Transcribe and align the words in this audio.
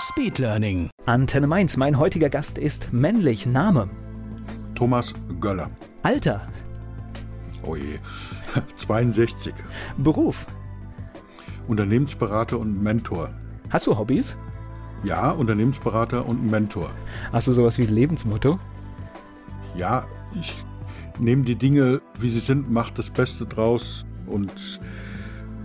Speedlearning. 0.00 0.88
Antenne 1.04 1.46
Mainz, 1.46 1.76
mein 1.76 1.98
heutiger 1.98 2.30
Gast 2.30 2.56
ist 2.56 2.90
männlich. 2.92 3.44
Name. 3.44 3.90
Thomas 4.74 5.12
Göller. 5.40 5.70
Alter. 6.02 6.48
Oh 7.62 7.76
je. 7.76 7.98
62. 8.76 9.52
Beruf. 9.98 10.46
Unternehmensberater 11.68 12.58
und 12.58 12.82
Mentor. 12.82 13.30
Hast 13.68 13.86
du 13.86 13.96
Hobbys? 13.96 14.36
Ja, 15.04 15.32
Unternehmensberater 15.32 16.26
und 16.26 16.50
Mentor. 16.50 16.90
Hast 17.32 17.46
du 17.46 17.52
sowas 17.52 17.76
wie 17.76 17.82
ein 17.82 17.94
Lebensmotto? 17.94 18.58
Ja, 19.76 20.06
ich 20.34 20.54
nehme 21.18 21.44
die 21.44 21.56
Dinge, 21.56 22.00
wie 22.18 22.30
sie 22.30 22.40
sind, 22.40 22.70
mache 22.70 22.94
das 22.94 23.10
Beste 23.10 23.44
draus 23.44 24.06
und 24.26 24.80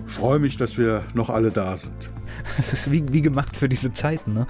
freue 0.05 0.39
mich, 0.39 0.57
dass 0.57 0.77
wir 0.77 1.03
noch 1.13 1.29
alle 1.29 1.49
da 1.49 1.77
sind. 1.77 2.11
Das 2.57 2.73
ist 2.73 2.91
wie, 2.91 3.03
wie 3.11 3.21
gemacht 3.21 3.55
für 3.57 3.69
diese 3.69 3.93
Zeiten, 3.93 4.33
ne? 4.33 4.47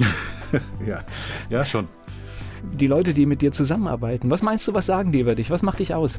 ja, 0.86 1.02
ja, 1.50 1.64
schon. 1.64 1.88
Die 2.72 2.86
Leute, 2.86 3.14
die 3.14 3.26
mit 3.26 3.42
dir 3.42 3.52
zusammenarbeiten, 3.52 4.30
was 4.30 4.42
meinst 4.42 4.66
du, 4.66 4.74
was 4.74 4.86
sagen 4.86 5.12
die 5.12 5.20
über 5.20 5.34
dich? 5.34 5.50
Was 5.50 5.62
macht 5.62 5.78
dich 5.78 5.94
aus? 5.94 6.18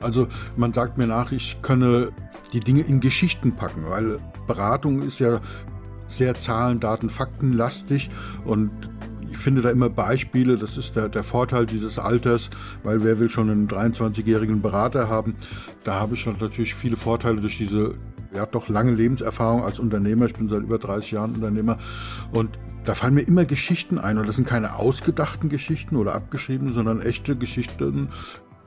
Also 0.00 0.28
man 0.56 0.72
sagt 0.72 0.98
mir 0.98 1.06
nach, 1.06 1.32
ich 1.32 1.58
könne 1.62 2.12
die 2.52 2.60
Dinge 2.60 2.82
in 2.82 3.00
Geschichten 3.00 3.52
packen, 3.52 3.84
weil 3.88 4.18
Beratung 4.46 5.02
ist 5.02 5.18
ja 5.18 5.40
sehr 6.06 6.34
Zahlen, 6.34 6.78
Daten, 6.78 7.10
Fakten 7.10 7.52
lastig 7.52 8.10
und 8.44 8.70
ich 9.30 9.38
finde 9.38 9.60
da 9.60 9.70
immer 9.70 9.90
Beispiele, 9.90 10.56
das 10.56 10.76
ist 10.76 10.96
der, 10.96 11.08
der 11.08 11.24
Vorteil 11.24 11.66
dieses 11.66 11.98
Alters, 11.98 12.48
weil 12.84 13.02
wer 13.02 13.18
will 13.18 13.28
schon 13.28 13.50
einen 13.50 13.68
23-jährigen 13.68 14.62
Berater 14.62 15.08
haben? 15.08 15.34
Da 15.84 16.00
habe 16.00 16.14
ich 16.14 16.24
natürlich 16.26 16.74
viele 16.74 16.96
Vorteile 16.96 17.40
durch 17.40 17.58
diese 17.58 17.94
ja, 18.36 18.46
doch 18.46 18.68
lange 18.68 18.92
Lebenserfahrung 18.92 19.64
als 19.64 19.78
Unternehmer. 19.78 20.26
Ich 20.26 20.34
bin 20.34 20.48
seit 20.48 20.62
über 20.62 20.78
30 20.78 21.10
Jahren 21.12 21.34
Unternehmer 21.34 21.78
und 22.32 22.58
da 22.84 22.94
fallen 22.94 23.14
mir 23.14 23.22
immer 23.22 23.44
Geschichten 23.44 23.98
ein 23.98 24.18
und 24.18 24.28
das 24.28 24.36
sind 24.36 24.46
keine 24.46 24.76
ausgedachten 24.76 25.48
Geschichten 25.48 25.96
oder 25.96 26.14
abgeschriebene, 26.14 26.70
sondern 26.70 27.00
echte 27.00 27.36
Geschichten, 27.36 28.08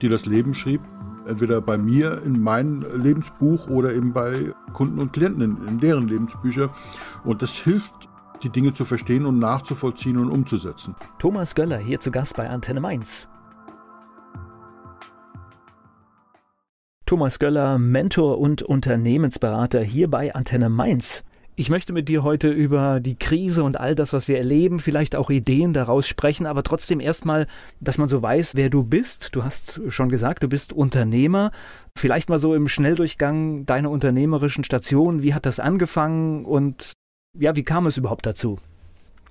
die 0.01 0.09
das 0.09 0.25
Leben 0.25 0.53
schrieb 0.53 0.81
entweder 1.27 1.61
bei 1.61 1.77
mir 1.77 2.21
in 2.23 2.41
meinem 2.41 2.85
Lebensbuch 3.01 3.69
oder 3.69 3.93
eben 3.93 4.13
bei 4.13 4.51
Kunden 4.73 4.99
und 4.99 5.13
Klienten 5.13 5.41
in, 5.41 5.67
in 5.67 5.79
deren 5.79 6.07
Lebensbücher. 6.07 6.71
Und 7.23 7.41
das 7.41 7.55
hilft, 7.55 7.93
die 8.43 8.49
Dinge 8.49 8.73
zu 8.73 8.85
verstehen 8.85 9.25
und 9.25 9.39
nachzuvollziehen 9.39 10.17
und 10.17 10.31
umzusetzen. 10.31 10.95
Thomas 11.19 11.55
Göller 11.55 11.77
hier 11.77 11.99
zu 11.99 12.11
Gast 12.11 12.35
bei 12.35 12.49
Antenne 12.49 12.79
Mainz. 12.79 13.29
Thomas 17.09 17.39
Göller, 17.39 17.79
Mentor 17.79 18.37
und 18.37 18.61
Unternehmensberater 18.61 19.81
hier 19.81 20.11
bei 20.11 20.35
Antenne 20.35 20.69
Mainz. 20.69 21.23
Ich 21.55 21.71
möchte 21.71 21.91
mit 21.91 22.07
dir 22.07 22.21
heute 22.21 22.51
über 22.51 22.99
die 22.99 23.15
Krise 23.15 23.63
und 23.63 23.79
all 23.79 23.95
das, 23.95 24.13
was 24.13 24.27
wir 24.27 24.37
erleben, 24.37 24.77
vielleicht 24.77 25.15
auch 25.15 25.31
Ideen 25.31 25.73
daraus 25.73 26.07
sprechen, 26.07 26.45
aber 26.45 26.61
trotzdem 26.61 26.99
erstmal, 26.99 27.47
dass 27.79 27.97
man 27.97 28.09
so 28.09 28.21
weiß, 28.21 28.53
wer 28.53 28.69
du 28.69 28.83
bist. 28.83 29.29
Du 29.33 29.43
hast 29.43 29.81
schon 29.87 30.09
gesagt, 30.09 30.43
du 30.43 30.47
bist 30.47 30.71
Unternehmer. 30.71 31.49
Vielleicht 31.97 32.29
mal 32.29 32.37
so 32.37 32.53
im 32.53 32.67
Schnelldurchgang 32.67 33.65
deine 33.65 33.89
unternehmerischen 33.89 34.63
Stationen. 34.63 35.23
Wie 35.23 35.33
hat 35.33 35.47
das 35.47 35.59
angefangen 35.59 36.45
und 36.45 36.93
ja, 37.35 37.55
wie 37.55 37.63
kam 37.63 37.87
es 37.87 37.97
überhaupt 37.97 38.27
dazu? 38.27 38.59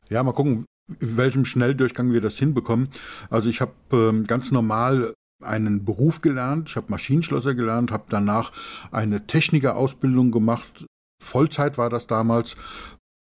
Ja, 0.09 0.25
mal 0.25 0.33
gucken, 0.33 0.65
in 0.99 1.17
welchem 1.17 1.44
Schnelldurchgang 1.44 2.12
wir 2.12 2.21
das 2.21 2.38
hinbekommen. 2.38 2.88
Also 3.31 3.49
ich 3.49 3.61
habe 3.61 3.72
ähm, 3.93 4.27
ganz 4.27 4.50
normal 4.50 5.12
einen 5.43 5.84
Beruf 5.84 6.21
gelernt, 6.21 6.69
ich 6.71 6.76
habe 6.76 6.91
Maschinenschlosser 6.91 7.54
gelernt, 7.54 7.93
habe 7.93 8.04
danach 8.09 8.53
eine 8.91 9.26
Technikerausbildung 9.26 10.31
gemacht, 10.31 10.87
Vollzeit 11.22 11.78
war 11.78 11.91
das 11.91 12.06
damals, 12.06 12.56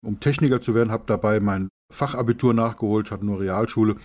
um 0.06 0.20
Techniker 0.20 0.62
zu 0.62 0.76
werden, 0.76 0.92
habe 0.92 1.04
dabei 1.06 1.40
mein 1.40 1.70
Fachabitur 1.92 2.54
nachgeholt, 2.54 3.12
hatte 3.12 3.26
nur 3.26 3.40
Realschule 3.40 3.96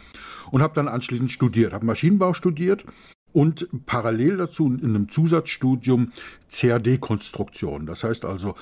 und 0.50 0.62
habe 0.62 0.74
dann 0.74 0.88
anschließend 0.88 1.30
studiert, 1.30 1.72
habe 1.72 1.86
Maschinenbau 1.86 2.34
studiert 2.34 2.84
und 3.32 3.68
parallel 3.86 4.36
dazu 4.36 4.66
in 4.66 4.84
einem 4.84 5.08
Zusatzstudium 5.08 6.12
CAD-Konstruktion. 6.50 7.86
Das 7.86 8.04
heißt 8.04 8.24
also 8.24 8.54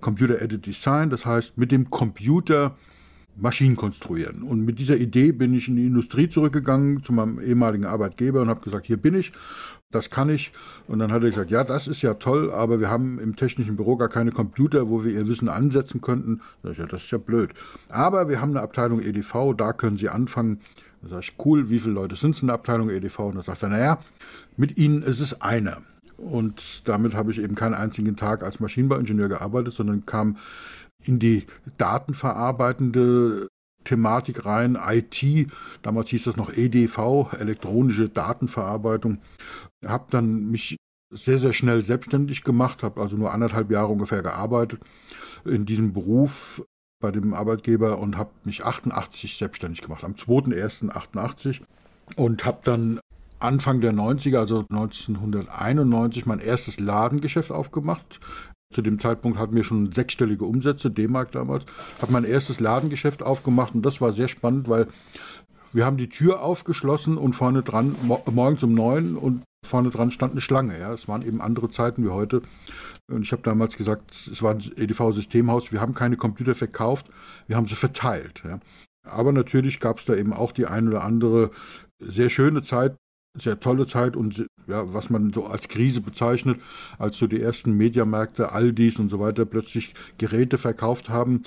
Computer 0.00 0.40
Aided 0.40 0.64
Design, 0.66 1.10
das 1.10 1.26
heißt 1.26 1.58
mit 1.58 1.72
dem 1.72 1.90
Computer 1.90 2.76
Maschinen 3.40 3.76
konstruieren. 3.76 4.42
Und 4.42 4.64
mit 4.64 4.78
dieser 4.78 4.96
Idee 4.96 5.32
bin 5.32 5.54
ich 5.54 5.68
in 5.68 5.76
die 5.76 5.86
Industrie 5.86 6.28
zurückgegangen 6.28 7.02
zu 7.02 7.12
meinem 7.12 7.40
ehemaligen 7.40 7.84
Arbeitgeber 7.84 8.42
und 8.42 8.48
habe 8.48 8.60
gesagt, 8.60 8.86
hier 8.86 8.96
bin 8.96 9.14
ich 9.14 9.32
das 9.90 10.10
kann 10.10 10.28
ich. 10.28 10.52
Und 10.86 10.98
dann 10.98 11.12
hat 11.12 11.22
er 11.22 11.30
gesagt, 11.30 11.50
ja, 11.50 11.64
das 11.64 11.88
ist 11.88 12.02
ja 12.02 12.14
toll, 12.14 12.50
aber 12.50 12.80
wir 12.80 12.90
haben 12.90 13.18
im 13.18 13.36
technischen 13.36 13.76
Büro 13.76 13.96
gar 13.96 14.08
keine 14.08 14.32
Computer, 14.32 14.88
wo 14.88 15.04
wir 15.04 15.12
ihr 15.12 15.28
Wissen 15.28 15.48
ansetzen 15.48 16.00
könnten. 16.00 16.40
Da 16.62 16.70
ich, 16.70 16.78
ja, 16.78 16.86
das 16.86 17.04
ist 17.04 17.10
ja 17.10 17.18
blöd. 17.18 17.50
Aber 17.88 18.28
wir 18.28 18.40
haben 18.40 18.50
eine 18.50 18.60
Abteilung 18.60 19.00
EDV, 19.00 19.54
da 19.56 19.72
können 19.72 19.96
Sie 19.96 20.08
anfangen. 20.08 20.60
Da 21.02 21.08
sage 21.08 21.22
ich, 21.22 21.44
cool, 21.44 21.70
wie 21.70 21.78
viele 21.78 21.94
Leute 21.94 22.16
sind 22.16 22.34
es 22.34 22.42
in 22.42 22.48
der 22.48 22.54
Abteilung 22.54 22.90
EDV? 22.90 23.18
Und 23.20 23.36
da 23.36 23.42
sagt 23.42 23.62
er, 23.62 23.70
naja, 23.70 23.98
mit 24.56 24.76
Ihnen 24.76 25.02
ist 25.02 25.20
es 25.20 25.40
einer. 25.40 25.78
Und 26.16 26.88
damit 26.88 27.14
habe 27.14 27.30
ich 27.30 27.40
eben 27.40 27.54
keinen 27.54 27.74
einzigen 27.74 28.16
Tag 28.16 28.42
als 28.42 28.58
Maschinenbauingenieur 28.58 29.28
gearbeitet, 29.28 29.72
sondern 29.72 30.04
kam 30.04 30.36
in 31.04 31.18
die 31.18 31.46
datenverarbeitende 31.76 33.48
Thematik 33.84 34.44
rein, 34.44 34.76
IT, 34.80 35.50
damals 35.82 36.10
hieß 36.10 36.24
das 36.24 36.36
noch 36.36 36.52
EDV, 36.52 37.32
elektronische 37.38 38.08
Datenverarbeitung. 38.08 39.18
Habe 39.86 40.06
dann 40.10 40.50
mich 40.50 40.76
sehr, 41.10 41.38
sehr 41.38 41.52
schnell 41.52 41.84
selbstständig 41.84 42.42
gemacht, 42.42 42.82
habe 42.82 43.00
also 43.00 43.16
nur 43.16 43.32
anderthalb 43.32 43.70
Jahre 43.70 43.92
ungefähr 43.92 44.22
gearbeitet 44.22 44.80
in 45.44 45.64
diesem 45.64 45.92
Beruf 45.92 46.62
bei 47.00 47.10
dem 47.10 47.32
Arbeitgeber 47.32 47.98
und 47.98 48.18
habe 48.18 48.30
mich 48.44 48.64
88 48.64 49.36
selbstständig 49.36 49.82
gemacht, 49.82 50.04
am 50.04 50.12
2.1.88 50.12 51.60
und 52.16 52.44
habe 52.44 52.60
dann 52.64 53.00
Anfang 53.38 53.80
der 53.80 53.92
90er, 53.92 54.38
also 54.38 54.66
1991, 54.68 56.26
mein 56.26 56.40
erstes 56.40 56.80
Ladengeschäft 56.80 57.52
aufgemacht. 57.52 58.20
Zu 58.70 58.82
dem 58.82 58.98
Zeitpunkt 58.98 59.38
hatten 59.38 59.56
wir 59.56 59.64
schon 59.64 59.92
sechsstellige 59.92 60.44
Umsätze, 60.44 60.90
D-Mark 60.90 61.32
damals. 61.32 61.64
Habe 62.02 62.12
mein 62.12 62.24
erstes 62.24 62.60
Ladengeschäft 62.60 63.22
aufgemacht 63.22 63.74
und 63.74 63.82
das 63.82 64.00
war 64.00 64.12
sehr 64.12 64.28
spannend, 64.28 64.68
weil 64.68 64.88
wir 65.72 65.86
haben 65.86 65.96
die 65.96 66.08
Tür 66.08 66.42
aufgeschlossen 66.42 67.16
und 67.16 67.34
vorne 67.34 67.62
dran, 67.62 67.94
morgens 68.30 68.62
um 68.62 68.74
neun 68.74 69.16
und 69.16 69.42
vorne 69.66 69.90
dran 69.90 70.10
stand 70.10 70.32
eine 70.32 70.40
Schlange. 70.40 70.78
Ja. 70.78 70.92
Es 70.92 71.08
waren 71.08 71.22
eben 71.22 71.40
andere 71.40 71.70
Zeiten 71.70 72.04
wie 72.04 72.10
heute. 72.10 72.42
Und 73.10 73.22
ich 73.22 73.32
habe 73.32 73.42
damals 73.42 73.76
gesagt, 73.76 74.12
es 74.12 74.42
war 74.42 74.54
ein 74.54 74.62
EDV-Systemhaus, 74.76 75.72
wir 75.72 75.80
haben 75.80 75.94
keine 75.94 76.16
Computer 76.16 76.54
verkauft, 76.54 77.06
wir 77.46 77.56
haben 77.56 77.66
sie 77.66 77.74
verteilt. 77.74 78.42
Ja. 78.44 78.60
Aber 79.02 79.32
natürlich 79.32 79.80
gab 79.80 79.98
es 79.98 80.04
da 80.04 80.14
eben 80.14 80.32
auch 80.32 80.52
die 80.52 80.66
ein 80.66 80.88
oder 80.88 81.04
andere 81.04 81.50
sehr 81.98 82.28
schöne 82.28 82.62
Zeit, 82.62 82.96
sehr 83.40 83.60
tolle 83.60 83.86
Zeit 83.86 84.16
und 84.16 84.46
ja, 84.66 84.92
was 84.92 85.10
man 85.10 85.32
so 85.32 85.46
als 85.46 85.68
Krise 85.68 86.00
bezeichnet, 86.00 86.60
als 86.98 87.18
so 87.18 87.26
die 87.26 87.40
ersten 87.40 87.72
Mediamärkte, 87.72 88.52
Aldis 88.52 88.98
und 88.98 89.08
so 89.08 89.20
weiter 89.20 89.44
plötzlich 89.44 89.94
Geräte 90.18 90.58
verkauft 90.58 91.08
haben, 91.08 91.42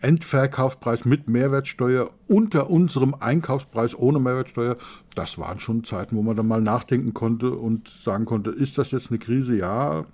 Endverkaufspreis 0.00 1.04
mit 1.04 1.28
Mehrwertsteuer 1.28 2.10
unter 2.26 2.68
unserem 2.68 3.14
Einkaufspreis 3.14 3.96
ohne 3.96 4.18
Mehrwertsteuer, 4.18 4.76
das 5.14 5.38
waren 5.38 5.58
schon 5.58 5.84
Zeiten, 5.84 6.16
wo 6.16 6.22
man 6.22 6.36
dann 6.36 6.48
mal 6.48 6.60
nachdenken 6.60 7.14
konnte 7.14 7.50
und 7.52 7.88
sagen 7.88 8.24
konnte, 8.24 8.50
ist 8.50 8.76
das 8.76 8.90
jetzt 8.90 9.10
eine 9.10 9.18
Krise? 9.18 9.56
Ja, 9.56 10.04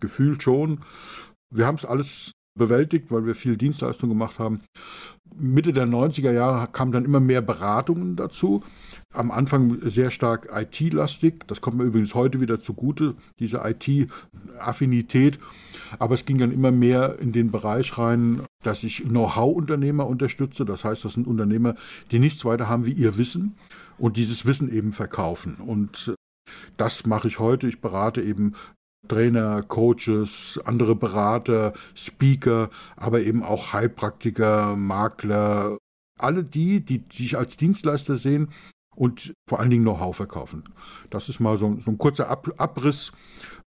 gefühlt 0.00 0.42
schon. 0.42 0.80
Wir 1.50 1.66
haben 1.66 1.76
es 1.76 1.84
alles 1.84 2.32
bewältigt, 2.54 3.10
weil 3.10 3.26
wir 3.26 3.34
viel 3.34 3.56
Dienstleistung 3.56 4.08
gemacht 4.08 4.38
haben. 4.38 4.60
Mitte 5.36 5.72
der 5.72 5.86
90er 5.86 6.30
Jahre 6.30 6.68
kamen 6.68 6.92
dann 6.92 7.04
immer 7.04 7.20
mehr 7.20 7.42
Beratungen 7.42 8.14
dazu. 8.14 8.62
Am 9.12 9.30
Anfang 9.30 9.78
sehr 9.80 10.10
stark 10.10 10.48
IT-lastig. 10.52 11.46
Das 11.48 11.60
kommt 11.60 11.78
mir 11.78 11.84
übrigens 11.84 12.14
heute 12.14 12.40
wieder 12.40 12.60
zugute, 12.60 13.14
diese 13.40 13.62
IT-Affinität. 13.64 15.38
Aber 15.98 16.14
es 16.14 16.24
ging 16.24 16.38
dann 16.38 16.52
immer 16.52 16.70
mehr 16.70 17.18
in 17.18 17.32
den 17.32 17.50
Bereich 17.50 17.98
rein, 17.98 18.42
dass 18.62 18.84
ich 18.84 19.02
Know-how-Unternehmer 19.02 20.06
unterstütze. 20.06 20.64
Das 20.64 20.84
heißt, 20.84 21.04
das 21.04 21.14
sind 21.14 21.26
Unternehmer, 21.26 21.74
die 22.12 22.20
nichts 22.20 22.44
weiter 22.44 22.68
haben 22.68 22.86
wie 22.86 22.92
ihr 22.92 23.16
Wissen 23.16 23.56
und 23.98 24.16
dieses 24.16 24.46
Wissen 24.46 24.72
eben 24.72 24.92
verkaufen. 24.92 25.56
Und 25.56 26.14
das 26.76 27.06
mache 27.06 27.28
ich 27.28 27.38
heute. 27.38 27.66
Ich 27.66 27.80
berate 27.80 28.22
eben 28.22 28.54
Trainer, 29.08 29.62
Coaches, 29.62 30.60
andere 30.64 30.94
Berater, 30.94 31.72
Speaker, 31.94 32.70
aber 32.96 33.20
eben 33.20 33.42
auch 33.42 33.72
Heilpraktiker, 33.72 34.76
Makler, 34.76 35.78
alle 36.18 36.44
die, 36.44 36.84
die 36.84 37.04
sich 37.10 37.36
als 37.36 37.56
Dienstleister 37.56 38.16
sehen 38.16 38.48
und 38.94 39.34
vor 39.48 39.60
allen 39.60 39.70
Dingen 39.70 39.84
Know-how 39.84 40.14
verkaufen. 40.14 40.64
Das 41.10 41.28
ist 41.28 41.40
mal 41.40 41.56
so, 41.56 41.76
so 41.80 41.90
ein 41.90 41.98
kurzer 41.98 42.28
Ab 42.28 42.48
Abriss 42.58 43.12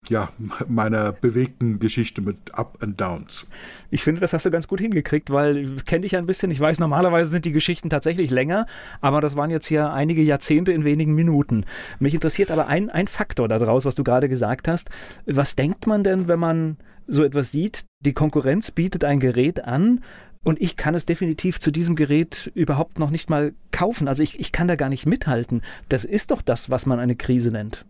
ja, 0.10 0.30
meiner 0.68 1.12
bewegten 1.12 1.80
Geschichte 1.80 2.22
mit 2.22 2.54
Up 2.54 2.78
and 2.82 3.00
Downs. 3.00 3.46
Ich 3.90 4.04
finde, 4.04 4.22
das 4.22 4.34
hast 4.34 4.46
du 4.46 4.52
ganz 4.52 4.68
gut 4.68 4.80
hingekriegt, 4.80 5.30
weil 5.30 5.58
ich 5.58 5.86
kenne 5.86 6.02
dich 6.02 6.14
ja 6.14 6.20
ein 6.20 6.26
bisschen. 6.26 6.52
Ich 6.52 6.60
weiß, 6.60 6.80
normalerweise 6.80 7.30
sind 7.30 7.46
die 7.46 7.52
Geschichten 7.52 7.90
tatsächlich 7.90 8.32
länger, 8.32 8.66
aber 9.02 9.22
das 9.22 9.36
waren 9.36 9.50
jetzt 9.50 9.70
ja 9.70 9.94
einige 9.94 10.22
Jahrzehnte 10.22 10.72
in 10.72 10.84
wenigen 10.84 11.16
Minuten. 11.16 11.66
Mich 12.00 12.14
interessiert 12.14 12.52
aber 12.52 12.68
ein, 12.68 12.90
ein 12.90 13.08
Faktor 13.08 13.48
daraus, 13.48 13.86
was 13.86 13.96
du 13.96 14.04
gerade 14.04 14.30
gesagt 14.30 14.68
hast. 14.68 14.90
Was 15.26 15.56
denkt 15.56 15.88
man 15.88 16.04
denn, 16.04 16.28
wenn 16.28 16.40
man 16.40 16.78
so 17.08 17.24
etwas 17.24 17.52
sieht? 17.52 17.86
Die 18.06 18.14
Konkurrenz 18.14 18.72
bietet 18.72 19.04
ein 19.04 19.20
Gerät 19.20 19.64
an, 19.64 20.02
und 20.44 20.62
ich 20.62 20.78
kann 20.78 20.96
es 20.96 21.06
definitiv 21.06 21.60
zu 21.60 21.72
diesem 21.72 21.98
Gerät 21.98 22.50
überhaupt 22.56 23.00
noch 23.00 23.10
nicht 23.10 23.30
mal 23.30 23.54
kaufen. 23.72 24.08
Also 24.08 24.24
ich, 24.24 24.40
ich 24.40 24.54
kann 24.54 24.70
da 24.70 24.78
gar 24.78 24.88
nicht 24.88 25.06
mithalten. 25.06 25.62
Das 25.90 26.06
ist 26.06 26.32
doch 26.32 26.42
das, 26.42 26.70
was 26.70 26.86
man 26.86 27.00
eine 27.00 27.16
Krise 27.16 27.52
nennt. 27.52 27.86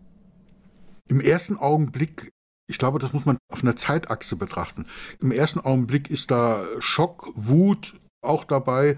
Im 1.08 1.20
ersten 1.20 1.56
Augenblick, 1.56 2.32
ich 2.70 2.78
glaube, 2.78 2.98
das 2.98 3.12
muss 3.12 3.24
man 3.24 3.38
auf 3.50 3.62
einer 3.62 3.76
Zeitachse 3.76 4.36
betrachten. 4.36 4.86
Im 5.20 5.32
ersten 5.32 5.60
Augenblick 5.60 6.10
ist 6.10 6.30
da 6.30 6.62
Schock, 6.78 7.32
Wut 7.34 7.98
auch 8.22 8.44
dabei. 8.44 8.96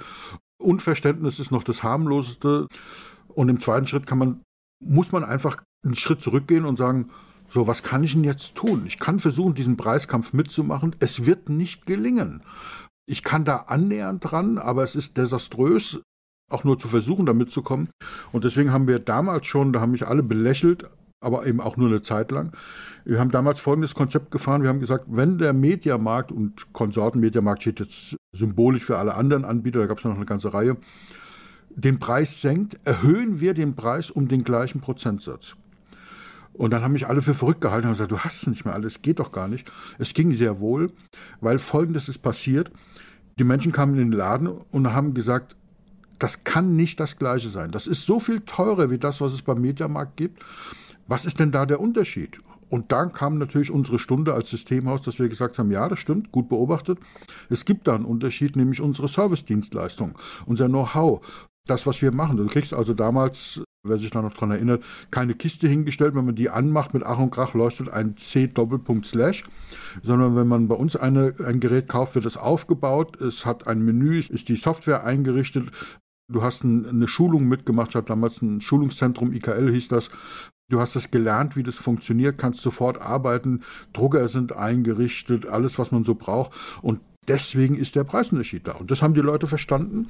Unverständnis 0.61 1.39
ist 1.39 1.53
noch 1.53 1.63
das 1.63 1.83
harmloseste. 1.83 2.67
Und 3.29 3.49
im 3.49 3.61
zweiten 3.61 3.87
Schritt 3.87 4.07
kann 4.07 4.19
man, 4.19 4.43
muss 4.85 5.13
man 5.13 5.25
einfach 5.25 5.63
einen 5.85 5.95
Schritt 5.95 6.21
zurückgehen 6.21 6.65
und 6.65 6.77
sagen, 6.77 7.11
so, 7.49 7.67
was 7.67 7.83
kann 7.83 8.05
ich 8.05 8.13
denn 8.13 8.25
jetzt 8.25 8.55
tun? 8.55 8.85
Ich 8.87 8.99
kann 8.99 9.19
versuchen, 9.19 9.55
diesen 9.55 9.77
Preiskampf 9.77 10.33
mitzumachen. 10.33 10.95
Es 11.01 11.27
wird 11.27 11.49
nicht 11.49 11.87
gelingen. 11.87 12.43
Ich 13.07 13.25
kann 13.25 13.45
da 13.45 13.57
annähernd 13.57 14.23
dran, 14.23 14.59
aber 14.59 14.85
es 14.85 14.95
ist 14.95 15.17
desaströs, 15.17 16.01
auch 16.49 16.63
nur 16.63 16.79
zu 16.79 16.87
versuchen, 16.87 17.27
da 17.27 17.33
mitzukommen. 17.33 17.91
Und 18.31 18.45
deswegen 18.45 18.73
haben 18.73 18.87
wir 18.87 19.01
damals 19.01 19.47
schon, 19.47 19.73
da 19.73 19.81
haben 19.81 19.93
mich 19.93 20.07
alle 20.07 20.23
belächelt, 20.23 20.89
aber 21.21 21.47
eben 21.47 21.61
auch 21.61 21.77
nur 21.77 21.89
eine 21.89 22.03
Zeit 22.03 22.31
lang. 22.31 22.53
Wir 23.05 23.21
haben 23.21 23.31
damals 23.31 23.61
folgendes 23.61 23.95
Konzept 23.95 24.31
gefahren. 24.31 24.63
Wir 24.63 24.71
haben 24.71 24.81
gesagt, 24.81 25.05
wenn 25.09 25.39
der 25.39 25.53
Mediamarkt 25.53 26.33
und 26.33 26.73
Konsorten, 26.73 27.21
Mediamarkt 27.21 27.63
steht 27.63 27.81
jetzt 27.81 28.17
symbolisch 28.33 28.85
für 28.85 28.99
alle 28.99 29.15
anderen 29.15 29.45
Anbieter, 29.45 29.81
da 29.81 29.87
gab 29.87 29.99
es 29.99 30.05
noch 30.05 30.17
eine 30.17 30.25
ganze 30.25 30.53
Reihe, 30.53 30.77
den 31.71 31.99
Preis 31.99 32.41
senkt, 32.41 32.79
erhöhen 32.85 33.41
wir 33.41 33.55
den 33.55 33.77
Preis 33.77 34.11
um 34.11 34.29
den 34.29 34.45
gleichen 34.45 34.81
Prozentsatz. 34.81 35.55
Und 36.53 36.71
dann 36.71 36.83
haben 36.83 36.93
mich 36.93 37.07
alle 37.07 37.23
für 37.23 37.35
verrückt 37.35 37.61
gehalten 37.61 37.87
und 37.87 37.95
gesagt, 37.95 38.11
du 38.11 38.19
hast 38.19 38.43
es 38.43 38.47
nicht 38.47 38.65
mehr 38.65 38.75
alles, 38.75 39.03
geht 39.03 39.19
doch 39.19 39.33
gar 39.33 39.49
nicht. 39.49 39.71
Es 39.99 40.15
ging 40.15 40.33
sehr 40.33 40.59
wohl, 40.59 40.93
weil 41.41 41.59
folgendes 41.59 42.09
ist 42.09 42.19
passiert. 42.19 42.71
Die 43.39 43.45
Menschen 43.45 43.73
kamen 43.73 43.93
in 43.93 44.11
den 44.11 44.13
Laden 44.13 44.49
und 44.49 44.93
haben 44.93 45.15
gesagt, 45.15 45.57
das 46.19 46.45
kann 46.45 46.77
nicht 46.77 47.01
das 47.01 47.17
gleiche 47.17 47.49
sein. 47.49 47.71
Das 47.71 47.87
ist 47.87 48.05
so 48.05 48.21
viel 48.21 48.41
teurer 48.41 48.91
wie 48.91 48.99
das, 48.99 49.21
was 49.21 49.33
es 49.33 49.43
beim 49.43 49.63
Mediamarkt 49.63 50.17
gibt. 50.17 50.43
Was 51.11 51.27
ist 51.27 51.41
denn 51.41 51.51
da 51.51 51.67
der 51.67 51.81
Unterschied? 51.81 52.39
Und 52.69 52.93
dann 52.93 53.13
kam 53.13 53.37
natürlich 53.39 53.73
unsere 53.73 53.99
Stunde 53.99 54.33
als 54.33 54.49
Systemhaus, 54.49 55.03
dass 55.03 55.19
wir 55.19 55.29
gesagt 55.29 55.59
haben, 55.59 55.73
ja, 55.73 55.89
das 55.89 55.99
stimmt, 55.99 56.31
gut 56.31 56.49
beobachtet. 56.49 57.01
Es 57.49 57.65
gibt 57.65 57.89
da 57.89 57.97
einen 57.97 58.05
Unterschied, 58.05 58.55
nämlich 58.55 58.81
unsere 58.81 59.09
Service-Dienstleistung, 59.09 60.17
unser 60.47 60.69
Know-how, 60.69 61.21
das, 61.67 61.85
was 61.85 62.01
wir 62.01 62.13
machen. 62.13 62.37
Du 62.37 62.47
kriegst 62.47 62.73
also 62.73 62.95
damals, 62.95 63.61
wer 63.83 63.99
sich 63.99 64.13
da 64.13 64.23
noch 64.23 64.35
dran 64.35 64.53
erinnert, 64.53 64.85
keine 65.11 65.35
Kiste 65.35 65.67
hingestellt. 65.67 66.15
Wenn 66.15 66.27
man 66.27 66.37
die 66.37 66.49
anmacht 66.49 66.95
mit 66.95 67.05
Ach 67.05 67.19
und 67.19 67.33
Krach, 67.33 67.55
leuchtet 67.55 67.89
ein 67.89 68.17
C-Doppelpunkt 68.17 69.05
Slash, 69.05 69.43
sondern 70.05 70.37
wenn 70.37 70.47
man 70.47 70.69
bei 70.69 70.77
uns 70.77 70.95
eine, 70.95 71.35
ein 71.45 71.59
Gerät 71.59 71.89
kauft, 71.89 72.15
wird 72.15 72.25
es 72.25 72.37
aufgebaut. 72.37 73.21
Es 73.21 73.45
hat 73.45 73.67
ein 73.67 73.85
Menü, 73.85 74.17
ist 74.17 74.49
die 74.49 74.55
Software 74.55 75.03
eingerichtet. 75.03 75.73
Du 76.29 76.45
hast 76.45 76.63
ein, 76.63 76.87
eine 76.87 77.09
Schulung 77.09 77.49
mitgemacht, 77.49 77.89
ich 77.89 77.97
habe 77.97 78.07
damals 78.07 78.41
ein 78.43 78.61
Schulungszentrum, 78.61 79.33
IKL 79.33 79.73
hieß 79.73 79.89
das, 79.89 80.11
Du 80.71 80.81
hast 80.81 80.95
es 80.95 81.11
gelernt, 81.11 81.57
wie 81.57 81.65
das 81.65 81.75
funktioniert, 81.75 82.39
kannst 82.39 82.61
sofort 82.61 83.03
arbeiten, 83.03 83.63
Drucker 83.93 84.29
sind 84.29 84.57
eingerichtet, 84.57 85.47
alles, 85.47 85.79
was 85.79 85.91
man 85.91 86.05
so 86.05 86.15
braucht. 86.15 86.53
Und 86.81 87.01
deswegen 87.27 87.75
ist 87.75 87.97
der 87.97 88.05
Preisunterschied 88.05 88.67
da. 88.69 88.73
Und 88.73 88.91
das 88.91 89.03
haben 89.03 89.15
die 89.15 89.21
Leute 89.21 89.49
verstanden 89.49 90.09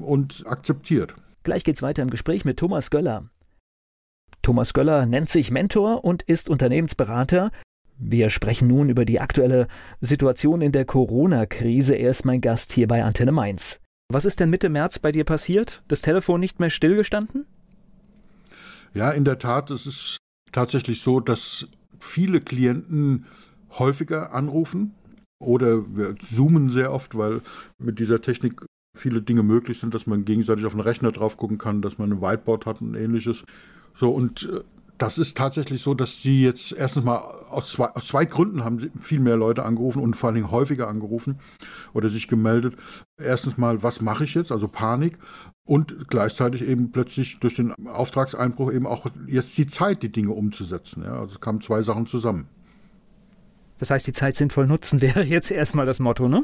und 0.00 0.44
akzeptiert. 0.46 1.14
Gleich 1.42 1.62
geht's 1.62 1.82
weiter 1.82 2.02
im 2.02 2.10
Gespräch 2.10 2.46
mit 2.46 2.58
Thomas 2.58 2.90
Göller. 2.90 3.28
Thomas 4.40 4.72
Göller 4.72 5.04
nennt 5.04 5.28
sich 5.28 5.50
Mentor 5.50 6.04
und 6.04 6.22
ist 6.22 6.48
Unternehmensberater. 6.48 7.50
Wir 7.98 8.30
sprechen 8.30 8.68
nun 8.68 8.88
über 8.88 9.04
die 9.04 9.20
aktuelle 9.20 9.68
Situation 10.00 10.62
in 10.62 10.72
der 10.72 10.86
Corona-Krise. 10.86 11.94
Er 11.96 12.10
ist 12.10 12.24
mein 12.24 12.40
Gast 12.40 12.72
hier 12.72 12.88
bei 12.88 13.04
Antenne 13.04 13.32
Mainz. 13.32 13.80
Was 14.10 14.24
ist 14.24 14.40
denn 14.40 14.48
Mitte 14.48 14.70
März 14.70 15.00
bei 15.00 15.12
dir 15.12 15.24
passiert? 15.24 15.82
Das 15.88 16.00
Telefon 16.00 16.40
nicht 16.40 16.60
mehr 16.60 16.70
stillgestanden? 16.70 17.44
Ja, 18.94 19.10
in 19.10 19.24
der 19.24 19.38
Tat, 19.38 19.70
es 19.70 19.86
ist 19.86 20.18
tatsächlich 20.52 21.00
so, 21.00 21.20
dass 21.20 21.66
viele 22.00 22.40
Klienten 22.40 23.26
häufiger 23.78 24.32
anrufen 24.32 24.94
oder 25.40 25.84
wir 25.94 26.16
zoomen 26.16 26.70
sehr 26.70 26.92
oft, 26.92 27.16
weil 27.16 27.42
mit 27.78 27.98
dieser 27.98 28.20
Technik 28.20 28.64
viele 28.96 29.22
Dinge 29.22 29.42
möglich 29.42 29.78
sind, 29.78 29.94
dass 29.94 30.06
man 30.06 30.24
gegenseitig 30.24 30.66
auf 30.66 30.72
den 30.72 30.80
Rechner 30.80 31.12
drauf 31.12 31.36
gucken 31.36 31.58
kann, 31.58 31.82
dass 31.82 31.98
man 31.98 32.12
ein 32.12 32.20
Whiteboard 32.20 32.66
hat 32.66 32.80
und 32.80 32.94
ähnliches. 32.94 33.44
So, 33.94 34.10
und 34.10 34.48
äh, 34.52 34.60
das 34.98 35.16
ist 35.16 35.36
tatsächlich 35.36 35.80
so, 35.80 35.94
dass 35.94 36.22
sie 36.22 36.42
jetzt 36.42 36.72
erstens 36.72 37.04
mal 37.04 37.18
aus 37.50 37.70
zwei, 37.70 37.86
aus 37.94 38.08
zwei 38.08 38.24
Gründen 38.24 38.64
haben 38.64 38.90
viel 39.00 39.20
mehr 39.20 39.36
Leute 39.36 39.64
angerufen 39.64 40.02
und 40.02 40.16
vor 40.16 40.28
allen 40.28 40.34
Dingen 40.34 40.50
häufiger 40.50 40.88
angerufen 40.88 41.38
oder 41.94 42.08
sich 42.08 42.26
gemeldet. 42.26 42.74
Erstens 43.16 43.58
mal, 43.58 43.82
was 43.84 44.00
mache 44.00 44.24
ich 44.24 44.34
jetzt? 44.34 44.50
Also 44.50 44.66
Panik. 44.66 45.18
Und 45.68 46.08
gleichzeitig 46.08 46.62
eben 46.62 46.92
plötzlich 46.92 47.40
durch 47.40 47.54
den 47.54 47.74
Auftragseinbruch 47.86 48.72
eben 48.72 48.86
auch 48.86 49.06
jetzt 49.26 49.56
die 49.58 49.66
Zeit, 49.66 50.02
die 50.02 50.10
Dinge 50.10 50.30
umzusetzen. 50.30 51.02
Ja, 51.04 51.20
also 51.20 51.34
es 51.34 51.40
kamen 51.40 51.60
zwei 51.60 51.82
Sachen 51.82 52.06
zusammen. 52.06 52.48
Das 53.78 53.90
heißt, 53.90 54.06
die 54.06 54.12
Zeit 54.12 54.36
sinnvoll 54.36 54.66
nutzen 54.66 55.00
wäre 55.02 55.22
jetzt 55.22 55.50
erstmal 55.50 55.86
das 55.86 56.00
Motto, 56.00 56.28
ne? 56.28 56.42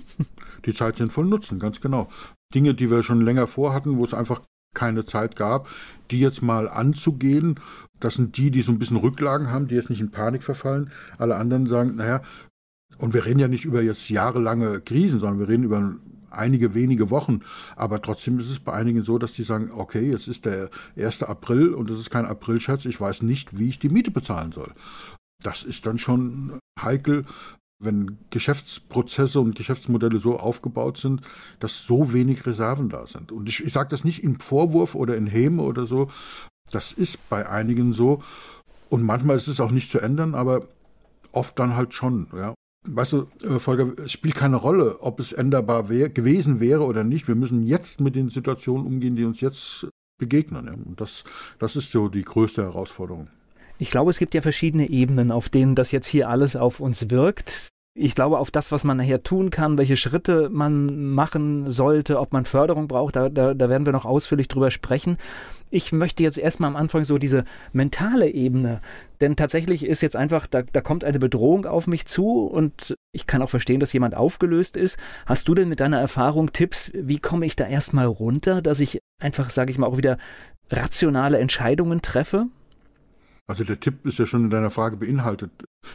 Die 0.66 0.74
Zeit 0.74 0.96
sinnvoll 0.96 1.24
nutzen, 1.24 1.58
ganz 1.58 1.80
genau. 1.80 2.08
Dinge, 2.54 2.74
die 2.74 2.90
wir 2.90 3.02
schon 3.02 3.22
länger 3.22 3.46
vorhatten, 3.46 3.96
wo 3.96 4.04
es 4.04 4.14
einfach 4.14 4.42
keine 4.74 5.04
Zeit 5.04 5.36
gab, 5.36 5.68
die 6.10 6.20
jetzt 6.20 6.42
mal 6.42 6.68
anzugehen 6.68 7.58
das 8.04 8.16
sind 8.16 8.36
die, 8.36 8.50
die 8.50 8.60
so 8.60 8.70
ein 8.70 8.78
bisschen 8.78 8.98
Rücklagen 8.98 9.50
haben, 9.50 9.66
die 9.66 9.74
jetzt 9.74 9.88
nicht 9.88 10.00
in 10.00 10.10
Panik 10.10 10.42
verfallen. 10.42 10.90
Alle 11.16 11.36
anderen 11.36 11.66
sagen, 11.66 11.96
naja, 11.96 12.20
und 12.98 13.14
wir 13.14 13.24
reden 13.24 13.38
ja 13.38 13.48
nicht 13.48 13.64
über 13.64 13.80
jetzt 13.80 14.10
jahrelange 14.10 14.82
Krisen, 14.82 15.20
sondern 15.20 15.38
wir 15.38 15.48
reden 15.48 15.64
über 15.64 15.96
einige 16.38 16.74
wenige 16.74 17.10
Wochen. 17.10 17.40
Aber 17.76 18.00
trotzdem 18.02 18.38
ist 18.38 18.50
es 18.50 18.60
bei 18.60 18.72
einigen 18.72 19.02
so, 19.02 19.18
dass 19.18 19.32
die 19.32 19.42
sagen, 19.42 19.70
okay, 19.72 20.10
jetzt 20.10 20.28
ist 20.28 20.44
der 20.44 20.70
1. 20.96 21.22
April 21.22 21.74
und 21.74 21.90
es 21.90 21.98
ist 21.98 22.10
kein 22.10 22.26
Aprilscherz, 22.26 22.84
ich 22.84 23.00
weiß 23.00 23.22
nicht, 23.22 23.58
wie 23.58 23.68
ich 23.68 23.78
die 23.78 23.88
Miete 23.88 24.10
bezahlen 24.10 24.52
soll. 24.52 24.72
Das 25.42 25.62
ist 25.62 25.86
dann 25.86 25.98
schon 25.98 26.58
heikel, 26.80 27.26
wenn 27.78 28.18
Geschäftsprozesse 28.30 29.40
und 29.40 29.56
Geschäftsmodelle 29.56 30.18
so 30.18 30.38
aufgebaut 30.38 30.96
sind, 30.98 31.20
dass 31.60 31.84
so 31.84 32.12
wenig 32.12 32.46
Reserven 32.46 32.88
da 32.88 33.06
sind. 33.06 33.32
Und 33.32 33.48
ich, 33.48 33.62
ich 33.62 33.72
sage 33.72 33.90
das 33.90 34.04
nicht 34.04 34.22
in 34.22 34.38
Vorwurf 34.38 34.94
oder 34.94 35.16
in 35.16 35.26
Häme 35.26 35.62
oder 35.62 35.86
so, 35.86 36.10
das 36.70 36.92
ist 36.92 37.28
bei 37.28 37.48
einigen 37.48 37.92
so. 37.92 38.22
Und 38.88 39.02
manchmal 39.02 39.36
ist 39.36 39.48
es 39.48 39.60
auch 39.60 39.70
nicht 39.70 39.90
zu 39.90 39.98
ändern, 39.98 40.34
aber 40.34 40.66
oft 41.32 41.58
dann 41.58 41.76
halt 41.76 41.94
schon, 41.94 42.28
ja. 42.34 42.54
Weißt 42.86 43.12
du, 43.12 43.26
äh, 43.42 43.58
Volker, 43.58 43.92
es 44.04 44.12
spielt 44.12 44.34
keine 44.34 44.56
Rolle, 44.56 45.00
ob 45.00 45.18
es 45.18 45.32
änderbar 45.32 45.88
wär, 45.88 46.10
gewesen 46.10 46.60
wäre 46.60 46.84
oder 46.84 47.02
nicht. 47.02 47.28
Wir 47.28 47.34
müssen 47.34 47.62
jetzt 47.62 48.00
mit 48.00 48.14
den 48.14 48.28
Situationen 48.28 48.86
umgehen, 48.86 49.16
die 49.16 49.24
uns 49.24 49.40
jetzt 49.40 49.86
begegnen. 50.18 50.66
Ja. 50.66 50.72
Und 50.72 51.00
das, 51.00 51.24
das 51.58 51.76
ist 51.76 51.90
so 51.90 52.08
die 52.08 52.22
größte 52.22 52.62
Herausforderung. 52.62 53.28
Ich 53.78 53.90
glaube, 53.90 54.10
es 54.10 54.18
gibt 54.18 54.34
ja 54.34 54.42
verschiedene 54.42 54.88
Ebenen, 54.88 55.32
auf 55.32 55.48
denen 55.48 55.74
das 55.74 55.90
jetzt 55.92 56.06
hier 56.06 56.28
alles 56.28 56.56
auf 56.56 56.80
uns 56.80 57.10
wirkt. 57.10 57.68
Ich 57.96 58.16
glaube, 58.16 58.40
auf 58.40 58.50
das, 58.50 58.72
was 58.72 58.82
man 58.82 58.96
nachher 58.96 59.22
tun 59.22 59.50
kann, 59.50 59.78
welche 59.78 59.96
Schritte 59.96 60.48
man 60.50 61.12
machen 61.12 61.70
sollte, 61.70 62.18
ob 62.18 62.32
man 62.32 62.44
Förderung 62.44 62.88
braucht, 62.88 63.14
da, 63.14 63.28
da, 63.28 63.54
da 63.54 63.68
werden 63.68 63.86
wir 63.86 63.92
noch 63.92 64.04
ausführlich 64.04 64.48
drüber 64.48 64.72
sprechen. 64.72 65.16
Ich 65.70 65.92
möchte 65.92 66.24
jetzt 66.24 66.36
erstmal 66.36 66.70
am 66.70 66.74
Anfang 66.74 67.04
so 67.04 67.18
diese 67.18 67.44
mentale 67.72 68.28
Ebene, 68.30 68.80
denn 69.20 69.36
tatsächlich 69.36 69.86
ist 69.86 70.00
jetzt 70.00 70.16
einfach, 70.16 70.48
da, 70.48 70.62
da 70.62 70.80
kommt 70.80 71.04
eine 71.04 71.20
Bedrohung 71.20 71.66
auf 71.66 71.86
mich 71.86 72.06
zu 72.06 72.46
und 72.46 72.96
ich 73.12 73.28
kann 73.28 73.42
auch 73.42 73.50
verstehen, 73.50 73.78
dass 73.78 73.92
jemand 73.92 74.16
aufgelöst 74.16 74.76
ist. 74.76 74.98
Hast 75.24 75.46
du 75.46 75.54
denn 75.54 75.68
mit 75.68 75.78
deiner 75.78 76.00
Erfahrung 76.00 76.52
Tipps, 76.52 76.90
wie 76.94 77.20
komme 77.20 77.46
ich 77.46 77.54
da 77.54 77.64
erstmal 77.64 78.06
runter, 78.06 78.60
dass 78.60 78.80
ich 78.80 78.98
einfach, 79.22 79.50
sage 79.50 79.70
ich 79.70 79.78
mal, 79.78 79.86
auch 79.86 79.98
wieder 79.98 80.18
rationale 80.68 81.38
Entscheidungen 81.38 82.02
treffe? 82.02 82.48
Also 83.46 83.62
der 83.62 83.78
Tipp 83.78 84.06
ist 84.06 84.18
ja 84.18 84.24
schon 84.24 84.44
in 84.44 84.50
deiner 84.50 84.70
Frage 84.70 84.96
beinhaltet, 84.96 85.50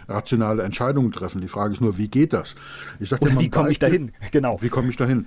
rationale 0.07 0.61
Entscheidungen 0.63 1.11
treffen. 1.11 1.41
Die 1.41 1.47
Frage 1.47 1.73
ist 1.73 1.81
nur, 1.81 1.97
wie 1.97 2.07
geht 2.07 2.33
das? 2.33 2.55
Ich 2.99 3.09
sag 3.09 3.21
dir 3.21 3.31
mal 3.31 3.41
wie 3.41 3.49
komme 3.49 3.71
ich 3.71 3.79
dahin? 3.79 4.11
Genau. 4.31 4.61
Wie 4.61 4.69
komme 4.69 4.89
ich 4.89 4.97
dahin? 4.97 5.25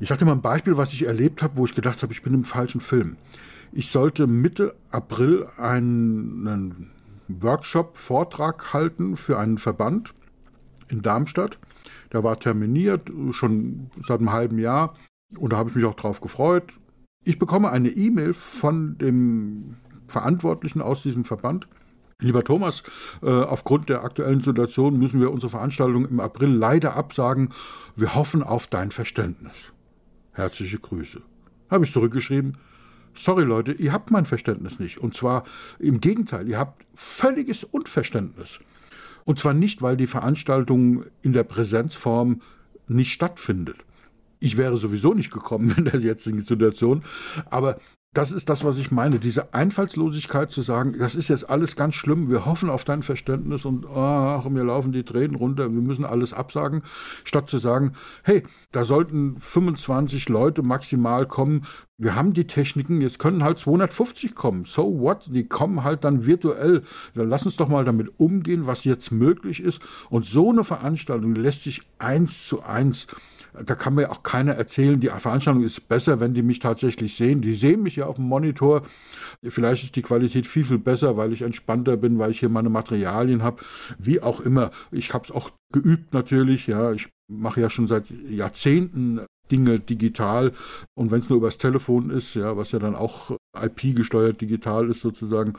Ich 0.00 0.08
sage 0.08 0.20
dir 0.20 0.24
mal 0.24 0.32
ein 0.32 0.40
Beispiel, 0.40 0.78
was 0.78 0.94
ich 0.94 1.06
erlebt 1.06 1.42
habe, 1.42 1.58
wo 1.58 1.66
ich 1.66 1.74
gedacht 1.74 2.02
habe, 2.02 2.12
ich 2.12 2.22
bin 2.22 2.32
im 2.32 2.44
falschen 2.44 2.80
Film. 2.80 3.16
Ich 3.72 3.90
sollte 3.90 4.26
Mitte 4.26 4.74
April 4.90 5.46
einen, 5.58 6.48
einen 6.48 6.90
Workshop, 7.28 7.98
Vortrag 7.98 8.72
halten 8.72 9.16
für 9.16 9.38
einen 9.38 9.58
Verband 9.58 10.14
in 10.88 11.02
Darmstadt. 11.02 11.58
Der 12.12 12.24
war 12.24 12.38
terminiert, 12.38 13.10
schon 13.30 13.90
seit 14.06 14.20
einem 14.20 14.32
halben 14.32 14.58
Jahr. 14.58 14.94
Und 15.36 15.52
da 15.52 15.58
habe 15.58 15.70
ich 15.70 15.76
mich 15.76 15.84
auch 15.84 15.94
drauf 15.94 16.20
gefreut. 16.20 16.72
Ich 17.24 17.38
bekomme 17.38 17.70
eine 17.70 17.88
E-Mail 17.88 18.34
von 18.34 18.98
dem 18.98 19.76
Verantwortlichen 20.12 20.80
aus 20.80 21.02
diesem 21.02 21.24
Verband. 21.24 21.66
Lieber 22.20 22.44
Thomas, 22.44 22.84
äh, 23.22 23.28
aufgrund 23.28 23.88
der 23.88 24.04
aktuellen 24.04 24.40
Situation 24.40 24.96
müssen 24.98 25.20
wir 25.20 25.32
unsere 25.32 25.50
Veranstaltung 25.50 26.06
im 26.06 26.20
April 26.20 26.50
leider 26.50 26.94
absagen. 26.96 27.50
Wir 27.96 28.14
hoffen 28.14 28.44
auf 28.44 28.68
dein 28.68 28.92
Verständnis. 28.92 29.72
Herzliche 30.32 30.78
Grüße. 30.78 31.20
Habe 31.68 31.84
ich 31.84 31.92
zurückgeschrieben. 31.92 32.58
Sorry 33.14 33.44
Leute, 33.44 33.72
ihr 33.72 33.92
habt 33.92 34.10
mein 34.10 34.24
Verständnis 34.24 34.78
nicht. 34.78 34.98
Und 34.98 35.14
zwar 35.14 35.44
im 35.78 36.00
Gegenteil, 36.00 36.48
ihr 36.48 36.58
habt 36.58 36.86
völliges 36.94 37.64
Unverständnis. 37.64 38.60
Und 39.24 39.38
zwar 39.38 39.54
nicht, 39.54 39.82
weil 39.82 39.96
die 39.96 40.06
Veranstaltung 40.06 41.04
in 41.22 41.32
der 41.32 41.44
Präsenzform 41.44 42.40
nicht 42.88 43.12
stattfindet. 43.12 43.76
Ich 44.38 44.56
wäre 44.56 44.76
sowieso 44.76 45.14
nicht 45.14 45.30
gekommen 45.30 45.74
in 45.76 45.84
der 45.84 46.00
jetzigen 46.00 46.40
Situation, 46.40 47.02
aber 47.50 47.78
das 48.14 48.30
ist 48.30 48.50
das, 48.50 48.62
was 48.62 48.76
ich 48.76 48.90
meine. 48.90 49.18
Diese 49.18 49.54
Einfallslosigkeit 49.54 50.50
zu 50.50 50.60
sagen, 50.60 50.96
das 50.98 51.14
ist 51.14 51.28
jetzt 51.28 51.48
alles 51.48 51.76
ganz 51.76 51.94
schlimm, 51.94 52.28
wir 52.28 52.44
hoffen 52.44 52.68
auf 52.68 52.84
dein 52.84 53.02
Verständnis 53.02 53.64
und 53.64 53.86
ach, 53.86 54.44
mir 54.50 54.64
laufen 54.64 54.92
die 54.92 55.04
Tränen 55.04 55.34
runter, 55.34 55.72
wir 55.72 55.80
müssen 55.80 56.04
alles 56.04 56.34
absagen, 56.34 56.82
statt 57.24 57.48
zu 57.48 57.58
sagen, 57.58 57.94
hey, 58.22 58.42
da 58.70 58.84
sollten 58.84 59.36
25 59.40 60.28
Leute 60.28 60.62
maximal 60.62 61.26
kommen, 61.26 61.64
wir 62.02 62.16
haben 62.16 62.32
die 62.32 62.46
Techniken, 62.46 63.00
jetzt 63.00 63.18
können 63.18 63.44
halt 63.44 63.58
250 63.58 64.34
kommen. 64.34 64.64
So 64.64 65.00
what? 65.00 65.26
Die 65.28 65.46
kommen 65.46 65.84
halt 65.84 66.02
dann 66.02 66.26
virtuell. 66.26 66.82
Dann 67.14 67.28
lass 67.28 67.44
uns 67.44 67.56
doch 67.56 67.68
mal 67.68 67.84
damit 67.84 68.18
umgehen, 68.18 68.66
was 68.66 68.82
jetzt 68.82 69.12
möglich 69.12 69.62
ist. 69.62 69.80
Und 70.10 70.26
so 70.26 70.50
eine 70.50 70.64
Veranstaltung 70.64 71.36
lässt 71.36 71.62
sich 71.62 71.82
eins 71.98 72.46
zu 72.46 72.62
eins 72.62 73.06
da 73.52 73.74
kann 73.74 73.94
mir 73.94 74.10
auch 74.10 74.22
keiner 74.22 74.52
erzählen, 74.52 74.98
die 75.00 75.08
Veranstaltung 75.08 75.62
ist 75.62 75.88
besser, 75.88 76.20
wenn 76.20 76.32
die 76.32 76.42
mich 76.42 76.58
tatsächlich 76.58 77.14
sehen. 77.16 77.40
Die 77.40 77.54
sehen 77.54 77.82
mich 77.82 77.96
ja 77.96 78.06
auf 78.06 78.16
dem 78.16 78.26
Monitor. 78.26 78.82
Vielleicht 79.46 79.84
ist 79.84 79.96
die 79.96 80.02
Qualität 80.02 80.46
viel, 80.46 80.64
viel 80.64 80.78
besser, 80.78 81.16
weil 81.16 81.32
ich 81.32 81.42
entspannter 81.42 81.96
bin, 81.96 82.18
weil 82.18 82.30
ich 82.30 82.40
hier 82.40 82.48
meine 82.48 82.70
Materialien 82.70 83.42
habe. 83.42 83.62
Wie 83.98 84.22
auch 84.22 84.40
immer. 84.40 84.70
Ich 84.90 85.12
habe 85.12 85.24
es 85.24 85.30
auch 85.30 85.50
geübt 85.72 86.14
natürlich. 86.14 86.66
Ja, 86.66 86.92
ich 86.92 87.08
mache 87.28 87.60
ja 87.60 87.68
schon 87.68 87.86
seit 87.86 88.10
Jahrzehnten 88.10 89.20
Dinge 89.50 89.78
digital 89.78 90.52
und 90.94 91.10
wenn 91.10 91.18
es 91.18 91.28
nur 91.28 91.36
übers 91.38 91.58
Telefon 91.58 92.08
ist, 92.10 92.34
ja, 92.34 92.56
was 92.56 92.72
ja 92.72 92.78
dann 92.78 92.96
auch 92.96 93.36
IP 93.60 93.94
gesteuert 93.94 94.40
digital 94.40 94.88
ist 94.88 95.00
sozusagen. 95.00 95.52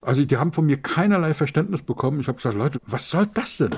Also 0.00 0.24
die 0.24 0.36
haben 0.36 0.52
von 0.52 0.66
mir 0.66 0.76
keinerlei 0.76 1.34
Verständnis 1.34 1.82
bekommen. 1.82 2.20
Ich 2.20 2.28
habe 2.28 2.36
gesagt, 2.36 2.56
Leute, 2.56 2.78
was 2.86 3.10
soll 3.10 3.26
das 3.34 3.56
denn? 3.56 3.70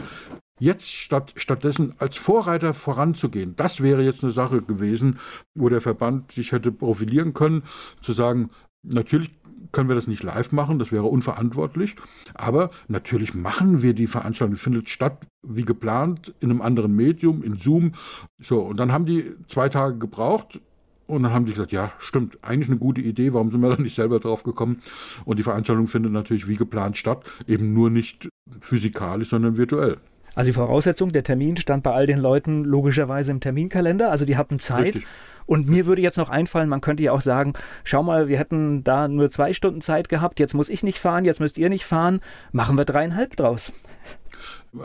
Jetzt 0.60 0.92
statt, 0.92 1.32
stattdessen 1.36 1.94
als 1.98 2.16
Vorreiter 2.16 2.74
voranzugehen, 2.74 3.56
das 3.56 3.80
wäre 3.80 4.04
jetzt 4.04 4.22
eine 4.22 4.32
Sache 4.32 4.62
gewesen, 4.62 5.18
wo 5.54 5.68
der 5.68 5.80
Verband 5.80 6.30
sich 6.30 6.52
hätte 6.52 6.70
profilieren 6.70 7.34
können, 7.34 7.64
zu 8.00 8.12
sagen, 8.12 8.50
natürlich 8.84 9.32
können 9.72 9.88
wir 9.88 9.96
das 9.96 10.06
nicht 10.06 10.22
live 10.22 10.52
machen, 10.52 10.78
das 10.78 10.92
wäre 10.92 11.04
unverantwortlich, 11.04 11.96
aber 12.34 12.70
natürlich 12.86 13.34
machen 13.34 13.82
wir 13.82 13.94
die 13.94 14.06
Veranstaltung, 14.06 14.56
findet 14.56 14.88
statt 14.88 15.26
wie 15.42 15.64
geplant 15.64 16.32
in 16.38 16.50
einem 16.50 16.62
anderen 16.62 16.94
Medium, 16.94 17.42
in 17.42 17.56
Zoom. 17.56 17.94
So, 18.40 18.60
und 18.60 18.78
dann 18.78 18.92
haben 18.92 19.06
die 19.06 19.32
zwei 19.46 19.68
Tage 19.68 19.98
gebraucht, 19.98 20.60
und 21.06 21.22
dann 21.22 21.32
haben 21.32 21.46
sie 21.46 21.52
gesagt, 21.52 21.72
ja, 21.72 21.92
stimmt, 21.98 22.38
eigentlich 22.42 22.70
eine 22.70 22.78
gute 22.78 23.02
Idee, 23.02 23.34
warum 23.34 23.50
sind 23.50 23.60
wir 23.60 23.76
da 23.76 23.82
nicht 23.82 23.94
selber 23.94 24.20
drauf 24.20 24.42
gekommen? 24.42 24.80
Und 25.24 25.38
die 25.38 25.42
Veranstaltung 25.42 25.86
findet 25.86 26.12
natürlich 26.12 26.48
wie 26.48 26.56
geplant 26.56 26.96
statt, 26.96 27.24
eben 27.46 27.74
nur 27.74 27.90
nicht 27.90 28.28
physikalisch, 28.60 29.28
sondern 29.28 29.56
virtuell. 29.56 29.98
Also 30.34 30.48
die 30.48 30.54
Voraussetzung, 30.54 31.12
der 31.12 31.24
Termin 31.24 31.56
stand 31.56 31.82
bei 31.82 31.92
all 31.92 32.06
den 32.06 32.18
Leuten 32.18 32.64
logischerweise 32.64 33.30
im 33.30 33.40
Terminkalender, 33.40 34.10
also 34.10 34.24
die 34.24 34.36
hatten 34.36 34.58
Zeit. 34.58 34.86
Richtig. 34.86 35.06
Und 35.46 35.68
mir 35.68 35.86
würde 35.86 36.00
jetzt 36.00 36.16
noch 36.16 36.30
einfallen, 36.30 36.68
man 36.68 36.80
könnte 36.80 37.02
ja 37.02 37.12
auch 37.12 37.20
sagen, 37.20 37.52
schau 37.84 38.02
mal, 38.02 38.28
wir 38.28 38.38
hätten 38.38 38.82
da 38.82 39.08
nur 39.08 39.30
zwei 39.30 39.52
Stunden 39.52 39.80
Zeit 39.82 40.08
gehabt, 40.08 40.40
jetzt 40.40 40.54
muss 40.54 40.70
ich 40.70 40.82
nicht 40.82 40.98
fahren, 40.98 41.24
jetzt 41.24 41.40
müsst 41.40 41.58
ihr 41.58 41.68
nicht 41.68 41.84
fahren, 41.84 42.20
machen 42.52 42.78
wir 42.78 42.84
dreieinhalb 42.84 43.36
draus. 43.36 43.72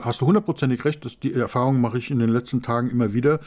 Hast 0.01 0.21
du 0.21 0.27
hundertprozentig 0.27 0.83
recht, 0.85 1.05
das, 1.05 1.17
die 1.19 1.33
Erfahrung 1.33 1.79
mache 1.79 1.97
ich 1.97 2.11
in 2.11 2.19
den 2.19 2.29
letzten 2.29 2.61
Tagen 2.61 2.89
immer 2.89 3.13
wieder. 3.13 3.39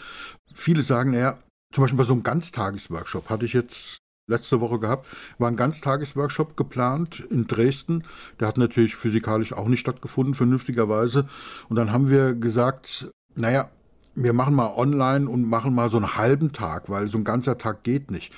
Viele 0.53 0.83
sagen, 0.83 1.13
naja, 1.13 1.37
zum 1.73 1.85
Beispiel 1.85 1.99
bei 1.99 2.05
so 2.05 2.15
einem 2.15 2.23
Ganztagesworkshop 2.23 3.31
hatte 3.31 3.45
ich 3.45 3.53
jetzt 3.53 4.02
letzte 4.33 4.61
Woche 4.61 4.79
gehabt, 4.79 5.07
war 5.39 5.49
ein 5.49 5.57
Ganztagesworkshop 5.57 6.57
geplant 6.57 7.21
in 7.31 7.47
Dresden. 7.47 8.05
Der 8.41 8.49
hat 8.49 8.59
natürlich 8.59 8.97
physikalisch 8.97 9.53
auch 9.53 9.69
nicht 9.69 9.81
stattgefunden, 9.81 10.35
vernünftigerweise. 10.35 11.27
Und 11.69 11.77
dann 11.77 11.93
haben 11.93 12.09
wir 12.09 12.35
gesagt, 12.35 13.11
naja, 13.35 13.69
wir 14.15 14.33
machen 14.33 14.55
mal 14.55 14.73
online 14.77 15.29
und 15.29 15.49
machen 15.49 15.75
mal 15.75 15.91
so 15.91 15.97
einen 15.97 16.17
halben 16.17 16.53
Tag, 16.53 16.91
weil 16.91 17.09
so 17.09 17.19
ein 17.19 17.25
ganzer 17.25 17.59
Tag 17.59 17.83
geht 17.83 18.11
nicht. 18.11 18.33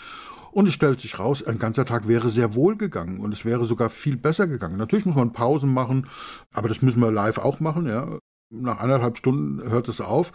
Und 0.52 0.68
es 0.68 0.74
stellt 0.74 1.00
sich 1.00 1.18
raus, 1.18 1.44
ein 1.44 1.58
ganzer 1.58 1.84
Tag 1.84 2.06
wäre 2.06 2.30
sehr 2.30 2.54
wohl 2.54 2.76
gegangen 2.76 3.18
und 3.18 3.32
es 3.32 3.44
wäre 3.44 3.66
sogar 3.66 3.90
viel 3.90 4.16
besser 4.16 4.46
gegangen. 4.46 4.76
Natürlich 4.76 5.04
muss 5.04 5.16
man 5.16 5.32
Pausen 5.32 5.72
machen, 5.74 6.06
aber 6.52 6.68
das 6.68 6.80
müssen 6.80 7.00
wir 7.00 7.10
live 7.10 7.38
auch 7.38 7.58
machen, 7.58 7.88
ja. 7.88 8.18
Nach 8.50 8.78
anderthalb 8.78 9.18
Stunden 9.18 9.68
hört 9.68 9.88
es 9.88 10.00
auf. 10.00 10.30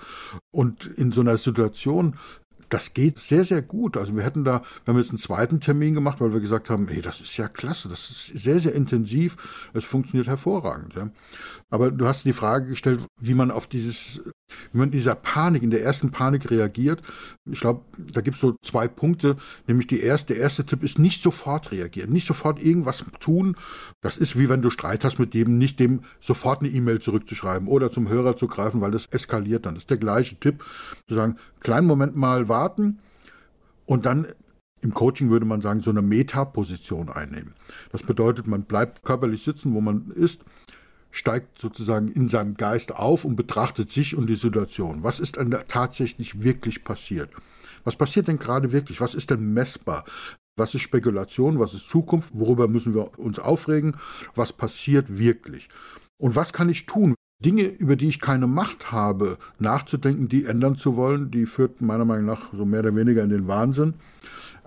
Und 0.52 0.86
in 0.86 1.12
so 1.12 1.22
einer 1.22 1.38
Situation 1.38 2.18
das 2.70 2.94
geht 2.94 3.20
sehr, 3.20 3.44
sehr 3.44 3.62
gut. 3.62 3.98
Also 3.98 4.16
wir 4.16 4.24
hätten 4.24 4.44
da, 4.44 4.62
wir 4.86 4.94
haben 4.94 5.00
jetzt 5.00 5.10
einen 5.10 5.20
zweiten 5.20 5.60
Termin 5.60 5.94
gemacht, 5.94 6.22
weil 6.22 6.34
wir 6.34 6.40
gesagt 6.40 6.70
haben, 6.70 6.88
hey, 6.88 7.02
das 7.02 7.22
ist 7.22 7.36
ja 7.38 7.48
klasse, 7.48 7.90
das 7.90 8.10
ist 8.10 8.26
sehr, 8.28 8.60
sehr 8.60 8.74
intensiv, 8.74 9.38
es 9.74 9.84
funktioniert 9.84 10.28
hervorragend. 10.28 10.94
Ja. 10.96 11.10
Aber 11.70 11.92
du 11.92 12.08
hast 12.08 12.26
die 12.26 12.34
Frage 12.34 12.68
gestellt, 12.68 13.02
wie 13.22 13.36
man 13.36 13.52
auf 13.52 13.68
dieses, 13.68 14.22
wie 14.72 14.80
man 14.80 14.88
in 14.88 14.92
dieser 14.92 15.14
Panik, 15.14 15.62
in 15.62 15.70
der 15.70 15.84
ersten 15.84 16.10
Panik 16.10 16.50
reagiert. 16.50 17.02
Ich 17.46 17.60
glaube, 17.60 17.82
da 18.12 18.22
gibt 18.22 18.36
es 18.36 18.42
so 18.42 18.56
zwei 18.64 18.88
Punkte, 18.88 19.38
nämlich 19.68 19.86
die 19.86 20.00
erste, 20.00 20.34
der 20.34 20.42
erste 20.42 20.66
Tipp 20.66 20.84
ist 20.84 20.98
nicht 20.98 21.22
sofort 21.22 21.72
reagieren, 21.72 22.12
nicht 22.12 22.26
sofort 22.26 22.60
irgendwas 22.60 23.04
tun. 23.20 23.56
Das 24.02 24.18
ist 24.18 24.38
wie 24.38 24.50
wenn 24.50 24.64
du 24.64 24.72
Streit 24.72 25.04
hast 25.04 25.20
mit 25.20 25.36
dem, 25.36 25.60
nicht 25.60 25.80
dem 25.80 26.02
sofort 26.20 26.62
eine 26.62 26.70
E-Mail 26.70 27.00
zurückzuschreiben 27.00 27.68
oder 27.68 27.92
zum 27.92 28.10
Hörer 28.10 28.36
zu 28.36 28.48
greifen, 28.48 28.82
weil 28.82 28.92
das 28.92 29.06
eskaliert 29.06 29.66
dann. 29.66 29.76
Das 29.76 29.84
ist 29.84 29.90
der 29.92 29.98
gleiche 29.98 30.40
Tipp, 30.40 30.66
zu 31.08 31.16
sagen, 31.16 31.38
kleinen 31.60 31.88
Moment 31.88 32.16
mal 32.16 32.50
warten 32.50 33.00
und 33.86 34.06
dann 34.06 34.28
im 34.82 34.94
Coaching 34.94 35.30
würde 35.30 35.46
man 35.46 35.62
sagen, 35.62 35.82
so 35.82 35.92
eine 35.92 36.02
Metaposition 36.02 37.10
einnehmen. 37.10 37.54
Das 37.92 38.02
bedeutet, 38.04 38.48
man 38.48 38.64
bleibt 38.64 39.04
körperlich 39.04 39.44
sitzen, 39.44 39.74
wo 39.74 39.82
man 39.82 40.12
ist, 40.12 40.42
steigt 41.12 41.60
sozusagen 41.60 42.08
in 42.08 42.30
seinem 42.30 42.56
Geist 42.56 42.96
auf 42.96 43.26
und 43.26 43.36
betrachtet 43.36 43.90
sich 43.90 44.16
und 44.16 44.28
die 44.28 44.36
Situation. 44.36 45.04
Was 45.04 45.20
ist 45.20 45.38
denn 45.38 45.56
tatsächlich 45.68 46.44
wirklich 46.44 46.84
passiert? 46.84 47.32
Was 47.84 47.96
passiert 47.96 48.28
denn 48.28 48.40
gerade 48.40 48.72
wirklich? 48.72 49.02
Was 49.02 49.16
ist 49.16 49.30
denn 49.30 49.54
messbar? 49.54 50.04
Was 50.58 50.76
ist 50.76 50.82
Spekulation? 50.82 51.60
Was 51.60 51.74
ist 51.74 51.90
Zukunft? 51.90 52.32
Worüber 52.34 52.68
müssen 52.68 52.94
wir 52.94 53.18
uns 53.18 53.40
aufregen? 53.40 53.96
Was 54.36 54.54
passiert 54.54 55.18
wirklich? 55.18 55.70
Und 56.18 56.36
was 56.36 56.54
kann 56.54 56.70
ich 56.70 56.86
tun? 56.86 57.16
Dinge, 57.44 57.64
über 57.64 57.96
die 57.96 58.10
ich 58.10 58.20
keine 58.20 58.48
Macht 58.48 58.92
habe, 58.92 59.38
nachzudenken, 59.60 60.28
die 60.28 60.44
ändern 60.44 60.76
zu 60.76 60.98
wollen, 60.98 61.32
die 61.32 61.46
führt 61.46 61.80
meiner 61.80 62.04
Meinung 62.04 62.26
nach 62.26 62.54
so 62.54 62.66
mehr 62.66 62.82
oder 62.82 62.96
weniger 62.96 63.24
in 63.24 63.30
den 63.30 63.48
Wahnsinn. 63.48 63.94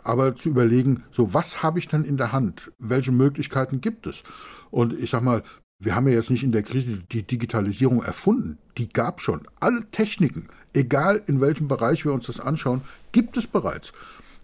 Aber 0.03 0.35
zu 0.35 0.49
überlegen, 0.49 1.05
so 1.13 1.35
was 1.35 1.63
habe 1.63 1.79
ich 1.79 1.87
denn 1.87 2.05
in 2.05 2.17
der 2.17 2.33
Hand? 2.33 2.73
Welche 2.79 3.13
Möglichkeiten 3.13 3.83
gibt 3.83 4.07
es? 4.07 4.25
Und 4.71 4.95
ich 4.95 5.11
sag 5.11 5.23
mal, 5.23 5.43
wir 5.85 5.97
haben 5.97 6.07
ja 6.07 6.15
jetzt 6.15 6.31
nicht 6.31 6.45
in 6.45 6.53
der 6.53 6.63
Krise 6.63 7.03
die 7.11 7.25
Digitalisierung 7.25 8.03
erfunden. 8.03 8.59
Die 8.79 8.89
gab 8.89 9.21
schon. 9.21 9.43
Alle 9.59 9.85
Techniken, 9.91 10.49
egal 10.73 11.23
in 11.27 11.41
welchem 11.41 11.67
Bereich 11.67 12.05
wir 12.05 12.13
uns 12.13 12.27
das 12.27 12.39
anschauen, 12.39 12.83
gibt 13.11 13.37
es 13.37 13.49
bereits. 13.49 13.93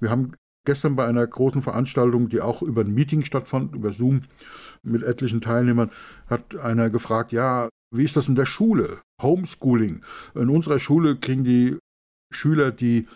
Wir 0.01 0.11
haben 0.11 0.33
gestern 0.67 0.97
bei 0.97 1.07
einer 1.07 1.25
großen 1.25 1.63
Veranstaltung, 1.63 2.29
die 2.29 2.41
auch 2.41 2.61
über 2.61 2.81
ein 2.81 2.93
Meeting 2.93 3.23
stattfand, 3.23 3.75
über 3.75 3.93
Zoom 3.93 4.23
mit 4.83 5.05
etlichen 5.05 5.41
Teilnehmern, 5.41 5.91
hat 6.27 6.57
einer 6.57 6.91
gefragt, 6.91 7.31
ja, 7.31 7.69
wie 7.95 8.05
ist 8.05 8.17
das 8.17 8.29
in 8.29 8.35
der 8.35 8.47
Schule? 8.47 9.01
Homeschooling. 9.23 10.03
In 10.35 10.51
unserer 10.51 10.81
Schule 10.81 11.17
kriegen 11.17 11.45
die 11.45 11.79
Schüler 12.33 12.73
die 12.73 13.07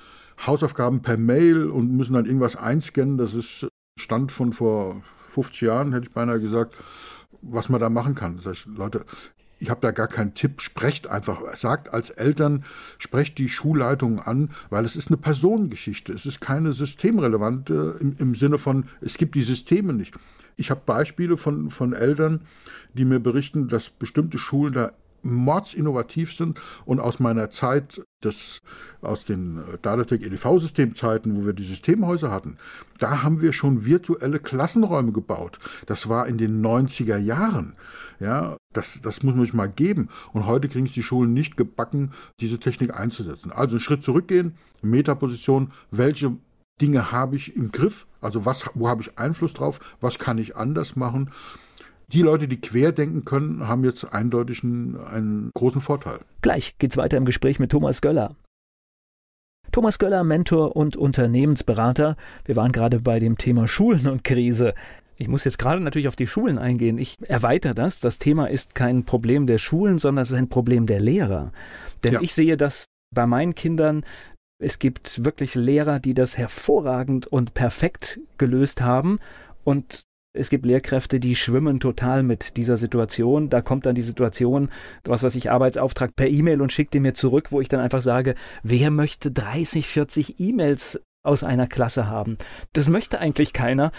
Hausaufgaben 0.46 1.02
per 1.02 1.16
Mail 1.16 1.66
und 1.66 1.92
müssen 1.92 2.14
dann 2.14 2.26
irgendwas 2.26 2.56
einscannen. 2.56 3.18
Das 3.18 3.34
ist 3.34 3.66
Stand 4.00 4.30
von 4.30 4.52
vor 4.52 5.02
50 5.30 5.62
Jahren, 5.62 5.92
hätte 5.92 6.06
ich 6.06 6.14
beinahe 6.14 6.40
gesagt 6.40 6.74
was 7.40 7.68
man 7.68 7.80
da 7.80 7.88
machen 7.88 8.14
kann. 8.14 8.38
Sag 8.40 8.52
ich, 8.52 8.66
Leute, 8.66 9.04
ich 9.58 9.70
habe 9.70 9.80
da 9.80 9.90
gar 9.92 10.08
keinen 10.08 10.34
Tipp. 10.34 10.60
Sprecht 10.60 11.06
einfach, 11.06 11.40
sagt 11.56 11.92
als 11.92 12.10
Eltern, 12.10 12.64
sprecht 12.98 13.38
die 13.38 13.48
Schulleitung 13.48 14.20
an, 14.20 14.50
weil 14.70 14.84
es 14.84 14.96
ist 14.96 15.08
eine 15.08 15.16
Personengeschichte. 15.16 16.12
Es 16.12 16.26
ist 16.26 16.40
keine 16.40 16.72
systemrelevante 16.72 17.96
im, 18.00 18.16
im 18.18 18.34
Sinne 18.34 18.58
von, 18.58 18.86
es 19.00 19.16
gibt 19.16 19.34
die 19.34 19.42
Systeme 19.42 19.92
nicht. 19.92 20.14
Ich 20.56 20.70
habe 20.70 20.82
Beispiele 20.84 21.36
von, 21.36 21.70
von 21.70 21.92
Eltern, 21.92 22.42
die 22.94 23.04
mir 23.04 23.20
berichten, 23.20 23.68
dass 23.68 23.88
bestimmte 23.88 24.38
Schulen 24.38 24.74
da 24.74 24.92
mordsinnovativ 25.22 26.34
sind 26.34 26.60
und 26.84 27.00
aus 27.00 27.20
meiner 27.20 27.50
Zeit 27.50 28.02
des, 28.22 28.60
aus 29.00 29.24
den 29.24 29.58
äh, 29.58 29.78
Datatec 29.80 30.24
EDV-Systemzeiten, 30.24 31.36
wo 31.36 31.46
wir 31.46 31.52
die 31.52 31.64
Systemhäuser 31.64 32.30
hatten, 32.30 32.58
da 32.98 33.22
haben 33.22 33.40
wir 33.40 33.52
schon 33.52 33.84
virtuelle 33.84 34.38
Klassenräume 34.38 35.12
gebaut. 35.12 35.58
Das 35.86 36.08
war 36.08 36.26
in 36.26 36.38
den 36.38 36.64
90er 36.64 37.16
Jahren. 37.16 37.74
Ja, 38.20 38.56
das, 38.72 39.00
das 39.00 39.22
muss 39.22 39.34
man 39.34 39.44
sich 39.44 39.54
mal 39.54 39.68
geben. 39.68 40.08
Und 40.32 40.46
heute 40.46 40.68
kriegen 40.68 40.86
es 40.86 40.92
die 40.92 41.02
Schulen 41.02 41.32
nicht 41.32 41.56
gebacken, 41.56 42.12
diese 42.40 42.58
Technik 42.58 42.98
einzusetzen. 42.98 43.50
Also 43.50 43.76
einen 43.76 43.80
Schritt 43.80 44.04
zurückgehen, 44.04 44.54
Metaposition, 44.82 45.72
welche 45.90 46.36
Dinge 46.80 47.12
habe 47.12 47.36
ich 47.36 47.56
im 47.56 47.70
Griff? 47.70 48.06
Also 48.20 48.44
was, 48.44 48.64
wo 48.74 48.88
habe 48.88 49.02
ich 49.02 49.18
Einfluss 49.18 49.54
drauf? 49.54 49.78
Was 50.00 50.18
kann 50.18 50.38
ich 50.38 50.56
anders 50.56 50.96
machen? 50.96 51.30
Die 52.12 52.22
Leute, 52.22 52.46
die 52.46 52.60
querdenken 52.60 53.24
können, 53.24 53.66
haben 53.66 53.84
jetzt 53.84 54.04
eindeutig 54.12 54.62
einen, 54.62 54.96
einen 54.96 55.50
großen 55.54 55.80
Vorteil. 55.80 56.20
Gleich 56.42 56.76
geht's 56.78 56.96
weiter 56.96 57.16
im 57.16 57.24
Gespräch 57.24 57.58
mit 57.58 57.70
Thomas 57.70 58.02
Göller. 58.02 58.36
Thomas 59.70 59.98
Göller, 59.98 60.22
Mentor 60.22 60.76
und 60.76 60.96
Unternehmensberater. 60.96 62.16
Wir 62.44 62.56
waren 62.56 62.72
gerade 62.72 63.00
bei 63.00 63.18
dem 63.18 63.38
Thema 63.38 63.66
Schulen 63.66 64.06
und 64.08 64.22
Krise. 64.24 64.74
Ich 65.16 65.28
muss 65.28 65.44
jetzt 65.44 65.58
gerade 65.58 65.80
natürlich 65.80 66.08
auf 66.08 66.16
die 66.16 66.26
Schulen 66.26 66.58
eingehen. 66.58 66.98
Ich 66.98 67.16
erweitere 67.22 67.74
das. 67.74 68.00
Das 68.00 68.18
Thema 68.18 68.50
ist 68.50 68.74
kein 68.74 69.04
Problem 69.04 69.46
der 69.46 69.58
Schulen, 69.58 69.98
sondern 69.98 70.22
es 70.24 70.30
ist 70.30 70.36
ein 70.36 70.50
Problem 70.50 70.84
der 70.86 71.00
Lehrer. 71.00 71.52
Denn 72.04 72.14
ja. 72.14 72.20
ich 72.20 72.34
sehe 72.34 72.58
das 72.58 72.84
bei 73.14 73.26
meinen 73.26 73.54
Kindern. 73.54 74.04
Es 74.58 74.78
gibt 74.78 75.24
wirklich 75.24 75.54
Lehrer, 75.54 76.00
die 76.00 76.12
das 76.12 76.36
hervorragend 76.36 77.26
und 77.26 77.54
perfekt 77.54 78.20
gelöst 78.36 78.82
haben. 78.82 79.18
Und 79.64 80.02
es 80.34 80.48
gibt 80.48 80.64
Lehrkräfte, 80.64 81.20
die 81.20 81.36
schwimmen 81.36 81.78
total 81.80 82.22
mit 82.22 82.56
dieser 82.56 82.76
Situation. 82.76 83.50
Da 83.50 83.60
kommt 83.60 83.86
dann 83.86 83.94
die 83.94 84.02
Situation, 84.02 84.70
was 85.04 85.22
weiß 85.22 85.34
ich, 85.34 85.50
Arbeitsauftrag 85.50 86.16
per 86.16 86.28
E-Mail 86.28 86.62
und 86.62 86.72
schickt 86.72 86.94
den 86.94 87.02
mir 87.02 87.14
zurück, 87.14 87.52
wo 87.52 87.60
ich 87.60 87.68
dann 87.68 87.80
einfach 87.80 88.02
sage, 88.02 88.34
wer 88.62 88.90
möchte 88.90 89.30
30, 89.30 89.86
40 89.86 90.40
E-Mails 90.40 91.00
aus 91.22 91.44
einer 91.44 91.66
Klasse 91.66 92.06
haben? 92.08 92.38
Das 92.72 92.88
möchte 92.88 93.18
eigentlich 93.18 93.52
keiner. 93.52 93.92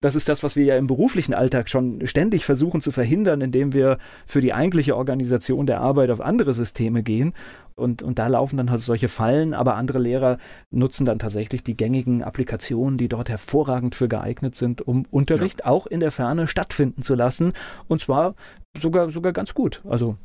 Das 0.00 0.14
ist 0.14 0.28
das, 0.28 0.44
was 0.44 0.54
wir 0.54 0.64
ja 0.64 0.76
im 0.76 0.86
beruflichen 0.86 1.34
Alltag 1.34 1.68
schon 1.68 2.06
ständig 2.06 2.44
versuchen 2.44 2.80
zu 2.80 2.92
verhindern, 2.92 3.40
indem 3.40 3.72
wir 3.72 3.98
für 4.26 4.40
die 4.40 4.54
eigentliche 4.54 4.96
Organisation 4.96 5.66
der 5.66 5.80
Arbeit 5.80 6.10
auf 6.10 6.20
andere 6.20 6.54
Systeme 6.54 7.02
gehen. 7.02 7.32
Und, 7.74 8.02
und 8.02 8.20
da 8.20 8.28
laufen 8.28 8.56
dann 8.58 8.70
halt 8.70 8.80
solche 8.80 9.08
Fallen, 9.08 9.54
aber 9.54 9.74
andere 9.74 9.98
Lehrer 9.98 10.38
nutzen 10.70 11.04
dann 11.04 11.18
tatsächlich 11.18 11.64
die 11.64 11.76
gängigen 11.76 12.22
Applikationen, 12.22 12.96
die 12.96 13.08
dort 13.08 13.28
hervorragend 13.28 13.96
für 13.96 14.08
geeignet 14.08 14.54
sind, 14.54 14.82
um 14.86 15.04
Unterricht 15.10 15.60
ja. 15.60 15.66
auch 15.66 15.86
in 15.86 15.98
der 15.98 16.12
Ferne 16.12 16.46
stattfinden 16.46 17.02
zu 17.02 17.16
lassen. 17.16 17.52
Und 17.88 18.00
zwar 18.00 18.36
sogar, 18.80 19.10
sogar 19.10 19.32
ganz 19.32 19.52
gut. 19.52 19.82
Also 19.88 20.16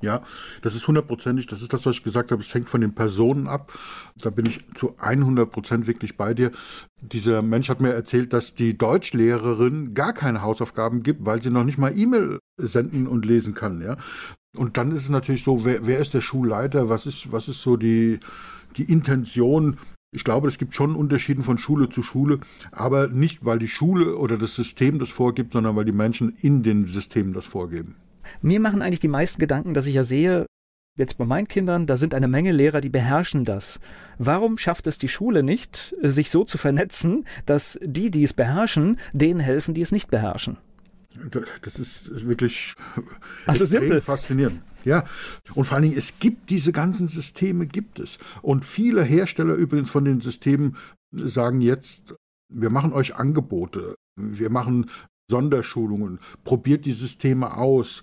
ja, 0.00 0.22
das 0.62 0.74
ist 0.74 0.86
hundertprozentig, 0.86 1.46
das 1.46 1.62
ist 1.62 1.72
das, 1.72 1.84
was 1.84 1.96
ich 1.96 2.02
gesagt 2.02 2.30
habe, 2.30 2.42
es 2.42 2.54
hängt 2.54 2.70
von 2.70 2.80
den 2.80 2.94
Personen 2.94 3.48
ab. 3.48 3.72
Da 4.16 4.30
bin 4.30 4.46
ich 4.46 4.64
zu 4.74 4.94
100 4.98 5.50
Prozent 5.50 5.86
wirklich 5.86 6.16
bei 6.16 6.34
dir. 6.34 6.50
Dieser 7.00 7.42
Mensch 7.42 7.68
hat 7.68 7.80
mir 7.80 7.92
erzählt, 7.92 8.32
dass 8.32 8.54
die 8.54 8.76
Deutschlehrerin 8.76 9.94
gar 9.94 10.12
keine 10.12 10.42
Hausaufgaben 10.42 11.02
gibt, 11.02 11.26
weil 11.26 11.42
sie 11.42 11.50
noch 11.50 11.64
nicht 11.64 11.78
mal 11.78 11.96
E-Mail 11.96 12.38
senden 12.56 13.06
und 13.06 13.24
lesen 13.24 13.54
kann. 13.54 13.80
Ja? 13.80 13.96
Und 14.56 14.76
dann 14.76 14.92
ist 14.92 15.02
es 15.02 15.08
natürlich 15.08 15.44
so, 15.44 15.64
wer, 15.64 15.86
wer 15.86 15.98
ist 15.98 16.14
der 16.14 16.20
Schulleiter? 16.20 16.88
Was 16.88 17.06
ist, 17.06 17.32
was 17.32 17.48
ist 17.48 17.62
so 17.62 17.76
die, 17.76 18.20
die 18.76 18.84
Intention? 18.84 19.78
Ich 20.10 20.24
glaube, 20.24 20.48
es 20.48 20.58
gibt 20.58 20.74
schon 20.74 20.96
Unterschiede 20.96 21.42
von 21.42 21.58
Schule 21.58 21.90
zu 21.90 22.02
Schule, 22.02 22.40
aber 22.72 23.08
nicht, 23.08 23.44
weil 23.44 23.58
die 23.58 23.68
Schule 23.68 24.16
oder 24.16 24.38
das 24.38 24.54
System 24.54 24.98
das 24.98 25.10
vorgibt, 25.10 25.52
sondern 25.52 25.76
weil 25.76 25.84
die 25.84 25.92
Menschen 25.92 26.34
in 26.40 26.62
den 26.62 26.86
Systemen 26.86 27.34
das 27.34 27.44
vorgeben. 27.44 27.96
Mir 28.42 28.60
machen 28.60 28.82
eigentlich 28.82 29.00
die 29.00 29.08
meisten 29.08 29.40
Gedanken, 29.40 29.74
dass 29.74 29.86
ich 29.86 29.94
ja 29.94 30.02
sehe, 30.02 30.46
jetzt 30.96 31.16
bei 31.16 31.24
meinen 31.24 31.48
Kindern, 31.48 31.86
da 31.86 31.96
sind 31.96 32.12
eine 32.12 32.28
Menge 32.28 32.52
Lehrer, 32.52 32.80
die 32.80 32.88
beherrschen 32.88 33.44
das. 33.44 33.80
Warum 34.18 34.58
schafft 34.58 34.86
es 34.86 34.98
die 34.98 35.08
Schule 35.08 35.42
nicht, 35.42 35.94
sich 36.02 36.30
so 36.30 36.44
zu 36.44 36.58
vernetzen, 36.58 37.24
dass 37.46 37.78
die, 37.82 38.10
die 38.10 38.24
es 38.24 38.34
beherrschen, 38.34 38.98
denen 39.12 39.40
helfen, 39.40 39.74
die 39.74 39.82
es 39.82 39.92
nicht 39.92 40.10
beherrschen? 40.10 40.58
Das 41.62 41.78
ist 41.78 42.26
wirklich 42.26 42.74
also 43.46 43.64
simpel. 43.64 44.00
faszinierend. 44.00 44.60
Ja, 44.84 45.04
und 45.54 45.64
vor 45.64 45.76
allen 45.76 45.84
Dingen, 45.84 45.98
es 45.98 46.18
gibt 46.18 46.50
diese 46.50 46.72
ganzen 46.72 47.08
Systeme, 47.08 47.66
gibt 47.66 47.98
es. 47.98 48.18
Und 48.42 48.64
viele 48.64 49.02
Hersteller 49.02 49.54
übrigens 49.54 49.90
von 49.90 50.04
den 50.04 50.20
Systemen 50.20 50.76
sagen 51.10 51.60
jetzt, 51.60 52.14
wir 52.48 52.70
machen 52.70 52.92
euch 52.92 53.16
Angebote. 53.16 53.94
Wir 54.16 54.50
machen 54.50 54.90
Sonderschulungen, 55.30 56.20
probiert 56.44 56.86
die 56.86 56.92
Systeme 56.92 57.54
aus. 57.56 58.02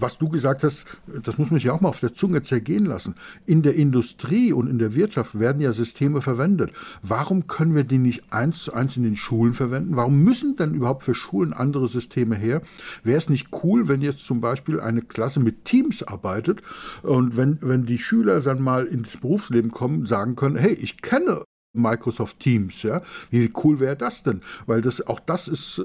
Was 0.00 0.18
du 0.18 0.28
gesagt 0.28 0.64
hast, 0.64 0.86
das 1.22 1.38
muss 1.38 1.50
man 1.50 1.60
sich 1.60 1.70
auch 1.70 1.80
mal 1.80 1.90
auf 1.90 2.00
der 2.00 2.14
Zunge 2.14 2.42
zergehen 2.42 2.84
lassen. 2.84 3.14
In 3.46 3.62
der 3.62 3.74
Industrie 3.74 4.52
und 4.52 4.66
in 4.66 4.78
der 4.78 4.94
Wirtschaft 4.94 5.38
werden 5.38 5.62
ja 5.62 5.72
Systeme 5.72 6.20
verwendet. 6.20 6.72
Warum 7.00 7.46
können 7.46 7.76
wir 7.76 7.84
die 7.84 7.98
nicht 7.98 8.32
eins 8.32 8.64
zu 8.64 8.72
eins 8.72 8.96
in 8.96 9.04
den 9.04 9.14
Schulen 9.14 9.52
verwenden? 9.52 9.94
Warum 9.94 10.24
müssen 10.24 10.56
denn 10.56 10.74
überhaupt 10.74 11.04
für 11.04 11.14
Schulen 11.14 11.52
andere 11.52 11.86
Systeme 11.86 12.34
her? 12.34 12.62
Wäre 13.04 13.18
es 13.18 13.28
nicht 13.28 13.48
cool, 13.62 13.86
wenn 13.86 14.00
jetzt 14.00 14.26
zum 14.26 14.40
Beispiel 14.40 14.80
eine 14.80 15.02
Klasse 15.02 15.38
mit 15.38 15.64
Teams 15.64 16.02
arbeitet 16.02 16.62
und 17.02 17.36
wenn, 17.36 17.58
wenn 17.60 17.86
die 17.86 17.98
Schüler 17.98 18.40
dann 18.40 18.60
mal 18.60 18.84
ins 18.86 19.16
Berufsleben 19.16 19.70
kommen, 19.70 20.06
sagen 20.06 20.34
können, 20.34 20.56
hey, 20.56 20.72
ich 20.72 21.02
kenne 21.02 21.42
Microsoft 21.72 22.40
Teams, 22.40 22.82
ja. 22.82 23.02
Wie 23.30 23.52
cool 23.62 23.78
wäre 23.78 23.96
das 23.96 24.24
denn? 24.24 24.40
Weil 24.66 24.82
das 24.82 25.06
auch 25.06 25.20
das 25.20 25.46
ist 25.46 25.84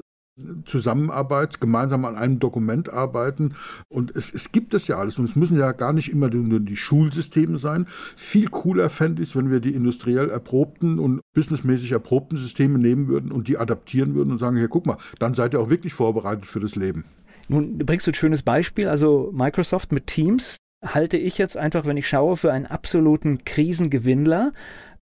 Zusammenarbeit, 0.64 1.60
gemeinsam 1.60 2.04
an 2.04 2.16
einem 2.16 2.38
Dokument 2.38 2.92
arbeiten. 2.92 3.54
Und 3.88 4.14
es, 4.16 4.32
es 4.32 4.52
gibt 4.52 4.74
es 4.74 4.88
ja 4.88 4.98
alles. 4.98 5.18
Und 5.18 5.26
es 5.26 5.36
müssen 5.36 5.58
ja 5.58 5.72
gar 5.72 5.92
nicht 5.92 6.10
immer 6.10 6.28
nur 6.28 6.60
die 6.60 6.76
Schulsysteme 6.76 7.58
sein. 7.58 7.86
Viel 8.16 8.48
cooler 8.48 8.90
fände 8.90 9.22
ich 9.22 9.30
es, 9.30 9.36
wenn 9.36 9.50
wir 9.50 9.60
die 9.60 9.74
industriell 9.74 10.30
erprobten 10.30 10.98
und 10.98 11.20
businessmäßig 11.34 11.92
erprobten 11.92 12.38
Systeme 12.38 12.78
nehmen 12.78 13.08
würden 13.08 13.30
und 13.30 13.48
die 13.48 13.58
adaptieren 13.58 14.14
würden 14.14 14.32
und 14.32 14.38
sagen, 14.38 14.56
hier, 14.56 14.68
guck 14.68 14.86
mal, 14.86 14.96
dann 15.18 15.34
seid 15.34 15.54
ihr 15.54 15.60
auch 15.60 15.70
wirklich 15.70 15.94
vorbereitet 15.94 16.46
für 16.46 16.60
das 16.60 16.74
Leben. 16.74 17.04
Nun 17.48 17.78
bringst 17.78 18.06
du 18.06 18.10
ein 18.10 18.14
schönes 18.14 18.42
Beispiel, 18.42 18.88
also 18.88 19.30
Microsoft 19.34 19.92
mit 19.92 20.06
Teams 20.06 20.56
halte 20.84 21.16
ich 21.16 21.38
jetzt 21.38 21.56
einfach, 21.56 21.86
wenn 21.86 21.96
ich 21.96 22.08
schaue, 22.08 22.36
für 22.36 22.52
einen 22.52 22.66
absoluten 22.66 23.44
Krisengewinnler. 23.44 24.52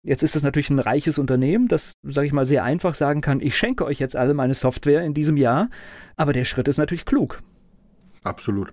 Jetzt 0.02 0.22
ist 0.22 0.34
das 0.34 0.42
natürlich 0.42 0.70
ein 0.70 0.78
reiches 0.78 1.18
Unternehmen, 1.18 1.68
das, 1.68 1.92
sage 2.02 2.26
ich 2.26 2.32
mal, 2.32 2.46
sehr 2.46 2.64
einfach 2.64 2.94
sagen 2.94 3.20
kann, 3.20 3.40
ich 3.40 3.56
schenke 3.56 3.84
euch 3.84 3.98
jetzt 3.98 4.16
alle 4.16 4.32
meine 4.32 4.54
Software 4.54 5.04
in 5.04 5.12
diesem 5.12 5.36
Jahr, 5.36 5.68
aber 6.16 6.32
der 6.32 6.44
Schritt 6.44 6.68
ist 6.68 6.78
natürlich 6.78 7.04
klug. 7.04 7.42
Absolut. 8.22 8.72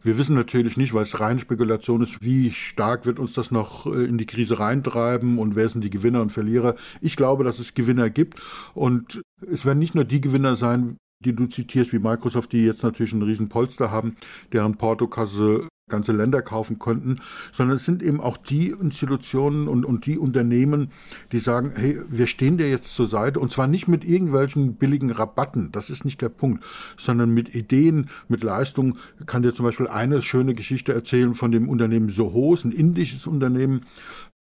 Wir 0.00 0.16
wissen 0.16 0.36
natürlich 0.36 0.76
nicht, 0.76 0.94
weil 0.94 1.02
es 1.02 1.18
reine 1.18 1.40
Spekulation 1.40 2.02
ist, 2.02 2.24
wie 2.24 2.52
stark 2.52 3.04
wird 3.04 3.18
uns 3.18 3.32
das 3.32 3.50
noch 3.50 3.86
äh, 3.86 4.04
in 4.04 4.16
die 4.16 4.26
Krise 4.26 4.58
reintreiben 4.60 5.38
und 5.38 5.56
wer 5.56 5.68
sind 5.68 5.82
die 5.82 5.90
Gewinner 5.90 6.22
und 6.22 6.30
Verlierer. 6.30 6.76
Ich 7.00 7.16
glaube, 7.16 7.44
dass 7.44 7.58
es 7.58 7.74
Gewinner 7.74 8.08
gibt 8.08 8.40
und 8.74 9.20
es 9.50 9.66
werden 9.66 9.80
nicht 9.80 9.96
nur 9.96 10.04
die 10.04 10.20
Gewinner 10.20 10.54
sein, 10.54 10.96
die 11.24 11.34
du 11.34 11.46
zitierst, 11.46 11.92
wie 11.92 11.98
Microsoft, 11.98 12.52
die 12.52 12.64
jetzt 12.64 12.84
natürlich 12.84 13.12
einen 13.12 13.22
riesen 13.22 13.48
Polster 13.48 13.90
haben, 13.90 14.16
deren 14.52 14.76
Portokasse 14.76 15.66
ganze 15.88 16.12
Länder 16.12 16.42
kaufen 16.42 16.78
könnten, 16.78 17.20
sondern 17.52 17.76
es 17.76 17.84
sind 17.84 18.02
eben 18.02 18.20
auch 18.20 18.36
die 18.36 18.70
Institutionen 18.70 19.68
und, 19.68 19.84
und 19.84 20.06
die 20.06 20.18
Unternehmen, 20.18 20.90
die 21.32 21.38
sagen, 21.38 21.72
hey, 21.74 21.98
wir 22.08 22.26
stehen 22.26 22.58
dir 22.58 22.68
jetzt 22.68 22.94
zur 22.94 23.06
Seite 23.06 23.40
und 23.40 23.52
zwar 23.52 23.66
nicht 23.66 23.88
mit 23.88 24.04
irgendwelchen 24.04 24.74
billigen 24.74 25.10
Rabatten, 25.10 25.72
das 25.72 25.90
ist 25.90 26.04
nicht 26.04 26.20
der 26.22 26.28
Punkt, 26.28 26.64
sondern 26.96 27.30
mit 27.30 27.54
Ideen, 27.54 28.10
mit 28.28 28.42
Leistungen. 28.42 28.98
Ich 29.20 29.26
kann 29.26 29.42
dir 29.42 29.54
zum 29.54 29.64
Beispiel 29.64 29.88
eine 29.88 30.22
schöne 30.22 30.54
Geschichte 30.54 30.92
erzählen 30.92 31.34
von 31.34 31.50
dem 31.50 31.68
Unternehmen 31.68 32.08
Soho, 32.08 32.56
ein 32.64 32.72
indisches 32.72 33.26
Unternehmen, 33.26 33.82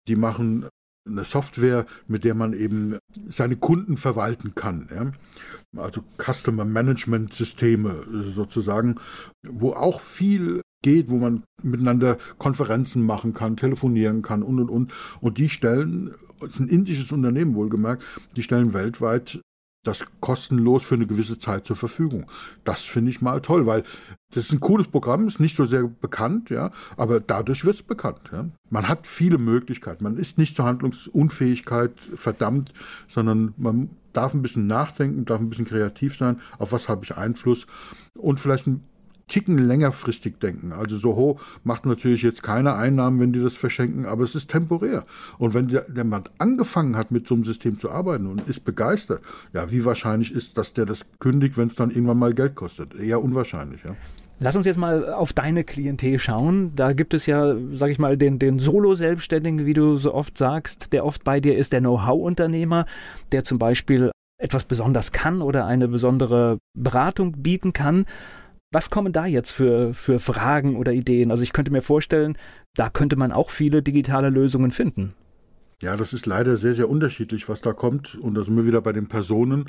die 0.07 0.15
machen 0.15 0.67
eine 1.07 1.23
Software, 1.23 1.85
mit 2.07 2.23
der 2.23 2.35
man 2.35 2.53
eben 2.53 2.97
seine 3.29 3.55
Kunden 3.55 3.97
verwalten 3.97 4.55
kann. 4.55 4.89
Ja? 4.93 5.11
Also 5.81 6.03
Customer 6.17 6.65
Management 6.65 7.33
Systeme 7.33 8.03
sozusagen, 8.33 8.95
wo 9.47 9.73
auch 9.73 10.01
viel 10.01 10.61
geht, 10.81 11.09
wo 11.09 11.17
man 11.17 11.43
miteinander 11.63 12.17
Konferenzen 12.37 13.01
machen 13.03 13.33
kann, 13.33 13.57
telefonieren 13.57 14.21
kann 14.21 14.43
und 14.43 14.59
und 14.59 14.69
und. 14.69 14.93
Und 15.21 15.37
die 15.37 15.49
stellen, 15.49 16.13
es 16.41 16.55
ist 16.55 16.59
ein 16.59 16.69
indisches 16.69 17.11
Unternehmen 17.11 17.55
wohlgemerkt, 17.55 18.03
die 18.35 18.43
stellen 18.43 18.73
weltweit 18.73 19.41
das 19.87 20.05
kostenlos 20.19 20.83
für 20.83 20.95
eine 20.95 21.07
gewisse 21.07 21.39
Zeit 21.39 21.65
zur 21.65 21.77
Verfügung. 21.77 22.25
Das 22.65 22.81
finde 22.81 23.09
ich 23.09 23.21
mal 23.21 23.41
toll, 23.41 23.65
weil 23.65 23.83
das 24.33 24.45
ist 24.45 24.51
ein 24.51 24.59
cooles 24.59 24.87
Programm, 24.89 25.27
ist 25.27 25.39
nicht 25.39 25.55
so 25.55 25.65
sehr 25.65 25.83
bekannt, 25.83 26.49
ja, 26.49 26.71
aber 26.97 27.21
dadurch 27.21 27.63
wird 27.63 27.75
es 27.75 27.83
bekannt. 27.83 28.19
Ja. 28.31 28.49
Man 28.69 28.89
hat 28.89 29.07
viele 29.07 29.37
Möglichkeiten. 29.37 30.03
Man 30.03 30.17
ist 30.17 30.37
nicht 30.37 30.55
zur 30.55 30.65
Handlungsunfähigkeit 30.65 31.93
verdammt, 32.15 32.73
sondern 33.07 33.53
man 33.55 33.89
darf 34.11 34.33
ein 34.33 34.41
bisschen 34.41 34.67
nachdenken, 34.67 35.23
darf 35.23 35.39
ein 35.39 35.49
bisschen 35.49 35.65
kreativ 35.65 36.17
sein, 36.17 36.41
auf 36.57 36.73
was 36.73 36.89
habe 36.89 37.05
ich 37.05 37.15
Einfluss 37.15 37.65
und 38.15 38.39
vielleicht 38.39 38.67
ein 38.67 38.83
Ticken 39.27 39.57
längerfristig 39.57 40.39
denken. 40.39 40.71
Also 40.71 40.97
Soho 40.97 41.39
macht 41.63 41.85
natürlich 41.85 42.21
jetzt 42.21 42.43
keine 42.43 42.75
Einnahmen, 42.75 43.19
wenn 43.19 43.33
die 43.33 43.41
das 43.41 43.53
verschenken, 43.53 44.05
aber 44.05 44.23
es 44.23 44.35
ist 44.35 44.49
temporär. 44.49 45.05
Und 45.37 45.53
wenn 45.53 45.67
der, 45.67 46.03
Mann 46.03 46.23
angefangen 46.37 46.95
hat, 46.95 47.11
mit 47.11 47.27
so 47.27 47.35
einem 47.35 47.43
System 47.43 47.77
zu 47.77 47.91
arbeiten 47.91 48.27
und 48.27 48.47
ist 48.47 48.63
begeistert, 48.63 49.21
ja, 49.53 49.69
wie 49.71 49.83
wahrscheinlich 49.83 50.31
ist, 50.31 50.57
dass 50.57 50.73
der 50.73 50.85
das 50.85 51.01
kündigt, 51.19 51.57
wenn 51.57 51.67
es 51.67 51.75
dann 51.75 51.89
irgendwann 51.89 52.19
mal 52.19 52.33
Geld 52.33 52.55
kostet? 52.55 52.95
Eher 52.95 53.21
unwahrscheinlich, 53.21 53.83
ja. 53.83 53.95
Lass 54.39 54.55
uns 54.55 54.67
jetzt 54.67 54.77
mal 54.77 55.11
auf 55.11 55.33
deine 55.33 55.63
Klientel 55.63 56.19
schauen. 56.19 56.71
Da 56.75 56.93
gibt 56.93 57.15
es 57.15 57.25
ja, 57.25 57.55
sag 57.73 57.89
ich 57.89 57.97
mal, 57.97 58.17
den, 58.17 58.37
den 58.37 58.59
Solo-Selbstständigen, 58.59 59.65
wie 59.65 59.73
du 59.73 59.97
so 59.97 60.13
oft 60.13 60.37
sagst, 60.37 60.93
der 60.93 61.05
oft 61.05 61.23
bei 61.23 61.39
dir 61.39 61.57
ist, 61.57 61.73
der 61.73 61.79
Know-how-Unternehmer, 61.79 62.85
der 63.31 63.43
zum 63.43 63.57
Beispiel 63.57 64.11
etwas 64.39 64.65
besonders 64.65 65.11
kann 65.11 65.41
oder 65.41 65.65
eine 65.65 65.87
besondere 65.87 66.59
Beratung 66.75 67.41
bieten 67.41 67.73
kann. 67.73 68.05
Was 68.77 68.91
kommen 68.91 69.11
da 69.11 69.25
jetzt 69.25 69.49
für, 69.49 69.95
für 69.95 70.19
Fragen 70.19 70.75
oder 70.75 70.91
Ideen? 70.91 71.31
Also 71.31 71.41
ich 71.41 71.51
könnte 71.51 71.71
mir 71.71 71.81
vorstellen, 71.81 72.37
da 72.75 72.91
könnte 72.91 73.15
man 73.15 73.31
auch 73.31 73.49
viele 73.49 73.81
digitale 73.81 74.29
Lösungen 74.29 74.69
finden. 74.69 75.15
Ja, 75.81 75.97
das 75.97 76.13
ist 76.13 76.27
leider 76.27 76.57
sehr, 76.57 76.75
sehr 76.75 76.87
unterschiedlich, 76.87 77.49
was 77.49 77.61
da 77.61 77.73
kommt. 77.73 78.13
Und 78.13 78.35
da 78.35 78.43
sind 78.43 78.55
wir 78.55 78.67
wieder 78.67 78.81
bei 78.81 78.93
den 78.93 79.07
Personen. 79.07 79.65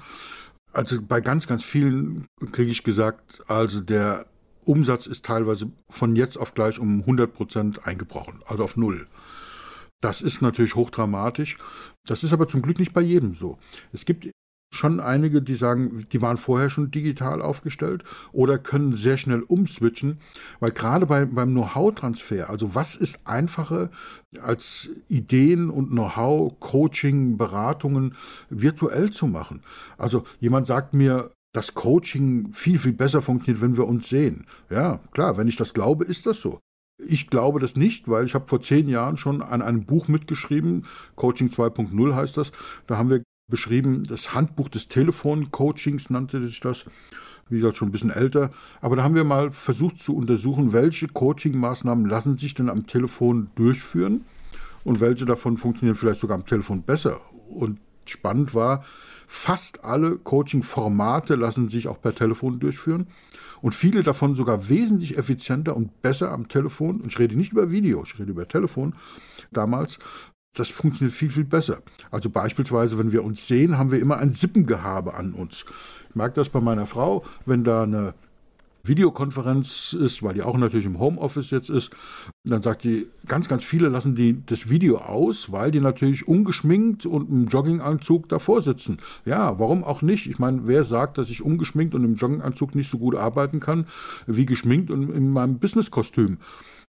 Also 0.74 1.00
bei 1.00 1.22
ganz, 1.22 1.46
ganz 1.46 1.64
vielen 1.64 2.26
kriege 2.52 2.70
ich 2.70 2.82
gesagt, 2.82 3.40
also 3.46 3.80
der 3.80 4.26
Umsatz 4.66 5.06
ist 5.06 5.24
teilweise 5.24 5.72
von 5.88 6.14
jetzt 6.14 6.36
auf 6.36 6.52
gleich 6.52 6.78
um 6.78 7.00
100 7.00 7.32
Prozent 7.32 7.86
eingebrochen, 7.86 8.42
also 8.44 8.62
auf 8.62 8.76
Null. 8.76 9.06
Das 10.02 10.20
ist 10.20 10.42
natürlich 10.42 10.74
hochdramatisch. 10.74 11.56
Das 12.04 12.24
ist 12.24 12.34
aber 12.34 12.46
zum 12.46 12.60
Glück 12.60 12.78
nicht 12.78 12.92
bei 12.92 13.00
jedem 13.00 13.32
so. 13.32 13.56
Es 13.90 14.04
gibt 14.04 14.28
schon 14.70 15.00
einige, 15.00 15.42
die 15.42 15.54
sagen, 15.54 16.06
die 16.12 16.22
waren 16.22 16.36
vorher 16.36 16.70
schon 16.70 16.90
digital 16.90 17.42
aufgestellt 17.42 18.04
oder 18.32 18.58
können 18.58 18.92
sehr 18.92 19.16
schnell 19.16 19.40
umswitchen, 19.42 20.18
weil 20.60 20.70
gerade 20.70 21.06
bei, 21.06 21.24
beim 21.24 21.50
Know-how-Transfer, 21.50 22.50
also 22.50 22.74
was 22.74 22.94
ist 22.94 23.26
einfacher 23.26 23.90
als 24.42 24.88
Ideen 25.08 25.70
und 25.70 25.90
Know-how, 25.90 26.58
Coaching, 26.60 27.36
Beratungen 27.36 28.14
virtuell 28.50 29.10
zu 29.10 29.26
machen? 29.26 29.62
Also 29.96 30.24
jemand 30.38 30.66
sagt 30.66 30.94
mir, 30.94 31.30
dass 31.52 31.74
Coaching 31.74 32.52
viel, 32.52 32.78
viel 32.78 32.92
besser 32.92 33.22
funktioniert, 33.22 33.62
wenn 33.62 33.76
wir 33.76 33.86
uns 33.86 34.08
sehen. 34.08 34.46
Ja, 34.70 35.00
klar, 35.12 35.38
wenn 35.38 35.48
ich 35.48 35.56
das 35.56 35.72
glaube, 35.72 36.04
ist 36.04 36.26
das 36.26 36.40
so. 36.40 36.60
Ich 37.00 37.30
glaube 37.30 37.60
das 37.60 37.76
nicht, 37.76 38.08
weil 38.08 38.26
ich 38.26 38.34
habe 38.34 38.48
vor 38.48 38.60
zehn 38.60 38.88
Jahren 38.88 39.16
schon 39.16 39.40
an 39.40 39.62
einem 39.62 39.86
Buch 39.86 40.08
mitgeschrieben, 40.08 40.84
Coaching 41.14 41.48
2.0 41.48 42.14
heißt 42.14 42.36
das. 42.36 42.52
Da 42.86 42.98
haben 42.98 43.08
wir 43.08 43.22
beschrieben, 43.48 44.04
das 44.04 44.34
Handbuch 44.34 44.68
des 44.68 44.88
Telefoncoachings 44.88 46.10
nannte 46.10 46.44
sich 46.46 46.60
das. 46.60 46.84
Wie 47.48 47.56
gesagt, 47.60 47.78
schon 47.78 47.88
ein 47.88 47.92
bisschen 47.92 48.10
älter. 48.10 48.50
Aber 48.80 48.96
da 48.96 49.02
haben 49.02 49.14
wir 49.14 49.24
mal 49.24 49.52
versucht 49.52 49.98
zu 49.98 50.14
untersuchen, 50.14 50.72
welche 50.72 51.08
Coaching-Maßnahmen 51.08 52.06
lassen 52.06 52.36
sich 52.36 52.54
denn 52.54 52.68
am 52.68 52.86
Telefon 52.86 53.48
durchführen 53.54 54.26
und 54.84 55.00
welche 55.00 55.24
davon 55.24 55.56
funktionieren 55.56 55.96
vielleicht 55.96 56.20
sogar 56.20 56.36
am 56.36 56.44
Telefon 56.44 56.82
besser. 56.82 57.20
Und 57.48 57.80
spannend 58.04 58.54
war, 58.54 58.84
fast 59.26 59.84
alle 59.84 60.16
Coaching-Formate 60.16 61.36
lassen 61.36 61.68
sich 61.68 61.88
auch 61.88 62.00
per 62.00 62.14
Telefon 62.14 62.60
durchführen 62.60 63.06
und 63.60 63.74
viele 63.74 64.02
davon 64.02 64.34
sogar 64.34 64.68
wesentlich 64.68 65.18
effizienter 65.18 65.76
und 65.76 66.02
besser 66.02 66.32
am 66.32 66.48
Telefon. 66.48 67.00
Und 67.00 67.08
ich 67.08 67.18
rede 67.18 67.36
nicht 67.36 67.52
über 67.52 67.70
Video, 67.70 68.02
ich 68.04 68.18
rede 68.18 68.30
über 68.30 68.46
Telefon 68.46 68.94
damals, 69.50 69.98
das 70.58 70.70
funktioniert 70.70 71.14
viel, 71.14 71.30
viel 71.30 71.44
besser. 71.44 71.82
Also 72.10 72.30
beispielsweise, 72.30 72.98
wenn 72.98 73.12
wir 73.12 73.24
uns 73.24 73.46
sehen, 73.46 73.78
haben 73.78 73.90
wir 73.90 74.00
immer 74.00 74.18
ein 74.18 74.32
Sippengehabe 74.32 75.14
an 75.14 75.32
uns. 75.32 75.64
Ich 76.08 76.14
merke 76.14 76.34
das 76.34 76.48
bei 76.48 76.60
meiner 76.60 76.86
Frau, 76.86 77.24
wenn 77.46 77.64
da 77.64 77.82
eine 77.82 78.14
Videokonferenz 78.88 79.92
ist, 79.92 80.22
weil 80.22 80.34
die 80.34 80.42
auch 80.42 80.56
natürlich 80.56 80.86
im 80.86 80.98
Homeoffice 80.98 81.50
jetzt 81.50 81.70
ist, 81.70 81.90
dann 82.44 82.62
sagt 82.62 82.84
die, 82.84 83.06
ganz, 83.26 83.48
ganz 83.48 83.62
viele 83.62 83.88
lassen 83.88 84.14
die 84.14 84.42
das 84.46 84.68
Video 84.68 84.98
aus, 84.98 85.52
weil 85.52 85.70
die 85.70 85.80
natürlich 85.80 86.26
ungeschminkt 86.26 87.06
und 87.06 87.28
im 87.28 87.46
Jogginganzug 87.46 88.28
davor 88.28 88.62
sitzen. 88.62 88.98
Ja, 89.24 89.58
warum 89.58 89.84
auch 89.84 90.02
nicht? 90.02 90.28
Ich 90.28 90.38
meine, 90.38 90.66
wer 90.66 90.84
sagt, 90.84 91.18
dass 91.18 91.30
ich 91.30 91.42
ungeschminkt 91.42 91.94
und 91.94 92.04
im 92.04 92.14
Jogginganzug 92.14 92.74
nicht 92.74 92.90
so 92.90 92.98
gut 92.98 93.14
arbeiten 93.14 93.60
kann, 93.60 93.86
wie 94.26 94.46
geschminkt 94.46 94.90
und 94.90 95.10
in 95.10 95.30
meinem 95.30 95.58
Businesskostüm? 95.58 96.38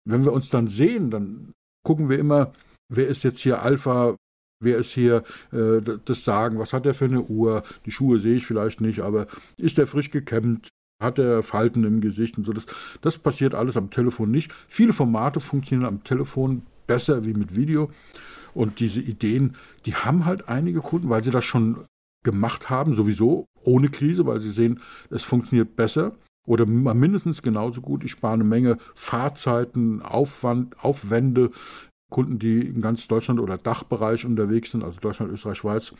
Wenn 0.05 0.23
wir 0.23 0.33
uns 0.33 0.49
dann 0.49 0.67
sehen, 0.67 1.09
dann 1.09 1.53
gucken 1.83 2.09
wir 2.09 2.19
immer, 2.19 2.51
wer 2.89 3.07
ist 3.07 3.23
jetzt 3.23 3.39
hier 3.39 3.61
Alpha, 3.61 4.15
wer 4.63 4.77
ist 4.77 4.91
hier 4.91 5.23
äh, 5.51 5.81
das 6.05 6.23
Sagen, 6.23 6.59
was 6.59 6.73
hat 6.73 6.85
er 6.85 6.93
für 6.93 7.05
eine 7.05 7.21
Uhr, 7.21 7.63
die 7.85 7.91
Schuhe 7.91 8.19
sehe 8.19 8.35
ich 8.35 8.45
vielleicht 8.45 8.81
nicht, 8.81 9.01
aber 9.01 9.27
ist 9.57 9.77
er 9.79 9.87
frisch 9.87 10.11
gekämmt, 10.11 10.69
hat 11.01 11.19
er 11.19 11.43
Falten 11.43 11.83
im 11.83 12.01
Gesicht 12.01 12.37
und 12.37 12.45
so. 12.45 12.53
Das, 12.53 12.65
das 13.01 13.17
passiert 13.17 13.53
alles 13.53 13.77
am 13.77 13.89
Telefon 13.89 14.31
nicht. 14.31 14.53
Viele 14.67 14.93
Formate 14.93 15.39
funktionieren 15.39 15.87
am 15.87 16.03
Telefon 16.03 16.63
besser 16.87 17.25
wie 17.25 17.33
mit 17.33 17.55
Video. 17.55 17.91
Und 18.53 18.79
diese 18.79 19.01
Ideen, 19.01 19.57
die 19.85 19.95
haben 19.95 20.25
halt 20.25 20.47
einige 20.47 20.79
Kunden, 20.79 21.09
weil 21.09 21.23
sie 21.23 21.31
das 21.31 21.43
schon 21.43 21.85
gemacht 22.23 22.69
haben, 22.69 22.95
sowieso 22.95 23.45
ohne 23.63 23.89
Krise, 23.89 24.25
weil 24.25 24.39
sie 24.39 24.51
sehen, 24.51 24.79
es 25.09 25.23
funktioniert 25.23 25.75
besser 25.75 26.15
oder 26.47 26.65
mindestens 26.65 27.41
genauso 27.41 27.81
gut. 27.81 28.03
Ich 28.03 28.11
spare 28.11 28.35
eine 28.35 28.43
Menge 28.43 28.77
Fahrzeiten, 28.95 30.01
Aufwand, 30.01 30.83
Aufwände, 30.83 31.51
Kunden, 32.15 32.39
die 32.39 32.61
in 32.61 32.79
ganz 32.79 33.09
Deutschland 33.09 33.41
oder 33.41 33.57
Dachbereich 33.57 34.25
unterwegs 34.25 34.71
sind, 34.71 34.85
also 34.85 35.01
Deutschland, 35.01 35.33
Österreich, 35.33 35.57
Schweiz, 35.57 35.93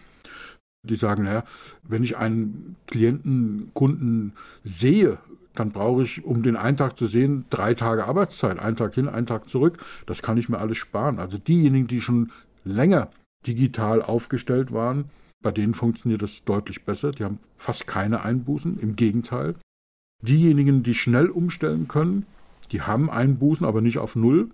die 0.81 0.95
sagen, 0.95 1.25
naja, 1.25 1.43
wenn 1.83 2.05
ich 2.05 2.15
einen 2.15 2.77
Klienten, 2.87 3.69
Kunden 3.73 4.31
sehe, 4.63 5.17
dann 5.55 5.73
brauche 5.73 6.03
ich, 6.03 6.23
um 6.23 6.41
den 6.41 6.55
einen 6.55 6.77
Tag 6.77 6.97
zu 6.97 7.07
sehen, 7.07 7.43
drei 7.49 7.73
Tage 7.73 8.05
Arbeitszeit, 8.05 8.59
einen 8.59 8.77
Tag 8.77 8.93
hin, 8.93 9.09
einen 9.09 9.27
Tag 9.27 9.49
zurück. 9.49 9.77
Das 10.05 10.21
kann 10.21 10.37
ich 10.37 10.47
mir 10.47 10.59
alles 10.59 10.77
sparen. 10.77 11.19
Also 11.19 11.37
diejenigen, 11.37 11.87
die 11.87 11.99
schon 11.99 12.31
länger 12.63 13.09
digital 13.45 14.01
aufgestellt 14.01 14.71
waren, 14.71 15.09
bei 15.43 15.51
denen 15.51 15.73
funktioniert 15.73 16.21
das 16.21 16.45
deutlich 16.45 16.85
besser. 16.85 17.11
Die 17.11 17.25
haben 17.25 17.39
fast 17.57 17.87
keine 17.87 18.23
Einbußen, 18.23 18.79
im 18.79 18.95
Gegenteil. 18.95 19.55
Diejenigen, 20.21 20.81
die 20.81 20.93
schnell 20.93 21.27
umstellen 21.29 21.89
können, 21.89 22.25
die 22.71 22.83
haben 22.83 23.09
Einbußen, 23.09 23.65
aber 23.65 23.81
nicht 23.81 23.97
auf 23.97 24.15
Null. 24.15 24.51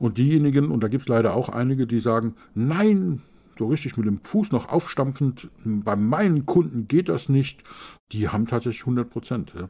Und 0.00 0.16
diejenigen, 0.16 0.70
und 0.70 0.82
da 0.82 0.88
gibt 0.88 1.02
es 1.02 1.08
leider 1.08 1.34
auch 1.34 1.50
einige, 1.50 1.86
die 1.86 2.00
sagen, 2.00 2.34
nein, 2.54 3.20
so 3.58 3.66
richtig 3.66 3.98
mit 3.98 4.06
dem 4.06 4.20
Fuß 4.24 4.50
noch 4.50 4.70
aufstampfend, 4.70 5.50
bei 5.62 5.94
meinen 5.94 6.46
Kunden 6.46 6.88
geht 6.88 7.10
das 7.10 7.28
nicht, 7.28 7.62
die 8.10 8.30
haben 8.30 8.46
tatsächlich 8.46 8.80
100 8.80 9.10
Prozent. 9.10 9.52
Ja. 9.54 9.68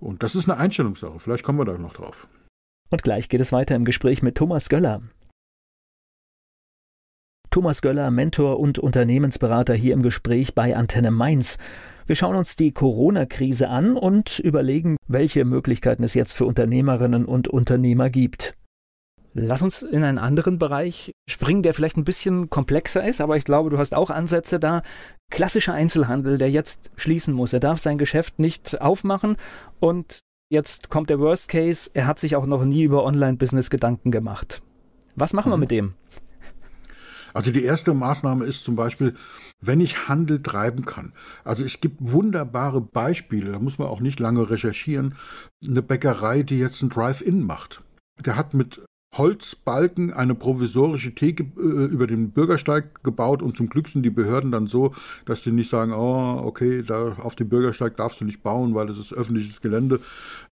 Und 0.00 0.22
das 0.22 0.34
ist 0.34 0.48
eine 0.48 0.58
Einstellungssache, 0.58 1.18
vielleicht 1.18 1.44
kommen 1.44 1.58
wir 1.58 1.66
da 1.66 1.76
noch 1.76 1.92
drauf. 1.92 2.26
Und 2.88 3.02
gleich 3.02 3.28
geht 3.28 3.42
es 3.42 3.52
weiter 3.52 3.76
im 3.76 3.84
Gespräch 3.84 4.22
mit 4.22 4.34
Thomas 4.34 4.70
Göller. 4.70 5.02
Thomas 7.50 7.82
Göller, 7.82 8.10
Mentor 8.10 8.58
und 8.58 8.78
Unternehmensberater 8.78 9.74
hier 9.74 9.92
im 9.92 10.02
Gespräch 10.02 10.54
bei 10.54 10.74
Antenne 10.74 11.10
Mainz. 11.10 11.58
Wir 12.06 12.16
schauen 12.16 12.36
uns 12.36 12.56
die 12.56 12.72
Corona-Krise 12.72 13.68
an 13.68 13.98
und 13.98 14.38
überlegen, 14.38 14.96
welche 15.06 15.44
Möglichkeiten 15.44 16.02
es 16.02 16.14
jetzt 16.14 16.34
für 16.34 16.46
Unternehmerinnen 16.46 17.26
und 17.26 17.48
Unternehmer 17.48 18.08
gibt. 18.08 18.56
Lass 19.32 19.62
uns 19.62 19.82
in 19.82 20.02
einen 20.02 20.18
anderen 20.18 20.58
Bereich 20.58 21.12
springen, 21.28 21.62
der 21.62 21.72
vielleicht 21.72 21.96
ein 21.96 22.04
bisschen 22.04 22.50
komplexer 22.50 23.06
ist, 23.06 23.20
aber 23.20 23.36
ich 23.36 23.44
glaube, 23.44 23.70
du 23.70 23.78
hast 23.78 23.94
auch 23.94 24.10
Ansätze 24.10 24.58
da. 24.58 24.82
Klassischer 25.30 25.72
Einzelhandel, 25.72 26.36
der 26.36 26.50
jetzt 26.50 26.90
schließen 26.96 27.32
muss. 27.32 27.52
Er 27.52 27.60
darf 27.60 27.78
sein 27.78 27.98
Geschäft 27.98 28.40
nicht 28.40 28.80
aufmachen 28.80 29.36
und 29.78 30.20
jetzt 30.50 30.90
kommt 30.90 31.10
der 31.10 31.20
Worst 31.20 31.48
Case. 31.48 31.90
Er 31.94 32.08
hat 32.08 32.18
sich 32.18 32.34
auch 32.34 32.46
noch 32.46 32.64
nie 32.64 32.82
über 32.82 33.04
Online-Business 33.04 33.70
Gedanken 33.70 34.10
gemacht. 34.10 34.62
Was 35.14 35.32
machen 35.32 35.50
mhm. 35.50 35.52
wir 35.52 35.58
mit 35.58 35.70
dem? 35.70 35.94
Also 37.32 37.52
die 37.52 37.62
erste 37.62 37.94
Maßnahme 37.94 38.44
ist 38.44 38.64
zum 38.64 38.74
Beispiel, 38.74 39.14
wenn 39.60 39.80
ich 39.80 40.08
Handel 40.08 40.42
treiben 40.42 40.84
kann. 40.84 41.12
Also 41.44 41.64
es 41.64 41.80
gibt 41.80 41.98
wunderbare 42.00 42.80
Beispiele, 42.80 43.52
da 43.52 43.60
muss 43.60 43.78
man 43.78 43.86
auch 43.86 44.00
nicht 44.00 44.18
lange 44.18 44.50
recherchieren. 44.50 45.14
Eine 45.64 45.82
Bäckerei, 45.82 46.42
die 46.42 46.58
jetzt 46.58 46.82
ein 46.82 46.88
Drive-In 46.88 47.44
macht. 47.44 47.82
Der 48.18 48.34
hat 48.34 48.52
mit 48.54 48.82
Holzbalken 49.16 50.12
eine 50.12 50.36
provisorische 50.36 51.14
Theke 51.14 51.42
äh, 51.56 51.86
über 51.86 52.06
den 52.06 52.30
Bürgersteig 52.30 53.02
gebaut 53.02 53.42
und 53.42 53.56
zum 53.56 53.68
Glück 53.68 53.88
sind 53.88 54.04
die 54.04 54.10
Behörden 54.10 54.52
dann 54.52 54.68
so, 54.68 54.94
dass 55.26 55.42
sie 55.42 55.50
nicht 55.50 55.68
sagen, 55.68 55.92
oh, 55.92 56.42
okay, 56.44 56.82
da 56.82 57.14
auf 57.14 57.34
dem 57.34 57.48
Bürgersteig 57.48 57.96
darfst 57.96 58.20
du 58.20 58.24
nicht 58.24 58.42
bauen, 58.42 58.74
weil 58.74 58.86
das 58.86 58.98
ist 58.98 59.12
öffentliches 59.12 59.60
Gelände, 59.60 60.00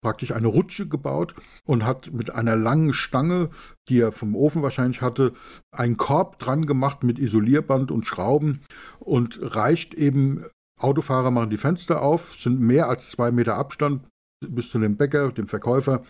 praktisch 0.01 0.33
eine 0.33 0.49
Rutsche 0.49 0.89
gebaut 0.89 1.35
und 1.65 1.85
hat 1.85 2.13
mit 2.13 2.35
einer 2.35 2.57
langen 2.57 2.93
Stange, 2.93 3.51
die 3.89 4.01
er 4.01 4.11
vom 4.11 4.35
Ofen 4.35 4.63
wahrscheinlich 4.63 5.03
hatte, 5.03 5.33
einen 5.71 5.97
Korb 5.97 6.39
dran 6.39 6.67
gemacht 6.67 7.05
mit 7.05 7.19
Isolierband 7.19 7.93
und 7.93 8.07
Schrauben 8.07 8.63
und 8.99 9.39
reicht 9.41 9.95
eben 9.95 10.45
Autofahrer 10.81 11.31
machen 11.31 11.51
die 11.51 11.57
Fenster 11.57 12.03
auf, 12.03 12.35
sind 12.35 12.61
mehr 12.61 12.89
als 12.89 13.11
zwei 13.11 13.31
Meter 13.31 13.57
Abstand, 13.57 14.03
bis 14.41 14.71
zu 14.71 14.79
dem 14.79 14.97
Bäcker, 14.97 15.33
dem 15.33 15.49
Verkäufer 15.49 16.03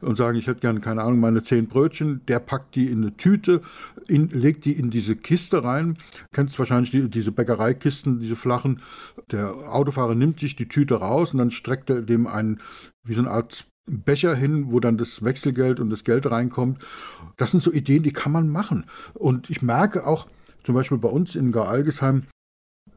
und 0.00 0.16
sagen, 0.16 0.38
ich 0.38 0.46
hätte 0.46 0.60
gerne, 0.60 0.80
keine 0.80 1.02
Ahnung, 1.02 1.20
meine 1.20 1.42
zehn 1.42 1.66
Brötchen. 1.66 2.24
Der 2.26 2.38
packt 2.38 2.74
die 2.74 2.86
in 2.86 3.02
eine 3.02 3.16
Tüte, 3.16 3.62
in, 4.06 4.28
legt 4.28 4.64
die 4.64 4.72
in 4.72 4.90
diese 4.90 5.16
Kiste 5.16 5.64
rein. 5.64 5.98
Kennst 6.32 6.58
wahrscheinlich 6.58 6.90
die, 6.90 7.08
diese 7.08 7.32
Bäckereikisten, 7.32 8.20
diese 8.20 8.36
flachen. 8.36 8.82
Der 9.30 9.54
Autofahrer 9.70 10.14
nimmt 10.14 10.40
sich 10.40 10.56
die 10.56 10.68
Tüte 10.68 10.96
raus 10.96 11.32
und 11.32 11.38
dann 11.38 11.50
streckt 11.50 11.90
er 11.90 12.02
dem 12.02 12.26
einen, 12.26 12.60
wie 13.04 13.14
so 13.14 13.22
eine 13.22 13.30
Art 13.30 13.66
Becher 13.86 14.34
hin, 14.34 14.70
wo 14.70 14.78
dann 14.78 14.98
das 14.98 15.24
Wechselgeld 15.24 15.80
und 15.80 15.90
das 15.90 16.04
Geld 16.04 16.30
reinkommt. 16.30 16.84
Das 17.36 17.50
sind 17.50 17.62
so 17.62 17.72
Ideen, 17.72 18.02
die 18.02 18.12
kann 18.12 18.30
man 18.30 18.48
machen. 18.48 18.84
Und 19.14 19.50
ich 19.50 19.62
merke 19.62 20.06
auch, 20.06 20.28
zum 20.62 20.74
Beispiel 20.74 20.98
bei 20.98 21.08
uns 21.08 21.34
in 21.34 21.50
Gar-Algesheim, 21.50 22.24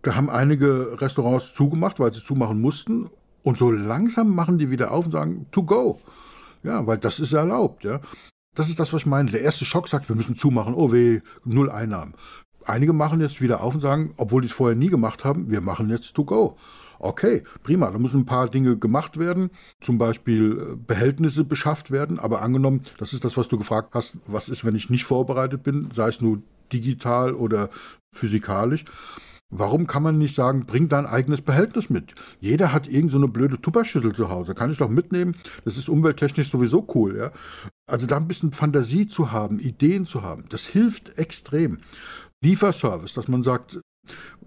da 0.02 0.16
haben 0.16 0.30
einige 0.30 1.02
Restaurants 1.02 1.54
zugemacht, 1.54 2.00
weil 2.00 2.14
sie 2.14 2.22
zumachen 2.22 2.60
mussten 2.60 3.10
Und 3.44 3.58
so 3.58 3.72
langsam 3.72 4.34
machen 4.34 4.58
die 4.58 4.72
wieder 4.72 4.92
auf 4.92 5.06
und 5.06 5.12
sagen, 5.12 5.46
to 5.52 5.64
go. 5.64 6.00
Ja, 6.64 6.88
weil 6.88 6.98
das 6.98 7.20
ist 7.20 7.34
erlaubt, 7.34 7.84
ja. 7.84 8.00
Das 8.56 8.70
ist 8.70 8.80
das, 8.80 8.94
was 8.94 9.02
ich 9.02 9.06
meine. 9.06 9.32
Der 9.32 9.42
erste 9.42 9.66
Schock 9.66 9.90
sagt, 9.90 10.10
wir 10.10 10.16
müssen 10.16 10.36
zumachen. 10.36 10.76
Oh 10.76 10.92
weh, 10.92 11.22
null 11.44 11.70
Einnahmen. 11.70 12.14
Einige 12.66 12.94
machen 12.94 13.20
jetzt 13.20 13.42
wieder 13.42 13.62
auf 13.62 13.76
und 13.76 13.82
sagen, 13.82 14.14
obwohl 14.18 14.42
die 14.42 14.48
es 14.48 14.54
vorher 14.54 14.78
nie 14.78 14.90
gemacht 14.90 15.26
haben, 15.26 15.50
wir 15.50 15.62
machen 15.62 15.90
jetzt 15.90 16.14
to 16.14 16.24
go. 16.24 16.58
Okay, 17.00 17.44
prima, 17.64 17.92
da 17.92 17.98
müssen 17.98 18.22
ein 18.22 18.26
paar 18.26 18.48
Dinge 18.48 18.78
gemacht 18.78 19.20
werden, 19.20 19.50
zum 19.82 19.98
Beispiel 19.98 20.58
äh, 20.58 20.76
Behältnisse 20.78 21.44
beschafft 21.44 21.92
werden, 21.92 22.18
aber 22.18 22.42
angenommen, 22.42 22.82
das 22.98 23.12
ist 23.12 23.26
das, 23.26 23.36
was 23.36 23.50
du 23.50 23.58
gefragt 23.58 23.90
hast, 23.94 24.16
was 24.26 24.48
ist, 24.48 24.64
wenn 24.64 24.76
ich 24.76 24.90
nicht 24.90 25.04
vorbereitet 25.04 25.64
bin, 25.64 25.90
sei 25.94 26.08
es 26.08 26.22
nur 26.22 26.42
digital 26.72 27.34
oder 27.34 27.70
physikalisch. 28.14 28.86
Warum 29.56 29.86
kann 29.86 30.02
man 30.02 30.18
nicht 30.18 30.34
sagen, 30.34 30.66
bring 30.66 30.90
dein 30.90 31.06
eigenes 31.06 31.42
Behältnis 31.42 31.92
mit? 31.92 32.16
Jeder 32.40 32.74
hat 32.74 32.90
irgend 32.90 33.12
so 33.12 33.18
eine 33.18 33.28
blöde 33.28 33.62
Tupperschüssel 33.62 34.14
zu 34.14 34.30
Hause. 34.30 34.56
Kann 34.56 34.72
ich 34.72 34.80
doch 34.80 34.90
mitnehmen. 34.90 35.36
Das 35.64 35.78
ist 35.78 35.90
umwelttechnisch 35.90 36.50
sowieso 36.50 36.88
cool, 36.96 37.16
ja. 37.18 37.32
Also 37.86 38.08
da 38.08 38.18
ein 38.18 38.28
bisschen 38.28 38.52
Fantasie 38.52 39.06
zu 39.06 39.32
haben, 39.32 39.60
Ideen 39.60 40.08
zu 40.08 40.24
haben, 40.24 40.46
das 40.50 40.66
hilft 40.66 41.20
extrem. 41.20 41.80
Lieferservice, 42.42 43.14
dass 43.14 43.28
man 43.28 43.44
sagt, 43.44 43.80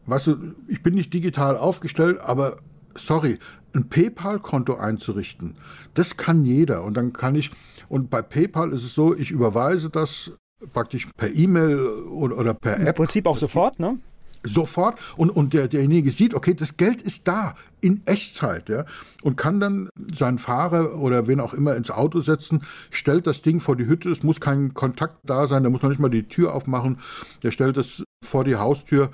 weißt 0.06 0.26
du, 0.26 0.54
ich 0.66 0.82
bin 0.82 0.94
nicht 0.94 1.14
digital 1.14 1.56
aufgestellt, 1.56 2.18
aber 2.20 2.56
sorry, 2.96 3.38
ein 3.74 3.88
PayPal-Konto 3.88 4.74
einzurichten, 4.74 5.56
das 5.94 6.16
kann 6.16 6.44
jeder. 6.44 6.82
Und 6.82 6.96
dann 6.96 7.12
kann 7.12 7.36
ich, 7.36 7.52
und 7.88 8.10
bei 8.10 8.22
PayPal 8.22 8.72
ist 8.72 8.84
es 8.84 8.94
so, 8.94 9.14
ich 9.14 9.30
überweise 9.30 9.88
das 9.88 10.32
praktisch 10.72 11.06
per 11.16 11.32
E-Mail 11.32 11.78
oder, 12.08 12.38
oder 12.38 12.54
per 12.54 12.80
App. 12.80 12.88
Im 12.98 13.04
Prinzip 13.04 13.26
auch 13.26 13.38
sofort, 13.38 13.78
ne? 13.78 13.98
Sofort. 14.44 14.98
Und, 15.16 15.30
und 15.30 15.54
der, 15.54 15.68
derjenige 15.68 16.10
sieht, 16.10 16.34
okay, 16.34 16.54
das 16.54 16.76
Geld 16.76 17.02
ist 17.02 17.28
da 17.28 17.54
in 17.80 18.02
Echtzeit, 18.06 18.68
ja, 18.68 18.84
und 19.22 19.36
kann 19.36 19.60
dann 19.60 19.88
seinen 20.12 20.38
Fahrer 20.38 20.98
oder 20.98 21.28
wen 21.28 21.40
auch 21.40 21.54
immer 21.54 21.76
ins 21.76 21.90
Auto 21.90 22.20
setzen, 22.20 22.62
stellt 22.90 23.26
das 23.26 23.42
Ding 23.42 23.60
vor 23.60 23.76
die 23.76 23.86
Hütte, 23.86 24.10
es 24.10 24.22
muss 24.22 24.40
kein 24.40 24.74
Kontakt 24.74 25.18
da 25.24 25.46
sein, 25.46 25.62
der 25.62 25.70
muss 25.70 25.82
noch 25.82 25.90
nicht 25.90 26.00
mal 26.00 26.08
die 26.08 26.26
Tür 26.26 26.54
aufmachen, 26.54 26.98
der 27.42 27.50
stellt 27.50 27.76
es 27.76 28.02
vor 28.24 28.44
die 28.44 28.56
Haustür 28.56 29.10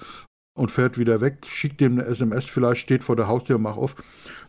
und 0.55 0.71
fährt 0.71 0.99
wieder 0.99 1.21
weg, 1.21 1.47
schickt 1.47 1.81
dem 1.81 1.93
eine 1.93 2.05
SMS, 2.05 2.47
vielleicht 2.47 2.83
steht 2.83 3.03
vor 3.03 3.17
der 3.17 3.29
Haustür, 3.29 3.59
mach 3.59 3.77
auf. 3.77 3.97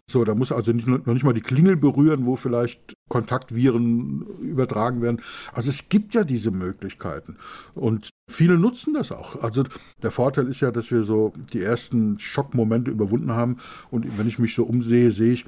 So, 0.10 0.26
da 0.26 0.36
muss 0.36 0.52
also 0.52 0.74
nicht, 0.74 0.86
noch 0.86 1.06
nicht 1.06 1.24
mal 1.24 1.34
die 1.34 1.42
Klingel 1.42 1.78
berühren, 1.78 2.26
wo 2.26 2.36
vielleicht 2.36 2.94
Kontaktviren 3.10 4.22
übertragen 4.42 5.02
werden. 5.02 5.22
Also 5.54 5.70
es 5.70 5.88
gibt 5.88 6.14
ja 6.14 6.26
diese 6.26 6.52
Möglichkeiten 6.52 7.38
und 7.74 8.10
viele 8.30 8.58
nutzen 8.58 8.94
das 8.94 9.14
auch. 9.14 9.42
Also 9.42 9.64
der 10.02 10.12
Vorteil 10.12 10.48
ist 10.48 10.60
ja, 10.60 10.72
dass 10.72 10.92
wir 10.92 11.04
so 11.04 11.34
die 11.54 11.62
ersten 11.62 12.20
Schockmomente 12.20 12.92
überwunden 12.92 13.32
haben 13.32 13.58
und 13.92 14.18
wenn 14.18 14.28
ich 14.28 14.40
mich 14.40 14.56
so 14.56 14.66
umsehe, 14.66 15.12
sehe 15.12 15.34
ich, 15.34 15.46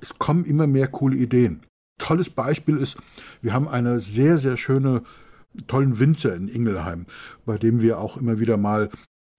es 0.00 0.18
kommen 0.18 0.46
immer 0.46 0.66
mehr 0.66 0.88
coole 0.88 1.16
Ideen. 1.16 1.60
Tolles 1.98 2.30
Beispiel 2.30 2.78
ist, 2.78 2.96
wir 3.42 3.52
haben 3.52 3.68
eine 3.68 4.00
sehr, 4.00 4.38
sehr 4.38 4.56
schöne 4.56 5.02
tollen 5.66 5.98
Winzer 5.98 6.34
in 6.34 6.48
Ingelheim, 6.48 7.04
bei 7.44 7.58
dem 7.58 7.82
wir 7.82 7.98
auch 7.98 8.16
immer 8.16 8.40
wieder 8.40 8.56
mal 8.56 8.88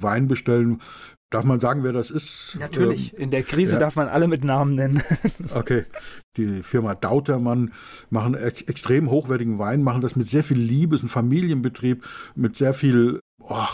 Wein 0.01 0.27
bestellen. 0.27 0.81
Darf 1.29 1.45
man 1.45 1.61
sagen, 1.61 1.83
wer 1.83 1.93
das 1.93 2.11
ist? 2.11 2.57
Natürlich. 2.59 3.13
Ähm, 3.13 3.21
In 3.21 3.31
der 3.31 3.43
Krise 3.43 3.73
ja. 3.73 3.79
darf 3.79 3.95
man 3.95 4.09
alle 4.09 4.27
mit 4.27 4.43
Namen 4.43 4.75
nennen. 4.75 5.01
okay. 5.55 5.85
Die 6.35 6.61
Firma 6.61 6.93
Dautermann 6.93 7.71
machen 8.09 8.35
ex 8.35 8.61
extrem 8.63 9.09
hochwertigen 9.09 9.57
Wein, 9.57 9.81
machen 9.81 10.01
das 10.01 10.15
mit 10.15 10.27
sehr 10.27 10.43
viel 10.43 10.59
Liebe, 10.59 10.95
ist 10.95 11.03
ein 11.03 11.09
Familienbetrieb, 11.09 12.03
mit 12.35 12.57
sehr 12.57 12.73
viel 12.73 13.21
oh, 13.39 13.65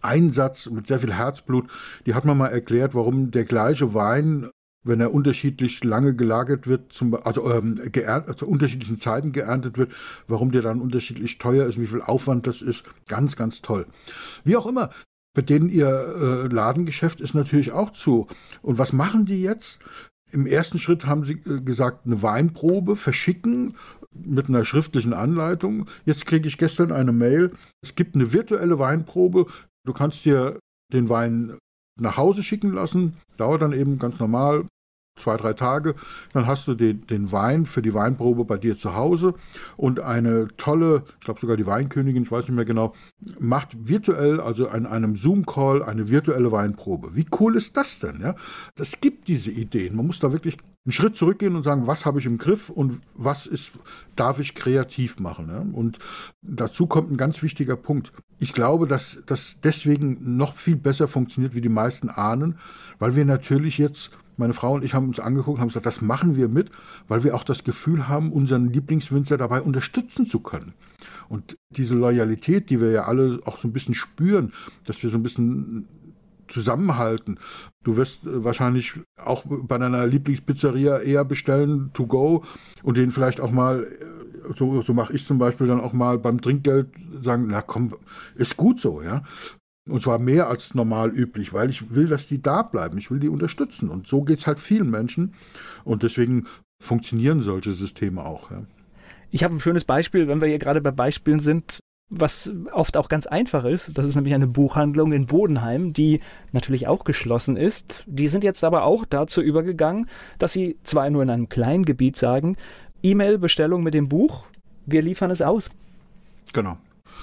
Einsatz, 0.00 0.70
mit 0.70 0.86
sehr 0.86 1.00
viel 1.00 1.12
Herzblut. 1.12 1.68
Die 2.06 2.14
hat 2.14 2.24
man 2.24 2.38
mal 2.38 2.48
erklärt, 2.48 2.94
warum 2.94 3.30
der 3.30 3.44
gleiche 3.44 3.92
Wein 3.92 4.48
wenn 4.84 5.00
er 5.00 5.14
unterschiedlich 5.14 5.84
lange 5.84 6.14
gelagert 6.14 6.66
wird, 6.66 6.92
zum, 6.92 7.14
also 7.14 7.50
ähm, 7.50 7.80
geerntet, 7.92 8.38
zu 8.38 8.48
unterschiedlichen 8.48 8.98
Zeiten 8.98 9.32
geerntet 9.32 9.78
wird, 9.78 9.92
warum 10.26 10.50
der 10.50 10.62
dann 10.62 10.80
unterschiedlich 10.80 11.38
teuer 11.38 11.66
ist, 11.66 11.80
wie 11.80 11.86
viel 11.86 12.02
Aufwand 12.02 12.46
das 12.46 12.62
ist. 12.62 12.84
Ganz, 13.06 13.36
ganz 13.36 13.62
toll. 13.62 13.86
Wie 14.44 14.56
auch 14.56 14.66
immer, 14.66 14.90
bei 15.34 15.42
denen 15.42 15.68
ihr 15.68 15.88
äh, 15.88 16.46
Ladengeschäft 16.46 17.20
ist 17.20 17.34
natürlich 17.34 17.72
auch 17.72 17.90
zu. 17.90 18.26
Und 18.60 18.78
was 18.78 18.92
machen 18.92 19.24
die 19.24 19.42
jetzt? 19.42 19.80
Im 20.30 20.46
ersten 20.46 20.78
Schritt 20.78 21.06
haben 21.06 21.24
sie 21.24 21.34
äh, 21.34 21.60
gesagt, 21.60 22.06
eine 22.06 22.22
Weinprobe 22.22 22.96
verschicken 22.96 23.76
mit 24.14 24.48
einer 24.48 24.64
schriftlichen 24.64 25.14
Anleitung. 25.14 25.88
Jetzt 26.04 26.26
kriege 26.26 26.46
ich 26.46 26.58
gestern 26.58 26.92
eine 26.92 27.12
Mail. 27.12 27.52
Es 27.82 27.94
gibt 27.94 28.14
eine 28.14 28.32
virtuelle 28.32 28.78
Weinprobe. 28.78 29.46
Du 29.84 29.92
kannst 29.92 30.24
dir 30.24 30.58
den 30.92 31.08
Wein 31.08 31.58
nach 31.98 32.16
Hause 32.16 32.42
schicken 32.42 32.72
lassen. 32.72 33.16
Dauert 33.36 33.62
dann 33.62 33.72
eben 33.72 33.98
ganz 33.98 34.18
normal 34.18 34.66
zwei, 35.16 35.36
drei 35.36 35.52
Tage. 35.52 35.94
Dann 36.32 36.46
hast 36.46 36.66
du 36.66 36.74
den, 36.74 37.06
den 37.06 37.32
Wein 37.32 37.66
für 37.66 37.82
die 37.82 37.94
Weinprobe 37.94 38.44
bei 38.44 38.56
dir 38.56 38.76
zu 38.76 38.94
Hause 38.94 39.34
und 39.76 40.00
eine 40.00 40.48
tolle, 40.56 41.04
ich 41.20 41.24
glaube 41.24 41.40
sogar 41.40 41.56
die 41.56 41.66
Weinkönigin, 41.66 42.22
ich 42.22 42.32
weiß 42.32 42.48
nicht 42.48 42.56
mehr 42.56 42.64
genau, 42.64 42.94
macht 43.38 43.88
virtuell, 43.88 44.40
also 44.40 44.68
an 44.68 44.86
einem 44.86 45.16
Zoom-Call, 45.16 45.82
eine 45.82 46.08
virtuelle 46.08 46.52
Weinprobe. 46.52 47.14
Wie 47.14 47.26
cool 47.38 47.56
ist 47.56 47.76
das 47.76 47.98
denn? 47.98 48.20
Ja? 48.20 48.34
Das 48.74 49.00
gibt 49.00 49.28
diese 49.28 49.50
Ideen. 49.50 49.96
Man 49.96 50.06
muss 50.06 50.18
da 50.18 50.32
wirklich 50.32 50.56
einen 50.84 50.92
Schritt 50.92 51.16
zurückgehen 51.16 51.54
und 51.54 51.62
sagen, 51.62 51.86
was 51.86 52.06
habe 52.06 52.18
ich 52.18 52.26
im 52.26 52.38
Griff 52.38 52.68
und 52.68 53.00
was 53.14 53.46
ist, 53.46 53.72
darf 54.16 54.40
ich 54.40 54.54
kreativ 54.54 55.20
machen. 55.20 55.48
Ja? 55.48 55.60
Und 55.60 55.98
dazu 56.42 56.86
kommt 56.86 57.12
ein 57.12 57.16
ganz 57.16 57.42
wichtiger 57.42 57.76
Punkt. 57.76 58.12
Ich 58.38 58.52
glaube, 58.52 58.88
dass 58.88 59.22
das 59.26 59.60
deswegen 59.60 60.36
noch 60.36 60.56
viel 60.56 60.76
besser 60.76 61.06
funktioniert, 61.06 61.54
wie 61.54 61.60
die 61.60 61.68
meisten 61.68 62.08
ahnen, 62.08 62.58
weil 62.98 63.14
wir 63.14 63.24
natürlich 63.24 63.78
jetzt 63.78 64.10
meine 64.36 64.54
Frau 64.54 64.74
und 64.74 64.84
ich 64.84 64.94
haben 64.94 65.08
uns 65.08 65.20
angeguckt 65.20 65.56
und 65.56 65.60
haben 65.60 65.68
gesagt, 65.68 65.86
das 65.86 66.00
machen 66.00 66.36
wir 66.36 66.48
mit, 66.48 66.70
weil 67.08 67.24
wir 67.24 67.34
auch 67.34 67.44
das 67.44 67.64
Gefühl 67.64 68.08
haben, 68.08 68.32
unseren 68.32 68.70
Lieblingswinzer 68.70 69.36
dabei 69.36 69.60
unterstützen 69.60 70.26
zu 70.26 70.40
können. 70.40 70.74
Und 71.28 71.56
diese 71.70 71.94
Loyalität, 71.94 72.70
die 72.70 72.80
wir 72.80 72.90
ja 72.90 73.04
alle 73.04 73.40
auch 73.44 73.56
so 73.56 73.68
ein 73.68 73.72
bisschen 73.72 73.94
spüren, 73.94 74.52
dass 74.86 75.02
wir 75.02 75.10
so 75.10 75.16
ein 75.16 75.22
bisschen 75.22 75.88
zusammenhalten. 76.52 77.38
Du 77.82 77.96
wirst 77.96 78.26
äh, 78.26 78.44
wahrscheinlich 78.44 78.92
auch 79.16 79.44
bei 79.46 79.78
deiner 79.78 80.06
Lieblingspizzeria 80.06 80.98
eher 80.98 81.24
bestellen, 81.24 81.90
to 81.94 82.06
go, 82.06 82.44
und 82.82 82.96
den 82.96 83.10
vielleicht 83.10 83.40
auch 83.40 83.50
mal, 83.50 83.84
äh, 83.84 84.54
so, 84.54 84.82
so 84.82 84.92
mache 84.92 85.14
ich 85.14 85.26
zum 85.26 85.38
Beispiel 85.38 85.66
dann 85.66 85.80
auch 85.80 85.92
mal 85.92 86.18
beim 86.18 86.40
Trinkgeld 86.40 86.88
sagen, 87.22 87.46
na 87.48 87.62
komm, 87.62 87.94
ist 88.34 88.56
gut 88.56 88.78
so, 88.78 89.02
ja. 89.02 89.22
Und 89.88 90.00
zwar 90.00 90.18
mehr 90.18 90.48
als 90.48 90.74
normal 90.74 91.10
üblich, 91.10 91.52
weil 91.52 91.68
ich 91.68 91.94
will, 91.94 92.06
dass 92.06 92.28
die 92.28 92.40
da 92.40 92.62
bleiben. 92.62 92.98
Ich 92.98 93.10
will 93.10 93.18
die 93.18 93.28
unterstützen. 93.28 93.88
Und 93.88 94.06
so 94.06 94.22
geht 94.22 94.38
es 94.38 94.46
halt 94.46 94.60
vielen 94.60 94.90
Menschen. 94.90 95.34
Und 95.84 96.02
deswegen 96.02 96.46
funktionieren 96.80 97.40
solche 97.40 97.72
Systeme 97.72 98.24
auch. 98.24 98.50
Ja. 98.50 98.62
Ich 99.30 99.42
habe 99.42 99.54
ein 99.54 99.60
schönes 99.60 99.84
Beispiel, 99.84 100.28
wenn 100.28 100.40
wir 100.40 100.48
hier 100.48 100.58
gerade 100.58 100.80
bei 100.80 100.90
Beispielen 100.90 101.40
sind, 101.40 101.80
was 102.10 102.52
oft 102.72 102.96
auch 102.96 103.08
ganz 103.08 103.26
einfach 103.26 103.64
ist. 103.64 103.96
Das 103.96 104.06
ist 104.06 104.14
nämlich 104.14 104.34
eine 104.34 104.46
Buchhandlung 104.46 105.12
in 105.12 105.26
Bodenheim, 105.26 105.92
die 105.94 106.20
natürlich 106.52 106.86
auch 106.86 107.04
geschlossen 107.04 107.56
ist. 107.56 108.04
Die 108.06 108.28
sind 108.28 108.44
jetzt 108.44 108.62
aber 108.62 108.84
auch 108.84 109.04
dazu 109.06 109.40
übergegangen, 109.40 110.06
dass 110.38 110.52
sie 110.52 110.76
zwar 110.84 111.08
nur 111.08 111.22
in 111.22 111.30
einem 111.30 111.48
kleinen 111.48 111.84
Gebiet 111.84 112.16
sagen, 112.16 112.56
E-Mail-Bestellung 113.02 113.82
mit 113.82 113.94
dem 113.94 114.08
Buch, 114.08 114.44
wir 114.86 115.02
liefern 115.02 115.30
es 115.30 115.40
aus. 115.42 115.70
Genau. 116.52 116.76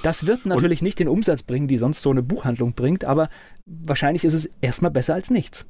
Das 0.04 0.26
wird 0.26 0.46
natürlich 0.46 0.82
und, 0.82 0.86
nicht 0.86 1.00
den 1.00 1.08
Umsatz 1.08 1.44
bringen, 1.44 1.68
die 1.68 1.78
sonst 1.78 2.02
so 2.02 2.12
eine 2.12 2.24
Buchhandlung 2.24 2.74
bringt, 2.74 3.06
aber 3.06 3.30
wahrscheinlich 3.66 4.24
ist 4.24 4.34
es 4.34 4.50
erstmal 4.62 4.92
besser 4.92 5.14
als 5.14 5.30
nichts. 5.30 5.66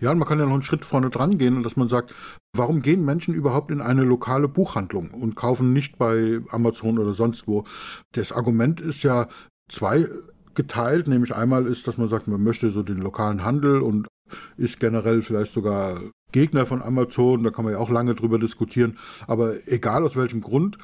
Ja, 0.00 0.10
und 0.10 0.18
man 0.18 0.26
kann 0.26 0.38
ja 0.38 0.46
noch 0.46 0.54
einen 0.54 0.62
Schritt 0.62 0.84
vorne 0.84 1.10
dran 1.10 1.38
gehen 1.38 1.56
und 1.56 1.62
dass 1.62 1.76
man 1.76 1.88
sagt, 1.88 2.14
warum 2.56 2.82
gehen 2.82 3.04
Menschen 3.04 3.34
überhaupt 3.34 3.70
in 3.70 3.80
eine 3.80 4.02
lokale 4.02 4.48
Buchhandlung 4.48 5.10
und 5.10 5.36
kaufen 5.36 5.72
nicht 5.72 5.98
bei 5.98 6.40
Amazon 6.48 6.98
oder 6.98 7.14
sonst 7.14 7.46
wo? 7.46 7.64
Das 8.12 8.32
Argument 8.32 8.80
ist 8.80 9.02
ja 9.02 9.28
zwei 9.68 10.08
geteilt, 10.54 11.06
nämlich 11.06 11.34
einmal 11.34 11.66
ist, 11.66 11.86
dass 11.86 11.98
man 11.98 12.08
sagt, 12.08 12.26
man 12.26 12.42
möchte 12.42 12.70
so 12.70 12.82
den 12.82 12.98
lokalen 12.98 13.44
Handel 13.44 13.80
und 13.82 14.08
ist 14.56 14.80
generell 14.80 15.22
vielleicht 15.22 15.52
sogar 15.52 16.00
Gegner 16.32 16.66
von 16.66 16.82
Amazon, 16.82 17.42
da 17.42 17.50
kann 17.50 17.64
man 17.64 17.74
ja 17.74 17.80
auch 17.80 17.90
lange 17.90 18.14
drüber 18.14 18.38
diskutieren, 18.38 18.98
aber 19.26 19.68
egal 19.68 20.04
aus 20.04 20.16
welchem 20.16 20.40
Grund, 20.40 20.78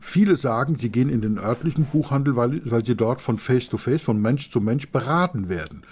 Viele 0.00 0.36
sagen, 0.36 0.76
sie 0.76 0.90
gehen 0.90 1.10
in 1.10 1.20
den 1.20 1.38
örtlichen 1.38 1.84
Buchhandel, 1.84 2.34
weil, 2.34 2.62
weil 2.70 2.84
sie 2.84 2.96
dort 2.96 3.20
von 3.20 3.38
Face-to-Face, 3.38 4.00
-face, 4.00 4.04
von 4.04 4.20
Mensch 4.20 4.50
zu 4.50 4.60
Mensch 4.60 4.88
beraten 4.88 5.48
werden. 5.48 5.82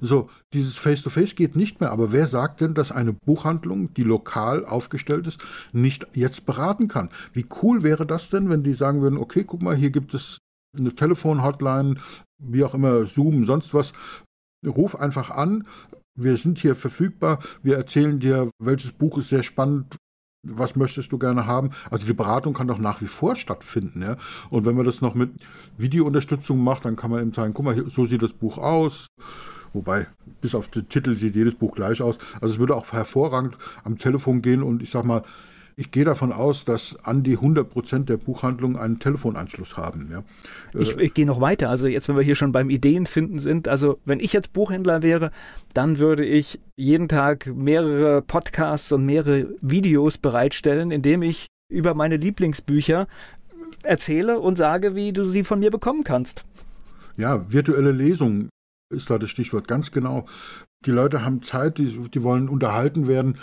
So, 0.00 0.30
dieses 0.54 0.76
Face-to-Face 0.76 1.30
-face 1.30 1.36
geht 1.36 1.56
nicht 1.56 1.80
mehr, 1.80 1.92
aber 1.92 2.10
wer 2.10 2.26
sagt 2.26 2.60
denn, 2.62 2.74
dass 2.74 2.90
eine 2.90 3.12
Buchhandlung, 3.12 3.92
die 3.94 4.04
lokal 4.04 4.64
aufgestellt 4.64 5.26
ist, 5.26 5.40
nicht 5.72 6.06
jetzt 6.14 6.46
beraten 6.46 6.88
kann? 6.88 7.10
Wie 7.32 7.46
cool 7.62 7.82
wäre 7.82 8.06
das 8.06 8.30
denn, 8.30 8.48
wenn 8.48 8.62
die 8.62 8.74
sagen 8.74 9.02
würden, 9.02 9.18
okay, 9.18 9.44
guck 9.44 9.62
mal, 9.62 9.76
hier 9.76 9.90
gibt 9.90 10.14
es 10.14 10.38
eine 10.78 10.94
Telefon-Hotline, 10.94 11.96
wie 12.42 12.64
auch 12.64 12.74
immer, 12.74 13.06
Zoom, 13.06 13.44
sonst 13.44 13.74
was. 13.74 13.92
Ruf 14.66 14.96
einfach 14.96 15.30
an, 15.30 15.66
wir 16.18 16.36
sind 16.36 16.58
hier 16.58 16.74
verfügbar, 16.74 17.38
wir 17.62 17.76
erzählen 17.76 18.18
dir, 18.18 18.50
welches 18.58 18.92
Buch 18.92 19.18
ist 19.18 19.28
sehr 19.28 19.42
spannend, 19.42 19.96
was 20.42 20.76
möchtest 20.76 21.12
du 21.12 21.18
gerne 21.18 21.46
haben? 21.46 21.70
Also 21.90 22.06
die 22.06 22.12
Beratung 22.12 22.54
kann 22.54 22.68
doch 22.68 22.78
nach 22.78 23.00
wie 23.00 23.06
vor 23.06 23.36
stattfinden. 23.36 24.02
Ja? 24.02 24.16
Und 24.50 24.64
wenn 24.64 24.76
man 24.76 24.86
das 24.86 25.00
noch 25.00 25.14
mit 25.14 25.30
Videounterstützung 25.76 26.62
macht, 26.62 26.84
dann 26.84 26.96
kann 26.96 27.10
man 27.10 27.20
eben 27.20 27.32
sagen, 27.32 27.54
guck 27.54 27.64
mal, 27.64 27.84
so 27.88 28.06
sieht 28.06 28.22
das 28.22 28.32
Buch 28.32 28.58
aus. 28.58 29.08
Wobei, 29.72 30.06
bis 30.40 30.54
auf 30.54 30.68
den 30.68 30.88
Titel 30.88 31.16
sieht 31.16 31.36
jedes 31.36 31.54
Buch 31.54 31.74
gleich 31.74 32.00
aus. 32.00 32.16
Also 32.40 32.54
es 32.54 32.58
würde 32.58 32.76
auch 32.76 32.92
hervorragend 32.92 33.58
am 33.84 33.98
Telefon 33.98 34.40
gehen 34.40 34.62
und 34.62 34.82
ich 34.82 34.90
sag 34.90 35.04
mal, 35.04 35.22
ich 35.78 35.92
gehe 35.92 36.04
davon 36.04 36.32
aus, 36.32 36.64
dass 36.64 36.96
an 37.04 37.22
die 37.22 37.34
100 37.34 37.70
Prozent 37.70 38.08
der 38.08 38.16
Buchhandlungen 38.16 38.76
einen 38.76 38.98
Telefonanschluss 38.98 39.76
haben. 39.76 40.08
Ja. 40.10 40.24
Ich, 40.76 40.96
ich 40.96 41.14
gehe 41.14 41.24
noch 41.24 41.40
weiter. 41.40 41.70
Also 41.70 41.86
jetzt, 41.86 42.08
wenn 42.08 42.16
wir 42.16 42.24
hier 42.24 42.34
schon 42.34 42.50
beim 42.50 42.68
Ideenfinden 42.68 43.38
sind, 43.38 43.68
also 43.68 44.00
wenn 44.04 44.18
ich 44.18 44.32
jetzt 44.32 44.52
Buchhändler 44.52 45.02
wäre, 45.02 45.30
dann 45.74 46.00
würde 46.00 46.24
ich 46.24 46.58
jeden 46.74 47.06
Tag 47.06 47.46
mehrere 47.54 48.22
Podcasts 48.22 48.90
und 48.90 49.06
mehrere 49.06 49.54
Videos 49.60 50.18
bereitstellen, 50.18 50.90
indem 50.90 51.22
ich 51.22 51.46
über 51.72 51.94
meine 51.94 52.16
Lieblingsbücher 52.16 53.06
erzähle 53.84 54.40
und 54.40 54.58
sage, 54.58 54.96
wie 54.96 55.12
du 55.12 55.26
sie 55.26 55.44
von 55.44 55.60
mir 55.60 55.70
bekommen 55.70 56.02
kannst. 56.02 56.44
Ja, 57.16 57.52
virtuelle 57.52 57.92
Lesung 57.92 58.48
ist 58.92 59.10
da 59.10 59.18
das 59.18 59.30
Stichwort 59.30 59.68
ganz 59.68 59.92
genau. 59.92 60.26
Die 60.84 60.90
Leute 60.90 61.24
haben 61.24 61.40
Zeit, 61.42 61.78
die, 61.78 61.86
die 61.86 62.22
wollen 62.24 62.48
unterhalten 62.48 63.06
werden 63.06 63.38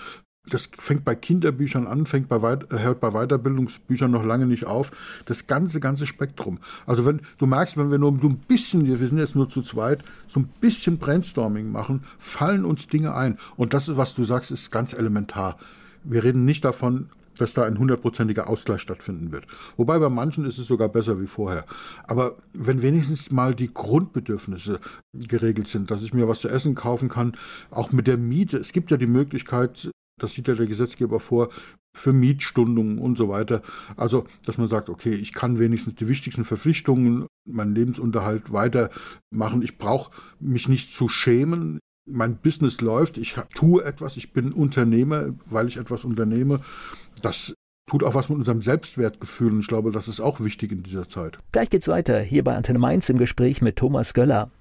das 0.49 0.69
fängt 0.77 1.03
bei 1.05 1.15
Kinderbüchern 1.15 1.87
an, 1.87 2.05
fängt 2.05 2.27
bei 2.27 2.41
Weit 2.41 2.71
hört 2.71 2.99
bei 2.99 3.11
Weiterbildungsbüchern 3.11 4.11
noch 4.11 4.23
lange 4.23 4.45
nicht 4.45 4.65
auf. 4.65 4.91
Das 5.25 5.47
ganze, 5.47 5.79
ganze 5.79 6.05
Spektrum. 6.05 6.59
Also 6.85 7.05
wenn 7.05 7.21
du 7.37 7.45
merkst, 7.45 7.77
wenn 7.77 7.91
wir 7.91 7.97
nur 7.97 8.17
so 8.21 8.27
ein 8.27 8.37
bisschen, 8.37 8.85
wir 8.85 8.97
sind 8.97 9.17
jetzt 9.17 9.35
nur 9.35 9.49
zu 9.49 9.61
zweit, 9.61 10.03
so 10.27 10.39
ein 10.39 10.49
bisschen 10.61 10.97
Brainstorming 10.97 11.71
machen, 11.71 12.03
fallen 12.17 12.65
uns 12.65 12.87
Dinge 12.87 13.15
ein. 13.15 13.37
Und 13.57 13.73
das 13.73 13.95
was 13.97 14.15
du 14.15 14.23
sagst, 14.23 14.51
ist 14.51 14.71
ganz 14.71 14.93
elementar. 14.93 15.57
Wir 16.03 16.23
reden 16.23 16.45
nicht 16.45 16.65
davon, 16.65 17.09
dass 17.37 17.53
da 17.53 17.65
ein 17.65 17.77
hundertprozentiger 17.77 18.49
Ausgleich 18.49 18.81
stattfinden 18.81 19.31
wird. 19.31 19.45
Wobei 19.77 19.99
bei 19.99 20.09
manchen 20.09 20.45
ist 20.45 20.57
es 20.57 20.67
sogar 20.67 20.89
besser 20.89 21.19
wie 21.21 21.27
vorher. 21.27 21.65
Aber 22.05 22.35
wenn 22.53 22.81
wenigstens 22.81 23.31
mal 23.31 23.55
die 23.55 23.73
Grundbedürfnisse 23.73 24.79
geregelt 25.13 25.67
sind, 25.67 25.91
dass 25.91 26.01
ich 26.01 26.13
mir 26.13 26.27
was 26.27 26.41
zu 26.41 26.49
essen 26.49 26.75
kaufen 26.75 27.09
kann, 27.09 27.35
auch 27.71 27.91
mit 27.91 28.07
der 28.07 28.17
Miete. 28.17 28.57
Es 28.57 28.71
gibt 28.71 28.91
ja 28.91 28.97
die 28.97 29.07
Möglichkeit, 29.07 29.89
das 30.19 30.33
sieht 30.33 30.47
ja 30.47 30.55
der 30.55 30.67
Gesetzgeber 30.67 31.19
vor, 31.19 31.49
für 31.93 32.13
Mietstundungen 32.13 32.99
und 32.99 33.17
so 33.17 33.29
weiter. 33.29 33.61
Also, 33.95 34.25
dass 34.45 34.57
man 34.57 34.67
sagt, 34.67 34.89
okay, 34.89 35.13
ich 35.13 35.33
kann 35.33 35.59
wenigstens 35.59 35.95
die 35.95 36.07
wichtigsten 36.07 36.43
Verpflichtungen, 36.43 37.27
meinen 37.45 37.73
Lebensunterhalt 37.73 38.51
weitermachen. 38.51 39.61
Ich 39.61 39.77
brauche 39.77 40.11
mich 40.39 40.67
nicht 40.67 40.93
zu 40.93 41.07
schämen. 41.07 41.79
Mein 42.07 42.37
Business 42.37 42.81
läuft, 42.81 43.17
ich 43.17 43.35
tue 43.55 43.83
etwas, 43.83 44.15
ich 44.17 44.31
bin 44.31 44.51
Unternehmer, 44.51 45.33
weil 45.45 45.67
ich 45.67 45.77
etwas 45.77 46.05
unternehme. 46.05 46.59
Das 47.23 47.55
tut 47.89 48.03
auch 48.03 48.13
was 48.13 48.29
mit 48.29 48.37
unserem 48.37 48.61
Selbstwertgefühl 48.61 49.53
und 49.53 49.59
ich 49.61 49.67
glaube, 49.67 49.91
das 49.91 50.07
ist 50.07 50.19
auch 50.19 50.39
wichtig 50.39 50.71
in 50.71 50.83
dieser 50.83 51.07
Zeit. 51.07 51.37
Gleich 51.51 51.69
geht's 51.69 51.87
weiter 51.87 52.19
hier 52.19 52.43
bei 52.43 52.55
Antenne 52.55 52.79
Mainz 52.79 53.09
im 53.09 53.17
Gespräch 53.17 53.61
mit 53.61 53.77
Thomas 53.77 54.13
Göller. 54.13 54.51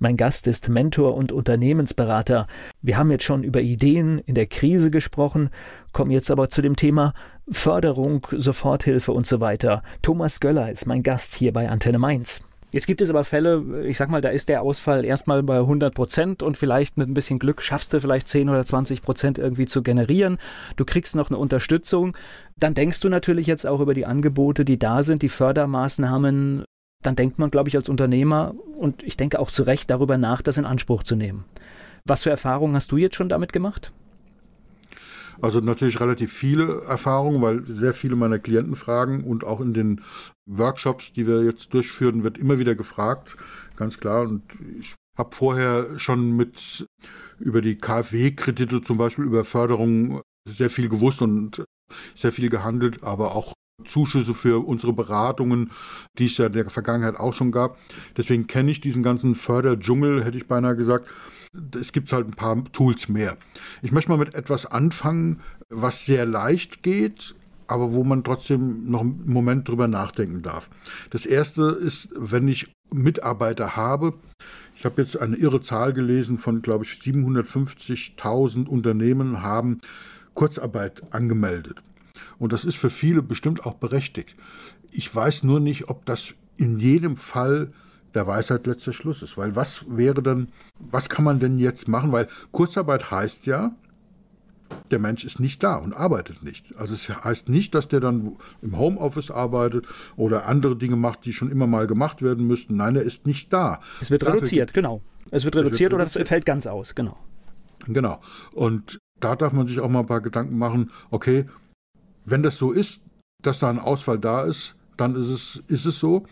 Mein 0.00 0.16
Gast 0.16 0.46
ist 0.46 0.68
Mentor 0.68 1.14
und 1.14 1.32
Unternehmensberater. 1.32 2.46
Wir 2.82 2.96
haben 2.96 3.10
jetzt 3.10 3.24
schon 3.24 3.42
über 3.42 3.60
Ideen 3.60 4.20
in 4.20 4.36
der 4.36 4.46
Krise 4.46 4.92
gesprochen, 4.92 5.50
kommen 5.92 6.12
jetzt 6.12 6.30
aber 6.30 6.50
zu 6.50 6.62
dem 6.62 6.76
Thema 6.76 7.14
Förderung, 7.50 8.24
Soforthilfe 8.30 9.10
und 9.10 9.26
so 9.26 9.40
weiter. 9.40 9.82
Thomas 10.00 10.38
Göller 10.38 10.70
ist 10.70 10.86
mein 10.86 11.02
Gast 11.02 11.34
hier 11.34 11.52
bei 11.52 11.68
Antenne 11.68 11.98
Mainz. 11.98 12.42
Jetzt 12.70 12.86
gibt 12.86 13.00
es 13.00 13.10
aber 13.10 13.24
Fälle, 13.24 13.86
ich 13.86 13.96
sag 13.96 14.08
mal, 14.08 14.20
da 14.20 14.28
ist 14.28 14.48
der 14.48 14.62
Ausfall 14.62 15.04
erstmal 15.04 15.42
bei 15.42 15.56
100 15.56 15.92
Prozent 15.92 16.42
und 16.44 16.56
vielleicht 16.56 16.96
mit 16.96 17.08
ein 17.08 17.14
bisschen 17.14 17.40
Glück 17.40 17.60
schaffst 17.60 17.92
du 17.92 18.00
vielleicht 18.00 18.28
10 18.28 18.50
oder 18.50 18.64
20 18.64 19.02
Prozent 19.02 19.38
irgendwie 19.38 19.66
zu 19.66 19.82
generieren. 19.82 20.38
Du 20.76 20.84
kriegst 20.84 21.16
noch 21.16 21.30
eine 21.30 21.38
Unterstützung. 21.38 22.16
Dann 22.56 22.74
denkst 22.74 23.00
du 23.00 23.08
natürlich 23.08 23.48
jetzt 23.48 23.66
auch 23.66 23.80
über 23.80 23.94
die 23.94 24.06
Angebote, 24.06 24.64
die 24.64 24.78
da 24.78 25.02
sind, 25.02 25.22
die 25.22 25.28
Fördermaßnahmen 25.30 26.64
dann 27.02 27.16
denkt 27.16 27.38
man, 27.38 27.50
glaube 27.50 27.68
ich, 27.68 27.76
als 27.76 27.88
Unternehmer 27.88 28.54
und 28.76 29.02
ich 29.02 29.16
denke 29.16 29.38
auch 29.38 29.50
zu 29.50 29.62
Recht 29.62 29.90
darüber 29.90 30.18
nach, 30.18 30.42
das 30.42 30.56
in 30.56 30.64
Anspruch 30.64 31.02
zu 31.02 31.16
nehmen. 31.16 31.44
Was 32.04 32.22
für 32.24 32.30
Erfahrungen 32.30 32.74
hast 32.74 32.90
du 32.90 32.96
jetzt 32.96 33.16
schon 33.16 33.28
damit 33.28 33.52
gemacht? 33.52 33.92
Also 35.40 35.60
natürlich 35.60 36.00
relativ 36.00 36.32
viele 36.32 36.82
Erfahrungen, 36.82 37.40
weil 37.40 37.64
sehr 37.66 37.94
viele 37.94 38.16
meiner 38.16 38.40
Klienten 38.40 38.74
fragen 38.74 39.22
und 39.22 39.44
auch 39.44 39.60
in 39.60 39.72
den 39.72 40.00
Workshops, 40.46 41.12
die 41.12 41.26
wir 41.28 41.44
jetzt 41.44 41.72
durchführen, 41.72 42.24
wird 42.24 42.38
immer 42.38 42.58
wieder 42.58 42.74
gefragt, 42.74 43.36
ganz 43.76 43.98
klar. 43.98 44.22
Und 44.22 44.42
ich 44.80 44.94
habe 45.16 45.34
vorher 45.34 45.98
schon 45.98 46.32
mit 46.32 46.86
über 47.38 47.60
die 47.60 47.78
KfW-Kredite 47.78 48.82
zum 48.82 48.98
Beispiel, 48.98 49.24
über 49.24 49.44
Förderung 49.44 50.22
sehr 50.48 50.70
viel 50.70 50.88
gewusst 50.88 51.22
und 51.22 51.64
sehr 52.16 52.32
viel 52.32 52.48
gehandelt, 52.48 53.04
aber 53.04 53.36
auch 53.36 53.52
Zuschüsse 53.84 54.34
für 54.34 54.66
unsere 54.66 54.92
Beratungen, 54.92 55.70
die 56.18 56.26
es 56.26 56.36
ja 56.36 56.46
in 56.46 56.52
der 56.52 56.70
Vergangenheit 56.70 57.16
auch 57.16 57.32
schon 57.32 57.52
gab. 57.52 57.78
Deswegen 58.16 58.46
kenne 58.46 58.70
ich 58.70 58.80
diesen 58.80 59.02
ganzen 59.02 59.34
Förderdschungel, 59.34 60.24
hätte 60.24 60.36
ich 60.36 60.48
beinahe 60.48 60.76
gesagt. 60.76 61.08
Es 61.78 61.92
gibt 61.92 62.12
halt 62.12 62.26
ein 62.26 62.34
paar 62.34 62.62
Tools 62.72 63.08
mehr. 63.08 63.36
Ich 63.82 63.92
möchte 63.92 64.10
mal 64.10 64.18
mit 64.18 64.34
etwas 64.34 64.66
anfangen, 64.66 65.40
was 65.70 66.04
sehr 66.04 66.26
leicht 66.26 66.82
geht, 66.82 67.34
aber 67.66 67.92
wo 67.92 68.04
man 68.04 68.24
trotzdem 68.24 68.90
noch 68.90 69.00
einen 69.00 69.22
Moment 69.26 69.68
drüber 69.68 69.88
nachdenken 69.88 70.42
darf. 70.42 70.70
Das 71.10 71.24
erste 71.24 71.62
ist, 71.62 72.08
wenn 72.14 72.48
ich 72.48 72.74
Mitarbeiter 72.92 73.76
habe, 73.76 74.14
ich 74.76 74.84
habe 74.84 75.02
jetzt 75.02 75.20
eine 75.20 75.36
irre 75.36 75.60
Zahl 75.60 75.92
gelesen 75.92 76.38
von, 76.38 76.62
glaube 76.62 76.84
ich, 76.84 76.92
750.000 76.92 78.66
Unternehmen 78.66 79.42
haben 79.42 79.80
Kurzarbeit 80.34 81.02
angemeldet. 81.12 81.82
Und 82.38 82.52
das 82.52 82.64
ist 82.64 82.76
für 82.76 82.90
viele 82.90 83.22
bestimmt 83.22 83.66
auch 83.66 83.74
berechtigt. 83.74 84.36
Ich 84.90 85.14
weiß 85.14 85.42
nur 85.42 85.60
nicht, 85.60 85.88
ob 85.88 86.06
das 86.06 86.34
in 86.56 86.78
jedem 86.78 87.16
Fall 87.16 87.72
der 88.14 88.26
Weisheit 88.26 88.66
letzter 88.66 88.92
Schluss 88.92 89.22
ist. 89.22 89.36
Weil 89.36 89.56
was 89.56 89.84
wäre 89.88 90.22
dann, 90.22 90.48
was 90.78 91.08
kann 91.08 91.24
man 91.24 91.40
denn 91.40 91.58
jetzt 91.58 91.88
machen? 91.88 92.12
Weil 92.12 92.28
Kurzarbeit 92.52 93.10
heißt 93.10 93.46
ja, 93.46 93.72
der 94.90 94.98
Mensch 94.98 95.24
ist 95.24 95.40
nicht 95.40 95.62
da 95.62 95.76
und 95.76 95.94
arbeitet 95.94 96.42
nicht. 96.42 96.76
Also 96.76 96.94
es 96.94 97.08
heißt 97.08 97.48
nicht, 97.48 97.74
dass 97.74 97.88
der 97.88 98.00
dann 98.00 98.36
im 98.62 98.78
Homeoffice 98.78 99.30
arbeitet 99.30 99.86
oder 100.16 100.46
andere 100.46 100.76
Dinge 100.76 100.96
macht, 100.96 101.24
die 101.24 101.32
schon 101.32 101.50
immer 101.50 101.66
mal 101.66 101.86
gemacht 101.86 102.22
werden 102.22 102.46
müssten. 102.46 102.76
Nein, 102.76 102.96
er 102.96 103.02
ist 103.02 103.26
nicht 103.26 103.52
da. 103.52 103.80
Es 104.00 104.10
wird 104.10 104.22
Dafür 104.22 104.36
reduziert, 104.36 104.74
genau. 104.74 105.02
Es 105.30 105.44
wird 105.44 105.56
reduziert, 105.56 105.92
es 105.92 105.92
wird 105.92 105.92
reduziert 105.92 106.18
oder 106.18 106.26
fällt 106.26 106.46
ganz 106.46 106.66
aus, 106.66 106.94
genau. 106.94 107.16
Genau. 107.86 108.20
Und 108.52 108.98
da 109.20 109.36
darf 109.36 109.52
man 109.52 109.66
sich 109.66 109.80
auch 109.80 109.88
mal 109.88 110.00
ein 110.00 110.06
paar 110.06 110.20
Gedanken 110.20 110.58
machen, 110.58 110.90
okay, 111.10 111.46
wenn 112.30 112.42
das 112.42 112.58
so 112.58 112.72
ist, 112.72 113.02
dass 113.42 113.58
da 113.58 113.70
ein 113.70 113.78
Ausfall 113.78 114.18
da 114.18 114.42
ist, 114.42 114.74
dann 114.96 115.14
ist 115.14 115.28
es, 115.28 115.62
ist 115.68 115.86
es 115.86 115.98
so. 115.98 116.24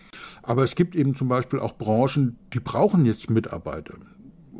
Aber 0.42 0.64
es 0.64 0.74
gibt 0.74 0.94
eben 0.94 1.14
zum 1.14 1.28
Beispiel 1.28 1.60
auch 1.60 1.78
Branchen, 1.78 2.38
die 2.52 2.60
brauchen 2.60 3.06
jetzt 3.06 3.30
Mitarbeiter. 3.30 3.94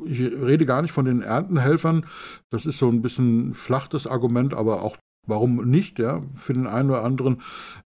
Ich 0.04 0.20
rede 0.20 0.66
gar 0.66 0.82
nicht 0.82 0.92
von 0.92 1.04
den 1.04 1.22
Erntenhelfern. 1.22 2.06
Das 2.50 2.66
ist 2.66 2.78
so 2.78 2.88
ein 2.88 3.02
bisschen 3.02 3.54
flachtes 3.54 4.06
Argument, 4.06 4.54
aber 4.54 4.82
auch 4.82 4.96
warum 5.26 5.68
nicht, 5.68 5.98
ja, 5.98 6.22
für 6.34 6.54
den 6.54 6.68
einen 6.68 6.90
oder 6.90 7.04
anderen. 7.04 7.42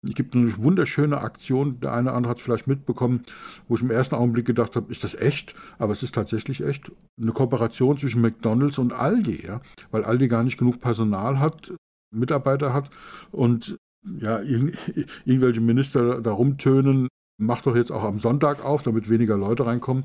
Es 0.02 0.15
gibt 0.15 0.34
eine 0.34 0.58
wunderschöne 0.58 1.19
Aktion, 1.19 1.80
der 1.82 1.93
eine 1.93 2.10
oder 2.10 2.15
andere 2.15 2.32
hat 2.32 2.38
es 2.38 2.43
vielleicht 2.43 2.67
mitbekommen, 2.67 3.23
wo 3.67 3.75
ich 3.75 3.82
im 3.82 3.91
ersten 3.91 4.15
Augenblick 4.15 4.45
gedacht 4.45 4.75
habe, 4.78 4.91
ist 4.91 5.04
das 5.04 5.13
echt? 5.13 5.54
Aber 5.78 5.91
es 5.91 6.04
ist 6.04 6.15
tatsächlich 6.15 6.63
echt. 6.63 6.91
Eine 7.21 7.34
Kooperation 7.34 7.97
zwischen 7.97 8.21
McDonalds 8.21 8.78
und 8.78 8.93
Aldi, 8.93 9.45
ja, 9.45 9.62
weil 9.91 10.06
Aldi 10.06 10.30
gar 10.30 10.43
nicht 10.43 10.58
genug 10.58 10.80
Personal 10.80 11.39
hat, 11.39 11.73
Mitarbeiter 12.12 12.74
hat 12.74 12.89
und 13.32 13.78
ja, 14.04 14.39
irgendwelche 15.26 15.62
Minister 15.62 16.22
da 16.22 16.32
rumtönen, 16.32 17.08
macht 17.39 17.65
doch 17.65 17.76
jetzt 17.76 17.91
auch 17.91 18.04
am 18.04 18.19
Sonntag 18.19 18.63
auf, 18.63 18.84
damit 18.84 19.10
weniger 19.10 19.38
Leute 19.38 19.65
reinkommen. 19.65 20.04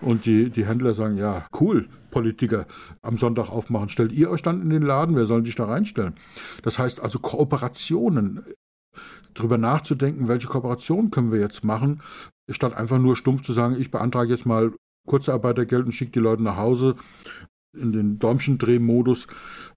Und 0.00 0.24
die, 0.24 0.50
die 0.50 0.66
Händler 0.66 0.94
sagen, 0.94 1.16
ja, 1.16 1.46
cool, 1.60 1.88
Politiker 2.10 2.66
am 3.02 3.18
Sonntag 3.18 3.50
aufmachen. 3.50 3.88
Stellt 3.88 4.12
ihr 4.12 4.30
euch 4.30 4.42
dann 4.42 4.62
in 4.62 4.70
den 4.70 4.82
Laden? 4.82 5.16
Wer 5.16 5.26
soll 5.26 5.44
sich 5.44 5.56
da 5.56 5.64
reinstellen? 5.64 6.14
Das 6.62 6.78
heißt 6.78 7.00
also 7.00 7.18
Kooperationen, 7.18 8.44
darüber 9.34 9.58
nachzudenken, 9.58 10.28
welche 10.28 10.46
Kooperationen 10.46 11.10
können 11.10 11.32
wir 11.32 11.40
jetzt 11.40 11.64
machen, 11.64 12.02
statt 12.48 12.76
einfach 12.76 12.98
nur 12.98 13.16
stumpf 13.16 13.42
zu 13.42 13.52
sagen, 13.52 13.76
ich 13.78 13.90
beantrage 13.90 14.30
jetzt 14.30 14.46
mal 14.46 14.72
Kurzarbeitergeld 15.06 15.86
und 15.86 15.92
schicke 15.92 16.12
die 16.12 16.20
Leute 16.20 16.42
nach 16.42 16.56
Hause 16.56 16.96
in 17.76 17.92
den 17.92 18.18
Däumchendrehmodus. 18.18 19.26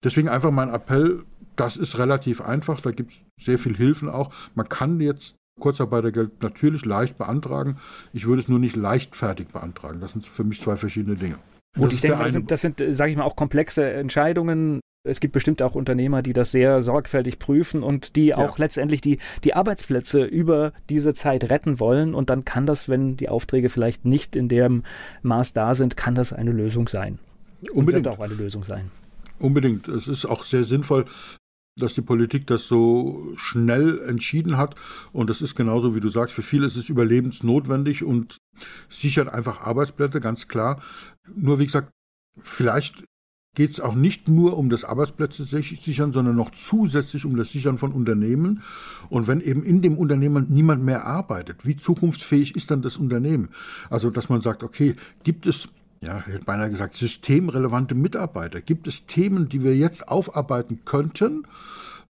Deswegen 0.04 0.30
einfach 0.30 0.52
mein 0.52 0.70
Appell, 0.70 1.24
das 1.60 1.78
ist 1.78 1.98
relativ 1.98 2.42
einfach, 2.42 2.82
da 2.82 2.92
gibt 2.92 3.12
es 3.12 3.22
sehr 3.40 3.60
viel 3.60 3.76
Hilfen 3.76 4.10
auch. 4.10 4.34
Man 4.56 4.70
kann 4.70 5.00
jetzt 5.00 5.36
Kurzarbeitergeld 5.60 6.42
natürlich 6.42 6.86
leicht 6.86 7.18
beantragen. 7.18 7.78
Ich 8.14 8.26
würde 8.26 8.42
es 8.42 8.48
nur 8.48 8.60
nicht 8.60 8.76
leichtfertig 8.76 9.50
beantragen. 9.50 10.00
Das 10.00 10.14
sind 10.14 10.26
für 10.26 10.44
mich 10.44 10.62
zwei 10.62 10.78
verschiedene 10.78 11.16
Dinge. 11.16 11.38
Gut, 11.76 11.94
ich 11.94 12.02
denke, 12.02 12.18
das 12.24 12.34
sind, 12.34 12.52
das 12.52 12.62
sind, 12.62 12.82
sage 12.90 13.12
ich 13.12 13.18
mal, 13.18 13.24
auch 13.24 13.36
komplexe 13.36 13.88
Entscheidungen. 13.92 14.80
Es 15.04 15.20
gibt 15.20 15.34
bestimmt 15.34 15.62
auch 15.62 15.76
Unternehmer, 15.76 16.22
die 16.22 16.34
das 16.34 16.52
sehr 16.52 16.82
sorgfältig 16.82 17.40
prüfen 17.40 17.84
und 17.84 18.16
die 18.16 18.34
auch 18.34 18.58
ja. 18.58 18.66
letztendlich 18.66 19.02
die, 19.02 19.20
die 19.44 19.54
Arbeitsplätze 19.54 20.24
über 20.24 20.74
diese 20.90 21.14
Zeit 21.14 21.50
retten 21.50 21.80
wollen. 21.80 22.14
Und 22.14 22.30
dann 22.30 22.44
kann 22.44 22.66
das, 22.66 22.90
wenn 22.90 23.16
die 23.16 23.30
Aufträge 23.30 23.70
vielleicht 23.70 24.04
nicht 24.06 24.36
in 24.36 24.50
dem 24.50 24.84
Maß 25.22 25.54
da 25.54 25.76
sind, 25.76 25.96
kann 25.96 26.16
das 26.16 26.34
eine 26.34 26.52
Lösung 26.52 26.88
sein. 26.88 27.20
Unbedingt. 27.72 27.78
Und 27.78 27.94
wird 28.06 28.08
auch 28.08 28.20
eine 28.20 28.34
Lösung 28.34 28.64
sein. 28.64 28.92
Unbedingt. 29.40 29.88
Es 29.88 30.08
ist 30.08 30.26
auch 30.26 30.44
sehr 30.44 30.64
sinnvoll, 30.64 31.06
dass 31.78 31.94
die 31.94 32.02
Politik 32.02 32.48
das 32.48 32.68
so 32.68 33.32
schnell 33.36 34.00
entschieden 34.00 34.58
hat. 34.58 34.76
Und 35.12 35.30
das 35.30 35.42
ist 35.42 35.56
genauso, 35.56 35.96
wie 35.96 36.00
du 36.00 36.10
sagst, 36.10 36.36
für 36.36 36.42
viele 36.42 36.68
ist 36.68 36.76
es 36.76 36.90
überlebensnotwendig 36.90 38.04
und 38.04 38.38
sichert 38.90 39.30
einfach 39.30 39.62
Arbeitsplätze, 39.62 40.20
ganz 40.20 40.48
klar. 40.48 40.82
Nur 41.34 41.60
wie 41.60 41.66
gesagt, 41.66 41.92
vielleicht 42.42 43.04
geht 43.56 43.72
es 43.72 43.80
auch 43.80 43.96
nicht 43.96 44.28
nur 44.30 44.58
um 44.58 44.70
das 44.70 44.84
Arbeitsplätze 44.84 45.44
sichern, 45.44 46.14
sondern 46.14 46.36
noch 46.36 46.52
zusätzlich 46.52 47.26
um 47.26 47.36
das 47.36 47.52
Sichern 47.52 47.78
von 47.78 47.92
Unternehmen. 47.92 48.62
Und 49.10 49.28
wenn 49.28 49.42
eben 49.42 49.64
in 49.64 49.82
dem 49.82 49.98
Unternehmen 49.98 50.48
niemand 50.50 50.84
mehr 50.84 51.06
arbeitet, 51.06 51.66
wie 51.66 51.76
zukunftsfähig 51.76 52.56
ist 52.56 52.70
dann 52.72 52.82
das 52.82 52.98
Unternehmen? 52.98 53.50
Also, 53.90 54.12
dass 54.12 54.30
man 54.30 54.42
sagt, 54.42 54.64
okay, 54.64 54.96
gibt 55.24 55.48
es 55.48 55.68
ja, 56.02 56.20
ich 56.20 56.34
hätte 56.34 56.46
beinahe 56.46 56.70
gesagt, 56.70 56.94
systemrelevante 56.94 57.96
Mitarbeiter. 57.96 58.62
Gibt 58.62 58.88
es 58.88 59.06
Themen, 59.06 59.50
die 59.50 59.64
wir 59.64 59.76
jetzt 59.76 60.08
aufarbeiten 60.08 60.86
könnten, 60.86 61.46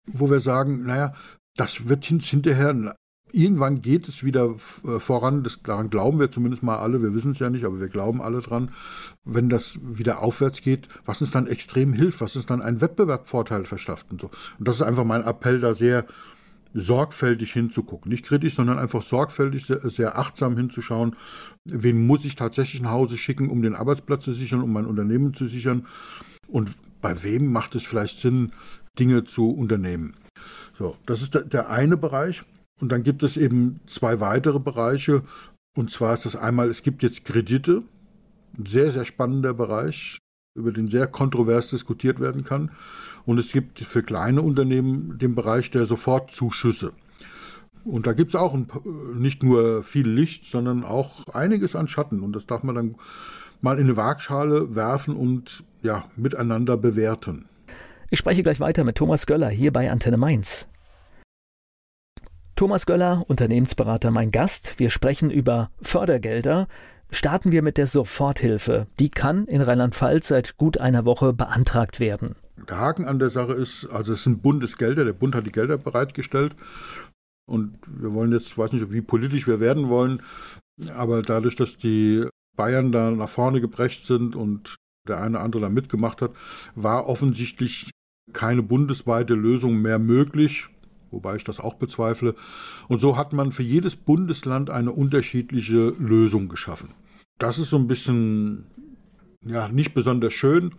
wo 0.06 0.30
wir 0.30 0.40
sagen, 0.40 0.86
naja, 0.86 1.14
das 1.56 1.88
wird 1.88 2.04
hinterher, 2.04 2.94
irgendwann 3.32 3.80
geht 3.80 4.08
es 4.08 4.24
wieder 4.24 4.56
äh, 4.84 4.98
voran, 4.98 5.42
das, 5.42 5.60
daran 5.62 5.90
glauben 5.90 6.18
wir 6.18 6.30
zumindest 6.30 6.62
mal 6.62 6.78
alle, 6.78 7.02
wir 7.02 7.14
wissen 7.14 7.32
es 7.32 7.38
ja 7.38 7.50
nicht, 7.50 7.64
aber 7.64 7.80
wir 7.80 7.88
glauben 7.88 8.20
alle 8.20 8.40
dran, 8.40 8.70
wenn 9.24 9.48
das 9.48 9.78
wieder 9.82 10.22
aufwärts 10.22 10.62
geht, 10.62 10.88
was 11.04 11.20
uns 11.20 11.30
dann 11.30 11.46
extrem 11.46 11.92
hilft, 11.92 12.20
was 12.20 12.36
uns 12.36 12.46
dann 12.46 12.62
einen 12.62 12.80
Wettbewerbsvorteil 12.80 13.64
verschafft 13.64 14.10
und 14.10 14.20
so. 14.20 14.30
Und 14.58 14.68
das 14.68 14.76
ist 14.76 14.82
einfach 14.82 15.04
mein 15.04 15.24
Appell, 15.24 15.60
da 15.60 15.74
sehr 15.74 16.06
sorgfältig 16.74 17.52
hinzugucken. 17.52 18.10
Nicht 18.10 18.24
kritisch, 18.24 18.54
sondern 18.54 18.78
einfach 18.78 19.02
sorgfältig, 19.02 19.66
sehr, 19.66 19.88
sehr, 19.90 20.18
achtsam 20.18 20.56
hinzuschauen, 20.56 21.16
wen 21.64 22.06
muss 22.06 22.24
ich 22.24 22.36
tatsächlich 22.36 22.82
nach 22.82 22.90
Hause 22.90 23.16
schicken, 23.16 23.50
um 23.50 23.62
den 23.62 23.74
Arbeitsplatz 23.74 24.24
zu 24.24 24.32
sichern, 24.32 24.62
um 24.62 24.72
mein 24.72 24.86
Unternehmen 24.86 25.34
zu 25.34 25.46
sichern 25.46 25.86
und 26.48 26.76
bei 27.00 27.22
wem 27.22 27.52
macht 27.52 27.74
es 27.74 27.84
vielleicht 27.84 28.18
Sinn, 28.18 28.52
Dinge 28.98 29.24
zu 29.24 29.50
unternehmen. 29.50 30.14
So, 30.74 30.96
das 31.06 31.22
ist 31.22 31.34
der, 31.34 31.42
der 31.42 31.70
eine 31.70 31.96
Bereich. 31.96 32.42
Und 32.80 32.92
dann 32.92 33.02
gibt 33.02 33.22
es 33.22 33.36
eben 33.36 33.80
zwei 33.86 34.20
weitere 34.20 34.58
Bereiche. 34.58 35.22
Und 35.76 35.90
zwar 35.90 36.14
ist 36.14 36.24
das 36.24 36.36
einmal, 36.36 36.68
es 36.68 36.82
gibt 36.82 37.02
jetzt 37.02 37.24
Kredite, 37.24 37.82
ein 38.58 38.66
sehr, 38.66 38.92
sehr 38.92 39.04
spannender 39.04 39.54
Bereich, 39.54 40.18
über 40.56 40.72
den 40.72 40.88
sehr 40.88 41.06
kontrovers 41.06 41.70
diskutiert 41.70 42.20
werden 42.20 42.44
kann. 42.44 42.70
Und 43.26 43.38
es 43.38 43.52
gibt 43.52 43.80
für 43.80 44.02
kleine 44.02 44.40
Unternehmen 44.40 45.18
den 45.18 45.34
Bereich 45.34 45.70
der 45.70 45.84
Sofortzuschüsse. 45.84 46.92
Und 47.84 48.06
da 48.06 48.12
gibt 48.14 48.30
es 48.30 48.34
auch 48.36 48.54
ein, 48.54 48.68
nicht 49.14 49.42
nur 49.42 49.84
viel 49.84 50.08
Licht, 50.08 50.44
sondern 50.44 50.84
auch 50.84 51.26
einiges 51.28 51.76
an 51.76 51.88
Schatten. 51.88 52.20
Und 52.20 52.34
das 52.34 52.46
darf 52.46 52.62
man 52.62 52.74
dann 52.74 52.94
mal 53.60 53.78
in 53.78 53.84
eine 53.84 53.96
Waagschale 53.96 54.74
werfen 54.74 55.16
und 55.16 55.64
ja, 55.82 56.04
miteinander 56.16 56.76
bewerten. 56.76 57.46
Ich 58.10 58.18
spreche 58.18 58.42
gleich 58.42 58.60
weiter 58.60 58.84
mit 58.84 58.96
Thomas 58.96 59.26
Göller 59.26 59.48
hier 59.48 59.72
bei 59.72 59.90
Antenne 59.90 60.16
Mainz. 60.16 60.68
Thomas 62.54 62.86
Göller, 62.86 63.24
Unternehmensberater, 63.28 64.10
mein 64.10 64.30
Gast. 64.30 64.78
Wir 64.78 64.90
sprechen 64.90 65.30
über 65.30 65.70
Fördergelder. 65.82 66.68
Starten 67.10 67.52
wir 67.52 67.62
mit 67.62 67.76
der 67.76 67.86
Soforthilfe. 67.86 68.86
Die 68.98 69.10
kann 69.10 69.46
in 69.46 69.60
Rheinland-Pfalz 69.60 70.28
seit 70.28 70.56
gut 70.56 70.78
einer 70.78 71.04
Woche 71.04 71.32
beantragt 71.32 72.00
werden. 72.00 72.34
Der 72.68 72.78
Haken 72.78 73.04
an 73.04 73.18
der 73.18 73.30
Sache 73.30 73.52
ist, 73.52 73.86
also 73.86 74.12
es 74.12 74.22
sind 74.22 74.42
Bundesgelder, 74.42 75.04
der 75.04 75.12
Bund 75.12 75.34
hat 75.34 75.46
die 75.46 75.52
Gelder 75.52 75.78
bereitgestellt. 75.78 76.56
Und 77.48 77.78
wir 77.86 78.12
wollen 78.12 78.32
jetzt, 78.32 78.48
ich 78.48 78.58
weiß 78.58 78.72
nicht, 78.72 78.92
wie 78.92 79.02
politisch 79.02 79.46
wir 79.46 79.60
werden 79.60 79.88
wollen, 79.88 80.22
aber 80.94 81.22
dadurch, 81.22 81.54
dass 81.54 81.76
die 81.76 82.26
Bayern 82.56 82.90
da 82.90 83.10
nach 83.10 83.28
vorne 83.28 83.60
gebrecht 83.60 84.04
sind 84.04 84.34
und 84.34 84.76
der 85.06 85.20
eine 85.20 85.36
oder 85.36 85.44
andere 85.44 85.62
da 85.62 85.68
mitgemacht 85.68 86.22
hat, 86.22 86.32
war 86.74 87.06
offensichtlich 87.06 87.90
keine 88.32 88.62
bundesweite 88.62 89.34
Lösung 89.34 89.80
mehr 89.80 90.00
möglich 90.00 90.68
wobei 91.10 91.36
ich 91.36 91.44
das 91.44 91.60
auch 91.60 91.74
bezweifle. 91.74 92.34
Und 92.88 93.00
so 93.00 93.16
hat 93.16 93.32
man 93.32 93.52
für 93.52 93.62
jedes 93.62 93.96
Bundesland 93.96 94.70
eine 94.70 94.92
unterschiedliche 94.92 95.94
Lösung 95.98 96.48
geschaffen. 96.48 96.90
Das 97.38 97.58
ist 97.58 97.70
so 97.70 97.76
ein 97.76 97.88
bisschen, 97.88 98.66
ja, 99.44 99.68
nicht 99.68 99.94
besonders 99.94 100.32
schön, 100.32 100.74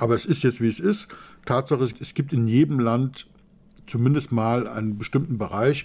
aber 0.00 0.14
es 0.14 0.24
ist 0.24 0.42
jetzt 0.42 0.60
wie 0.60 0.68
es 0.68 0.80
ist. 0.80 1.08
Tatsache 1.44 1.84
ist, 1.84 2.00
es 2.00 2.14
gibt 2.14 2.32
in 2.32 2.48
jedem 2.48 2.80
Land 2.80 3.28
zumindest 3.86 4.32
mal 4.32 4.66
einen 4.66 4.96
bestimmten 4.96 5.36
Bereich. 5.36 5.84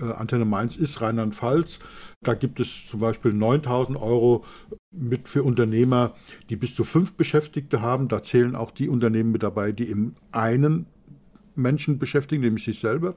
Äh, 0.00 0.12
Antenne 0.12 0.44
Mainz 0.44 0.76
ist 0.76 1.00
Rheinland-Pfalz. 1.00 1.78
Da 2.22 2.34
gibt 2.34 2.58
es 2.58 2.88
zum 2.88 3.00
Beispiel 3.00 3.32
9000 3.32 3.96
Euro 3.98 4.44
mit 4.90 5.28
für 5.28 5.44
Unternehmer, 5.44 6.14
die 6.50 6.56
bis 6.56 6.74
zu 6.74 6.82
fünf 6.82 7.14
Beschäftigte 7.14 7.82
haben. 7.82 8.08
Da 8.08 8.20
zählen 8.20 8.56
auch 8.56 8.72
die 8.72 8.88
Unternehmen 8.88 9.30
mit 9.30 9.44
dabei, 9.44 9.70
die 9.70 9.84
im 9.84 10.16
einen 10.32 10.86
Menschen 11.54 12.00
beschäftigen, 12.00 12.42
nämlich 12.42 12.64
sich 12.64 12.80
selber. 12.80 13.14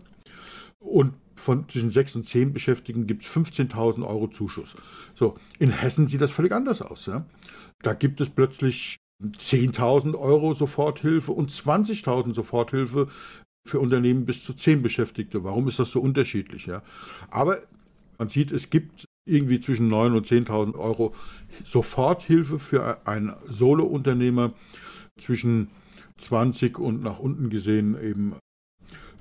Und 0.77 1.13
von 1.35 1.67
zwischen 1.69 1.89
sechs 1.89 2.15
und 2.15 2.25
zehn 2.25 2.53
Beschäftigten 2.53 3.07
gibt 3.07 3.23
es 3.23 3.31
15.000 3.31 4.05
Euro 4.05 4.27
Zuschuss. 4.27 4.75
So, 5.15 5.35
in 5.57 5.71
Hessen 5.71 6.07
sieht 6.07 6.21
das 6.21 6.31
völlig 6.31 6.51
anders 6.51 6.81
aus. 6.83 7.07
Ja? 7.07 7.25
Da 7.81 7.93
gibt 7.93 8.21
es 8.21 8.29
plötzlich 8.29 8.99
10.000 9.23 10.15
Euro 10.15 10.53
Soforthilfe 10.53 11.31
und 11.31 11.51
20.000 11.51 12.33
Soforthilfe 12.33 13.07
für 13.67 13.79
Unternehmen 13.79 14.25
bis 14.25 14.43
zu 14.43 14.53
zehn 14.53 14.81
Beschäftigte. 14.81 15.43
Warum 15.43 15.67
ist 15.67 15.79
das 15.79 15.91
so 15.91 15.99
unterschiedlich? 16.01 16.65
Ja? 16.65 16.81
Aber 17.29 17.57
man 18.17 18.29
sieht, 18.29 18.51
es 18.51 18.69
gibt 18.69 19.05
irgendwie 19.25 19.59
zwischen 19.59 19.91
9.000 19.91 20.17
und 20.17 20.27
10.000 20.27 20.75
Euro 20.75 21.13
Soforthilfe 21.63 22.59
für 22.59 23.05
einen 23.05 23.33
Solo-Unternehmer 23.47 24.53
zwischen 25.17 25.69
20 26.17 26.79
und 26.79 27.03
nach 27.03 27.19
unten 27.19 27.49
gesehen 27.49 28.01
eben 28.01 28.35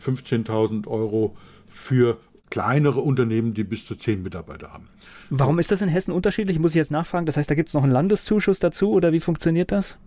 15.000 0.01 0.87
Euro 0.87 1.37
für 1.67 2.19
kleinere 2.51 3.01
Unternehmen, 3.01 3.55
die 3.55 3.65
bis 3.65 3.87
zu 3.87 3.95
10 3.95 4.23
Mitarbeiter 4.23 4.73
haben. 4.73 4.89
Warum 5.31 5.59
ist 5.59 5.71
das 5.71 5.83
in 5.83 5.89
Hessen 5.89 6.13
unterschiedlich? 6.13 6.59
Muss 6.59 6.73
ich 6.73 6.77
jetzt 6.77 6.91
nachfragen. 6.91 7.27
Das 7.27 7.37
heißt, 7.37 7.51
da 7.51 7.55
gibt 7.55 7.69
es 7.69 7.75
noch 7.75 7.83
einen 7.83 7.93
Landeszuschuss 7.93 8.59
dazu 8.59 8.91
oder 8.93 9.13
wie 9.13 9.21
funktioniert 9.21 9.73
das? 9.73 9.99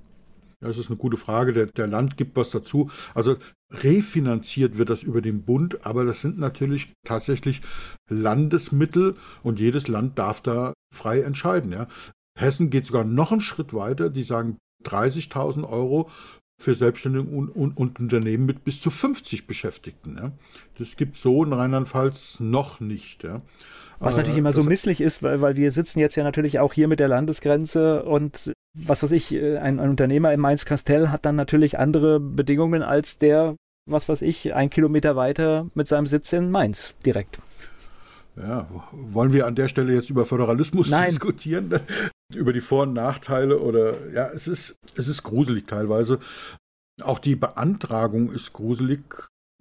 Ja, 0.62 0.68
das 0.68 0.78
ist 0.78 0.90
eine 0.90 0.98
gute 0.98 1.18
Frage. 1.18 1.54
Der, 1.54 1.66
der 1.68 1.88
Land 1.88 2.18
gibt 2.18 2.38
was 2.38 2.52
dazu. 2.52 2.90
Also 3.14 3.38
refinanziert 3.72 4.78
wird 4.78 4.90
das 4.90 5.04
über 5.04 5.22
den 5.22 5.44
Bund, 5.44 5.86
aber 5.86 6.06
das 6.06 6.22
sind 6.22 6.38
natürlich 6.38 6.94
tatsächlich 7.06 7.62
Landesmittel 8.10 9.16
und 9.44 9.60
jedes 9.60 9.88
Land 9.88 10.20
darf 10.20 10.42
da 10.42 10.74
frei 10.94 11.22
entscheiden. 11.22 11.72
Ja. 11.72 11.88
Hessen 12.38 12.70
geht 12.70 12.86
sogar 12.86 13.04
noch 13.04 13.32
einen 13.32 13.42
Schritt 13.42 13.74
weiter. 13.74 14.10
Die 14.10 14.24
sagen 14.24 14.58
30.000 14.86 15.68
Euro 15.68 16.10
für 16.62 16.76
Selbstständige 16.76 17.24
und, 17.30 17.50
und, 17.50 17.78
und, 17.78 18.00
Unternehmen 18.00 18.46
mit 18.46 18.64
bis 18.64 18.82
zu 18.82 18.90
50 18.90 19.48
Beschäftigten. 19.48 20.18
Ja. 20.18 20.32
Das 20.78 20.96
gibt 20.96 21.16
es 21.16 21.22
so 21.22 21.44
in 21.44 21.54
Rheinland-Pfalz 21.54 22.40
noch 22.40 22.80
nicht. 22.80 23.24
Ja. 23.24 23.42
Was 24.00 24.18
natürlich 24.18 24.40
immer 24.40 24.54
so 24.54 24.64
misslich 24.64 25.00
ist, 25.00 25.22
weil, 25.22 25.42
weil 25.42 25.56
wir 25.56 25.72
sitzen 25.72 26.00
jetzt 26.00 26.16
ja 26.16 26.24
natürlich 26.24 26.60
auch 26.60 26.74
hier 26.74 26.88
mit 26.88 27.00
der 27.00 27.08
Landesgrenze 27.08 28.04
und 28.04 28.52
was 28.74 29.04
weiß 29.04 29.12
ich, 29.12 29.34
äh, 29.34 29.58
ein, 29.58 29.80
ein 29.80 29.90
Unternehmer 29.90 30.34
in 30.34 30.40
Mainz-Kastell 30.40 31.10
hat 31.10 31.26
dann 31.26 31.36
natürlich 31.36 31.78
andere 31.78 32.20
Bedingungen 32.20 32.82
als 32.82 33.18
der, 33.18 33.56
was 33.88 34.10
weiß 34.10 34.22
ich, 34.24 34.54
ein 34.54 34.70
Kilometer 34.70 35.16
weiter 35.16 35.68
mit 35.76 35.88
seinem 35.88 36.08
Sitz 36.08 36.34
in 36.34 36.50
Mainz 36.50 36.96
direkt. 37.06 37.40
Ja, 38.38 38.68
wollen 38.92 39.34
wir 39.34 39.46
an 39.46 39.56
der 39.56 39.68
Stelle 39.68 39.94
jetzt 39.94 40.10
über 40.10 40.26
Föderalismus 40.26 40.90
Nein. 40.90 41.10
diskutieren? 41.10 41.80
Über 42.36 42.54
die 42.54 42.62
Vor- 42.62 42.84
und 42.84 42.94
Nachteile 42.94 43.60
oder 43.60 44.12
ja, 44.12 44.28
es 44.28 44.48
ist, 44.48 44.76
es 44.96 45.08
ist 45.08 45.24
gruselig 45.24 45.68
teilweise. 45.68 46.20
Auch 47.02 47.20
die 47.20 47.36
Beantragung 47.36 48.32
ist 48.32 48.54
gruselig 48.54 49.02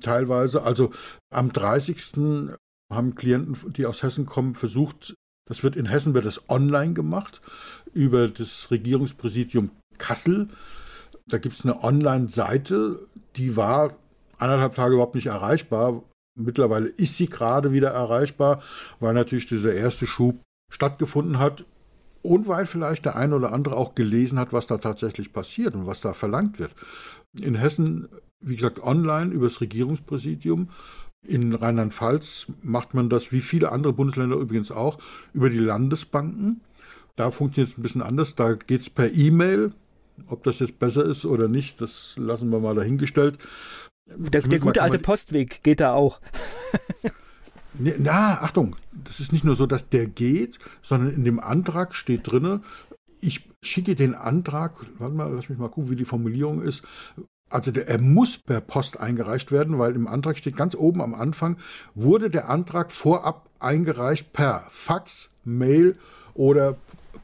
teilweise. 0.03 0.63
Also 0.63 0.91
am 1.33 1.53
30. 1.53 2.57
haben 2.93 3.15
Klienten, 3.15 3.73
die 3.73 3.87
aus 3.87 4.03
Hessen 4.03 4.27
kommen, 4.27 4.55
versucht, 4.55 5.15
das 5.49 5.63
wird 5.63 5.77
in 5.77 5.87
Hessen 5.87 6.15
wird 6.15 6.27
das 6.27 6.49
online 6.49 6.93
gemacht 6.93 7.41
über 7.93 8.29
das 8.29 8.71
Regierungspräsidium 8.71 9.71
Kassel. 9.99 10.49
Da 11.27 11.39
gibt 11.39 11.57
es 11.57 11.65
eine 11.65 11.83
Online-Seite, 11.83 13.07
die 13.37 13.57
war 13.57 13.97
anderthalb 14.39 14.75
Tage 14.75 14.95
überhaupt 14.95 15.15
nicht 15.15 15.27
erreichbar. 15.27 16.03
Mittlerweile 16.39 16.89
ist 16.89 17.17
sie 17.17 17.27
gerade 17.27 17.73
wieder 17.73 17.91
erreichbar, 17.91 18.63
weil 19.01 19.15
natürlich 19.15 19.47
dieser 19.47 19.75
erste 19.75 20.07
Schub 20.07 20.41
stattgefunden 20.73 21.39
hat 21.39 21.65
und 22.23 22.49
weil 22.49 22.67
vielleicht 22.67 23.05
der 23.05 23.17
eine 23.17 23.37
oder 23.37 23.53
andere 23.53 23.77
auch 23.77 23.95
gelesen 23.95 24.39
hat, 24.39 24.53
was 24.53 24.67
da 24.67 24.79
tatsächlich 24.79 25.33
passiert 25.33 25.75
und 25.75 25.87
was 25.87 26.01
da 26.01 26.13
verlangt 26.13 26.59
wird. 26.59 26.73
In 27.41 27.55
Hessen, 27.55 28.09
wie 28.41 28.57
gesagt, 28.57 28.83
online 28.83 29.33
über 29.33 29.47
das 29.47 29.61
Regierungspräsidium. 29.61 30.69
In 31.23 31.55
Rheinland-Pfalz 31.55 32.47
macht 32.63 32.95
man 32.95 33.11
das, 33.11 33.31
wie 33.31 33.41
viele 33.41 33.73
andere 33.73 33.93
Bundesländer 33.93 34.37
übrigens 34.37 34.71
auch, 34.71 34.99
über 35.35 35.51
die 35.51 35.59
Landesbanken. 35.59 36.63
Da 37.17 37.31
funktioniert 37.31 37.73
es 37.73 37.79
ein 37.79 37.83
bisschen 37.83 38.03
anders. 38.03 38.35
Da 38.35 38.55
geht 38.55 38.83
es 38.83 38.91
per 38.91 39.13
E-Mail. 39.13 39.73
Ob 40.27 40.45
das 40.45 40.59
jetzt 40.59 40.79
besser 40.79 41.05
ist 41.05 41.25
oder 41.25 41.49
nicht, 41.49 41.81
das 41.81 42.15
lassen 42.17 42.51
wir 42.51 42.61
mal 42.61 42.75
dahingestellt. 42.75 43.39
Der, 44.07 44.43
der 44.43 44.59
gute 44.59 44.83
alte 44.83 44.99
Postweg 44.99 45.63
geht 45.63 45.81
da 45.81 45.93
auch. 45.93 46.21
Na, 47.79 48.43
Achtung, 48.43 48.77
das 48.93 49.21
ist 49.21 49.33
nicht 49.33 49.45
nur 49.45 49.57
so, 49.57 49.67
dass 49.67 49.89
der 49.89 50.07
geht, 50.07 50.59
sondern 50.83 51.15
in 51.15 51.25
dem 51.25 51.41
Antrag 51.41 51.95
steht 51.95 52.31
drin, 52.31 52.63
ich 53.21 53.49
schicke 53.63 53.95
den 53.95 54.15
Antrag, 54.15 54.85
warte 54.99 55.15
mal, 55.15 55.33
lass 55.33 55.49
mich 55.49 55.59
mal 55.59 55.69
gucken, 55.69 55.91
wie 55.91 55.97
die 55.97 56.05
Formulierung 56.05 56.63
ist, 56.63 56.83
Also 57.51 57.73
der, 57.73 57.89
er 57.89 58.01
muss 58.01 58.39
per 58.39 58.61
Post 58.61 59.01
eingereicht 59.01 59.51
werden, 59.51 59.79
weil 59.79 59.95
im 59.95 60.07
Antrag 60.07 60.39
steht 60.39 60.57
ganz 60.57 60.75
oben 60.75 61.03
am 61.03 61.15
Anfang, 61.15 61.57
wurde 61.95 62.31
der 62.31 62.49
Antrag 62.49 62.93
vorab 62.93 63.51
eingereicht 63.59 64.33
per 64.33 64.67
Fax, 64.71 65.31
Mail 65.45 65.99
oder 66.35 66.77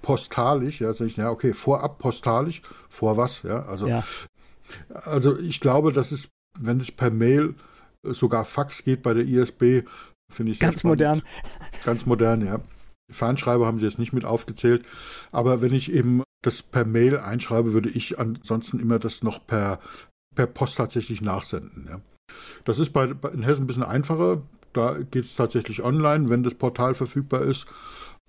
postalisch. 0.02 0.80
Ja, 0.80 0.92
sag 0.94 1.06
ich, 1.06 1.16
ja, 1.16 1.30
okay, 1.30 1.54
vorab 1.54 1.98
postalisch, 1.98 2.62
vor 2.88 3.16
was? 3.16 3.42
Ja, 3.42 3.64
also, 3.66 3.86
ja. 3.86 4.04
also 4.92 5.38
ich 5.38 5.60
glaube, 5.60 5.92
dass 5.92 6.10
es, 6.12 6.28
wenn 6.58 6.80
es 6.80 6.90
per 6.90 7.10
Mail 7.10 7.54
sogar 8.02 8.44
Fax 8.44 8.82
geht 8.82 9.02
bei 9.02 9.14
der 9.14 9.24
ISB, 9.24 9.82
finde 10.30 10.52
ich 10.52 10.60
ganz 10.60 10.84
modern. 10.84 11.22
Ganz 11.84 12.06
modern, 12.06 12.44
ja. 12.44 12.60
Fernschreiber 13.10 13.66
haben 13.66 13.78
sie 13.78 13.86
jetzt 13.86 13.98
nicht 13.98 14.12
mit 14.12 14.24
aufgezählt, 14.24 14.84
aber 15.30 15.60
wenn 15.60 15.72
ich 15.72 15.92
eben 15.92 16.22
das 16.42 16.62
per 16.62 16.84
Mail 16.84 17.18
einschreibe, 17.18 17.72
würde 17.72 17.88
ich 17.88 18.18
ansonsten 18.18 18.80
immer 18.80 18.98
das 18.98 19.22
noch 19.22 19.46
per 19.46 19.78
per 20.36 20.46
Post 20.46 20.76
tatsächlich 20.76 21.20
nachsenden. 21.20 21.86
Ja. 21.88 22.00
Das 22.64 22.78
ist 22.78 22.90
bei, 22.92 23.06
in 23.32 23.42
Hessen 23.42 23.64
ein 23.64 23.66
bisschen 23.66 23.82
einfacher. 23.82 24.42
Da 24.72 24.98
geht 24.98 25.24
es 25.24 25.34
tatsächlich 25.34 25.82
online, 25.82 26.28
wenn 26.28 26.44
das 26.44 26.54
Portal 26.54 26.94
verfügbar 26.94 27.42
ist. 27.42 27.66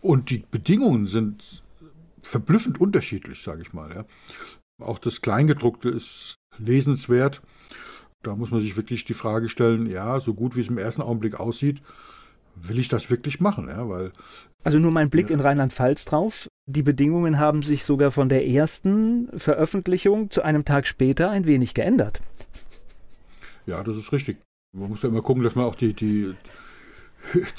Und 0.02 0.30
die 0.32 0.44
Bedingungen 0.50 1.06
sind 1.06 1.62
verblüffend 2.22 2.80
unterschiedlich, 2.80 3.44
sage 3.44 3.62
ich 3.62 3.74
mal. 3.74 3.94
Ja. 3.94 4.06
Auch 4.84 4.98
das 4.98 5.22
Kleingedruckte 5.22 5.90
ist 5.90 6.36
lesenswert. 6.58 7.42
Da 8.24 8.36
muss 8.36 8.52
man 8.52 8.60
sich 8.60 8.76
wirklich 8.76 9.06
die 9.06 9.14
Frage 9.14 9.50
stellen, 9.50 9.90
ja, 9.90 10.20
so 10.20 10.34
gut 10.34 10.56
wie 10.56 10.62
es 10.62 10.68
im 10.68 10.78
ersten 10.78 11.02
Augenblick 11.02 11.40
aussieht, 11.40 11.82
will 12.56 12.80
ich 12.80 12.88
das 12.88 13.10
wirklich 13.10 13.40
machen? 13.40 13.68
Ja, 13.68 13.88
weil, 13.88 14.12
also 14.64 14.80
nur 14.80 14.92
mein 14.92 15.10
Blick 15.10 15.30
ja. 15.30 15.36
in 15.36 15.40
Rheinland-Pfalz 15.40 16.06
drauf. 16.06 16.48
Die 16.66 16.84
Bedingungen 16.84 17.40
haben 17.40 17.62
sich 17.62 17.86
sogar 17.86 18.12
von 18.12 18.28
der 18.28 18.48
ersten 18.48 19.30
Veröffentlichung 19.38 20.30
zu 20.30 20.42
einem 20.42 20.66
Tag 20.66 20.88
später 20.88 21.30
ein 21.30 21.46
wenig 21.46 21.74
geändert. 21.74 22.22
Ja, 23.66 23.84
das 23.84 23.98
ist 23.98 24.12
richtig. 24.12 24.38
Man 24.76 24.90
muss 24.90 25.04
ja 25.04 25.10
immer 25.10 25.22
gucken, 25.22 25.44
dass 25.44 25.56
man 25.56 25.66
auch 25.66 25.76
die, 25.76 25.94
die, 25.94 26.36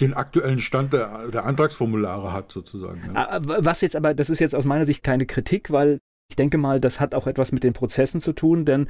den 0.01 0.15
aktuellen 0.15 0.61
Stand 0.61 0.93
der, 0.93 1.29
der 1.29 1.47
Antragsformulare 1.47 2.33
hat, 2.33 2.53
sozusagen. 2.53 3.01
Ja. 3.07 3.29
Ah, 3.31 3.41
was 3.43 3.81
jetzt 3.81 3.97
aber, 3.97 4.15
das 4.15 4.31
ist 4.31 4.41
jetzt 4.41 4.55
aus 4.55 4.65
meiner 4.65 4.87
Sicht 4.87 5.03
keine 5.03 5.27
Kritik, 5.27 5.71
weil 5.71 5.99
ich 6.31 6.37
denke 6.37 6.59
mal, 6.59 6.81
das 6.81 7.01
hat 7.01 7.15
auch 7.15 7.27
etwas 7.27 7.53
mit 7.53 7.65
den 7.65 7.73
Prozessen 7.73 8.21
zu 8.21 8.35
tun, 8.35 8.67
denn 8.67 8.89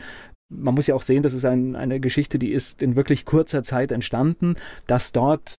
man 0.49 0.75
muss 0.75 0.87
ja 0.87 0.95
auch 0.95 1.03
sehen, 1.03 1.23
das 1.23 1.35
ist 1.35 1.45
ein, 1.45 1.77
eine 1.77 2.01
Geschichte, 2.01 2.39
die 2.39 2.53
ist 2.53 2.83
in 2.83 2.97
wirklich 2.97 3.25
kurzer 3.25 3.63
Zeit 3.63 3.93
entstanden, 3.93 4.57
dass 4.87 5.13
dort 5.13 5.55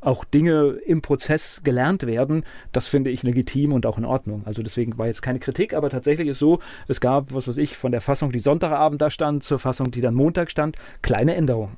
auch 0.00 0.24
Dinge 0.24 0.78
im 0.84 1.00
Prozess 1.00 1.62
gelernt 1.62 2.06
werden, 2.06 2.44
das 2.72 2.88
finde 2.88 3.10
ich 3.10 3.22
legitim 3.22 3.72
und 3.72 3.86
auch 3.86 3.98
in 3.98 4.04
Ordnung. 4.04 4.42
Also 4.46 4.62
deswegen 4.62 4.98
war 4.98 5.06
jetzt 5.06 5.22
keine 5.22 5.38
Kritik, 5.38 5.74
aber 5.74 5.90
tatsächlich 5.90 6.28
ist 6.28 6.40
so, 6.40 6.58
es 6.88 7.00
gab, 7.00 7.32
was 7.32 7.46
weiß 7.46 7.56
ich, 7.58 7.76
von 7.76 7.92
der 7.92 8.00
Fassung, 8.00 8.32
die 8.32 8.40
Sonntagabend 8.40 9.00
da 9.00 9.10
stand, 9.10 9.44
zur 9.44 9.60
Fassung, 9.60 9.90
die 9.92 10.00
dann 10.00 10.14
Montag 10.14 10.50
stand, 10.50 10.76
kleine 11.02 11.36
Änderungen. 11.36 11.76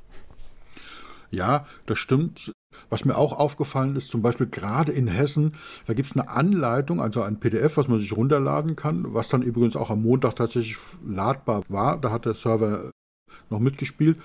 Ja, 1.29 1.67
das 1.85 1.99
stimmt. 1.99 2.51
Was 2.89 3.05
mir 3.05 3.17
auch 3.17 3.33
aufgefallen 3.37 3.95
ist, 3.95 4.09
zum 4.09 4.21
Beispiel 4.21 4.47
gerade 4.47 4.91
in 4.91 5.07
Hessen, 5.07 5.53
da 5.87 5.93
gibt 5.93 6.11
es 6.11 6.17
eine 6.17 6.29
Anleitung, 6.29 7.01
also 7.01 7.21
ein 7.21 7.39
PDF, 7.39 7.77
was 7.77 7.87
man 7.87 7.99
sich 7.99 8.15
runterladen 8.15 8.75
kann, 8.75 9.13
was 9.13 9.29
dann 9.29 9.41
übrigens 9.41 9.75
auch 9.75 9.89
am 9.89 10.03
Montag 10.03 10.35
tatsächlich 10.35 10.77
ladbar 11.05 11.63
war. 11.67 11.97
Da 11.97 12.11
hat 12.11 12.25
der 12.25 12.33
Server 12.33 12.91
noch 13.49 13.59
mitgespielt, 13.59 14.17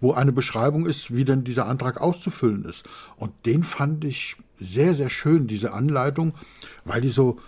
wo 0.00 0.12
eine 0.12 0.32
Beschreibung 0.32 0.86
ist, 0.86 1.14
wie 1.14 1.24
denn 1.24 1.44
dieser 1.44 1.66
Antrag 1.66 2.00
auszufüllen 2.00 2.64
ist. 2.64 2.84
Und 3.16 3.32
den 3.46 3.62
fand 3.62 4.04
ich 4.04 4.36
sehr, 4.58 4.94
sehr 4.94 5.08
schön, 5.08 5.46
diese 5.46 5.72
Anleitung, 5.72 6.34
weil 6.84 7.00
die 7.00 7.08
so 7.08 7.38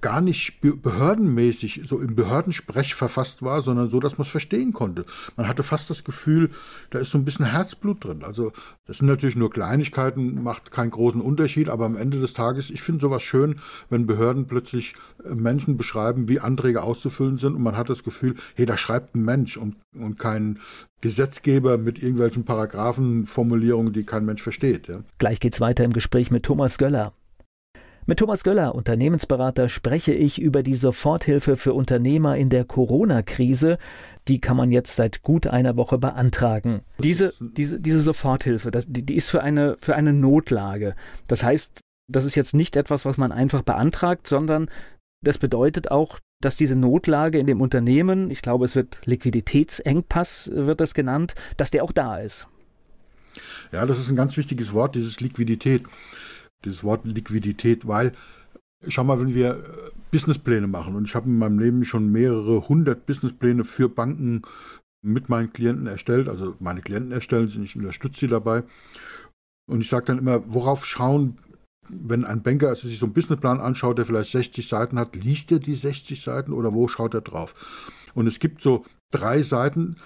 gar 0.00 0.20
nicht 0.20 0.60
behördenmäßig, 0.60 1.82
so 1.86 1.98
im 1.98 2.14
Behördensprech 2.14 2.94
verfasst 2.94 3.42
war, 3.42 3.62
sondern 3.62 3.90
so, 3.90 3.98
dass 3.98 4.16
man 4.16 4.24
es 4.24 4.30
verstehen 4.30 4.72
konnte. 4.72 5.04
Man 5.36 5.48
hatte 5.48 5.62
fast 5.62 5.90
das 5.90 6.04
Gefühl, 6.04 6.50
da 6.90 7.00
ist 7.00 7.10
so 7.10 7.18
ein 7.18 7.24
bisschen 7.24 7.46
Herzblut 7.46 8.04
drin. 8.04 8.22
Also 8.22 8.52
das 8.86 8.98
sind 8.98 9.08
natürlich 9.08 9.36
nur 9.36 9.50
Kleinigkeiten, 9.50 10.42
macht 10.42 10.70
keinen 10.70 10.90
großen 10.90 11.20
Unterschied, 11.20 11.68
aber 11.68 11.86
am 11.86 11.96
Ende 11.96 12.20
des 12.20 12.32
Tages, 12.32 12.70
ich 12.70 12.80
finde 12.80 13.00
sowas 13.00 13.22
schön, 13.22 13.60
wenn 13.90 14.06
Behörden 14.06 14.46
plötzlich 14.46 14.94
äh, 15.24 15.34
Menschen 15.34 15.76
beschreiben, 15.76 16.28
wie 16.28 16.40
Anträge 16.40 16.82
auszufüllen 16.82 17.38
sind 17.38 17.56
und 17.56 17.62
man 17.62 17.76
hat 17.76 17.90
das 17.90 18.04
Gefühl, 18.04 18.36
hey, 18.54 18.66
da 18.66 18.76
schreibt 18.76 19.16
ein 19.16 19.24
Mensch 19.24 19.56
und, 19.56 19.76
und 19.96 20.18
kein 20.18 20.60
Gesetzgeber 21.00 21.78
mit 21.78 22.02
irgendwelchen 22.02 22.44
Paragraphenformulierungen, 22.44 23.92
die 23.92 24.04
kein 24.04 24.24
Mensch 24.24 24.42
versteht. 24.42 24.88
Ja. 24.88 25.00
Gleich 25.18 25.40
geht's 25.40 25.60
weiter 25.60 25.84
im 25.84 25.92
Gespräch 25.92 26.30
mit 26.30 26.44
Thomas 26.44 26.78
Göller. 26.78 27.12
Mit 28.08 28.20
Thomas 28.20 28.42
Göller, 28.42 28.74
Unternehmensberater, 28.74 29.68
spreche 29.68 30.14
ich 30.14 30.40
über 30.40 30.62
die 30.62 30.76
Soforthilfe 30.76 31.56
für 31.56 31.74
Unternehmer 31.74 32.38
in 32.38 32.48
der 32.48 32.64
Corona-Krise. 32.64 33.76
Die 34.28 34.40
kann 34.40 34.56
man 34.56 34.72
jetzt 34.72 34.96
seit 34.96 35.20
gut 35.20 35.46
einer 35.46 35.76
Woche 35.76 35.98
beantragen. 35.98 36.80
Diese, 37.00 37.34
diese, 37.38 37.78
diese 37.78 38.00
Soforthilfe, 38.00 38.70
das, 38.70 38.86
die, 38.88 39.04
die 39.04 39.14
ist 39.14 39.28
für 39.28 39.42
eine, 39.42 39.76
für 39.78 39.94
eine 39.94 40.14
Notlage. 40.14 40.96
Das 41.26 41.42
heißt, 41.42 41.80
das 42.10 42.24
ist 42.24 42.34
jetzt 42.34 42.54
nicht 42.54 42.76
etwas, 42.76 43.04
was 43.04 43.18
man 43.18 43.30
einfach 43.30 43.60
beantragt, 43.60 44.26
sondern 44.26 44.70
das 45.22 45.36
bedeutet 45.36 45.90
auch, 45.90 46.18
dass 46.40 46.56
diese 46.56 46.76
Notlage 46.76 47.38
in 47.38 47.46
dem 47.46 47.60
Unternehmen, 47.60 48.30
ich 48.30 48.40
glaube, 48.40 48.64
es 48.64 48.74
wird 48.74 49.04
Liquiditätsengpass, 49.04 50.50
wird 50.54 50.80
das 50.80 50.94
genannt, 50.94 51.34
dass 51.58 51.70
der 51.70 51.84
auch 51.84 51.92
da 51.92 52.16
ist. 52.16 52.46
Ja, 53.70 53.84
das 53.84 53.98
ist 53.98 54.08
ein 54.08 54.16
ganz 54.16 54.38
wichtiges 54.38 54.72
Wort, 54.72 54.94
dieses 54.94 55.20
Liquidität 55.20 55.82
dieses 56.64 56.84
Wort 56.84 57.04
Liquidität, 57.04 57.86
weil, 57.86 58.12
schau 58.86 59.04
mal, 59.04 59.20
wenn 59.20 59.34
wir 59.34 59.50
äh, 59.50 59.90
Businesspläne 60.10 60.66
machen 60.66 60.94
und 60.94 61.06
ich 61.06 61.14
habe 61.14 61.26
in 61.26 61.38
meinem 61.38 61.58
Leben 61.58 61.84
schon 61.84 62.10
mehrere 62.10 62.68
hundert 62.68 63.06
Businesspläne 63.06 63.64
für 63.64 63.88
Banken 63.88 64.42
mit 65.02 65.28
meinen 65.28 65.52
Klienten 65.52 65.86
erstellt, 65.86 66.28
also 66.28 66.56
meine 66.60 66.80
Klienten 66.80 67.12
erstellen 67.12 67.48
ich 67.62 67.76
unterstütze 67.76 68.20
sie 68.20 68.28
dabei. 68.28 68.64
Und 69.70 69.80
ich 69.80 69.88
sage 69.88 70.06
dann 70.06 70.18
immer, 70.18 70.42
worauf 70.52 70.86
schauen, 70.86 71.38
wenn 71.88 72.24
ein 72.24 72.42
Banker 72.42 72.68
also 72.68 72.88
sich 72.88 72.98
so 72.98 73.06
einen 73.06 73.12
Businessplan 73.12 73.60
anschaut, 73.60 73.98
der 73.98 74.06
vielleicht 74.06 74.32
60 74.32 74.66
Seiten 74.66 74.98
hat, 74.98 75.14
liest 75.14 75.52
er 75.52 75.58
die 75.58 75.74
60 75.74 76.20
Seiten 76.20 76.52
oder 76.52 76.72
wo 76.74 76.88
schaut 76.88 77.14
er 77.14 77.20
drauf? 77.20 77.54
Und 78.14 78.26
es 78.26 78.38
gibt 78.40 78.60
so 78.60 78.84
drei 79.10 79.42
Seiten, 79.42 79.96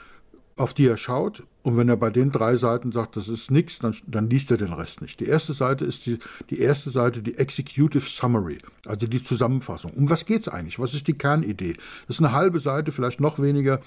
auf 0.57 0.75
die 0.75 0.87
er 0.87 0.97
schaut. 0.97 1.43
Und 1.63 1.77
wenn 1.77 1.89
er 1.89 1.97
bei 1.97 2.11
den 2.11 2.33
drei 2.33 2.57
Seiten 2.57 2.91
sagt, 2.91 3.17
das 3.17 3.29
ist 3.29 3.51
nichts, 3.51 3.79
dann, 3.79 3.95
dann 4.07 4.29
liest 4.29 4.51
er 4.51 4.57
den 4.57 4.73
Rest 4.73 5.01
nicht. 5.01 5.21
Die 5.21 5.27
erste 5.27 5.53
Seite 5.53 5.85
ist 5.85 6.07
die, 6.07 6.19
die 6.51 6.59
erste 6.59 6.91
Seite, 6.91 7.23
die 7.23 7.39
Executive 7.39 8.09
Summary, 8.09 8.59
also 8.85 9.07
die 9.07 9.23
Zusammenfassung. 9.23 9.93
Um 9.93 10.11
was 10.11 10.27
geht 10.27 10.41
es 10.41 10.49
eigentlich? 10.49 10.79
Was 10.81 10.95
ist 10.95 11.07
die 11.07 11.13
Kernidee? 11.13 11.75
Das 12.07 12.17
ist 12.17 12.25
eine 12.25 12.33
halbe 12.33 12.59
Seite, 12.59 12.91
vielleicht 12.91 13.21
noch 13.21 13.39
weniger. 13.39 13.81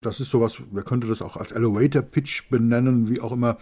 Das 0.00 0.18
ist 0.18 0.30
sowas, 0.30 0.62
wer 0.70 0.82
könnte 0.82 1.06
das 1.06 1.20
auch 1.20 1.36
als 1.36 1.52
Elevator 1.52 2.00
Pitch 2.00 2.48
benennen, 2.48 3.10
wie 3.10 3.20
auch 3.20 3.32
immer, 3.32 3.58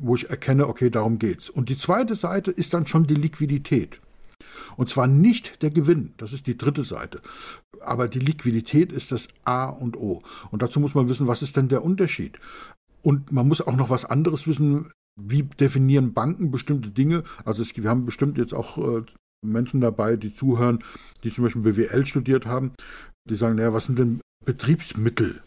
wo 0.00 0.14
ich 0.14 0.30
erkenne, 0.30 0.66
okay, 0.66 0.88
darum 0.88 1.18
geht's. 1.18 1.50
Und 1.50 1.68
die 1.68 1.76
zweite 1.76 2.14
Seite 2.14 2.50
ist 2.50 2.72
dann 2.72 2.86
schon 2.86 3.06
die 3.06 3.14
Liquidität. 3.14 4.00
Und 4.76 4.88
zwar 4.88 5.06
nicht 5.06 5.62
der 5.62 5.70
Gewinn, 5.70 6.14
das 6.16 6.32
ist 6.32 6.46
die 6.46 6.56
dritte 6.56 6.84
Seite. 6.84 7.20
Aber 7.80 8.06
die 8.06 8.20
Liquidität 8.20 8.92
ist 8.92 9.12
das 9.12 9.28
A 9.44 9.68
und 9.68 9.96
O. 9.96 10.22
Und 10.50 10.62
dazu 10.62 10.80
muss 10.80 10.94
man 10.94 11.08
wissen, 11.08 11.26
was 11.26 11.42
ist 11.42 11.56
denn 11.56 11.68
der 11.68 11.84
Unterschied? 11.84 12.38
Und 13.02 13.32
man 13.32 13.48
muss 13.48 13.60
auch 13.60 13.76
noch 13.76 13.90
was 13.90 14.04
anderes 14.04 14.46
wissen, 14.46 14.90
wie 15.20 15.42
definieren 15.42 16.14
Banken 16.14 16.50
bestimmte 16.50 16.90
Dinge. 16.90 17.24
Also 17.44 17.62
es, 17.62 17.76
wir 17.76 17.90
haben 17.90 18.06
bestimmt 18.06 18.38
jetzt 18.38 18.54
auch 18.54 18.78
äh, 18.78 19.02
Menschen 19.44 19.80
dabei, 19.80 20.16
die 20.16 20.32
zuhören, 20.32 20.84
die 21.24 21.32
zum 21.32 21.44
Beispiel 21.44 21.62
BWL 21.62 22.06
studiert 22.06 22.46
haben, 22.46 22.72
die 23.28 23.36
sagen, 23.36 23.56
naja, 23.56 23.72
was 23.72 23.86
sind 23.86 23.98
denn 23.98 24.20
Betriebsmittel? 24.44 25.42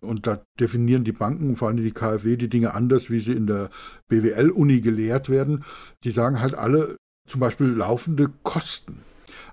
Und 0.00 0.26
da 0.26 0.42
definieren 0.58 1.04
die 1.04 1.12
Banken, 1.12 1.54
vor 1.54 1.68
allem 1.68 1.76
die 1.76 1.92
KfW, 1.92 2.36
die 2.36 2.48
Dinge 2.48 2.74
anders, 2.74 3.08
wie 3.08 3.20
sie 3.20 3.32
in 3.32 3.46
der 3.46 3.70
BWL-Uni 4.08 4.80
gelehrt 4.80 5.28
werden. 5.28 5.64
Die 6.02 6.10
sagen 6.10 6.40
halt 6.40 6.54
alle, 6.54 6.96
zum 7.26 7.40
Beispiel 7.40 7.66
laufende 7.68 8.30
Kosten. 8.42 9.02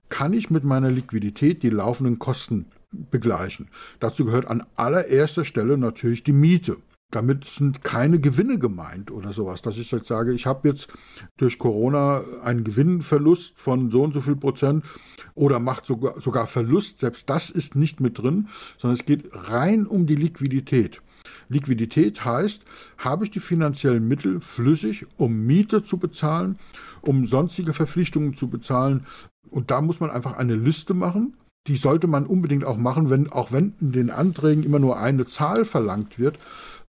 Kann 0.09 0.33
ich 0.33 0.49
mit 0.49 0.63
meiner 0.63 0.89
Liquidität 0.89 1.63
die 1.63 1.69
laufenden 1.69 2.19
Kosten 2.19 2.65
begleichen? 2.91 3.69
Dazu 3.99 4.25
gehört 4.25 4.47
an 4.47 4.65
allererster 4.75 5.45
Stelle 5.45 5.77
natürlich 5.77 6.23
die 6.23 6.33
Miete. 6.33 6.77
Damit 7.11 7.45
sind 7.45 7.83
keine 7.83 8.19
Gewinne 8.19 8.59
gemeint 8.59 9.09
oder 9.09 9.33
sowas, 9.33 9.63
dass 9.63 9.77
ich 9.77 9.89
jetzt 9.89 10.07
sage, 10.07 10.31
ich 10.31 10.45
habe 10.45 10.67
jetzt 10.67 10.89
durch 11.37 11.57
Corona 11.57 12.21
einen 12.43 12.63
Gewinnverlust 12.63 13.53
von 13.59 13.89
so 13.89 14.03
und 14.03 14.13
so 14.13 14.21
viel 14.21 14.35
Prozent 14.35 14.85
oder 15.33 15.59
macht 15.59 15.87
sogar, 15.87 16.21
sogar 16.21 16.45
Verlust. 16.45 16.99
Selbst 16.99 17.27
das 17.27 17.49
ist 17.49 17.75
nicht 17.75 17.99
mit 17.99 18.19
drin, 18.19 18.47
sondern 18.77 18.99
es 18.99 19.05
geht 19.05 19.27
rein 19.31 19.87
um 19.87 20.05
die 20.05 20.15
Liquidität. 20.15 21.01
Liquidität 21.49 22.23
heißt, 22.25 22.63
habe 22.99 23.25
ich 23.25 23.31
die 23.31 23.39
finanziellen 23.39 24.07
Mittel 24.07 24.39
flüssig, 24.39 25.07
um 25.17 25.45
Miete 25.47 25.83
zu 25.83 25.97
bezahlen, 25.97 26.57
um 27.01 27.25
sonstige 27.25 27.73
Verpflichtungen 27.73 28.33
zu 28.33 28.49
bezahlen. 28.49 29.05
Und 29.49 29.71
da 29.71 29.81
muss 29.81 29.99
man 29.99 30.11
einfach 30.11 30.37
eine 30.37 30.55
Liste 30.55 30.93
machen. 30.93 31.35
Die 31.67 31.75
sollte 31.75 32.07
man 32.07 32.25
unbedingt 32.25 32.65
auch 32.65 32.77
machen, 32.77 33.09
wenn, 33.09 33.31
auch 33.31 33.51
wenn 33.51 33.73
in 33.81 33.91
den 33.91 34.09
Anträgen 34.09 34.63
immer 34.63 34.79
nur 34.79 34.99
eine 34.99 35.25
Zahl 35.25 35.65
verlangt 35.65 36.17
wird. 36.17 36.39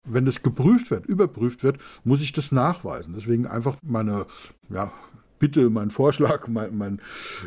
Wenn 0.05 0.25
das 0.25 0.43
geprüft 0.43 0.91
wird, 0.91 1.07
überprüft 1.07 1.63
wird, 1.63 1.79
muss 2.05 2.21
ich 2.21 2.33
das 2.33 2.53
nachweisen. 2.53 3.15
Deswegen 3.17 3.47
einfach 3.47 3.77
meine 3.83 4.27
ja, 4.71 4.93
Bitte, 5.39 5.71
mein 5.71 5.91
Vorschlag, 5.91 6.49
mein, 6.49 6.77
mein, 6.77 7.01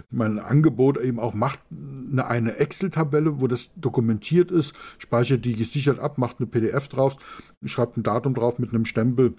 mein 0.09 0.39
Angebot 0.39 0.97
eben 0.97 1.19
auch 1.19 1.33
macht 1.33 1.59
eine, 1.71 2.27
eine 2.27 2.57
Excel-Tabelle, 2.57 3.41
wo 3.41 3.47
das 3.47 3.71
dokumentiert 3.75 4.51
ist, 4.51 4.73
speichert 4.97 5.45
die 5.45 5.55
gesichert 5.55 5.99
ab, 5.99 6.17
macht 6.17 6.37
eine 6.39 6.47
PDF 6.47 6.87
drauf, 6.87 7.17
schreibt 7.65 7.97
ein 7.97 8.03
Datum 8.03 8.33
drauf 8.33 8.59
mit 8.59 8.73
einem 8.73 8.85
Stempel, 8.85 9.33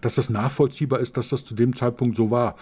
dass 0.00 0.14
das 0.14 0.30
nachvollziehbar 0.30 1.00
ist, 1.00 1.16
dass 1.16 1.28
das 1.28 1.44
zu 1.44 1.54
dem 1.54 1.74
Zeitpunkt 1.74 2.16
so 2.16 2.30
war. 2.30 2.56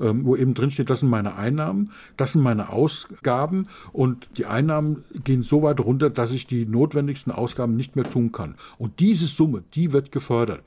Ähm, 0.00 0.24
wo 0.24 0.34
eben 0.34 0.54
drin 0.54 0.70
steht, 0.70 0.88
das 0.88 1.00
sind 1.00 1.10
meine 1.10 1.36
Einnahmen, 1.36 1.90
das 2.16 2.32
sind 2.32 2.42
meine 2.42 2.70
Ausgaben 2.70 3.64
und 3.92 4.28
die 4.38 4.46
Einnahmen 4.46 5.04
gehen 5.24 5.42
so 5.42 5.62
weit 5.62 5.80
runter, 5.80 6.08
dass 6.08 6.32
ich 6.32 6.46
die 6.46 6.64
notwendigsten 6.64 7.32
Ausgaben 7.32 7.76
nicht 7.76 7.96
mehr 7.96 8.08
tun 8.08 8.32
kann. 8.32 8.54
Und 8.78 9.00
diese 9.00 9.26
Summe, 9.26 9.62
die 9.74 9.92
wird 9.92 10.10
gefördert. 10.10 10.62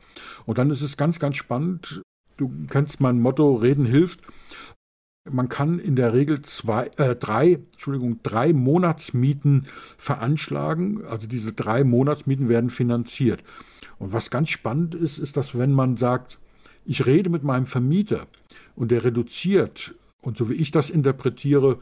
Und 0.46 0.60
dann 0.60 0.70
ist 0.70 0.82
es 0.82 0.98
ganz, 0.98 1.18
ganz 1.18 1.38
spannend. 1.38 2.04
Du 2.38 2.52
kennst 2.70 3.02
mein 3.02 3.20
Motto, 3.20 3.56
Reden 3.56 3.86
hilft. 3.86 4.20
Man 5.32 5.50
kann 5.50 5.80
in 5.80 5.96
der 5.96 6.14
Regel 6.14 6.42
zwei, 6.42 6.92
äh, 6.98 7.16
drei, 7.16 7.60
Entschuldigung, 7.72 8.20
drei 8.24 8.52
Monatsmieten 8.52 9.68
veranschlagen. 9.98 11.06
Also 11.06 11.28
diese 11.28 11.54
drei 11.54 11.84
Monatsmieten 11.84 12.50
werden 12.50 12.70
finanziert. 12.70 13.42
Und 14.04 14.12
was 14.12 14.30
ganz 14.30 14.50
spannend 14.50 14.96
ist, 14.96 15.18
ist, 15.18 15.38
dass 15.38 15.58
wenn 15.58 15.72
man 15.72 15.96
sagt, 15.96 16.38
ich 16.84 17.06
rede 17.06 17.30
mit 17.30 17.44
meinem 17.44 17.66
Vermieter 17.66 18.28
und 18.76 18.92
der 18.92 19.06
reduziert, 19.06 19.96
und 20.22 20.38
so 20.38 20.50
wie 20.50 20.56
ich 20.56 20.72
das 20.72 20.90
interpretiere, 20.90 21.80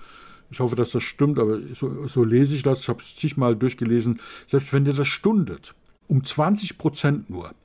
ich 0.52 0.60
hoffe, 0.60 0.76
dass 0.76 0.92
das 0.92 1.02
stimmt, 1.02 1.40
aber 1.40 1.60
so, 1.74 2.08
so 2.08 2.24
lese 2.24 2.54
ich 2.54 2.62
das, 2.62 2.82
ich 2.82 2.90
habe 2.90 3.02
es 3.02 3.16
zigmal 3.16 3.56
durchgelesen, 3.56 4.20
selbst 4.46 4.72
wenn 4.72 4.84
der 4.84 4.94
das 4.94 5.08
stundet, 5.08 5.74
um 6.06 6.24
20 6.24 6.78
Prozent 6.78 7.32
nur, 7.32 7.56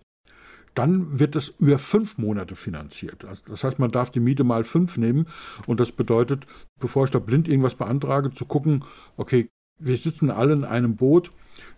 dann 0.72 1.20
wird 1.20 1.34
das 1.34 1.52
über 1.58 1.78
fünf 1.78 2.16
Monate 2.16 2.56
finanziert. 2.56 3.26
Also 3.26 3.42
das 3.48 3.62
heißt, 3.62 3.78
man 3.78 3.90
darf 3.90 4.08
die 4.08 4.20
Miete 4.20 4.44
mal 4.44 4.64
fünf 4.64 4.96
nehmen 4.96 5.26
und 5.66 5.80
das 5.80 5.92
bedeutet, 5.92 6.46
bevor 6.80 7.04
ich 7.04 7.10
da 7.10 7.18
blind 7.18 7.46
irgendwas 7.46 7.74
beantrage, 7.74 8.30
zu 8.30 8.46
gucken, 8.46 8.86
okay, 9.18 9.48
wir 9.78 9.98
sitzen 9.98 10.30
alle 10.30 10.54
in 10.54 10.64
einem 10.64 10.96
Boot. 10.96 11.30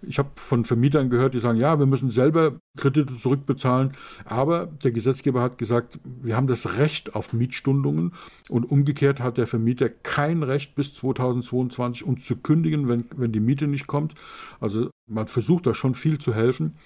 Ich 0.03 0.19
habe 0.19 0.31
von 0.37 0.65
Vermietern 0.65 1.11
gehört, 1.11 1.35
die 1.35 1.41
sagen, 1.41 1.59
ja, 1.59 1.79
wir 1.79 1.87
müssen 1.87 2.11
selber 2.11 2.53
Kredite 2.77 3.17
zurückbezahlen. 3.17 3.95
Aber 4.25 4.67
der 4.67 4.93
Gesetzgeber 4.93 5.43
hat 5.43 5.59
gesagt, 5.59 5.99
wir 6.05 6.37
haben 6.37 6.47
das 6.47 6.79
Recht 6.79 7.15
auf 7.15 7.33
Mietstundungen. 7.33 8.13
Und 8.49 8.71
umgekehrt 8.71 9.21
hat 9.21 9.39
der 9.39 9.47
Vermieter 9.47 9.89
kein 9.89 10.43
Recht 10.43 10.75
bis 10.75 10.95
2022 10.95 12.05
uns 12.05 12.25
zu 12.25 12.37
kündigen, 12.37 12.89
wenn, 12.89 13.05
wenn 13.17 13.33
die 13.33 13.41
Miete 13.41 13.67
nicht 13.67 13.87
kommt. 13.87 14.15
Also 14.61 14.91
man 15.09 15.27
versucht 15.27 15.67
da 15.67 15.75
schon 15.75 15.95
viel 15.95 16.19
zu 16.19 16.35
helfen. 16.35 16.77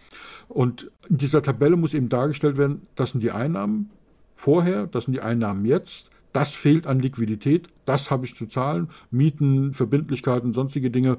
Und 0.49 0.91
in 1.09 1.19
dieser 1.19 1.43
Tabelle 1.43 1.77
muss 1.77 1.95
eben 1.95 2.09
dargestellt 2.09 2.57
werden, 2.57 2.87
das 2.95 3.13
sind 3.13 3.23
die 3.23 3.33
Einnahmen 3.33 3.91
vorher, 4.37 4.87
das 4.87 5.05
sind 5.05 5.15
die 5.15 5.21
Einnahmen 5.21 5.65
jetzt 5.65 6.12
das 6.33 6.53
fehlt 6.55 6.87
an 6.87 7.01
Liquidität, 7.01 7.69
das 7.85 8.11
habe 8.11 8.25
ich 8.25 8.35
zu 8.37 8.47
zahlen, 8.47 8.89
Mieten, 9.11 9.75
Verbindlichkeiten, 9.75 10.55
sonstige 10.55 10.91
Dinge. 10.91 11.19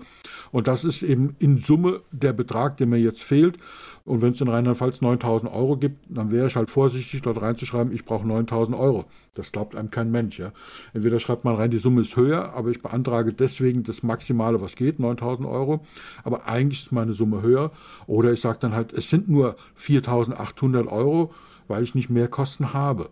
Und 0.52 0.68
das 0.68 0.84
ist 0.84 1.04
eben 1.04 1.36
in 1.40 1.58
Summe 1.58 2.02
der 2.12 2.34
Betrag, 2.34 2.78
der 2.78 2.88
mir 2.88 2.98
jetzt 2.98 3.22
fehlt. 3.22 3.58
Und 4.06 4.22
wenn 4.22 4.34
es 4.34 4.42
in 4.42 4.48
Rheinland-Pfalz 4.48 5.02
9000 5.02 5.52
Euro 5.54 5.78
gibt, 5.78 6.06
dann 6.10 6.32
wäre 6.32 6.48
ich 6.48 6.56
halt 6.56 6.70
vorsichtig, 6.70 7.22
dort 7.22 7.42
reinzuschreiben, 7.42 7.94
ich 7.94 8.06
brauche 8.06 8.28
9000 8.28 8.78
Euro. 8.78 9.06
Das 9.36 9.52
glaubt 9.52 9.76
einem 9.76 9.92
kein 9.92 10.12
Mensch. 10.12 10.40
Ja. 10.40 10.52
Entweder 10.94 11.20
schreibt 11.20 11.46
man 11.46 11.56
rein, 11.56 11.72
die 11.72 11.80
Summe 11.80 12.02
ist 12.02 12.18
höher, 12.18 12.54
aber 12.54 12.70
ich 12.70 12.82
beantrage 12.82 13.34
deswegen 13.34 13.84
das 13.84 14.04
Maximale, 14.04 14.62
was 14.62 14.76
geht, 14.76 15.00
9000 15.00 15.48
Euro. 15.48 15.86
Aber 16.24 16.48
eigentlich 16.48 16.84
ist 16.84 16.92
meine 16.92 17.14
Summe 17.14 17.42
höher. 17.42 17.72
Oder 18.08 18.34
ich 18.34 18.42
sage 18.42 18.60
dann 18.60 18.74
halt, 18.74 18.94
es 18.94 19.10
sind 19.10 19.30
nur 19.30 19.56
4800 19.76 20.88
Euro, 20.88 21.34
weil 21.68 21.84
ich 21.84 21.96
nicht 21.96 22.10
mehr 22.10 22.28
Kosten 22.28 22.74
habe. 22.74 23.10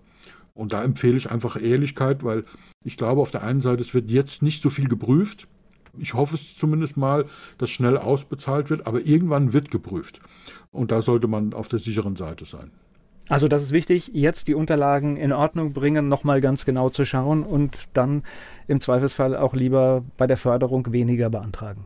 Und 0.53 0.73
da 0.73 0.83
empfehle 0.83 1.17
ich 1.17 1.31
einfach 1.31 1.61
Ehrlichkeit, 1.61 2.23
weil 2.23 2.45
ich 2.83 2.97
glaube, 2.97 3.21
auf 3.21 3.31
der 3.31 3.43
einen 3.43 3.61
Seite, 3.61 3.81
es 3.81 3.93
wird 3.93 4.09
jetzt 4.09 4.41
nicht 4.41 4.61
so 4.61 4.69
viel 4.69 4.87
geprüft. 4.87 5.47
Ich 5.97 6.13
hoffe 6.13 6.35
es 6.35 6.55
zumindest 6.57 6.97
mal, 6.97 7.25
dass 7.57 7.69
schnell 7.69 7.97
ausbezahlt 7.97 8.69
wird, 8.69 8.87
aber 8.87 9.05
irgendwann 9.05 9.53
wird 9.53 9.71
geprüft. 9.71 10.21
Und 10.71 10.91
da 10.91 11.01
sollte 11.01 11.27
man 11.27 11.53
auf 11.53 11.67
der 11.67 11.79
sicheren 11.79 12.15
Seite 12.15 12.45
sein. 12.45 12.71
Also 13.29 13.47
das 13.47 13.61
ist 13.61 13.71
wichtig, 13.71 14.11
jetzt 14.13 14.47
die 14.47 14.55
Unterlagen 14.55 15.15
in 15.15 15.31
Ordnung 15.31 15.73
bringen, 15.73 16.09
nochmal 16.09 16.41
ganz 16.41 16.65
genau 16.65 16.89
zu 16.89 17.05
schauen 17.05 17.43
und 17.43 17.77
dann 17.93 18.23
im 18.67 18.81
Zweifelsfall 18.81 19.37
auch 19.37 19.53
lieber 19.53 20.03
bei 20.17 20.27
der 20.27 20.37
Förderung 20.37 20.91
weniger 20.91 21.29
beantragen 21.29 21.85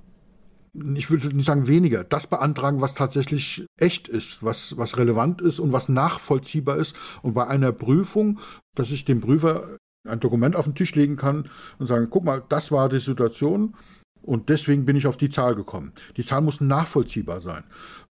ich 0.95 1.09
würde 1.09 1.27
nicht 1.35 1.45
sagen 1.45 1.67
weniger, 1.67 2.03
das 2.03 2.27
beantragen, 2.27 2.81
was 2.81 2.95
tatsächlich 2.95 3.65
echt 3.79 4.07
ist, 4.07 4.43
was, 4.43 4.77
was 4.77 4.97
relevant 4.97 5.41
ist 5.41 5.59
und 5.59 5.71
was 5.71 5.89
nachvollziehbar 5.89 6.77
ist. 6.77 6.95
Und 7.21 7.33
bei 7.33 7.47
einer 7.47 7.71
Prüfung, 7.71 8.39
dass 8.75 8.91
ich 8.91 9.05
dem 9.05 9.21
Prüfer 9.21 9.77
ein 10.07 10.19
Dokument 10.19 10.55
auf 10.55 10.65
den 10.65 10.75
Tisch 10.75 10.93
legen 10.95 11.15
kann 11.15 11.49
und 11.79 11.87
sagen, 11.87 12.07
guck 12.09 12.25
mal, 12.25 12.43
das 12.49 12.71
war 12.71 12.89
die 12.89 12.99
Situation 12.99 13.75
und 14.21 14.49
deswegen 14.49 14.85
bin 14.85 14.95
ich 14.95 15.07
auf 15.07 15.17
die 15.17 15.29
Zahl 15.29 15.55
gekommen. 15.55 15.93
Die 16.17 16.25
Zahl 16.25 16.41
muss 16.41 16.61
nachvollziehbar 16.61 17.41
sein. 17.41 17.63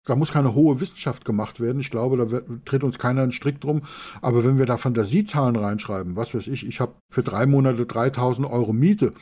Da 0.06 0.16
muss 0.16 0.32
keine 0.32 0.56
hohe 0.56 0.80
Wissenschaft 0.80 1.26
gemacht 1.26 1.60
werden. 1.60 1.80
Ich 1.80 1.92
glaube, 1.92 2.18
da 2.18 2.42
tritt 2.66 2.84
uns 2.84 2.98
keiner 2.98 3.22
einen 3.22 3.32
Strick 3.32 3.62
drum. 3.62 3.84
Aber 4.22 4.44
wenn 4.44 4.58
wir 4.58 4.66
da 4.66 4.78
Fantasiezahlen 4.78 5.56
reinschreiben, 5.56 6.16
was 6.16 6.34
weiß 6.34 6.48
ich, 6.48 6.66
ich 6.66 6.80
habe 6.80 6.96
für 7.12 7.22
drei 7.22 7.46
Monate 7.46 7.86
3000 7.86 8.50
Euro 8.50 8.74
Miete 8.74 9.14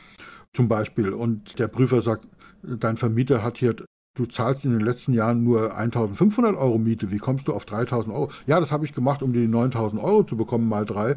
zum 0.54 0.68
Beispiel 0.68 1.12
und 1.12 1.58
der 1.58 1.68
Prüfer 1.68 2.00
sagt, 2.00 2.26
dein 2.62 2.96
Vermieter 2.96 3.42
hat 3.42 3.58
hier, 3.58 3.76
du 4.14 4.26
zahlst 4.26 4.64
in 4.64 4.72
den 4.72 4.80
letzten 4.80 5.12
Jahren 5.12 5.44
nur 5.44 5.76
1500 5.76 6.56
Euro 6.56 6.78
Miete, 6.78 7.10
wie 7.10 7.18
kommst 7.18 7.48
du 7.48 7.52
auf 7.52 7.64
3000 7.64 8.14
Euro? 8.14 8.30
Ja, 8.46 8.60
das 8.60 8.72
habe 8.72 8.84
ich 8.84 8.94
gemacht, 8.94 9.22
um 9.22 9.32
die 9.32 9.46
9000 9.46 10.02
Euro 10.02 10.24
zu 10.24 10.36
bekommen, 10.36 10.68
mal 10.68 10.84
drei. 10.84 11.16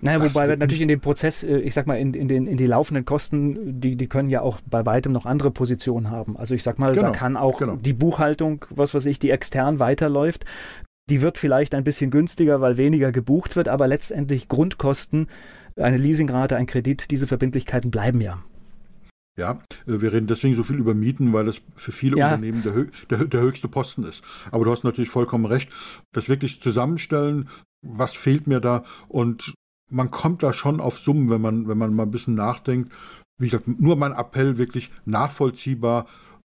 Naja, 0.00 0.18
das 0.18 0.34
wobei 0.34 0.48
wir 0.48 0.56
natürlich 0.56 0.82
in 0.82 0.88
dem 0.88 1.00
Prozess, 1.00 1.42
äh, 1.42 1.58
ich 1.58 1.72
sag 1.72 1.86
mal, 1.86 1.94
in, 1.94 2.12
in, 2.12 2.28
den, 2.28 2.46
in 2.46 2.58
die 2.58 2.66
laufenden 2.66 3.04
Kosten, 3.04 3.80
die, 3.80 3.96
die 3.96 4.06
können 4.06 4.28
ja 4.28 4.42
auch 4.42 4.58
bei 4.68 4.84
weitem 4.84 5.12
noch 5.12 5.24
andere 5.24 5.50
Positionen 5.50 6.10
haben. 6.10 6.36
Also 6.36 6.54
ich 6.54 6.62
sag 6.62 6.78
mal, 6.78 6.92
genau, 6.92 7.06
da 7.06 7.10
kann 7.12 7.36
auch 7.36 7.58
genau. 7.58 7.76
die 7.76 7.94
Buchhaltung, 7.94 8.66
was 8.70 8.92
weiß 8.94 9.06
ich, 9.06 9.18
die 9.18 9.30
extern 9.30 9.78
weiterläuft, 9.78 10.44
die 11.08 11.22
wird 11.22 11.38
vielleicht 11.38 11.74
ein 11.74 11.84
bisschen 11.84 12.10
günstiger, 12.10 12.60
weil 12.60 12.76
weniger 12.76 13.12
gebucht 13.12 13.56
wird, 13.56 13.68
aber 13.68 13.86
letztendlich 13.86 14.48
Grundkosten, 14.48 15.28
eine 15.76 15.96
Leasingrate, 15.96 16.56
ein 16.56 16.66
Kredit, 16.66 17.10
diese 17.10 17.26
Verbindlichkeiten 17.26 17.90
bleiben 17.90 18.20
ja. 18.20 18.42
Ja, 19.36 19.62
äh, 19.86 20.00
wir 20.00 20.12
reden 20.12 20.26
deswegen 20.26 20.54
so 20.54 20.62
viel 20.62 20.76
über 20.76 20.94
Mieten, 20.94 21.32
weil 21.32 21.46
das 21.46 21.60
für 21.76 21.92
viele 21.92 22.18
ja. 22.18 22.26
Unternehmen 22.26 22.62
der, 22.62 22.86
der, 23.10 23.26
der, 23.26 23.40
höchste 23.40 23.68
Posten 23.68 24.04
ist. 24.04 24.22
Aber 24.50 24.64
du 24.64 24.70
hast 24.70 24.84
natürlich 24.84 25.10
vollkommen 25.10 25.46
recht. 25.46 25.70
Das 26.12 26.28
wirklich 26.28 26.60
zusammenstellen, 26.60 27.48
was 27.82 28.14
fehlt 28.14 28.46
mir 28.46 28.60
da? 28.60 28.84
Und 29.08 29.54
man 29.90 30.10
kommt 30.10 30.42
da 30.42 30.52
schon 30.52 30.80
auf 30.80 30.98
Summen, 30.98 31.30
wenn 31.30 31.40
man, 31.40 31.68
wenn 31.68 31.78
man 31.78 31.94
mal 31.94 32.04
ein 32.04 32.10
bisschen 32.10 32.34
nachdenkt. 32.34 32.92
Wie 33.38 33.46
gesagt, 33.46 33.66
nur 33.66 33.96
mein 33.96 34.12
Appell 34.12 34.56
wirklich 34.58 34.90
nachvollziehbar, 35.04 36.06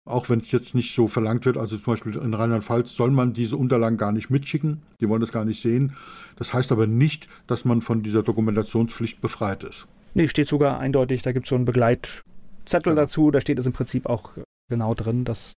auch 0.05 0.29
wenn 0.29 0.41
es 0.41 0.53
jetzt 0.53 0.74
nicht 0.74 0.95
so 0.95 1.09
verlangt 1.09 1.47
wird. 1.47 1.57
Also 1.57 1.77
zum 1.79 1.95
Beispiel 1.95 2.14
in 2.16 2.35
Rheinland-Pfalz 2.35 2.95
soll 2.95 3.11
man 3.11 3.33
diese 3.33 3.57
Unterlagen 3.57 3.97
gar 3.97 4.12
nicht 4.12 4.31
mitschicken. 4.31 4.83
Die 5.01 5.09
wollen 5.09 5.22
das 5.22 5.33
gar 5.33 5.45
nicht 5.45 5.61
sehen. 5.61 5.95
Das 6.37 6.53
heißt 6.53 6.70
aber 6.70 6.87
nicht, 6.87 7.29
dass 7.47 7.64
man 7.64 7.81
von 7.81 8.03
dieser 8.03 8.22
Dokumentationspflicht 8.22 9.20
befreit 9.20 9.64
ist. 9.64 9.89
Nee, 10.14 10.29
steht 10.29 10.49
sogar 10.49 10.79
eindeutig, 10.79 11.22
da 11.22 11.33
gibt 11.33 11.47
es 11.47 11.51
so 11.51 11.57
einen 11.57 11.64
Begleit, 11.64 12.22
Zettel 12.67 12.93
genau. 12.93 13.03
dazu. 13.03 13.31
Da 13.31 13.41
steht 13.41 13.59
es 13.59 13.67
im 13.67 13.73
Prinzip 13.73 14.07
auch 14.07 14.33
genau 14.69 14.95
drin, 14.95 15.25
dass 15.25 15.53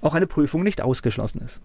auch 0.00 0.14
eine 0.14 0.26
Prüfung 0.26 0.62
nicht 0.62 0.80
ausgeschlossen 0.80 1.40
ist. 1.40 1.60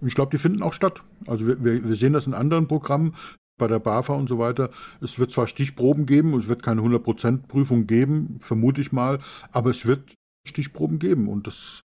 Und 0.00 0.08
ich 0.08 0.14
glaube, 0.14 0.30
die 0.30 0.38
finden 0.38 0.62
auch 0.62 0.72
statt. 0.72 1.02
Also 1.26 1.46
wir, 1.46 1.64
wir, 1.64 1.88
wir 1.88 1.96
sehen 1.96 2.12
das 2.12 2.26
in 2.26 2.34
anderen 2.34 2.66
Programmen, 2.68 3.14
bei 3.58 3.68
der 3.68 3.78
BAFA 3.78 4.14
und 4.14 4.28
so 4.28 4.38
weiter. 4.38 4.70
Es 5.00 5.18
wird 5.18 5.30
zwar 5.30 5.46
Stichproben 5.46 6.06
geben 6.06 6.34
und 6.34 6.40
es 6.40 6.48
wird 6.48 6.62
keine 6.62 6.82
100% 6.82 7.46
Prüfung 7.46 7.86
geben, 7.86 8.38
vermute 8.40 8.80
ich 8.80 8.92
mal, 8.92 9.20
aber 9.52 9.70
es 9.70 9.86
wird 9.86 10.14
Stichproben 10.46 10.98
geben 10.98 11.28
und 11.28 11.46
das 11.46 11.80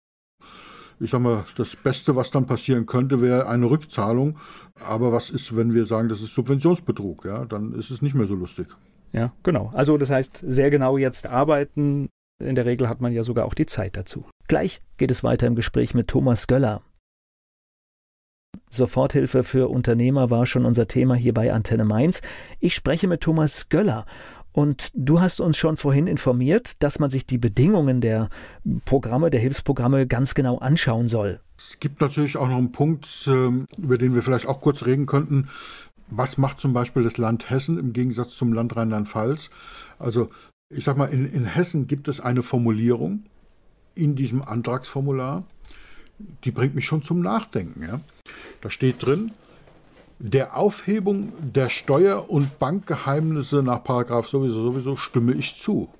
ich 0.99 1.11
sag 1.11 1.21
mal, 1.21 1.45
das 1.57 1.77
Beste, 1.77 2.17
was 2.17 2.31
dann 2.31 2.47
passieren 2.47 2.87
könnte, 2.87 3.21
wäre 3.21 3.49
eine 3.49 3.69
Rückzahlung. 3.69 4.39
Aber 4.83 5.13
was 5.13 5.29
ist, 5.29 5.55
wenn 5.55 5.75
wir 5.75 5.85
sagen, 5.85 6.09
das 6.09 6.23
ist 6.23 6.33
Subventionsbetrug? 6.33 7.27
Ja, 7.27 7.45
dann 7.45 7.75
ist 7.75 7.91
es 7.91 8.01
nicht 8.01 8.15
mehr 8.15 8.27
so 8.27 8.35
lustig. 8.35 8.69
Ja, 9.13 9.33
genau. 9.43 9.71
Also 9.75 9.97
das 9.97 10.11
heißt, 10.11 10.43
sehr 10.47 10.71
genau 10.71 10.99
jetzt 10.99 11.27
arbeiten. 11.27 12.09
In 12.39 12.55
der 12.55 12.67
Regel 12.67 12.89
hat 12.89 13.01
man 13.01 13.13
ja 13.13 13.23
sogar 13.23 13.47
auch 13.47 13.55
die 13.55 13.67
Zeit 13.67 13.97
dazu. 13.97 14.27
Gleich 14.47 14.83
geht 14.99 15.11
es 15.11 15.25
weiter 15.25 15.47
im 15.47 15.55
Gespräch 15.55 15.95
mit 15.95 16.09
Thomas 16.09 16.47
Göller. 16.47 16.83
Soforthilfe 18.71 19.43
für 19.43 19.69
Unternehmer 19.69 20.31
war 20.31 20.47
schon 20.47 20.65
unser 20.65 20.89
Thema 20.89 21.15
hier 21.15 21.33
bei 21.33 21.53
Antenne 21.53 21.85
Mainz. 21.85 22.21
Ich 22.61 22.75
spreche 22.75 23.09
mit 23.09 23.23
Thomas 23.23 23.69
Göller 23.69 24.07
und 24.53 24.91
du 24.95 25.21
hast 25.21 25.41
uns 25.41 25.57
schon 25.57 25.77
vorhin 25.77 26.07
informiert, 26.07 26.83
dass 26.83 26.99
man 26.99 27.11
sich 27.11 27.27
die 27.27 27.39
Bedingungen 27.39 28.01
der 28.01 28.31
Programme, 28.87 29.31
der 29.31 29.41
Hilfsprogramme 29.41 30.07
ganz 30.07 30.35
genau 30.35 30.59
anschauen 30.59 31.09
soll. 31.09 31.41
Es 31.59 31.79
gibt 31.79 32.01
natürlich 32.01 32.37
auch 32.37 32.49
noch 32.49 32.57
einen 32.57 32.73
Punkt, 32.73 33.27
ähm, 33.27 33.67
über 33.77 33.99
den 33.99 34.15
wir 34.15 34.23
vielleicht 34.23 34.47
auch 34.47 34.61
kurz 34.61 34.85
reden 34.87 35.07
könnten. 35.07 35.49
Was 36.09 36.39
macht 36.39 36.61
zum 36.61 36.73
Beispiel 36.73 37.03
das 37.03 37.19
Land 37.19 37.51
Hessen 37.51 37.79
im 37.79 37.93
Gegensatz 37.93 38.37
zum 38.37 38.53
Land 38.53 38.77
Rheinland-Pfalz? 38.77 39.51
Also 39.99 40.31
ich 40.69 40.85
sage 40.85 40.99
mal, 40.99 41.07
in, 41.07 41.27
in 41.27 41.45
Hessen 41.45 41.87
gibt 41.87 42.09
es 42.09 42.21
eine 42.21 42.43
Formulierung 42.43 43.25
in 43.95 44.15
diesem 44.15 44.43
Antragsformular, 44.43 45.45
die 46.45 46.51
bringt 46.51 46.75
mich 46.75 46.87
schon 46.87 47.03
zum 47.03 47.21
Nachdenken. 47.21 47.83
Ja? 47.83 48.01
Da 48.61 48.71
steht 48.71 49.05
drin, 49.05 49.33
der 50.19 50.57
Aufhebung 50.57 51.33
der 51.41 51.69
Steuer- 51.69 52.31
und 52.31 52.59
Bankgeheimnisse 52.59 53.63
nach 53.63 53.85
Paragraph 53.85 54.29
sowieso 54.29 54.63
sowieso 54.63 54.97
stimme 54.97 55.35
ich 55.35 55.57
zu. 55.57 55.91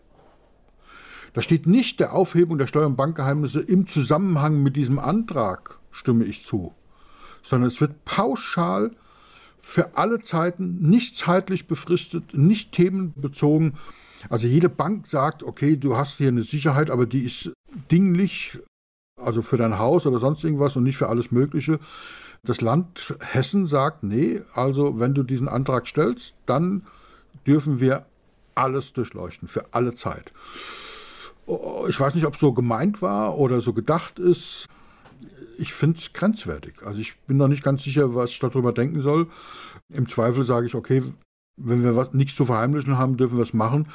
Da 1.35 1.43
steht 1.43 1.67
nicht 1.67 2.01
der 2.01 2.15
Aufhebung 2.15 2.57
der 2.57 2.67
Steuer- 2.67 2.87
und 2.87 2.97
Bankgeheimnisse 2.97 3.61
im 3.61 3.87
Zusammenhang 3.87 4.63
mit 4.63 4.75
diesem 4.75 4.99
Antrag, 4.99 5.79
stimme 5.91 6.25
ich 6.25 6.45
zu, 6.45 6.75
sondern 7.43 7.69
es 7.69 7.81
wird 7.81 8.07
pauschal 8.07 8.93
für 9.61 9.97
alle 9.97 10.21
Zeiten, 10.21 10.79
nicht 10.81 11.17
zeitlich 11.17 11.67
befristet, 11.67 12.37
nicht 12.37 12.73
themenbezogen. 12.73 13.75
Also 14.29 14.47
jede 14.47 14.69
Bank 14.69 15.07
sagt, 15.07 15.43
okay, 15.43 15.77
du 15.77 15.97
hast 15.97 16.19
hier 16.19 16.29
eine 16.29 16.43
Sicherheit, 16.43 16.91
aber 16.91 17.07
die 17.07 17.25
ist 17.25 17.53
dinglich, 17.91 18.59
also 19.21 19.43
für 19.43 19.57
dein 19.57 19.79
Haus 19.79 20.07
oder 20.07 20.19
sonst 20.19 20.45
irgendwas 20.45 20.77
und 20.77 20.85
nicht 20.85 20.97
für 20.97 21.09
alles 21.09 21.31
Mögliche. 21.31 21.79
Das 22.43 22.61
Land 22.61 23.17
Hessen 23.21 23.67
sagt, 23.67 24.03
nee, 24.03 24.43
also 24.55 25.01
wenn 25.01 25.15
du 25.15 25.23
diesen 25.23 25.49
Antrag 25.49 25.87
stellst, 25.87 26.35
dann 26.47 26.87
dürfen 27.47 27.81
wir 27.81 28.07
alles 28.55 28.93
durchleuchten, 28.93 29.49
für 29.49 29.67
alle 29.73 29.95
Zeit. 29.95 30.33
Oh, 31.47 31.87
ich 31.89 31.99
weiß 31.99 32.15
nicht, 32.15 32.27
ob 32.27 32.35
es 32.35 32.41
so 32.41 32.53
gemeint 32.53 33.03
war 33.03 33.39
oder 33.39 33.61
so 33.61 33.73
gedacht 33.73 34.19
ist. 34.19 34.67
Ich 35.59 35.73
finde 35.73 35.99
es 35.99 36.13
grenzwertig. 36.13 36.83
Also 36.85 37.01
ich 37.01 37.17
bin 37.21 37.37
noch 37.37 37.49
nicht 37.49 37.65
ganz 37.65 37.83
sicher, 37.83 38.15
was 38.15 38.31
ich 38.31 38.39
darüber 38.39 38.73
denken 38.73 39.01
soll. 39.01 39.29
Im 39.89 40.09
Zweifel 40.09 40.45
sage 40.45 40.67
ich, 40.67 40.75
okay, 40.75 41.03
wenn 41.57 41.83
wir 41.83 41.97
was, 41.97 42.13
nichts 42.13 42.37
zu 42.37 42.45
verheimlichen 42.45 42.99
haben, 42.99 43.17
dürfen 43.17 43.37
wir 43.37 43.43
es 43.43 43.55
machen. 43.55 43.89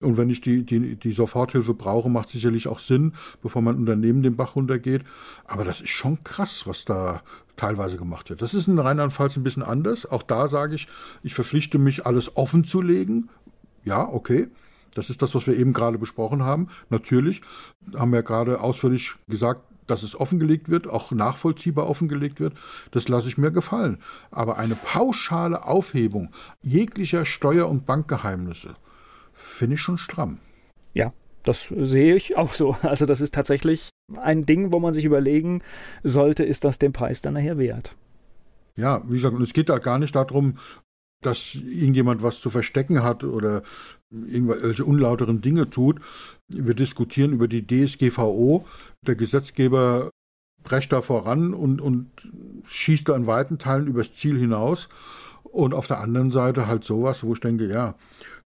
Und 0.00 0.18
wenn 0.18 0.28
ich 0.28 0.40
die, 0.40 0.64
die, 0.64 0.96
die 0.96 1.12
Soforthilfe 1.12 1.72
brauche, 1.72 2.10
macht 2.10 2.28
sicherlich 2.28 2.68
auch 2.68 2.80
Sinn, 2.80 3.14
bevor 3.42 3.62
mein 3.62 3.76
Unternehmen 3.76 4.22
den 4.22 4.36
Bach 4.36 4.56
runtergeht. 4.56 5.04
Aber 5.46 5.64
das 5.64 5.80
ist 5.80 5.90
schon 5.90 6.22
krass, 6.22 6.66
was 6.66 6.84
da 6.84 7.22
teilweise 7.56 7.96
gemacht 7.96 8.28
wird. 8.28 8.42
Das 8.42 8.52
ist 8.52 8.68
in 8.68 8.78
Rheinland-Pfalz 8.78 9.36
ein 9.36 9.42
bisschen 9.42 9.62
anders. 9.62 10.04
Auch 10.04 10.22
da 10.22 10.48
sage 10.48 10.74
ich, 10.74 10.86
ich 11.22 11.34
verpflichte 11.34 11.78
mich, 11.78 12.04
alles 12.04 12.36
offen 12.36 12.64
zu 12.64 12.82
legen. 12.82 13.30
Ja, 13.84 14.06
okay. 14.06 14.48
Das 14.94 15.10
ist 15.10 15.22
das, 15.22 15.34
was 15.34 15.46
wir 15.46 15.56
eben 15.56 15.72
gerade 15.72 15.98
besprochen 15.98 16.42
haben. 16.42 16.68
Natürlich 16.90 17.40
haben 17.94 18.12
wir 18.12 18.22
gerade 18.22 18.60
ausführlich 18.60 19.14
gesagt, 19.28 19.62
dass 19.86 20.02
es 20.02 20.18
offengelegt 20.18 20.68
wird, 20.68 20.88
auch 20.88 21.12
nachvollziehbar 21.12 21.88
offengelegt 21.88 22.40
wird, 22.40 22.54
das 22.90 23.08
lasse 23.08 23.28
ich 23.28 23.38
mir 23.38 23.50
gefallen. 23.50 23.98
Aber 24.30 24.58
eine 24.58 24.74
pauschale 24.74 25.64
Aufhebung 25.64 26.30
jeglicher 26.62 27.24
Steuer- 27.24 27.68
und 27.68 27.86
Bankgeheimnisse 27.86 28.76
finde 29.32 29.74
ich 29.74 29.80
schon 29.80 29.98
stramm. 29.98 30.38
Ja, 30.94 31.12
das 31.44 31.68
sehe 31.68 32.16
ich 32.16 32.36
auch 32.36 32.54
so. 32.54 32.76
Also 32.82 33.06
das 33.06 33.20
ist 33.20 33.34
tatsächlich 33.34 33.90
ein 34.16 34.46
Ding, 34.46 34.72
wo 34.72 34.78
man 34.78 34.94
sich 34.94 35.04
überlegen 35.04 35.62
sollte, 36.02 36.44
ist 36.44 36.64
das 36.64 36.78
den 36.78 36.92
Preis 36.92 37.22
dann 37.22 37.34
nachher 37.34 37.58
wert? 37.58 37.94
Ja, 38.76 39.02
wie 39.08 39.16
gesagt, 39.16 39.40
es 39.40 39.52
geht 39.52 39.68
da 39.68 39.78
gar 39.78 39.98
nicht 39.98 40.14
darum, 40.14 40.58
dass 41.22 41.54
irgendjemand 41.54 42.22
was 42.22 42.40
zu 42.40 42.50
verstecken 42.50 43.02
hat 43.02 43.24
oder 43.24 43.62
irgendwelche 44.10 44.84
unlauteren 44.84 45.40
Dinge 45.40 45.70
tut. 45.70 46.00
Wir 46.48 46.74
diskutieren 46.74 47.32
über 47.32 47.48
die 47.48 47.66
DSGVO. 47.66 48.66
Der 49.06 49.16
Gesetzgeber 49.16 50.10
brecht 50.62 50.92
da 50.92 51.02
voran 51.02 51.54
und, 51.54 51.80
und 51.80 52.10
schießt 52.64 53.08
da 53.08 53.16
in 53.16 53.26
weiten 53.26 53.58
Teilen 53.58 53.86
übers 53.86 54.14
Ziel 54.14 54.38
hinaus. 54.38 54.88
Und 55.44 55.74
auf 55.74 55.86
der 55.86 56.00
anderen 56.00 56.30
Seite 56.30 56.66
halt 56.66 56.84
sowas, 56.84 57.22
wo 57.22 57.32
ich 57.32 57.40
denke, 57.40 57.68
ja, 57.68 57.94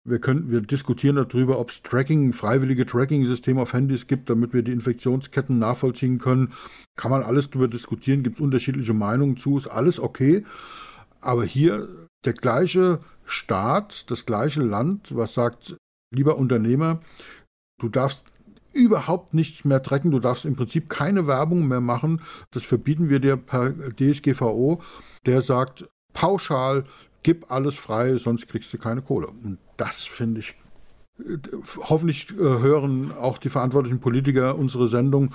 wir, 0.04 0.20
können, 0.20 0.50
wir 0.50 0.60
diskutieren 0.60 1.16
darüber, 1.16 1.58
ob 1.58 1.70
es 1.70 1.82
Tracking, 1.82 2.32
freiwillige 2.32 2.86
Tracking-Systeme 2.86 3.60
auf 3.60 3.72
Handys 3.72 4.06
gibt, 4.06 4.30
damit 4.30 4.52
wir 4.52 4.62
die 4.62 4.72
Infektionsketten 4.72 5.58
nachvollziehen 5.58 6.18
können. 6.18 6.52
Kann 6.96 7.10
man 7.10 7.22
alles 7.22 7.50
darüber 7.50 7.68
diskutieren, 7.68 8.22
gibt 8.22 8.36
es 8.36 8.40
unterschiedliche 8.40 8.94
Meinungen 8.94 9.36
zu, 9.36 9.56
ist 9.56 9.66
alles 9.66 10.00
okay. 10.00 10.44
Aber 11.20 11.44
hier 11.44 11.88
der 12.24 12.32
gleiche 12.32 13.00
Staat, 13.24 14.10
das 14.10 14.26
gleiche 14.26 14.62
Land, 14.62 15.14
was 15.14 15.34
sagt, 15.34 15.76
lieber 16.10 16.36
Unternehmer, 16.36 17.00
du 17.78 17.88
darfst 17.88 18.24
überhaupt 18.72 19.34
nichts 19.34 19.64
mehr 19.64 19.82
trecken, 19.82 20.10
du 20.10 20.20
darfst 20.20 20.44
im 20.44 20.56
Prinzip 20.56 20.88
keine 20.88 21.26
Werbung 21.26 21.66
mehr 21.66 21.80
machen, 21.80 22.20
das 22.50 22.64
verbieten 22.64 23.08
wir 23.08 23.18
dir 23.18 23.36
per 23.36 23.72
DSGVO, 23.72 24.80
der 25.26 25.42
sagt 25.42 25.88
pauschal, 26.12 26.84
gib 27.22 27.50
alles 27.50 27.74
frei, 27.74 28.16
sonst 28.18 28.46
kriegst 28.46 28.72
du 28.72 28.78
keine 28.78 29.02
Kohle. 29.02 29.28
Und 29.28 29.58
das 29.76 30.04
finde 30.04 30.40
ich 30.40 30.54
hoffentlich 31.78 32.30
äh, 32.30 32.36
hören 32.36 33.12
auch 33.12 33.38
die 33.38 33.50
verantwortlichen 33.50 34.00
Politiker 34.00 34.56
unsere 34.56 34.86
Sendung 34.86 35.34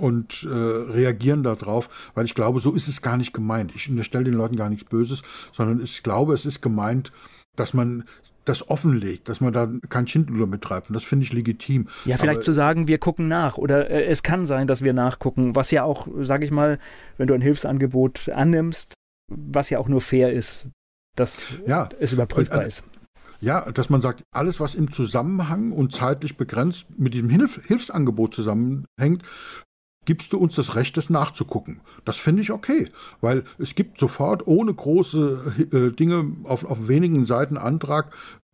und 0.00 0.44
äh, 0.44 0.54
reagieren 0.54 1.42
darauf, 1.42 2.10
weil 2.14 2.26
ich 2.26 2.34
glaube, 2.34 2.60
so 2.60 2.72
ist 2.74 2.88
es 2.88 3.00
gar 3.00 3.16
nicht 3.16 3.32
gemeint. 3.32 3.72
Ich 3.74 3.88
unterstelle 3.88 4.24
den 4.24 4.34
Leuten 4.34 4.56
gar 4.56 4.68
nichts 4.68 4.84
Böses, 4.84 5.22
sondern 5.52 5.80
ich 5.80 6.02
glaube, 6.02 6.34
es 6.34 6.44
ist 6.44 6.60
gemeint, 6.60 7.12
dass 7.56 7.74
man 7.74 8.04
das 8.48 8.68
offenlegt, 8.68 9.28
dass 9.28 9.40
man 9.40 9.52
da 9.52 9.68
kein 9.88 10.06
Schindluder 10.06 10.46
mittreibt. 10.46 10.90
Und 10.90 10.94
das 10.94 11.04
finde 11.04 11.24
ich 11.24 11.32
legitim. 11.32 11.88
Ja, 12.04 12.16
vielleicht 12.16 12.38
Aber, 12.38 12.44
zu 12.44 12.52
sagen, 12.52 12.88
wir 12.88 12.98
gucken 12.98 13.28
nach. 13.28 13.58
Oder 13.58 13.90
äh, 13.90 14.04
es 14.04 14.22
kann 14.22 14.46
sein, 14.46 14.66
dass 14.66 14.82
wir 14.82 14.92
nachgucken, 14.92 15.54
was 15.54 15.70
ja 15.70 15.84
auch, 15.84 16.08
sage 16.20 16.44
ich 16.44 16.50
mal, 16.50 16.78
wenn 17.16 17.28
du 17.28 17.34
ein 17.34 17.40
Hilfsangebot 17.40 18.28
annimmst, 18.28 18.94
was 19.28 19.70
ja 19.70 19.78
auch 19.78 19.88
nur 19.88 20.00
fair 20.00 20.32
ist, 20.32 20.68
dass 21.16 21.46
ja, 21.66 21.88
es 22.00 22.12
überprüfbar 22.12 22.58
und, 22.58 22.64
äh, 22.64 22.68
ist. 22.68 22.82
Ja, 23.40 23.70
dass 23.70 23.88
man 23.88 24.00
sagt, 24.00 24.24
alles, 24.32 24.58
was 24.58 24.74
im 24.74 24.90
Zusammenhang 24.90 25.70
und 25.70 25.92
zeitlich 25.92 26.36
begrenzt 26.36 26.86
mit 26.96 27.14
diesem 27.14 27.30
Hilf 27.30 27.60
Hilfsangebot 27.66 28.34
zusammenhängt, 28.34 29.22
gibst 30.08 30.32
du 30.32 30.38
uns 30.38 30.54
das 30.54 30.74
Recht, 30.74 30.96
das 30.96 31.10
nachzugucken. 31.10 31.82
Das 32.06 32.16
finde 32.16 32.40
ich 32.40 32.50
okay, 32.50 32.88
weil 33.20 33.44
es 33.58 33.74
gibt 33.74 33.98
sofort 33.98 34.46
ohne 34.46 34.72
große 34.72 35.68
äh, 35.70 35.94
Dinge 35.94 36.32
auf, 36.44 36.64
auf 36.64 36.88
wenigen 36.88 37.26
Seiten 37.26 37.58
Antrag, 37.58 38.10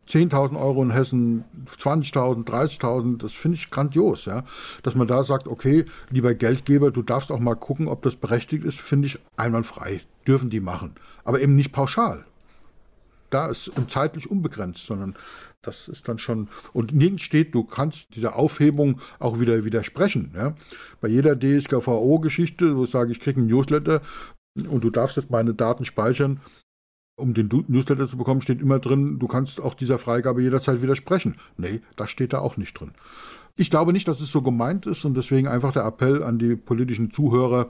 10.000 0.07 0.59
Euro 0.59 0.83
in 0.83 0.91
Hessen, 0.91 1.45
20.000, 1.79 2.45
30.000, 2.45 3.17
das 3.17 3.33
finde 3.33 3.57
ich 3.57 3.69
grandios, 3.71 4.25
ja. 4.25 4.43
Dass 4.83 4.95
man 4.95 5.07
da 5.07 5.23
sagt, 5.23 5.47
okay, 5.47 5.85
lieber 6.09 6.33
Geldgeber, 6.33 6.91
du 6.91 7.01
darfst 7.01 7.31
auch 7.31 7.39
mal 7.39 7.55
gucken, 7.55 7.87
ob 7.87 8.01
das 8.03 8.15
berechtigt 8.15 8.63
ist, 8.63 8.79
finde 8.79 9.07
ich 9.07 9.19
einwandfrei. 9.37 10.01
Dürfen 10.27 10.49
die 10.49 10.59
machen. 10.59 10.95
Aber 11.23 11.41
eben 11.41 11.55
nicht 11.55 11.71
pauschal. 11.71 12.25
Da 13.29 13.47
ist 13.47 13.71
zeitlich 13.87 14.29
unbegrenzt, 14.29 14.85
sondern 14.85 15.15
das 15.65 15.87
ist 15.87 16.07
dann 16.07 16.19
schon, 16.19 16.47
und 16.73 16.93
nirgends 16.93 17.23
steht, 17.23 17.55
du 17.55 17.63
kannst 17.63 18.15
dieser 18.15 18.35
Aufhebung 18.35 19.01
auch 19.19 19.39
wieder 19.39 19.63
widersprechen. 19.65 20.31
Ja? 20.35 20.53
Bei 21.01 21.07
jeder 21.07 21.35
DSGVO-Geschichte, 21.35 22.77
wo 22.77 22.83
ich 22.83 22.91
sage, 22.91 23.11
ich 23.11 23.19
kriege 23.19 23.39
einen 23.39 23.49
Newsletter 23.49 24.01
und 24.69 24.83
du 24.83 24.89
darfst 24.89 25.17
jetzt 25.17 25.31
meine 25.31 25.53
Daten 25.53 25.85
speichern, 25.85 26.39
um 27.15 27.33
den 27.33 27.49
Newsletter 27.67 28.07
zu 28.07 28.17
bekommen, 28.17 28.41
steht 28.41 28.61
immer 28.61 28.79
drin, 28.79 29.19
du 29.19 29.27
kannst 29.27 29.61
auch 29.61 29.73
dieser 29.73 29.97
Freigabe 29.97 30.41
jederzeit 30.41 30.81
widersprechen. 30.81 31.35
Nee, 31.57 31.81
das 31.95 32.11
steht 32.11 32.33
da 32.33 32.39
auch 32.39 32.57
nicht 32.57 32.79
drin. 32.79 32.91
Ich 33.57 33.69
glaube 33.69 33.93
nicht, 33.93 34.07
dass 34.09 34.19
es 34.19 34.31
so 34.31 34.41
gemeint 34.41 34.85
ist 34.85 35.05
und 35.05 35.15
deswegen 35.15 35.47
einfach 35.47 35.71
der 35.71 35.85
Appell 35.85 36.23
an 36.23 36.37
die 36.37 36.57
politischen 36.57 37.09
Zuhörer, 37.09 37.69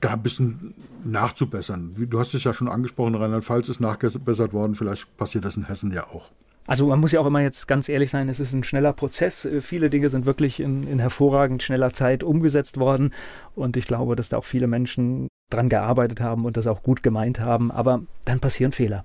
da 0.00 0.12
ein 0.12 0.22
bisschen 0.22 0.72
nachzubessern. 1.04 1.94
Du 1.96 2.20
hast 2.20 2.32
es 2.32 2.44
ja 2.44 2.54
schon 2.54 2.68
angesprochen, 2.68 3.16
Rheinland-Pfalz 3.16 3.68
ist 3.68 3.80
nachgebessert 3.80 4.52
worden, 4.52 4.76
vielleicht 4.76 5.16
passiert 5.16 5.44
das 5.44 5.56
in 5.56 5.66
Hessen 5.66 5.92
ja 5.92 6.04
auch. 6.04 6.30
Also 6.70 6.86
man 6.86 7.00
muss 7.00 7.10
ja 7.10 7.18
auch 7.18 7.26
immer 7.26 7.40
jetzt 7.40 7.66
ganz 7.66 7.88
ehrlich 7.88 8.10
sein, 8.10 8.28
es 8.28 8.38
ist 8.38 8.52
ein 8.52 8.62
schneller 8.62 8.92
Prozess. 8.92 9.44
Äh, 9.44 9.60
viele 9.60 9.90
Dinge 9.90 10.08
sind 10.08 10.24
wirklich 10.24 10.60
in, 10.60 10.86
in 10.86 11.00
hervorragend 11.00 11.64
schneller 11.64 11.92
Zeit 11.92 12.22
umgesetzt 12.22 12.78
worden. 12.78 13.12
Und 13.56 13.76
ich 13.76 13.88
glaube, 13.88 14.14
dass 14.14 14.28
da 14.28 14.36
auch 14.36 14.44
viele 14.44 14.68
Menschen 14.68 15.26
dran 15.50 15.68
gearbeitet 15.68 16.20
haben 16.20 16.44
und 16.44 16.56
das 16.56 16.68
auch 16.68 16.84
gut 16.84 17.02
gemeint 17.02 17.40
haben. 17.40 17.72
Aber 17.72 18.02
dann 18.24 18.38
passieren 18.38 18.70
Fehler. 18.70 19.02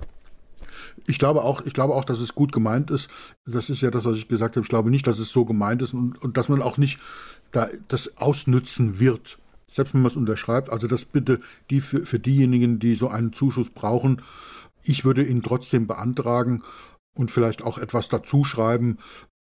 Ich 1.07 1.17
glaube 1.17 1.43
auch, 1.43 1.65
ich 1.65 1.73
glaube 1.73 1.95
auch, 1.95 2.05
dass 2.05 2.19
es 2.19 2.35
gut 2.35 2.51
gemeint 2.51 2.91
ist. 2.91 3.09
Das 3.47 3.71
ist 3.71 3.81
ja 3.81 3.89
das, 3.89 4.05
was 4.05 4.17
ich 4.17 4.27
gesagt 4.27 4.57
habe. 4.57 4.63
Ich 4.63 4.69
glaube 4.69 4.91
nicht, 4.91 5.07
dass 5.07 5.17
es 5.17 5.31
so 5.31 5.43
gemeint 5.43 5.81
ist 5.81 5.95
und, 5.95 6.21
und 6.21 6.37
dass 6.37 6.49
man 6.49 6.61
auch 6.61 6.77
nicht 6.77 6.99
da 7.51 7.67
das 7.87 8.15
ausnützen 8.19 8.99
wird. 8.99 9.39
Selbst 9.71 9.95
wenn 9.95 10.03
man 10.03 10.11
es 10.11 10.15
unterschreibt. 10.15 10.69
Also 10.69 10.85
das 10.85 11.03
bitte 11.05 11.39
die 11.71 11.81
für, 11.81 12.05
für 12.05 12.19
diejenigen, 12.19 12.77
die 12.77 12.93
so 12.93 13.07
einen 13.07 13.33
Zuschuss 13.33 13.71
brauchen. 13.71 14.21
Ich 14.83 15.03
würde 15.03 15.23
ihn 15.23 15.41
trotzdem 15.41 15.87
beantragen 15.87 16.61
und 17.15 17.31
vielleicht 17.31 17.61
auch 17.61 17.77
etwas 17.77 18.09
dazuschreiben. 18.09 18.99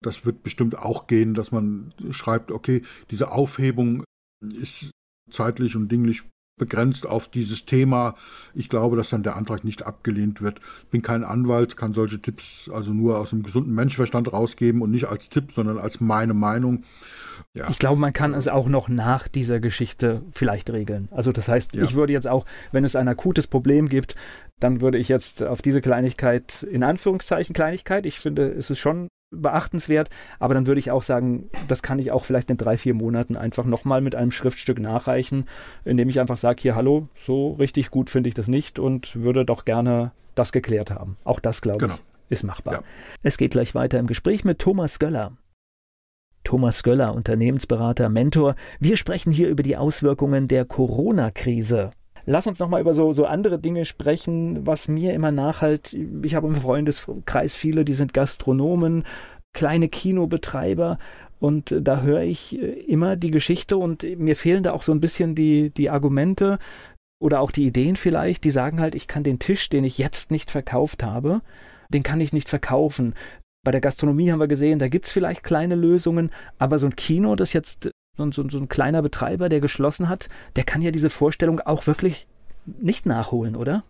Das 0.04 0.26
wird 0.26 0.44
bestimmt 0.44 0.78
auch 0.78 1.08
gehen, 1.08 1.34
dass 1.34 1.52
man 1.52 1.94
schreibt, 2.12 2.52
okay, 2.52 2.84
diese 3.10 3.32
Aufhebung 3.32 4.04
ist 4.42 4.92
zeitlich 5.32 5.76
und 5.76 5.90
dinglich 5.90 6.24
begrenzt 6.58 7.06
auf 7.06 7.28
dieses 7.28 7.66
Thema. 7.66 8.16
Ich 8.54 8.70
glaube, 8.70 8.96
dass 8.96 9.10
dann 9.10 9.24
der 9.24 9.36
Antrag 9.36 9.64
nicht 9.64 9.86
abgelehnt 9.86 10.42
wird. 10.42 10.60
Ich 10.84 10.90
bin 10.90 11.02
kein 11.02 11.24
Anwalt, 11.24 11.76
kann 11.76 11.94
solche 11.94 12.22
Tipps 12.22 12.70
also 12.74 12.94
nur 12.94 13.20
aus 13.20 13.32
dem 13.32 13.44
gesunden 13.44 13.74
Menschenverstand 13.74 14.32
rausgeben 14.32 14.82
und 14.82 14.92
nicht 14.92 15.06
als 15.06 15.30
Tipp, 15.30 15.52
sondern 15.52 15.78
als 15.78 16.00
meine 16.00 16.34
Meinung. 16.34 16.84
Ja. 17.54 17.70
Ich 17.70 17.80
glaube, 17.80 18.00
man 18.00 18.14
kann 18.14 18.34
es 18.34 18.48
auch 18.48 18.68
noch 18.68 18.88
nach 18.88 19.28
dieser 19.28 19.60
Geschichte 19.60 20.22
vielleicht 20.32 20.70
regeln. 20.70 21.10
Also 21.12 21.32
das 21.32 21.48
heißt, 21.48 21.76
ja. 21.76 21.84
ich 21.84 21.96
würde 21.96 22.14
jetzt 22.14 22.28
auch, 22.28 22.46
wenn 22.72 22.86
es 22.86 22.96
ein 22.96 23.08
akutes 23.08 23.48
Problem 23.48 23.90
gibt, 23.90 24.16
dann 24.60 24.80
würde 24.80 24.98
ich 24.98 25.10
jetzt 25.10 25.44
auf 25.44 25.62
diese 25.62 25.82
Kleinigkeit, 25.82 26.64
in 26.64 26.84
Anführungszeichen 26.84 27.54
Kleinigkeit, 27.54 28.06
ich 28.06 28.20
finde, 28.20 28.48
es 28.48 28.70
ist 28.70 28.80
schon 28.80 29.10
beachtenswert, 29.32 30.10
aber 30.40 30.54
dann 30.54 30.68
würde 30.68 30.80
ich 30.80 30.92
auch 30.92 31.04
sagen, 31.04 31.50
das 31.68 31.82
kann 31.82 32.00
ich 32.00 32.12
auch 32.12 32.26
vielleicht 32.26 32.50
in 32.50 32.58
drei, 32.58 32.78
vier 32.78 32.94
Monaten 32.94 33.36
einfach 33.36 33.66
nochmal 33.66 34.02
mit 34.02 34.16
einem 34.16 34.32
Schriftstück 34.32 34.80
nachreichen, 34.80 35.48
indem 35.84 36.10
ich 36.10 36.20
einfach 36.20 36.38
sage, 36.38 36.62
hier, 36.62 36.76
hallo, 36.76 37.10
so 37.26 37.54
richtig 37.54 37.92
gut 37.92 38.10
finde 38.10 38.30
ich 38.30 38.36
das 38.36 38.48
nicht 38.48 38.80
und 38.80 39.16
würde 39.16 39.46
doch 39.46 39.66
gerne 39.66 40.12
das 40.36 40.52
geklärt 40.52 40.92
haben. 40.92 41.18
Auch 41.24 41.40
das, 41.40 41.62
glaube 41.62 41.80
genau. 41.80 41.96
ich, 41.96 42.02
ist 42.30 42.44
machbar. 42.44 42.74
Ja. 42.76 42.82
Es 43.24 43.38
geht 43.38 43.52
gleich 43.52 43.76
weiter 43.76 44.00
im 44.00 44.08
Gespräch 44.08 44.44
mit 44.44 44.60
Thomas 44.60 45.00
Göller. 45.00 45.34
Thomas 46.44 46.84
Göller, 46.84 47.14
Unternehmensberater, 47.16 48.08
Mentor. 48.10 48.56
Wir 48.80 48.98
sprechen 48.98 49.32
hier 49.32 49.50
über 49.50 49.64
die 49.64 49.78
Auswirkungen 49.78 50.48
der 50.48 50.64
Corona-Krise. 50.64 51.92
Lass 52.26 52.48
uns 52.48 52.60
nochmal 52.60 52.82
über 52.82 52.94
so, 52.94 53.14
so 53.14 53.26
andere 53.26 53.60
Dinge 53.60 53.86
sprechen, 53.86 54.66
was 54.66 54.88
mir 54.88 55.14
immer 55.14 55.32
nachhalt. 55.32 55.96
Ich 56.24 56.36
habe 56.36 56.48
im 56.48 56.56
Freundeskreis 56.56 57.56
viele, 57.56 57.86
die 57.86 57.94
sind 57.94 58.14
Gastronomen, 58.14 59.04
kleine 59.54 59.90
Kinobetreiber. 59.90 60.98
Und 61.40 61.76
da 61.80 62.02
höre 62.02 62.22
ich 62.22 62.60
äh, 62.60 62.72
immer 62.88 63.16
die 63.16 63.32
Geschichte 63.32 63.78
und 63.78 64.04
mir 64.18 64.36
fehlen 64.36 64.64
da 64.64 64.74
auch 64.74 64.84
so 64.84 64.92
ein 64.92 65.02
bisschen 65.02 65.36
die, 65.36 65.70
die 65.70 65.90
Argumente 65.90 66.60
oder 67.22 67.42
auch 67.42 67.52
die 67.52 67.66
Ideen 67.66 67.96
vielleicht, 67.96 68.44
die 68.44 68.52
sagen 68.52 68.80
halt, 68.80 68.96
ich 68.96 69.08
kann 69.08 69.24
den 69.24 69.40
Tisch, 69.40 69.70
den 69.70 69.84
ich 69.84 69.98
jetzt 69.98 70.32
nicht 70.32 70.52
verkauft 70.52 71.04
habe, 71.04 71.42
den 71.90 72.04
kann 72.04 72.22
ich 72.22 72.34
nicht 72.34 72.50
verkaufen. 72.50 73.14
Bei 73.64 73.72
der 73.72 73.82
Gastronomie 73.82 74.32
haben 74.32 74.40
wir 74.40 74.48
gesehen, 74.48 74.80
da 74.80 74.88
gibt 74.88 75.08
es 75.08 75.12
vielleicht 75.12 75.44
kleine 75.44 75.76
Lösungen, 75.76 76.30
aber 76.60 76.78
so 76.78 76.86
ein 76.86 76.96
Kino, 76.96 77.36
das 77.36 77.54
jetzt 77.54 77.90
so, 78.18 78.32
so, 78.32 78.50
so 78.50 78.58
ein 78.58 78.70
kleiner 78.70 79.02
Betreiber, 79.02 79.50
der 79.50 79.60
geschlossen 79.60 80.10
hat, 80.10 80.30
der 80.56 80.64
kann 80.64 80.82
ja 80.82 80.92
diese 80.92 81.10
Vorstellung 81.10 81.60
auch 81.60 81.88
wirklich 81.88 82.28
nicht 82.66 83.06
nachholen, 83.06 83.56
oder? 83.56 83.84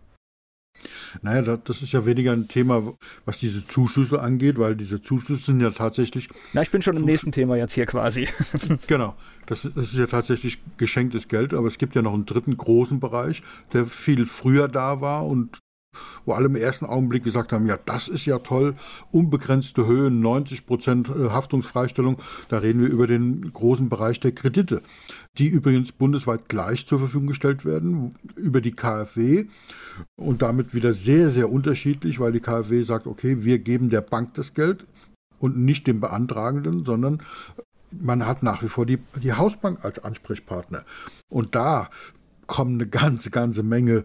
Naja, 1.22 1.56
das 1.56 1.82
ist 1.82 1.92
ja 1.92 2.04
weniger 2.04 2.32
ein 2.32 2.48
Thema, 2.48 2.94
was 3.24 3.38
diese 3.38 3.64
Zuschüsse 3.64 4.20
angeht, 4.20 4.58
weil 4.58 4.76
diese 4.76 5.00
Zuschüsse 5.00 5.36
sind 5.36 5.60
ja 5.60 5.70
tatsächlich. 5.70 6.28
Na, 6.52 6.62
ich 6.62 6.70
bin 6.70 6.82
schon 6.82 6.96
im 6.96 7.04
nächsten 7.04 7.32
Thema 7.32 7.56
jetzt 7.56 7.72
hier 7.72 7.86
quasi. 7.86 8.28
genau, 8.86 9.14
das, 9.46 9.62
das, 9.62 9.92
ist 9.92 9.96
ja 9.96 10.06
tatsächlich 10.06 10.58
geschenktes 10.76 11.28
Geld, 11.28 11.54
aber 11.54 11.68
es 11.68 11.78
gibt 11.78 11.94
ja 11.94 12.02
noch 12.02 12.12
einen 12.12 12.26
dritten 12.26 12.56
großen 12.56 13.00
Bereich, 13.00 13.42
der 13.72 13.86
viel 13.86 14.26
früher 14.26 14.68
da 14.68 15.00
war 15.00 15.26
und 15.26 15.58
wo 16.24 16.32
alle 16.32 16.46
im 16.46 16.56
ersten 16.56 16.86
Augenblick 16.86 17.24
gesagt 17.24 17.52
haben, 17.52 17.66
ja, 17.66 17.78
das 17.84 18.08
ist 18.08 18.24
ja 18.26 18.38
toll, 18.38 18.74
unbegrenzte 19.12 19.86
Höhen, 19.86 20.20
90 20.20 20.66
Prozent 20.66 21.08
äh, 21.08 21.30
Haftungsfreistellung. 21.30 22.18
Da 22.48 22.58
reden 22.58 22.82
wir 22.82 22.88
über 22.88 23.06
den 23.06 23.52
großen 23.52 23.88
Bereich 23.88 24.20
der 24.20 24.32
Kredite, 24.32 24.82
die 25.38 25.48
übrigens 25.48 25.92
bundesweit 25.92 26.48
gleich 26.48 26.86
zur 26.86 26.98
Verfügung 26.98 27.28
gestellt 27.28 27.64
werden 27.64 28.14
über 28.36 28.60
die 28.60 28.72
KfW 28.72 29.46
und 30.16 30.42
damit 30.42 30.74
wieder 30.74 30.94
sehr, 30.94 31.30
sehr 31.30 31.50
unterschiedlich, 31.50 32.20
weil 32.20 32.32
die 32.32 32.40
KfW 32.40 32.82
sagt, 32.82 33.06
okay, 33.06 33.44
wir 33.44 33.58
geben 33.58 33.90
der 33.90 34.00
Bank 34.00 34.34
das 34.34 34.54
Geld 34.54 34.86
und 35.38 35.56
nicht 35.56 35.86
dem 35.86 36.00
Beantragenden, 36.00 36.84
sondern 36.84 37.22
man 37.92 38.26
hat 38.26 38.42
nach 38.42 38.62
wie 38.62 38.68
vor 38.68 38.86
die, 38.86 38.98
die 39.22 39.32
Hausbank 39.32 39.84
als 39.84 40.02
Ansprechpartner. 40.02 40.84
Und 41.28 41.54
da 41.54 41.88
kommen 42.46 42.74
eine 42.74 42.88
ganze, 42.88 43.30
ganze 43.30 43.62
Menge 43.62 44.04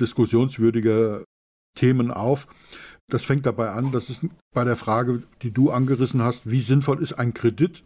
diskussionswürdige 0.00 1.24
Themen 1.76 2.10
auf. 2.10 2.46
Das 3.08 3.24
fängt 3.24 3.46
dabei 3.46 3.70
an, 3.70 3.92
das 3.92 4.10
ist 4.10 4.26
bei 4.52 4.64
der 4.64 4.76
Frage, 4.76 5.22
die 5.42 5.52
du 5.52 5.70
angerissen 5.70 6.22
hast, 6.22 6.50
wie 6.50 6.60
sinnvoll 6.60 7.00
ist 7.00 7.12
ein 7.12 7.34
Kredit? 7.34 7.84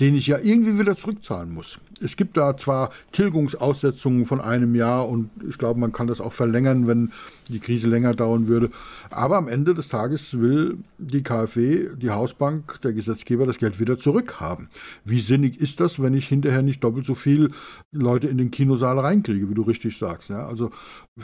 Den 0.00 0.14
ich 0.14 0.26
ja 0.26 0.38
irgendwie 0.38 0.78
wieder 0.78 0.96
zurückzahlen 0.96 1.52
muss. 1.52 1.78
Es 2.00 2.16
gibt 2.16 2.36
da 2.36 2.56
zwar 2.56 2.90
Tilgungsaussetzungen 3.12 4.26
von 4.26 4.40
einem 4.40 4.74
Jahr 4.74 5.08
und 5.08 5.30
ich 5.48 5.56
glaube, 5.56 5.80
man 5.80 5.92
kann 5.92 6.06
das 6.06 6.20
auch 6.20 6.34
verlängern, 6.34 6.86
wenn 6.86 7.12
die 7.48 7.58
Krise 7.58 7.86
länger 7.86 8.14
dauern 8.14 8.48
würde. 8.48 8.70
Aber 9.10 9.38
am 9.38 9.48
Ende 9.48 9.74
des 9.74 9.88
Tages 9.88 10.38
will 10.38 10.78
die 10.98 11.22
KfW, 11.22 11.88
die 11.96 12.10
Hausbank, 12.10 12.80
der 12.82 12.92
Gesetzgeber 12.92 13.46
das 13.46 13.58
Geld 13.58 13.80
wieder 13.80 13.98
zurückhaben. 13.98 14.68
Wie 15.04 15.20
sinnig 15.20 15.60
ist 15.60 15.80
das, 15.80 16.02
wenn 16.02 16.14
ich 16.14 16.28
hinterher 16.28 16.62
nicht 16.62 16.84
doppelt 16.84 17.06
so 17.06 17.14
viel 17.14 17.50
Leute 17.92 18.28
in 18.28 18.36
den 18.36 18.50
Kinosaal 18.50 18.98
reinkriege, 18.98 19.48
wie 19.48 19.54
du 19.54 19.62
richtig 19.62 19.96
sagst? 19.96 20.28
Ja? 20.28 20.46
Also 20.46 20.70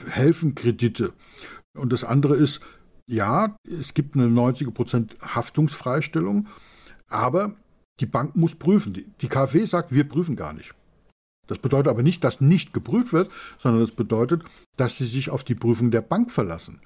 helfen 0.08 0.54
Kredite. 0.54 1.12
Und 1.74 1.92
das 1.92 2.04
andere 2.04 2.36
ist, 2.36 2.60
ja, 3.06 3.56
es 3.64 3.92
gibt 3.92 4.16
eine 4.16 4.26
90% 4.26 5.20
Haftungsfreistellung, 5.20 6.48
aber 7.08 7.54
die 8.00 8.06
Bank 8.06 8.36
muss 8.36 8.54
prüfen. 8.54 9.04
Die, 9.20 9.28
KfW 9.28 9.64
sagt, 9.64 9.92
wir 9.92 10.08
prüfen 10.08 10.36
gar 10.36 10.52
nicht. 10.52 10.74
Das 11.48 11.58
bedeutet 11.58 11.88
aber 11.88 12.02
nicht, 12.02 12.22
dass 12.24 12.40
nicht 12.40 12.72
geprüft 12.72 13.12
wird, 13.12 13.30
sondern 13.58 13.80
das 13.80 13.90
bedeutet, 13.90 14.42
dass 14.76 14.96
sie 14.96 15.06
sich 15.06 15.28
auf 15.28 15.44
die 15.44 15.54
Prüfung 15.54 15.90
der 15.90 16.00
Bank 16.00 16.30
verlassen. 16.30 16.80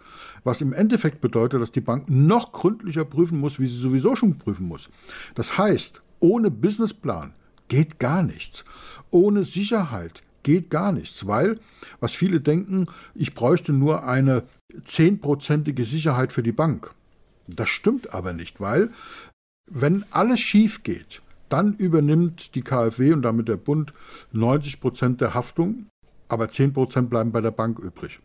Was 0.45 0.61
im 0.61 0.73
Endeffekt 0.73 1.21
bedeutet, 1.21 1.61
dass 1.61 1.71
die 1.71 1.81
Bank 1.81 2.09
noch 2.09 2.53
gründlicher 2.53 3.05
prüfen 3.05 3.39
muss, 3.39 3.61
wie 3.61 3.67
sie 3.67 3.79
sowieso 3.79 4.17
schon 4.17 4.39
prüfen 4.39 4.67
muss. 4.67 4.89
Das 5.35 5.59
heißt, 5.59 6.03
ohne 6.21 6.51
Businessplan 6.51 7.35
geht 7.69 7.99
gar 7.99 8.23
nichts. 8.23 8.65
Ohne 9.11 9.45
Sicherheit 9.45 10.23
geht 10.43 10.71
gar 10.71 10.93
nichts, 10.93 11.27
weil, 11.27 11.61
was 12.01 12.13
viele 12.13 12.41
denken, 12.41 12.87
ich 13.15 13.35
bräuchte 13.35 13.73
nur 13.73 14.05
eine 14.05 14.45
zehnprozentige 14.83 15.85
Sicherheit 15.85 16.33
für 16.33 16.43
die 16.43 16.53
Bank. 16.53 16.93
Das 17.49 17.69
stimmt 17.69 18.15
aber 18.15 18.33
nicht, 18.33 18.61
weil 18.61 18.91
wenn 19.67 20.05
alles 20.11 20.41
schief 20.41 20.83
geht, 20.83 21.23
dann 21.49 21.75
übernimmt 21.75 22.55
die 22.55 22.63
KfW 22.63 23.13
und 23.13 23.23
damit 23.23 23.49
der 23.49 23.57
Bund 23.57 23.93
90 24.33 24.81
Prozent 24.81 25.21
der 25.21 25.35
Haftung, 25.35 25.87
aber 26.29 26.49
10 26.49 26.73
Prozent 26.73 27.11
bleiben 27.11 27.31
bei 27.31 27.41
der 27.41 27.53
Bank 27.53 27.79
übrig. 27.79 28.19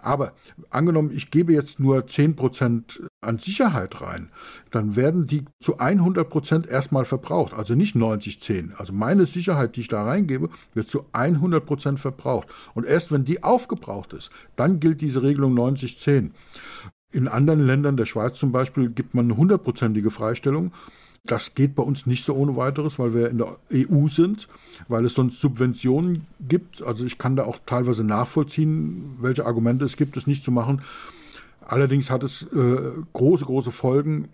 Aber 0.00 0.32
angenommen, 0.70 1.10
ich 1.14 1.30
gebe 1.30 1.52
jetzt 1.52 1.80
nur 1.80 2.06
10 2.06 2.34
Prozent 2.34 3.02
an 3.20 3.38
Sicherheit 3.38 4.00
rein, 4.00 4.30
dann 4.70 4.96
werden 4.96 5.26
die 5.26 5.44
zu 5.60 5.78
100 5.78 6.28
Prozent 6.28 6.66
erstmal 6.66 7.04
verbraucht, 7.04 7.52
also 7.52 7.74
nicht 7.74 7.94
90-10. 7.94 8.74
Also 8.76 8.92
meine 8.92 9.26
Sicherheit, 9.26 9.76
die 9.76 9.82
ich 9.82 9.88
da 9.88 10.02
reingebe, 10.02 10.48
wird 10.72 10.88
zu 10.88 11.04
100 11.12 11.64
Prozent 11.64 12.00
verbraucht. 12.00 12.48
Und 12.74 12.86
erst 12.86 13.12
wenn 13.12 13.24
die 13.24 13.42
aufgebraucht 13.42 14.12
ist, 14.14 14.30
dann 14.56 14.80
gilt 14.80 15.00
diese 15.00 15.22
Regelung 15.22 15.54
90-10. 15.54 16.30
In 17.12 17.28
anderen 17.28 17.64
Ländern, 17.66 17.96
der 17.96 18.06
Schweiz 18.06 18.38
zum 18.38 18.52
Beispiel, 18.52 18.88
gibt 18.88 19.14
man 19.14 19.26
eine 19.26 19.36
hundertprozentige 19.36 20.10
Freistellung. 20.10 20.72
Das 21.24 21.54
geht 21.54 21.76
bei 21.76 21.82
uns 21.82 22.06
nicht 22.06 22.24
so 22.24 22.34
ohne 22.34 22.56
weiteres, 22.56 22.98
weil 22.98 23.14
wir 23.14 23.30
in 23.30 23.38
der 23.38 23.56
EU 23.72 24.08
sind, 24.08 24.48
weil 24.88 25.04
es 25.04 25.14
sonst 25.14 25.40
Subventionen 25.40 26.26
gibt. 26.40 26.82
Also 26.82 27.04
ich 27.04 27.18
kann 27.18 27.36
da 27.36 27.44
auch 27.44 27.60
teilweise 27.64 28.02
nachvollziehen, 28.02 29.16
welche 29.20 29.46
Argumente 29.46 29.84
es 29.84 29.96
gibt, 29.96 30.16
es 30.16 30.26
nicht 30.26 30.42
zu 30.42 30.50
machen. 30.50 30.82
Allerdings 31.60 32.10
hat 32.10 32.24
es 32.24 32.42
äh, 32.52 32.92
große, 33.12 33.44
große 33.44 33.70
Folgen 33.70 34.28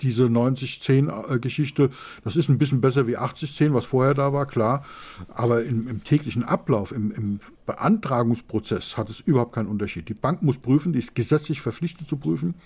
diese 0.00 0.24
90-10-Geschichte, 0.24 1.90
das 2.24 2.36
ist 2.36 2.48
ein 2.48 2.58
bisschen 2.58 2.80
besser 2.80 3.06
wie 3.06 3.18
80-10, 3.18 3.74
was 3.74 3.84
vorher 3.84 4.14
da 4.14 4.32
war, 4.32 4.46
klar. 4.46 4.84
Aber 5.28 5.62
im, 5.64 5.88
im 5.88 6.04
täglichen 6.04 6.44
Ablauf, 6.44 6.92
im, 6.92 7.12
im, 7.12 7.40
Beantragungsprozess 7.66 8.96
hat 8.96 9.10
es 9.10 9.20
überhaupt 9.20 9.54
keinen 9.54 9.68
Unterschied. 9.68 10.08
Die 10.08 10.14
Bank 10.14 10.42
muss 10.42 10.58
prüfen, 10.58 10.92
die 10.92 10.98
ist 10.98 11.14
gesetzlich 11.14 11.60
verpflichtet 11.60 12.08
zu 12.08 12.16
prüfen. 12.16 12.56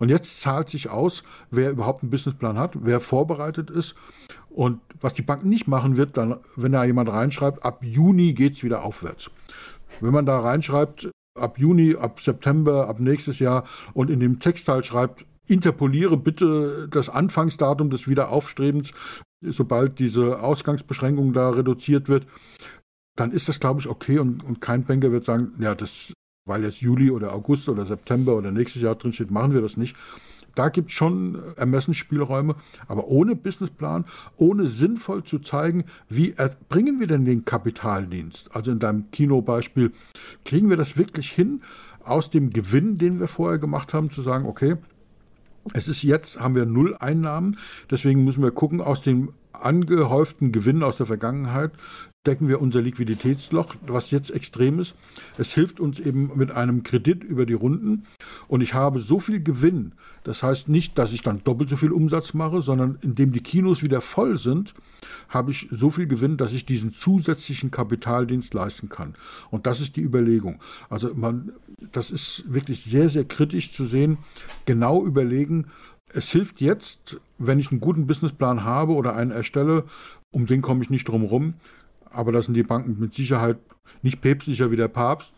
Und 0.00 0.08
jetzt 0.08 0.40
zahlt 0.40 0.68
sich 0.68 0.90
aus, 0.90 1.22
wer 1.52 1.70
überhaupt 1.70 2.02
einen 2.02 2.10
Businessplan 2.10 2.58
hat, 2.58 2.72
wer 2.82 3.00
vorbereitet 3.00 3.70
ist. 3.70 3.94
Und 4.48 4.80
was 5.00 5.14
die 5.14 5.22
Bank 5.22 5.44
nicht 5.44 5.68
machen 5.68 5.96
wird, 5.96 6.16
dann, 6.16 6.38
wenn 6.56 6.72
da 6.72 6.82
jemand 6.84 7.10
reinschreibt, 7.10 7.64
ab 7.64 7.84
Juni 7.84 8.32
geht 8.32 8.54
es 8.54 8.64
wieder 8.64 8.82
aufwärts. 8.82 9.30
Wenn 10.00 10.12
man 10.12 10.26
da 10.26 10.40
reinschreibt, 10.40 11.08
ab 11.38 11.58
Juni, 11.58 11.94
ab 11.94 12.20
September, 12.20 12.88
ab 12.88 12.98
nächstes 12.98 13.38
Jahr 13.38 13.64
und 13.94 14.10
in 14.10 14.20
dem 14.20 14.40
Textteil 14.40 14.82
schreibt, 14.82 15.24
interpoliere 15.50 16.16
bitte 16.16 16.88
das 16.90 17.08
Anfangsdatum 17.08 17.90
des 17.90 18.08
Wiederaufstrebens, 18.08 18.92
sobald 19.42 19.98
diese 19.98 20.42
Ausgangsbeschränkung 20.42 21.32
da 21.32 21.50
reduziert 21.50 22.08
wird, 22.08 22.26
dann 23.16 23.32
ist 23.32 23.48
das, 23.48 23.60
glaube 23.60 23.80
ich, 23.80 23.88
okay 23.88 24.18
und, 24.18 24.44
und 24.44 24.60
kein 24.60 24.84
Banker 24.84 25.12
wird 25.12 25.24
sagen, 25.24 25.52
ja, 25.58 25.74
das, 25.74 26.12
weil 26.46 26.64
jetzt 26.64 26.80
Juli 26.80 27.10
oder 27.10 27.34
August 27.34 27.68
oder 27.68 27.84
September 27.86 28.36
oder 28.36 28.50
nächstes 28.50 28.82
Jahr 28.82 28.94
drinsteht, 28.94 29.30
machen 29.30 29.52
wir 29.52 29.60
das 29.60 29.76
nicht. 29.76 29.96
Da 30.54 30.68
gibt 30.68 30.88
es 30.88 30.94
schon 30.94 31.38
Ermessensspielräume, 31.56 32.56
aber 32.88 33.08
ohne 33.08 33.36
Businessplan, 33.36 34.04
ohne 34.36 34.66
sinnvoll 34.66 35.22
zu 35.22 35.38
zeigen, 35.38 35.84
wie 36.08 36.32
erbringen 36.32 36.98
wir 36.98 37.06
denn 37.06 37.24
den 37.24 37.44
Kapitaldienst? 37.44 38.54
Also 38.54 38.72
in 38.72 38.78
deinem 38.78 39.10
Kinobeispiel, 39.10 39.92
kriegen 40.44 40.68
wir 40.68 40.76
das 40.76 40.96
wirklich 40.96 41.30
hin, 41.30 41.62
aus 42.02 42.30
dem 42.30 42.50
Gewinn, 42.50 42.98
den 42.98 43.20
wir 43.20 43.28
vorher 43.28 43.58
gemacht 43.58 43.94
haben, 43.94 44.10
zu 44.10 44.22
sagen, 44.22 44.46
okay, 44.46 44.76
es 45.74 45.88
ist 45.88 46.02
jetzt, 46.02 46.40
haben 46.40 46.54
wir 46.54 46.66
null 46.66 46.96
Einnahmen, 46.98 47.58
deswegen 47.90 48.24
müssen 48.24 48.42
wir 48.42 48.50
gucken, 48.50 48.80
aus 48.80 49.02
dem 49.02 49.32
angehäuften 49.52 50.52
Gewinn 50.52 50.82
aus 50.82 50.96
der 50.96 51.06
Vergangenheit 51.06 51.72
decken 52.26 52.48
wir 52.48 52.60
unser 52.60 52.82
Liquiditätsloch, 52.82 53.76
was 53.86 54.10
jetzt 54.10 54.30
extrem 54.30 54.78
ist. 54.78 54.94
Es 55.38 55.54
hilft 55.54 55.80
uns 55.80 55.98
eben 55.98 56.30
mit 56.36 56.50
einem 56.50 56.82
Kredit 56.82 57.24
über 57.24 57.46
die 57.46 57.54
Runden 57.54 58.04
und 58.46 58.60
ich 58.60 58.74
habe 58.74 58.98
so 58.98 59.18
viel 59.18 59.42
Gewinn. 59.42 59.92
Das 60.22 60.42
heißt 60.42 60.68
nicht, 60.68 60.98
dass 60.98 61.14
ich 61.14 61.22
dann 61.22 61.42
doppelt 61.44 61.70
so 61.70 61.78
viel 61.78 61.92
Umsatz 61.92 62.34
mache, 62.34 62.60
sondern 62.60 62.98
indem 63.00 63.32
die 63.32 63.40
Kinos 63.40 63.82
wieder 63.82 64.02
voll 64.02 64.36
sind, 64.36 64.74
habe 65.30 65.50
ich 65.50 65.68
so 65.70 65.88
viel 65.88 66.06
Gewinn, 66.06 66.36
dass 66.36 66.52
ich 66.52 66.66
diesen 66.66 66.92
zusätzlichen 66.92 67.70
Kapitaldienst 67.70 68.52
leisten 68.52 68.90
kann. 68.90 69.14
Und 69.50 69.64
das 69.64 69.80
ist 69.80 69.96
die 69.96 70.02
Überlegung. 70.02 70.60
Also 70.90 71.14
man, 71.14 71.52
das 71.90 72.10
ist 72.10 72.44
wirklich 72.52 72.82
sehr, 72.82 73.08
sehr 73.08 73.24
kritisch 73.24 73.72
zu 73.72 73.86
sehen. 73.86 74.18
Genau 74.66 75.06
überlegen, 75.06 75.68
es 76.12 76.28
hilft 76.28 76.60
jetzt, 76.60 77.18
wenn 77.38 77.58
ich 77.58 77.70
einen 77.70 77.80
guten 77.80 78.06
Businessplan 78.06 78.64
habe 78.64 78.92
oder 78.92 79.16
einen 79.16 79.30
erstelle, 79.30 79.84
um 80.32 80.46
den 80.46 80.60
komme 80.60 80.82
ich 80.82 80.90
nicht 80.90 81.08
drum 81.08 81.24
rum, 81.24 81.54
aber 82.10 82.32
da 82.32 82.42
sind 82.42 82.54
die 82.54 82.62
Banken 82.62 82.98
mit 82.98 83.14
Sicherheit 83.14 83.58
nicht 84.02 84.20
päpstlicher 84.20 84.70
wie 84.70 84.76
der 84.76 84.88
Papst. 84.88 85.34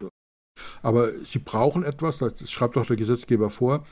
Aber 0.82 1.10
sie 1.24 1.38
brauchen 1.38 1.82
etwas, 1.82 2.18
das 2.18 2.50
schreibt 2.50 2.76
auch 2.76 2.86
der 2.86 2.96
Gesetzgeber 2.96 3.50
vor. 3.50 3.84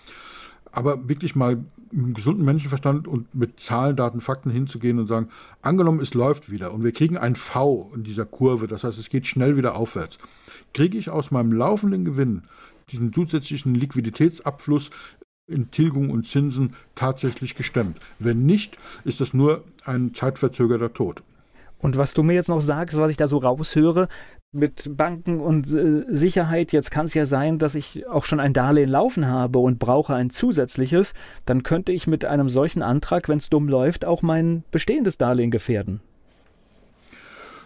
Aber 0.72 1.09
wirklich 1.09 1.35
mal 1.35 1.64
mit 1.91 2.14
gesunden 2.14 2.45
Menschenverstand 2.45 3.09
und 3.09 3.35
mit 3.35 3.59
Zahlen, 3.59 3.97
Daten, 3.97 4.20
Fakten 4.20 4.51
hinzugehen 4.51 5.01
und 5.01 5.07
sagen, 5.07 5.28
angenommen, 5.62 6.01
es 6.01 6.14
läuft 6.14 6.51
wieder 6.51 6.72
und 6.72 6.85
wir 6.85 6.93
kriegen 6.93 7.16
ein 7.16 7.35
V 7.35 7.91
in 7.95 8.05
dieser 8.05 8.24
Kurve, 8.24 8.68
das 8.68 8.85
heißt, 8.85 8.99
es 8.99 9.09
geht 9.09 9.26
schnell 9.26 9.57
wieder 9.57 9.74
aufwärts. 9.74 10.18
Kriege 10.72 10.97
ich 10.97 11.11
aus 11.11 11.33
meinem 11.33 11.53
laufenden 11.53 12.05
Gewinn 12.05 12.43
diesen 12.91 13.12
zusätzlichen 13.12 13.74
Liquiditätsabfluss 13.74 14.91
in 15.49 15.70
Tilgung 15.72 16.11
und 16.11 16.26
Zinsen 16.26 16.74
tatsächlich 16.95 17.57
gestemmt. 17.57 17.99
Wenn 18.20 18.47
nicht, 18.47 18.78
ist 19.05 19.20
das 19.20 19.35
nur 19.35 19.64
ein 19.85 20.14
zeitverzögerter 20.14 20.93
Tod. 20.93 21.22
Und 21.83 21.97
was 21.97 22.12
du 22.12 22.22
mir 22.22 22.35
jetzt 22.35 22.49
noch 22.49 22.61
sagst, 22.61 22.97
was 22.97 23.11
ich 23.11 23.16
da 23.16 23.26
so 23.26 23.39
raushöre, 23.39 24.09
mit 24.53 24.97
Banken 24.97 25.41
und 25.41 25.70
äh, 25.70 26.05
Sicherheit, 26.09 26.72
jetzt 26.72 26.91
kann 26.91 27.07
es 27.07 27.14
ja 27.14 27.24
sein, 27.24 27.59
dass 27.59 27.74
ich 27.74 28.07
auch 28.09 28.24
schon 28.24 28.41
ein 28.41 28.53
Darlehen 28.53 28.89
laufen 28.89 29.26
habe 29.26 29.61
und 29.61 29.78
brauche 29.78 30.14
ein 30.14 30.31
zusätzliches, 30.31 31.14
dann 31.47 31.62
könnte 31.62 31.93
ich 31.93 32.07
mit 32.07 32.24
einem 32.24 32.49
solchen 32.49 32.83
Antrag, 32.83 33.28
wenn 33.28 33.39
es 33.39 33.49
dumm 33.49 33.68
läuft, 33.68 34.05
auch 34.05 34.22
mein 34.22 34.64
bestehendes 34.70 35.18
Darlehen 35.18 35.51
gefährden. 35.51 36.01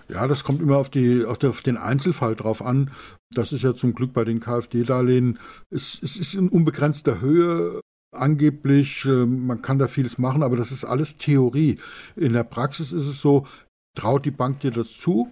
Ja, 0.09 0.27
das 0.29 0.45
kommt 0.45 0.61
immer 0.61 0.77
auf, 0.77 0.91
die, 0.91 1.25
auf, 1.25 1.62
den 1.62 1.79
Einzelfall 1.79 2.37
drauf 2.37 2.65
an. 2.65 2.91
Das 3.35 3.53
ist 3.53 3.62
ja 3.62 3.75
zum 3.75 3.95
Glück 3.95 4.12
bei 4.12 4.25
den 4.25 4.39
KfD-Darlehen, 4.39 5.39
es, 5.71 5.99
es 6.03 6.17
ist 6.17 6.35
in 6.35 6.51
unbegrenzter 6.51 7.23
Höhe 7.23 7.81
angeblich, 8.15 9.05
ähm, 9.07 9.47
man 9.47 9.62
kann 9.62 9.79
da 9.79 9.89
vieles 9.89 10.19
machen, 10.19 10.43
aber 10.43 10.57
das 10.57 10.73
ist 10.73 10.85
alles 10.85 11.17
Theorie. 11.17 11.79
In 12.17 12.33
der 12.33 12.45
Praxis 12.45 12.93
ist 12.93 13.07
es 13.07 13.21
so, 13.21 13.47
traut 13.95 14.25
die 14.25 14.31
Bank 14.31 14.61
dir 14.61 14.71
das 14.71 14.97
zu? 14.97 15.31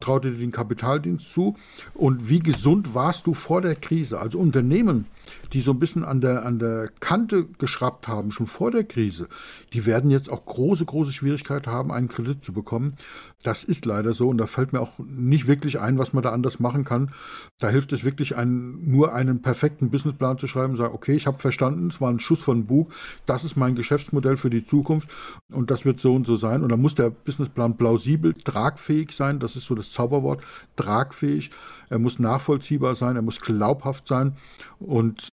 Traut 0.00 0.24
dir 0.24 0.32
den 0.32 0.50
Kapitaldienst 0.50 1.32
zu? 1.32 1.56
Und 1.94 2.28
wie 2.28 2.40
gesund 2.40 2.92
warst 2.94 3.26
du 3.28 3.34
vor 3.34 3.60
der 3.60 3.76
Krise? 3.76 4.18
Also 4.18 4.38
Unternehmen, 4.38 5.06
die 5.52 5.60
so 5.60 5.70
ein 5.70 5.78
bisschen 5.78 6.04
an 6.04 6.20
der, 6.20 6.44
an 6.44 6.58
der 6.58 6.88
Kante 6.98 7.46
geschraubt 7.58 8.08
haben, 8.08 8.32
schon 8.32 8.48
vor 8.48 8.72
der 8.72 8.82
Krise, 8.82 9.28
die 9.72 9.86
werden 9.86 10.10
jetzt 10.10 10.28
auch 10.28 10.44
große, 10.44 10.84
große 10.84 11.12
Schwierigkeiten 11.12 11.70
haben, 11.70 11.92
einen 11.92 12.08
Kredit 12.08 12.44
zu 12.44 12.52
bekommen. 12.52 12.96
Das 13.42 13.64
ist 13.64 13.84
leider 13.86 14.14
so 14.14 14.28
und 14.28 14.38
da 14.38 14.46
fällt 14.46 14.72
mir 14.72 14.80
auch 14.80 14.92
nicht 14.98 15.46
wirklich 15.46 15.80
ein, 15.80 15.98
was 15.98 16.12
man 16.12 16.22
da 16.22 16.30
anders 16.30 16.60
machen 16.60 16.84
kann. 16.84 17.10
Da 17.58 17.68
hilft 17.68 17.92
es 17.92 18.04
wirklich, 18.04 18.36
einen, 18.36 18.90
nur 18.90 19.14
einen 19.14 19.42
perfekten 19.42 19.90
Businessplan 19.90 20.38
zu 20.38 20.46
schreiben, 20.46 20.76
sagen, 20.76 20.94
okay, 20.94 21.14
ich 21.14 21.26
habe 21.26 21.38
verstanden, 21.38 21.88
es 21.88 22.00
war 22.00 22.10
ein 22.10 22.20
Schuss 22.20 22.40
von 22.40 22.66
Bug, 22.66 22.92
das 23.26 23.44
ist 23.44 23.56
mein 23.56 23.74
Geschäftsmodell 23.74 24.36
für 24.36 24.50
die 24.50 24.64
Zukunft 24.64 25.08
und 25.50 25.70
das 25.70 25.84
wird 25.84 26.00
so 26.00 26.14
und 26.14 26.26
so 26.26 26.36
sein. 26.36 26.62
Und 26.62 26.70
dann 26.70 26.80
muss 26.80 26.94
der 26.94 27.10
Businessplan 27.10 27.76
plausibel, 27.76 28.34
tragfähig 28.34 29.12
sein, 29.12 29.38
das 29.38 29.56
ist 29.56 29.64
so 29.64 29.74
das 29.74 29.92
Zauberwort, 29.92 30.42
tragfähig. 30.76 31.50
Er 31.88 31.98
muss 31.98 32.18
nachvollziehbar 32.18 32.96
sein, 32.96 33.16
er 33.16 33.22
muss 33.22 33.40
glaubhaft 33.40 34.08
sein 34.08 34.36
und 34.78 35.28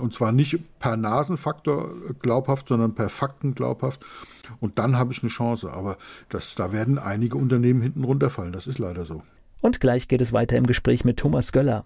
und 0.00 0.12
zwar 0.14 0.32
nicht 0.32 0.58
per 0.78 0.96
Nasenfaktor 0.96 1.92
glaubhaft, 2.20 2.68
sondern 2.68 2.94
per 2.94 3.08
Fakten 3.08 3.54
glaubhaft. 3.54 4.00
Und 4.60 4.78
dann 4.78 4.98
habe 4.98 5.12
ich 5.12 5.22
eine 5.22 5.30
Chance. 5.30 5.72
Aber 5.72 5.96
das, 6.28 6.54
da 6.54 6.72
werden 6.72 6.98
einige 6.98 7.36
Unternehmen 7.36 7.82
hinten 7.82 8.04
runterfallen. 8.04 8.52
Das 8.52 8.66
ist 8.66 8.78
leider 8.78 9.04
so. 9.04 9.22
Und 9.60 9.80
gleich 9.80 10.08
geht 10.08 10.20
es 10.20 10.32
weiter 10.32 10.56
im 10.56 10.66
Gespräch 10.66 11.04
mit 11.04 11.18
Thomas 11.18 11.52
Göller. 11.52 11.84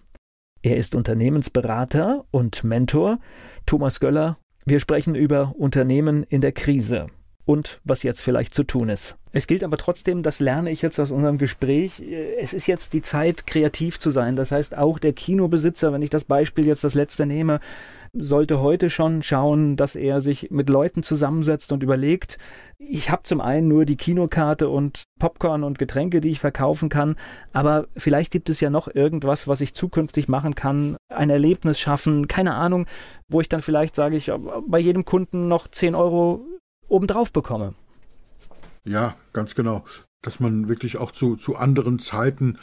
Er 0.63 0.77
ist 0.77 0.95
Unternehmensberater 0.95 2.25
und 2.31 2.65
Mentor. 2.65 3.19
Thomas 3.67 4.01
Göller, 4.01 4.39
wir 4.65 4.81
sprechen 4.81 5.15
über 5.15 5.55
Unternehmen 5.59 6.23
in 6.23 6.41
der 6.41 6.53
Krise 6.53 7.09
und 7.45 7.81
was 7.85 8.03
jetzt 8.03 8.23
vielleicht 8.23 8.55
zu 8.55 8.65
tun 8.65 8.89
ist. 8.89 9.17
Es 9.33 9.47
gilt 9.47 9.65
aber 9.65 9.77
trotzdem, 9.77 10.23
das 10.23 10.41
lerne 10.41 10.71
ich 10.71 10.81
jetzt 10.81 10.99
aus 10.99 11.11
unserem 11.11 11.39
Gespräch, 11.39 12.01
es 12.39 12.55
ist 12.55 12.67
jetzt 12.67 12.93
die 12.93 13.03
Zeit, 13.03 13.47
kreativ 13.47 13.99
zu 13.99 14.11
sein. 14.11 14.37
Das 14.37 14.53
heißt, 14.53 14.79
auch 14.79 14.99
der 14.99 15.13
Kinobesitzer, 15.13 15.93
wenn 15.93 16.03
ich 16.03 16.11
das 16.11 16.25
Beispiel 16.25 16.67
jetzt 16.67 16.85
das 16.85 16.95
letzte 16.95 17.27
nehme, 17.27 17.61
sollte 18.17 18.61
heute 18.61 18.91
schon 18.91 19.23
schauen, 19.23 19.77
dass 19.77 19.97
er 19.97 20.21
sich 20.21 20.51
mit 20.51 20.69
Leuten 20.69 21.03
zusammensetzt 21.03 21.73
und 21.73 21.83
überlegt, 21.83 22.39
ich 22.79 23.11
habe 23.11 23.23
zum 23.25 23.41
einen 23.41 23.69
nur 23.69 23.85
die 23.85 23.97
Kinokarte 23.97 24.69
und 24.69 25.05
Popcorn 25.19 25.65
und 25.65 25.79
Getränke, 25.79 26.21
die 26.21 26.31
ich 26.31 26.41
verkaufen 26.41 26.89
kann, 26.89 27.17
aber 27.53 27.87
vielleicht 27.97 28.31
gibt 28.31 28.51
es 28.51 28.61
ja 28.61 28.71
noch 28.71 28.89
irgendwas, 28.89 29.49
was 29.49 29.61
ich 29.61 29.75
zukünftig 29.75 30.29
machen 30.29 30.55
kann, 30.55 30.97
ein 31.09 31.31
Erlebnis 31.31 31.79
schaffen, 31.81 32.29
keine 32.29 32.55
Ahnung, 32.55 32.87
wo 33.29 33.41
ich 33.41 33.49
dann 33.49 33.63
vielleicht 33.63 33.97
sage 33.97 34.17
ich 34.17 34.31
bei 34.67 34.79
jedem 34.79 35.05
Kunden 35.05 35.49
noch 35.49 35.69
10 35.69 35.95
Euro 35.95 36.45
obendrauf 36.89 37.33
bekomme. 37.33 37.75
Ja, 38.85 39.17
ganz 39.33 39.55
genau. 39.55 39.85
Dass 40.23 40.41
man 40.41 40.69
wirklich 40.69 40.99
auch 40.99 41.13
zu, 41.13 41.37
zu 41.37 41.57
anderen 41.57 41.99
Zeiten, 41.99 42.59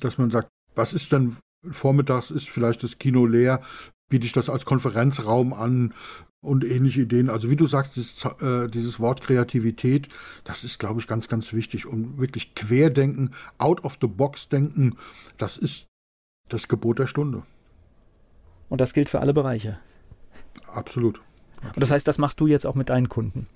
dass 0.00 0.18
man 0.18 0.30
sagt, 0.30 0.48
was 0.74 0.92
ist 0.92 1.12
denn 1.12 1.36
vormittags 1.70 2.30
ist 2.30 2.50
vielleicht 2.50 2.82
das 2.82 2.98
Kino 2.98 3.26
leer, 3.26 3.62
biete 4.14 4.26
ich 4.26 4.32
das 4.32 4.48
als 4.48 4.64
Konferenzraum 4.64 5.52
an 5.52 5.92
und 6.40 6.62
ähnliche 6.62 7.00
Ideen. 7.00 7.30
Also 7.30 7.50
wie 7.50 7.56
du 7.56 7.66
sagst, 7.66 7.96
dieses, 7.96 8.24
äh, 8.24 8.68
dieses 8.68 9.00
Wort 9.00 9.20
Kreativität, 9.20 10.08
das 10.44 10.62
ist, 10.62 10.78
glaube 10.78 11.00
ich, 11.00 11.08
ganz, 11.08 11.26
ganz 11.26 11.52
wichtig. 11.52 11.84
Und 11.84 12.16
wirklich 12.16 12.54
Querdenken, 12.54 13.34
out 13.58 13.82
of 13.82 13.98
the 14.00 14.06
box 14.06 14.48
denken, 14.48 14.96
das 15.36 15.58
ist 15.58 15.88
das 16.48 16.68
Gebot 16.68 17.00
der 17.00 17.08
Stunde. 17.08 17.42
Und 18.68 18.80
das 18.80 18.92
gilt 18.92 19.08
für 19.08 19.18
alle 19.18 19.34
Bereiche. 19.34 19.80
Absolut. 20.68 21.20
Und 21.60 21.82
das 21.82 21.90
heißt, 21.90 22.06
das 22.06 22.18
machst 22.18 22.38
du 22.38 22.46
jetzt 22.46 22.68
auch 22.68 22.76
mit 22.76 22.90
deinen 22.90 23.08
Kunden? 23.08 23.48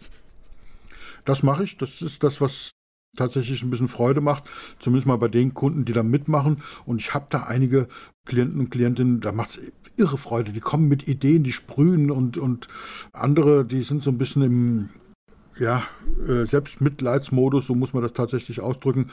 Das 1.24 1.44
mache 1.44 1.62
ich. 1.62 1.76
Das 1.76 2.02
ist 2.02 2.24
das, 2.24 2.40
was 2.40 2.72
tatsächlich 3.16 3.62
ein 3.62 3.70
bisschen 3.70 3.88
Freude 3.88 4.20
macht, 4.20 4.44
zumindest 4.78 5.06
mal 5.06 5.16
bei 5.16 5.28
den 5.28 5.54
Kunden, 5.54 5.84
die 5.84 5.92
da 5.92 6.02
mitmachen. 6.02 6.62
Und 6.84 7.00
ich 7.00 7.14
habe 7.14 7.26
da 7.30 7.44
einige 7.44 7.88
Klienten 8.26 8.60
und 8.60 8.70
Klientinnen, 8.70 9.20
da 9.20 9.32
macht 9.32 9.50
es 9.50 9.72
irre 9.96 10.18
Freude. 10.18 10.52
Die 10.52 10.60
kommen 10.60 10.88
mit 10.88 11.08
Ideen, 11.08 11.42
die 11.42 11.52
sprühen 11.52 12.10
und, 12.10 12.38
und 12.38 12.68
andere, 13.12 13.64
die 13.64 13.82
sind 13.82 14.02
so 14.02 14.10
ein 14.10 14.18
bisschen 14.18 14.42
im 14.42 14.88
ja, 15.58 15.82
äh, 16.26 16.46
Selbstmitleidsmodus, 16.46 17.66
so 17.66 17.74
muss 17.74 17.92
man 17.92 18.02
das 18.02 18.12
tatsächlich 18.12 18.60
ausdrücken. 18.60 19.10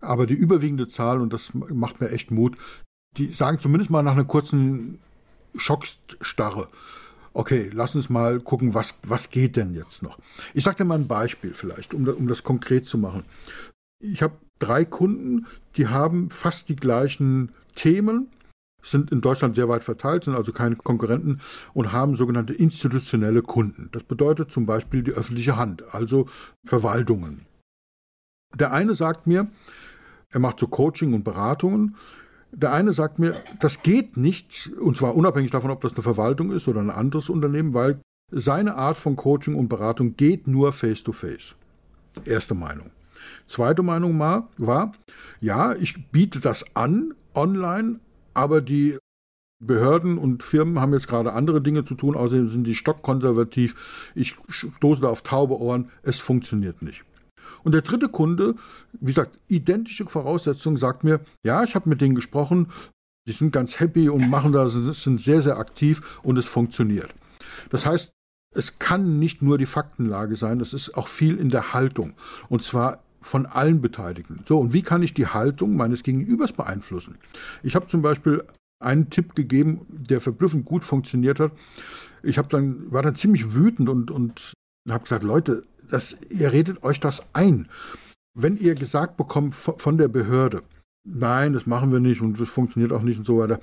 Aber 0.00 0.26
die 0.26 0.34
überwiegende 0.34 0.88
Zahl, 0.88 1.20
und 1.20 1.32
das 1.32 1.54
macht 1.54 2.00
mir 2.00 2.10
echt 2.10 2.30
Mut, 2.30 2.56
die 3.16 3.28
sagen 3.28 3.58
zumindest 3.58 3.90
mal 3.90 4.02
nach 4.02 4.12
einer 4.12 4.24
kurzen 4.24 4.98
Schockstarre, 5.56 6.68
okay, 7.36 7.70
lass 7.72 7.94
uns 7.94 8.08
mal 8.08 8.40
gucken, 8.40 8.74
was, 8.74 8.94
was 9.02 9.30
geht 9.30 9.56
denn 9.56 9.74
jetzt 9.74 10.02
noch. 10.02 10.18
Ich 10.54 10.64
sage 10.64 10.78
dir 10.78 10.84
mal 10.84 10.98
ein 10.98 11.06
Beispiel 11.06 11.52
vielleicht, 11.52 11.92
um, 11.92 12.08
um 12.08 12.28
das 12.28 12.42
konkret 12.42 12.86
zu 12.86 12.96
machen. 12.96 13.24
Ich 14.02 14.22
habe 14.22 14.34
drei 14.58 14.84
Kunden, 14.84 15.46
die 15.76 15.88
haben 15.88 16.30
fast 16.30 16.68
die 16.70 16.76
gleichen 16.76 17.52
Themen, 17.74 18.28
sind 18.82 19.12
in 19.12 19.20
Deutschland 19.20 19.54
sehr 19.54 19.68
weit 19.68 19.84
verteilt, 19.84 20.24
sind 20.24 20.34
also 20.34 20.52
keine 20.52 20.76
Konkurrenten 20.76 21.40
und 21.74 21.92
haben 21.92 22.16
sogenannte 22.16 22.54
institutionelle 22.54 23.42
Kunden. 23.42 23.90
Das 23.92 24.04
bedeutet 24.04 24.50
zum 24.50 24.64
Beispiel 24.64 25.02
die 25.02 25.12
öffentliche 25.12 25.56
Hand, 25.56 25.82
also 25.92 26.28
Verwaltungen. 26.64 27.44
Der 28.54 28.72
eine 28.72 28.94
sagt 28.94 29.26
mir, 29.26 29.48
er 30.30 30.40
macht 30.40 30.60
so 30.60 30.68
Coaching 30.68 31.12
und 31.12 31.24
Beratungen 31.24 31.96
der 32.52 32.72
eine 32.72 32.92
sagt 32.92 33.18
mir, 33.18 33.34
das 33.60 33.82
geht 33.82 34.16
nicht, 34.16 34.70
und 34.80 34.96
zwar 34.96 35.14
unabhängig 35.14 35.50
davon, 35.50 35.70
ob 35.70 35.80
das 35.80 35.92
eine 35.92 36.02
Verwaltung 36.02 36.52
ist 36.52 36.68
oder 36.68 36.80
ein 36.80 36.90
anderes 36.90 37.28
Unternehmen, 37.28 37.74
weil 37.74 38.00
seine 38.30 38.76
Art 38.76 38.98
von 38.98 39.16
Coaching 39.16 39.54
und 39.54 39.68
Beratung 39.68 40.16
geht 40.16 40.46
nur 40.46 40.72
face-to-face. 40.72 41.54
-face. 42.14 42.28
Erste 42.28 42.54
Meinung. 42.54 42.90
Zweite 43.46 43.82
Meinung 43.82 44.18
war, 44.18 44.92
ja, 45.40 45.74
ich 45.74 46.10
biete 46.10 46.40
das 46.40 46.64
an 46.74 47.14
online, 47.34 48.00
aber 48.34 48.60
die 48.60 48.98
Behörden 49.58 50.18
und 50.18 50.42
Firmen 50.42 50.80
haben 50.80 50.92
jetzt 50.92 51.08
gerade 51.08 51.32
andere 51.32 51.62
Dinge 51.62 51.84
zu 51.84 51.94
tun, 51.94 52.16
außerdem 52.16 52.48
sind 52.48 52.64
die 52.64 52.74
stockkonservativ. 52.74 54.10
Ich 54.14 54.36
stoße 54.48 55.00
da 55.00 55.08
auf 55.08 55.22
taube 55.22 55.58
Ohren, 55.58 55.90
es 56.02 56.18
funktioniert 56.18 56.82
nicht. 56.82 57.04
Und 57.66 57.72
der 57.72 57.82
dritte 57.82 58.08
Kunde, 58.08 58.54
wie 58.92 59.06
gesagt, 59.06 59.40
identische 59.48 60.06
Voraussetzungen, 60.06 60.76
sagt 60.76 61.02
mir, 61.02 61.18
ja, 61.44 61.64
ich 61.64 61.74
habe 61.74 61.88
mit 61.88 62.00
denen 62.00 62.14
gesprochen, 62.14 62.68
die 63.26 63.32
sind 63.32 63.50
ganz 63.50 63.80
happy 63.80 64.08
und 64.08 64.30
machen 64.30 64.52
das, 64.52 64.74
sind 64.74 65.20
sehr, 65.20 65.42
sehr 65.42 65.58
aktiv 65.58 66.20
und 66.22 66.36
es 66.36 66.44
funktioniert. 66.44 67.12
Das 67.70 67.84
heißt, 67.84 68.12
es 68.54 68.78
kann 68.78 69.18
nicht 69.18 69.42
nur 69.42 69.58
die 69.58 69.66
Faktenlage 69.66 70.36
sein, 70.36 70.60
es 70.60 70.74
ist 70.74 70.96
auch 70.96 71.08
viel 71.08 71.38
in 71.38 71.50
der 71.50 71.72
Haltung. 71.72 72.14
Und 72.48 72.62
zwar 72.62 73.02
von 73.20 73.46
allen 73.46 73.80
Beteiligten. 73.80 74.44
So, 74.46 74.58
und 74.58 74.72
wie 74.72 74.82
kann 74.82 75.02
ich 75.02 75.12
die 75.12 75.26
Haltung 75.26 75.74
meines 75.74 76.04
Gegenübers 76.04 76.52
beeinflussen? 76.52 77.18
Ich 77.64 77.74
habe 77.74 77.88
zum 77.88 78.00
Beispiel 78.00 78.44
einen 78.78 79.10
Tipp 79.10 79.34
gegeben, 79.34 79.80
der 79.88 80.20
verblüffend 80.20 80.66
gut 80.66 80.84
funktioniert 80.84 81.40
hat. 81.40 81.50
Ich 82.22 82.36
dann, 82.36 82.92
war 82.92 83.02
dann 83.02 83.16
ziemlich 83.16 83.54
wütend 83.54 83.88
und, 83.88 84.12
und 84.12 84.52
habe 84.88 85.02
gesagt, 85.02 85.24
Leute, 85.24 85.62
das, 85.90 86.16
ihr 86.30 86.52
redet 86.52 86.82
euch 86.82 87.00
das 87.00 87.22
ein. 87.32 87.68
Wenn 88.34 88.56
ihr 88.56 88.74
gesagt 88.74 89.16
bekommt 89.16 89.54
von 89.54 89.98
der 89.98 90.08
Behörde, 90.08 90.62
nein, 91.04 91.52
das 91.52 91.66
machen 91.66 91.92
wir 91.92 92.00
nicht 92.00 92.20
und 92.20 92.38
das 92.38 92.48
funktioniert 92.48 92.92
auch 92.92 93.02
nicht 93.02 93.18
und 93.18 93.26
so 93.26 93.38
weiter, 93.38 93.60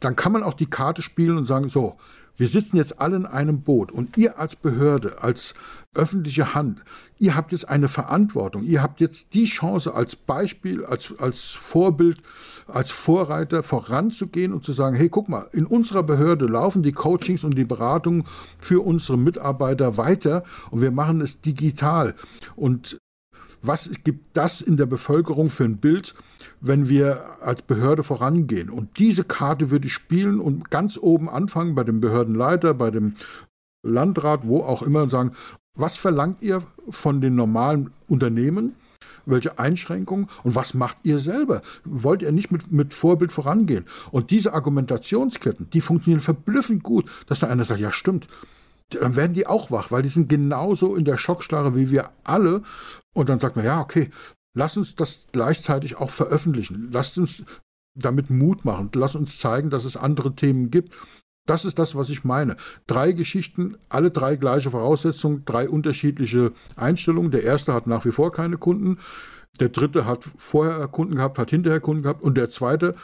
dann 0.00 0.16
kann 0.16 0.32
man 0.32 0.42
auch 0.42 0.54
die 0.54 0.66
Karte 0.66 1.02
spielen 1.02 1.38
und 1.38 1.46
sagen, 1.46 1.70
so, 1.70 1.96
wir 2.36 2.48
sitzen 2.48 2.76
jetzt 2.76 3.00
alle 3.00 3.16
in 3.16 3.26
einem 3.26 3.62
Boot 3.62 3.92
und 3.92 4.16
ihr 4.16 4.38
als 4.38 4.56
Behörde, 4.56 5.22
als 5.22 5.54
öffentliche 5.94 6.54
Hand, 6.54 6.80
ihr 7.18 7.36
habt 7.36 7.52
jetzt 7.52 7.68
eine 7.68 7.88
Verantwortung, 7.88 8.64
ihr 8.64 8.82
habt 8.82 9.00
jetzt 9.00 9.34
die 9.34 9.44
Chance 9.44 9.94
als 9.94 10.16
Beispiel, 10.16 10.84
als, 10.84 11.14
als 11.18 11.44
Vorbild, 11.44 12.18
als 12.66 12.90
Vorreiter 12.90 13.62
voranzugehen 13.62 14.52
und 14.52 14.64
zu 14.64 14.72
sagen, 14.72 14.96
hey, 14.96 15.08
guck 15.08 15.28
mal, 15.28 15.48
in 15.52 15.66
unserer 15.66 16.02
Behörde 16.02 16.46
laufen 16.46 16.82
die 16.82 16.92
Coachings 16.92 17.44
und 17.44 17.56
die 17.56 17.64
Beratungen 17.64 18.24
für 18.58 18.84
unsere 18.84 19.16
Mitarbeiter 19.16 19.96
weiter 19.96 20.42
und 20.70 20.80
wir 20.80 20.90
machen 20.90 21.20
es 21.20 21.40
digital. 21.40 22.14
Und 22.56 22.98
was 23.66 23.90
gibt 24.04 24.36
das 24.36 24.60
in 24.60 24.76
der 24.76 24.86
Bevölkerung 24.86 25.50
für 25.50 25.64
ein 25.64 25.78
Bild, 25.78 26.14
wenn 26.60 26.88
wir 26.88 27.24
als 27.40 27.62
Behörde 27.62 28.02
vorangehen? 28.02 28.70
Und 28.70 28.98
diese 28.98 29.24
Karte 29.24 29.70
würde 29.70 29.86
ich 29.86 29.92
spielen 29.92 30.40
und 30.40 30.70
ganz 30.70 30.98
oben 30.98 31.28
anfangen 31.28 31.74
bei 31.74 31.84
dem 31.84 32.00
Behördenleiter, 32.00 32.74
bei 32.74 32.90
dem 32.90 33.14
Landrat, 33.82 34.46
wo 34.46 34.60
auch 34.60 34.82
immer 34.82 35.02
und 35.02 35.10
sagen, 35.10 35.32
was 35.76 35.96
verlangt 35.96 36.42
ihr 36.42 36.62
von 36.88 37.20
den 37.20 37.34
normalen 37.34 37.90
Unternehmen? 38.08 38.74
Welche 39.26 39.58
Einschränkungen 39.58 40.28
und 40.42 40.54
was 40.54 40.74
macht 40.74 40.98
ihr 41.04 41.18
selber? 41.18 41.62
Wollt 41.84 42.20
ihr 42.20 42.32
nicht 42.32 42.52
mit, 42.52 42.70
mit 42.70 42.92
Vorbild 42.92 43.32
vorangehen? 43.32 43.86
Und 44.10 44.30
diese 44.30 44.52
Argumentationsketten, 44.52 45.70
die 45.70 45.80
funktionieren 45.80 46.20
verblüffend 46.20 46.82
gut, 46.82 47.10
dass 47.26 47.40
da 47.40 47.46
einer 47.46 47.64
sagt, 47.64 47.80
ja 47.80 47.90
stimmt, 47.90 48.28
dann 49.00 49.16
werden 49.16 49.34
die 49.34 49.46
auch 49.46 49.70
wach, 49.70 49.90
weil 49.90 50.02
die 50.02 50.08
sind 50.08 50.28
genauso 50.28 50.94
in 50.96 51.04
der 51.04 51.16
Schockstarre 51.16 51.74
wie 51.74 51.90
wir 51.90 52.10
alle. 52.24 52.62
Und 53.14 53.28
dann 53.28 53.40
sagt 53.40 53.56
man, 53.56 53.64
ja, 53.64 53.80
okay, 53.80 54.10
lass 54.54 54.76
uns 54.76 54.94
das 54.94 55.26
gleichzeitig 55.32 55.96
auch 55.96 56.10
veröffentlichen. 56.10 56.90
Lasst 56.92 57.18
uns 57.18 57.44
damit 57.94 58.30
Mut 58.30 58.64
machen. 58.64 58.90
Lass 58.94 59.14
uns 59.14 59.38
zeigen, 59.38 59.70
dass 59.70 59.84
es 59.84 59.96
andere 59.96 60.34
Themen 60.34 60.70
gibt. 60.70 60.92
Das 61.46 61.64
ist 61.64 61.78
das, 61.78 61.94
was 61.94 62.08
ich 62.08 62.24
meine. 62.24 62.56
Drei 62.86 63.12
Geschichten, 63.12 63.76
alle 63.88 64.10
drei 64.10 64.36
gleiche 64.36 64.70
Voraussetzungen, 64.70 65.44
drei 65.44 65.68
unterschiedliche 65.68 66.52
Einstellungen. 66.74 67.30
Der 67.30 67.44
erste 67.44 67.74
hat 67.74 67.86
nach 67.86 68.04
wie 68.04 68.12
vor 68.12 68.32
keine 68.32 68.56
Kunden. 68.56 68.98
Der 69.60 69.68
dritte 69.68 70.06
hat 70.06 70.24
vorher 70.24 70.88
Kunden 70.88 71.16
gehabt, 71.16 71.38
hat 71.38 71.50
hinterher 71.50 71.80
Kunden 71.80 72.02
gehabt. 72.02 72.22
Und 72.22 72.36
der 72.36 72.50
zweite, 72.50 72.96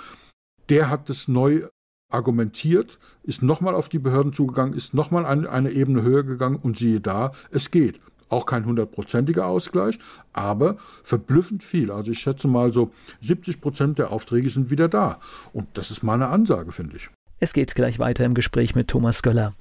der 0.69 0.89
hat 0.89 1.11
es 1.11 1.29
neu 1.29 1.69
argumentiert, 2.11 2.99
ist 3.23 3.43
nochmal 3.43 3.75
auf 3.75 3.89
die 3.89 3.99
Behörden 3.99 4.33
zugegangen, 4.33 4.75
ist 4.75 4.95
nochmal 4.95 5.25
eine, 5.25 5.49
eine 5.51 5.71
Ebene 5.71 6.03
höher 6.03 6.25
gegangen 6.25 6.59
und 6.63 6.79
siehe 6.79 7.01
da, 7.01 7.33
es 7.51 7.71
geht. 7.71 8.01
Auch 8.29 8.47
kein 8.47 8.65
hundertprozentiger 8.65 9.47
Ausgleich, 9.47 9.99
aber 10.33 10.77
verblüffend 11.03 11.65
viel. 11.65 11.91
Also 11.91 12.13
ich 12.13 12.21
schätze 12.21 12.47
mal 12.47 12.73
so 12.73 12.93
70 13.23 13.61
Prozent 13.61 13.99
der 13.99 14.13
Aufträge 14.13 14.51
sind 14.51 14.71
wieder 14.71 14.89
da. 14.89 15.19
Und 15.53 15.67
das 15.75 15.91
ist 15.91 16.05
mal 16.05 16.15
eine 16.15 16.29
Ansage, 16.29 16.71
finde 16.71 16.97
ich. 16.97 17.11
Es 17.41 17.53
geht 17.53 17.75
gleich 17.75 17.99
weiter 17.99 18.25
im 18.25 18.35
Gespräch 18.35 18.77
mit 18.77 18.89
Thomas 18.89 19.23
Göller. 19.23 19.55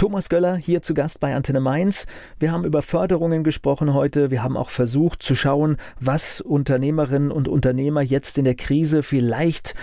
Thomas 0.00 0.30
Göller 0.30 0.56
hier 0.56 0.80
zu 0.80 0.94
Gast 0.94 1.20
bei 1.20 1.34
Antenne 1.34 1.60
Mainz. 1.60 2.06
Wir 2.38 2.52
haben 2.52 2.64
über 2.64 2.80
Förderungen 2.80 3.44
gesprochen 3.44 3.92
heute. 3.92 4.30
Wir 4.30 4.42
haben 4.42 4.56
auch 4.56 4.70
versucht 4.70 5.22
zu 5.22 5.34
schauen, 5.34 5.76
was 6.00 6.40
Unternehmerinnen 6.40 7.30
und 7.30 7.48
Unternehmer 7.48 8.00
jetzt 8.00 8.38
in 8.38 8.46
der 8.46 8.54
Krise 8.54 9.02
vielleicht 9.02 9.74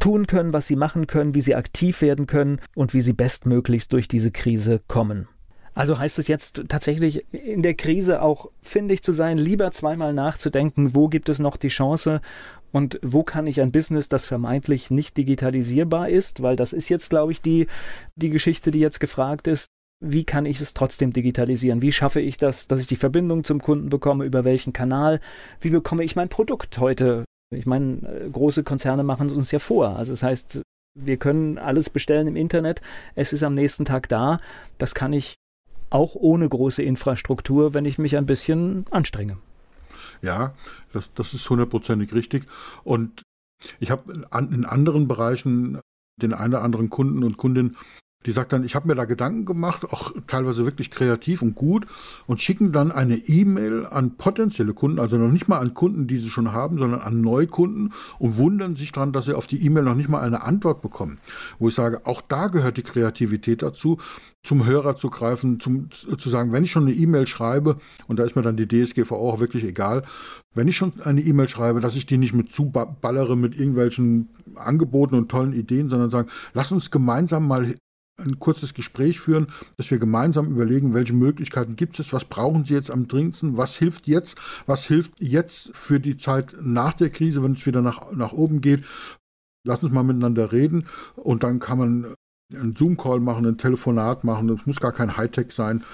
tun 0.00 0.26
können, 0.26 0.52
was 0.52 0.66
sie 0.66 0.74
machen 0.74 1.06
können, 1.06 1.36
wie 1.36 1.42
sie 1.42 1.54
aktiv 1.54 2.02
werden 2.02 2.26
können 2.26 2.60
und 2.74 2.92
wie 2.92 3.00
sie 3.00 3.12
bestmöglichst 3.12 3.92
durch 3.92 4.08
diese 4.08 4.32
Krise 4.32 4.80
kommen. 4.88 5.28
Also 5.74 5.96
heißt 5.96 6.18
es 6.18 6.26
jetzt 6.26 6.64
tatsächlich 6.66 7.24
in 7.32 7.62
der 7.62 7.74
Krise 7.74 8.22
auch 8.22 8.50
findig 8.62 9.02
zu 9.02 9.12
sein, 9.12 9.38
lieber 9.38 9.70
zweimal 9.70 10.12
nachzudenken, 10.12 10.96
wo 10.96 11.06
gibt 11.06 11.28
es 11.28 11.38
noch 11.38 11.56
die 11.56 11.68
Chance 11.68 12.20
und 12.76 13.00
wo 13.00 13.22
kann 13.22 13.46
ich 13.46 13.62
ein 13.62 13.72
Business, 13.72 14.10
das 14.10 14.26
vermeintlich 14.26 14.90
nicht 14.90 15.16
digitalisierbar 15.16 16.10
ist, 16.10 16.42
weil 16.42 16.56
das 16.56 16.74
ist 16.74 16.90
jetzt, 16.90 17.08
glaube 17.08 17.32
ich, 17.32 17.40
die, 17.40 17.68
die 18.16 18.28
Geschichte, 18.28 18.70
die 18.70 18.80
jetzt 18.80 19.00
gefragt 19.00 19.46
ist. 19.46 19.68
Wie 20.04 20.24
kann 20.24 20.44
ich 20.44 20.60
es 20.60 20.74
trotzdem 20.74 21.10
digitalisieren? 21.14 21.80
Wie 21.80 21.90
schaffe 21.90 22.20
ich 22.20 22.36
das, 22.36 22.68
dass 22.68 22.82
ich 22.82 22.86
die 22.86 22.96
Verbindung 22.96 23.44
zum 23.44 23.62
Kunden 23.62 23.88
bekomme? 23.88 24.26
Über 24.26 24.44
welchen 24.44 24.74
Kanal? 24.74 25.20
Wie 25.58 25.70
bekomme 25.70 26.04
ich 26.04 26.16
mein 26.16 26.28
Produkt 26.28 26.76
heute? 26.76 27.24
Ich 27.50 27.64
meine, 27.64 28.02
äh, 28.02 28.28
große 28.28 28.62
Konzerne 28.62 29.04
machen 29.04 29.28
es 29.28 29.32
uns 29.32 29.52
ja 29.52 29.58
vor. 29.58 29.96
Also 29.96 30.12
das 30.12 30.22
heißt, 30.22 30.60
wir 30.98 31.16
können 31.16 31.56
alles 31.56 31.88
bestellen 31.88 32.26
im 32.26 32.36
Internet. 32.36 32.82
Es 33.14 33.32
ist 33.32 33.42
am 33.42 33.54
nächsten 33.54 33.86
Tag 33.86 34.10
da. 34.10 34.36
Das 34.76 34.94
kann 34.94 35.14
ich 35.14 35.36
auch 35.88 36.14
ohne 36.14 36.46
große 36.46 36.82
Infrastruktur, 36.82 37.72
wenn 37.72 37.86
ich 37.86 37.96
mich 37.96 38.18
ein 38.18 38.26
bisschen 38.26 38.84
anstrenge. 38.90 39.38
Ja, 40.22 40.54
das, 40.92 41.12
das 41.14 41.34
ist 41.34 41.48
hundertprozentig 41.48 42.12
richtig. 42.14 42.46
Und 42.84 43.22
ich 43.80 43.90
habe 43.90 44.12
in 44.12 44.64
anderen 44.64 45.08
Bereichen 45.08 45.80
den 46.20 46.32
einen 46.32 46.54
oder 46.54 46.62
anderen 46.62 46.90
Kunden 46.90 47.24
und 47.24 47.36
Kundin, 47.36 47.76
die 48.24 48.32
sagt 48.32 48.52
dann, 48.52 48.64
ich 48.64 48.74
habe 48.74 48.88
mir 48.88 48.94
da 48.94 49.04
Gedanken 49.04 49.44
gemacht, 49.44 49.84
auch 49.84 50.12
teilweise 50.26 50.64
wirklich 50.64 50.90
kreativ 50.90 51.42
und 51.42 51.54
gut, 51.54 51.86
und 52.26 52.40
schicken 52.40 52.72
dann 52.72 52.90
eine 52.90 53.16
E-Mail 53.16 53.86
an 53.86 54.16
potenzielle 54.16 54.74
Kunden, 54.74 54.98
also 54.98 55.16
noch 55.16 55.30
nicht 55.30 55.48
mal 55.48 55.58
an 55.58 55.74
Kunden, 55.74 56.06
die 56.06 56.16
sie 56.18 56.30
schon 56.30 56.52
haben, 56.52 56.78
sondern 56.78 57.00
an 57.00 57.20
Neukunden 57.20 57.92
und 58.18 58.36
wundern 58.36 58.74
sich 58.74 58.90
daran, 58.90 59.12
dass 59.12 59.26
sie 59.26 59.36
auf 59.36 59.46
die 59.46 59.64
E-Mail 59.64 59.84
noch 59.84 59.94
nicht 59.94 60.08
mal 60.08 60.20
eine 60.20 60.42
Antwort 60.42 60.82
bekommen. 60.82 61.18
Wo 61.58 61.68
ich 61.68 61.74
sage, 61.74 62.04
auch 62.04 62.20
da 62.20 62.48
gehört 62.48 62.76
die 62.76 62.82
Kreativität 62.82 63.62
dazu, 63.62 63.98
zum 64.42 64.64
Hörer 64.64 64.96
zu 64.96 65.10
greifen, 65.10 65.60
zum, 65.60 65.90
zu 65.90 66.30
sagen, 66.30 66.52
wenn 66.52 66.64
ich 66.64 66.70
schon 66.70 66.84
eine 66.84 66.94
E-Mail 66.94 67.26
schreibe, 67.26 67.78
und 68.06 68.18
da 68.18 68.24
ist 68.24 68.36
mir 68.36 68.42
dann 68.42 68.56
die 68.56 68.68
DSGVO 68.68 69.14
auch 69.14 69.40
wirklich 69.40 69.64
egal, 69.64 70.02
wenn 70.54 70.68
ich 70.68 70.76
schon 70.76 70.92
eine 71.04 71.20
E-Mail 71.20 71.48
schreibe, 71.48 71.80
dass 71.80 71.96
ich 71.96 72.06
die 72.06 72.18
nicht 72.18 72.32
mit 72.32 72.50
zuballere 72.52 73.36
mit 73.36 73.58
irgendwelchen 73.58 74.30
Angeboten 74.54 75.16
und 75.16 75.30
tollen 75.30 75.52
Ideen, 75.52 75.88
sondern 75.88 76.10
sagen, 76.10 76.28
lass 76.54 76.72
uns 76.72 76.90
gemeinsam 76.90 77.46
mal 77.46 77.76
ein 78.18 78.38
kurzes 78.38 78.74
Gespräch 78.74 79.20
führen, 79.20 79.48
dass 79.76 79.90
wir 79.90 79.98
gemeinsam 79.98 80.46
überlegen, 80.46 80.94
welche 80.94 81.12
Möglichkeiten 81.12 81.76
gibt 81.76 81.98
es, 81.98 82.12
was 82.12 82.24
brauchen 82.24 82.64
Sie 82.64 82.74
jetzt 82.74 82.90
am 82.90 83.08
dringendsten, 83.08 83.56
was 83.56 83.76
hilft 83.76 84.06
jetzt, 84.06 84.36
was 84.66 84.84
hilft 84.84 85.20
jetzt 85.20 85.70
für 85.74 86.00
die 86.00 86.16
Zeit 86.16 86.56
nach 86.60 86.94
der 86.94 87.10
Krise, 87.10 87.42
wenn 87.42 87.52
es 87.52 87.66
wieder 87.66 87.82
nach, 87.82 88.12
nach 88.12 88.32
oben 88.32 88.60
geht. 88.60 88.84
Lass 89.66 89.82
uns 89.82 89.92
mal 89.92 90.04
miteinander 90.04 90.52
reden 90.52 90.86
und 91.16 91.42
dann 91.42 91.58
kann 91.58 91.78
man 91.78 92.14
einen 92.54 92.76
Zoom-Call 92.76 93.20
machen, 93.20 93.44
ein 93.46 93.58
Telefonat 93.58 94.24
machen. 94.24 94.48
Es 94.50 94.66
muss 94.66 94.80
gar 94.80 94.92
kein 94.92 95.16
Hightech 95.16 95.52
sein. 95.52 95.84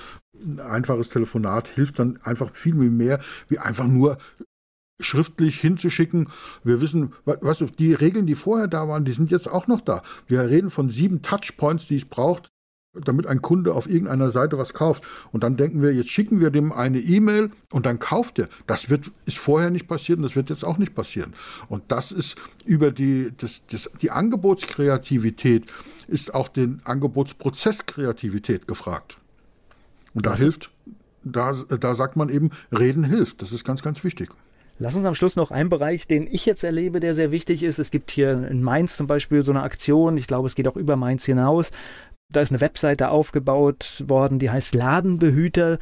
Ein 0.45 0.61
einfaches 0.61 1.09
Telefonat 1.09 1.68
hilft 1.68 1.99
dann 1.99 2.18
einfach 2.23 2.55
viel 2.55 2.75
mehr, 2.75 3.20
wie 3.49 3.59
einfach 3.59 3.87
nur 3.87 4.18
schriftlich 5.01 5.61
hinzuschicken. 5.61 6.28
Wir 6.64 6.80
wissen, 6.80 7.12
was 7.24 7.64
die 7.78 7.95
Regeln, 7.95 8.26
die 8.26 8.34
vorher 8.34 8.68
da 8.68 8.88
waren, 8.88 9.05
die 9.05 9.12
sind 9.12 9.30
jetzt 9.30 9.51
auch 9.51 9.66
noch 9.66 9.80
da. 9.80 10.03
Wir 10.26 10.49
reden 10.49 10.70
von 10.70 10.90
sieben 10.90 11.22
Touchpoints, 11.22 11.86
die 11.86 11.97
es 11.97 12.05
braucht, 12.05 12.53
damit 12.95 13.26
ein 13.26 13.40
Kunde 13.40 13.74
auf 13.74 13.88
irgendeiner 13.88 14.30
Seite 14.30 14.59
was 14.59 14.74
kauft. 14.74 15.03
Und 15.32 15.43
dann 15.43 15.57
denken 15.57 15.80
wir, 15.80 15.95
jetzt 15.95 16.11
schicken 16.11 16.40
wir 16.40 16.51
dem 16.51 16.72
eine 16.72 16.99
E-Mail 16.99 17.51
und 17.70 17.86
dann 17.86 17.99
kauft 17.99 18.38
er. 18.38 18.49
Das 18.66 18.90
wird, 18.90 19.11
ist 19.24 19.38
vorher 19.38 19.70
nicht 19.70 19.88
passiert 19.88 20.18
und 20.18 20.24
das 20.24 20.36
wird 20.36 20.51
jetzt 20.51 20.64
auch 20.64 20.78
nicht 20.78 20.95
passieren. 20.95 21.34
Und 21.68 21.84
das 21.88 22.12
ist 22.12 22.36
über 22.64 22.90
die, 22.90 23.32
das, 23.36 23.62
das, 23.70 23.90
die 24.01 24.11
Angebotskreativität 24.11 25.64
ist 26.07 26.34
auch 26.34 26.49
den 26.49 26.80
Angebotsprozesskreativität 26.84 28.68
gefragt. 28.68 29.18
Und 30.14 30.26
da 30.26 30.36
hilft, 30.36 30.70
da, 31.24 31.55
da 31.55 31.95
sagt 31.95 32.16
man 32.16 32.28
eben, 32.28 32.51
reden 32.70 33.05
hilft. 33.05 33.40
Das 33.40 33.53
ist 33.53 33.64
ganz, 33.64 33.82
ganz 33.82 34.05
wichtig. 34.05 34.28
Lass 34.79 34.95
uns 34.95 35.05
am 35.05 35.14
Schluss 35.14 35.37
noch 35.37 35.51
einen 35.51 35.68
Bereich, 35.68 36.07
den 36.07 36.27
ich 36.27 36.47
jetzt 36.47 36.64
erlebe, 36.64 37.01
der 37.01 37.14
sehr 37.14 37.31
wichtig 37.31 37.62
ist. 37.62 37.79
Es 37.79 37.91
gibt 37.91 38.11
hier 38.11 38.49
in 38.49 38.62
Mainz 38.62 38.97
zum 38.97 39.07
Beispiel 39.07 39.43
so 39.43 39.53
eine 39.53 39.62
Aktion, 39.62 40.16
ich 40.16 40.27
glaube, 40.27 40.49
es 40.49 40.55
geht 40.55 40.66
auch 40.66 40.77
über 40.77 40.97
Mainz 40.97 41.25
hinaus. 41.25 41.70
Da 42.33 42.41
ist 42.41 42.51
eine 42.51 42.61
Webseite 42.61 43.11
aufgebaut 43.11 44.05
worden, 44.07 44.39
die 44.39 44.51
heißt 44.51 44.75
Ladenbehüter. 44.75 45.79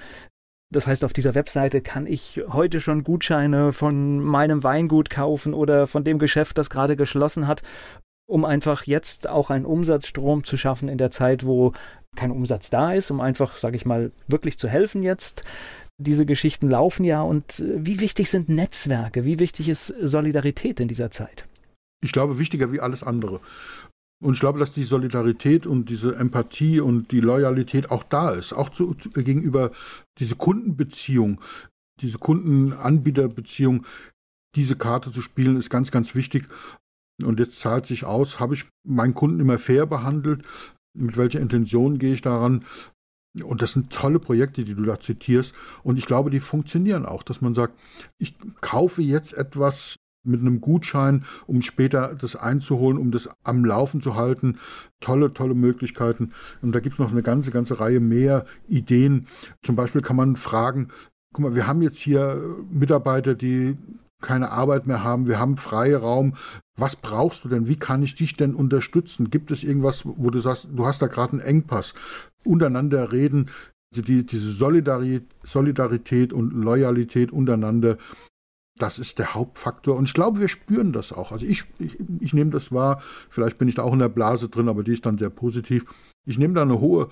Das 0.72 0.86
heißt, 0.86 1.04
auf 1.04 1.12
dieser 1.12 1.34
Webseite 1.34 1.80
kann 1.80 2.06
ich 2.06 2.42
heute 2.48 2.80
schon 2.80 3.04
Gutscheine 3.04 3.72
von 3.72 4.20
meinem 4.20 4.62
Weingut 4.62 5.10
kaufen 5.10 5.54
oder 5.54 5.86
von 5.86 6.04
dem 6.04 6.18
Geschäft, 6.18 6.58
das 6.58 6.70
gerade 6.70 6.96
geschlossen 6.96 7.46
hat, 7.46 7.62
um 8.28 8.44
einfach 8.44 8.84
jetzt 8.84 9.28
auch 9.28 9.50
einen 9.50 9.64
Umsatzstrom 9.64 10.44
zu 10.44 10.56
schaffen 10.56 10.88
in 10.88 10.98
der 10.98 11.10
Zeit, 11.10 11.44
wo 11.44 11.72
kein 12.16 12.30
Umsatz 12.30 12.70
da 12.70 12.92
ist, 12.92 13.10
um 13.10 13.20
einfach, 13.20 13.56
sage 13.56 13.76
ich 13.76 13.86
mal, 13.86 14.12
wirklich 14.26 14.58
zu 14.58 14.68
helfen 14.68 15.02
jetzt 15.02 15.44
diese 16.00 16.26
Geschichten 16.26 16.68
laufen 16.68 17.04
ja. 17.04 17.22
Und 17.22 17.60
äh, 17.60 17.84
wie 17.84 18.00
wichtig 18.00 18.30
sind 18.30 18.48
Netzwerke? 18.48 19.24
Wie 19.24 19.38
wichtig 19.38 19.68
ist 19.68 19.92
Solidarität 20.02 20.80
in 20.80 20.88
dieser 20.88 21.10
Zeit? 21.10 21.46
Ich 22.02 22.12
glaube, 22.12 22.38
wichtiger 22.38 22.72
wie 22.72 22.80
alles 22.80 23.02
andere. 23.02 23.40
Und 24.22 24.34
ich 24.34 24.40
glaube, 24.40 24.58
dass 24.58 24.72
die 24.72 24.84
Solidarität 24.84 25.66
und 25.66 25.88
diese 25.88 26.14
Empathie 26.14 26.80
und 26.80 27.10
die 27.10 27.20
Loyalität 27.20 27.90
auch 27.90 28.02
da 28.02 28.30
ist, 28.30 28.52
auch 28.52 28.68
zu, 28.68 28.94
zu, 28.94 29.10
gegenüber 29.10 29.70
diese 30.18 30.36
Kundenbeziehung, 30.36 31.40
diese 32.00 32.18
Kundenanbieterbeziehung, 32.18 33.86
diese 34.56 34.76
Karte 34.76 35.10
zu 35.10 35.22
spielen, 35.22 35.56
ist 35.56 35.70
ganz, 35.70 35.90
ganz 35.90 36.14
wichtig. 36.14 36.48
Und 37.22 37.38
jetzt 37.38 37.60
zahlt 37.60 37.86
sich 37.86 38.04
aus, 38.04 38.40
habe 38.40 38.54
ich 38.54 38.66
meinen 38.86 39.14
Kunden 39.14 39.40
immer 39.40 39.58
fair 39.58 39.86
behandelt? 39.86 40.42
Mit 40.94 41.16
welcher 41.16 41.40
Intention 41.40 41.98
gehe 41.98 42.12
ich 42.12 42.22
daran? 42.22 42.64
Und 43.42 43.62
das 43.62 43.72
sind 43.72 43.92
tolle 43.92 44.18
Projekte, 44.18 44.64
die 44.64 44.74
du 44.74 44.82
da 44.84 44.98
zitierst. 44.98 45.54
Und 45.82 45.98
ich 45.98 46.06
glaube, 46.06 46.30
die 46.30 46.40
funktionieren 46.40 47.06
auch, 47.06 47.22
dass 47.22 47.40
man 47.40 47.54
sagt, 47.54 47.78
ich 48.18 48.34
kaufe 48.60 49.02
jetzt 49.02 49.34
etwas 49.34 49.96
mit 50.22 50.40
einem 50.40 50.60
Gutschein, 50.60 51.24
um 51.46 51.62
später 51.62 52.14
das 52.14 52.36
einzuholen, 52.36 52.98
um 52.98 53.10
das 53.10 53.28
am 53.44 53.64
Laufen 53.64 54.02
zu 54.02 54.16
halten. 54.16 54.58
Tolle, 55.00 55.32
tolle 55.32 55.54
Möglichkeiten. 55.54 56.32
Und 56.60 56.74
da 56.74 56.80
gibt 56.80 56.94
es 56.94 56.98
noch 56.98 57.12
eine 57.12 57.22
ganze, 57.22 57.50
ganze 57.50 57.80
Reihe 57.80 58.00
mehr 58.00 58.44
Ideen. 58.68 59.28
Zum 59.62 59.76
Beispiel 59.76 60.02
kann 60.02 60.16
man 60.16 60.36
fragen, 60.36 60.88
guck 61.32 61.44
mal, 61.44 61.54
wir 61.54 61.66
haben 61.66 61.82
jetzt 61.82 61.98
hier 61.98 62.42
Mitarbeiter, 62.70 63.34
die 63.34 63.78
keine 64.20 64.52
Arbeit 64.52 64.86
mehr 64.86 65.02
haben, 65.02 65.26
wir 65.26 65.38
haben 65.38 65.56
Freiraum. 65.56 66.34
Was 66.76 66.96
brauchst 66.96 67.44
du 67.44 67.48
denn? 67.48 67.68
Wie 67.68 67.76
kann 67.76 68.02
ich 68.02 68.14
dich 68.14 68.36
denn 68.36 68.54
unterstützen? 68.54 69.30
Gibt 69.30 69.50
es 69.50 69.62
irgendwas, 69.62 70.02
wo 70.04 70.30
du 70.30 70.40
sagst, 70.40 70.68
du 70.70 70.86
hast 70.86 71.00
da 71.00 71.06
gerade 71.06 71.32
einen 71.32 71.40
Engpass? 71.40 71.94
Untereinander 72.44 73.12
reden, 73.12 73.50
die, 73.94 74.24
diese 74.24 74.50
Solidarität, 74.50 75.26
Solidarität 75.42 76.32
und 76.32 76.52
Loyalität 76.52 77.32
untereinander, 77.32 77.96
das 78.76 78.98
ist 78.98 79.18
der 79.18 79.34
Hauptfaktor. 79.34 79.96
Und 79.96 80.04
ich 80.04 80.14
glaube, 80.14 80.40
wir 80.40 80.48
spüren 80.48 80.92
das 80.92 81.12
auch. 81.12 81.32
Also 81.32 81.44
ich, 81.46 81.64
ich, 81.78 81.98
ich 82.20 82.32
nehme 82.32 82.50
das 82.50 82.72
wahr, 82.72 83.02
vielleicht 83.28 83.58
bin 83.58 83.68
ich 83.68 83.74
da 83.74 83.82
auch 83.82 83.92
in 83.92 83.98
der 83.98 84.08
Blase 84.08 84.48
drin, 84.48 84.68
aber 84.68 84.82
die 84.82 84.92
ist 84.92 85.06
dann 85.06 85.18
sehr 85.18 85.30
positiv. 85.30 85.84
Ich 86.26 86.38
nehme 86.38 86.54
da 86.54 86.62
eine 86.62 86.80
hohe 86.80 87.08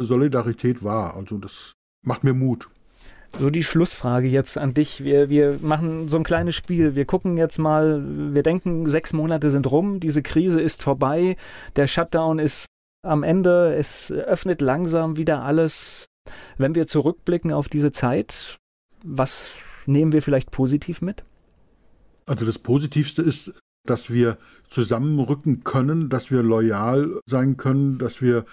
Solidarität 0.00 0.84
wahr. 0.84 1.16
Also 1.16 1.38
das 1.38 1.72
macht 2.04 2.24
mir 2.24 2.34
Mut. 2.34 2.68
So 3.38 3.50
die 3.50 3.64
Schlussfrage 3.64 4.26
jetzt 4.26 4.56
an 4.56 4.74
dich. 4.74 5.04
Wir, 5.04 5.28
wir 5.28 5.58
machen 5.60 6.08
so 6.08 6.16
ein 6.16 6.24
kleines 6.24 6.54
Spiel. 6.54 6.94
Wir 6.94 7.04
gucken 7.04 7.36
jetzt 7.36 7.58
mal, 7.58 8.02
wir 8.32 8.42
denken, 8.42 8.86
sechs 8.86 9.12
Monate 9.12 9.50
sind 9.50 9.70
rum, 9.70 10.00
diese 10.00 10.22
Krise 10.22 10.60
ist 10.60 10.82
vorbei, 10.82 11.36
der 11.76 11.86
Shutdown 11.86 12.38
ist 12.38 12.66
am 13.08 13.22
Ende, 13.22 13.74
es 13.74 14.12
öffnet 14.12 14.60
langsam 14.60 15.16
wieder 15.16 15.42
alles. 15.42 16.06
Wenn 16.56 16.74
wir 16.74 16.86
zurückblicken 16.86 17.52
auf 17.52 17.68
diese 17.68 17.90
Zeit, 17.90 18.58
was 19.02 19.52
nehmen 19.86 20.12
wir 20.12 20.22
vielleicht 20.22 20.50
positiv 20.50 21.00
mit? 21.00 21.24
Also 22.26 22.44
das 22.44 22.58
Positivste 22.58 23.22
ist, 23.22 23.60
dass 23.86 24.10
wir 24.12 24.36
zusammenrücken 24.68 25.64
können, 25.64 26.10
dass 26.10 26.30
wir 26.30 26.42
loyal 26.42 27.20
sein 27.26 27.56
können, 27.56 27.98
dass 27.98 28.20
wir 28.20 28.44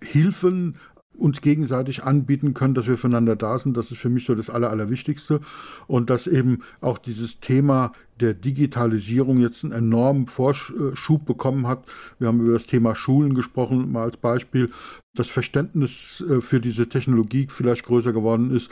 Hilfen 0.00 0.76
uns 1.18 1.40
gegenseitig 1.40 2.04
anbieten 2.04 2.54
können, 2.54 2.74
dass 2.74 2.86
wir 2.86 2.96
füreinander 2.96 3.36
da 3.36 3.58
sind. 3.58 3.76
Das 3.76 3.90
ist 3.90 3.98
für 3.98 4.08
mich 4.08 4.24
so 4.24 4.34
das 4.34 4.48
Aller, 4.50 4.70
Allerwichtigste. 4.70 5.40
Und 5.86 6.10
dass 6.10 6.26
eben 6.26 6.60
auch 6.80 6.98
dieses 6.98 7.40
Thema 7.40 7.92
der 8.20 8.34
Digitalisierung 8.34 9.38
jetzt 9.38 9.64
einen 9.64 9.72
enormen 9.72 10.26
Vorschub 10.26 11.26
bekommen 11.26 11.66
hat. 11.66 11.84
Wir 12.18 12.28
haben 12.28 12.40
über 12.40 12.52
das 12.52 12.66
Thema 12.66 12.94
Schulen 12.94 13.34
gesprochen, 13.34 13.92
mal 13.92 14.04
als 14.04 14.16
Beispiel. 14.16 14.70
Das 15.14 15.28
Verständnis 15.28 16.24
äh, 16.28 16.40
für 16.40 16.60
diese 16.60 16.88
Technologie 16.88 17.46
vielleicht 17.50 17.84
größer 17.84 18.12
geworden 18.12 18.54
ist. 18.54 18.70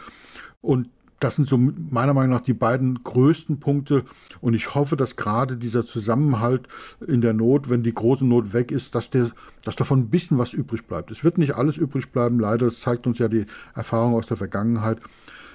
Und 0.61 0.89
das 1.21 1.37
sind 1.37 1.49
so 1.49 1.57
meiner 1.57 2.13
Meinung 2.13 2.33
nach 2.33 2.43
die 2.43 2.53
beiden 2.53 3.03
größten 3.03 3.59
Punkte. 3.59 4.05
Und 4.41 4.55
ich 4.55 4.75
hoffe, 4.75 4.97
dass 4.97 5.17
gerade 5.17 5.57
dieser 5.57 5.87
Zusammenhalt 5.87 6.69
in 7.07 7.21
der 7.21 7.33
Not, 7.33 7.71
wenn 7.71 7.83
die 7.83 7.95
große 7.95 8.25
Not 8.25 8.53
weg 8.53 8.71
ist, 8.71 8.95
dass, 8.95 9.09
der, 9.11 9.31
dass 9.63 9.77
davon 9.77 10.01
ein 10.01 10.11
bisschen 10.11 10.39
was 10.39 10.53
übrig 10.53 10.87
bleibt. 10.87 11.11
Es 11.11 11.25
wird 11.25 11.39
nicht 11.39 11.55
alles 11.55 11.79
übrig 11.79 12.13
bleiben, 12.13 12.39
leider. 12.39 12.67
Das 12.67 12.81
zeigt 12.81 13.07
uns 13.07 13.19
ja 13.19 13.29
die 13.29 13.47
Erfahrung 13.75 14.15
aus 14.15 14.27
der 14.27 14.37
Vergangenheit. 14.37 15.01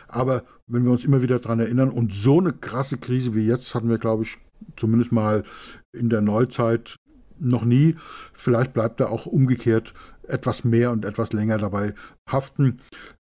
Aber 0.07 0.43
wenn 0.67 0.83
wir 0.83 0.91
uns 0.91 1.05
immer 1.05 1.21
wieder 1.21 1.39
daran 1.39 1.59
erinnern, 1.59 1.89
und 1.89 2.11
so 2.11 2.39
eine 2.39 2.53
krasse 2.53 2.97
Krise 2.97 3.35
wie 3.35 3.45
jetzt 3.45 3.75
hatten 3.75 3.89
wir, 3.89 3.97
glaube 3.97 4.23
ich, 4.23 4.37
zumindest 4.75 5.11
mal 5.11 5.43
in 5.93 6.09
der 6.09 6.21
Neuzeit 6.21 6.95
noch 7.39 7.65
nie. 7.65 7.95
Vielleicht 8.33 8.73
bleibt 8.73 8.99
da 8.99 9.07
auch 9.07 9.25
umgekehrt 9.25 9.93
etwas 10.27 10.63
mehr 10.63 10.91
und 10.91 11.05
etwas 11.05 11.33
länger 11.33 11.57
dabei 11.57 11.93
haften 12.27 12.79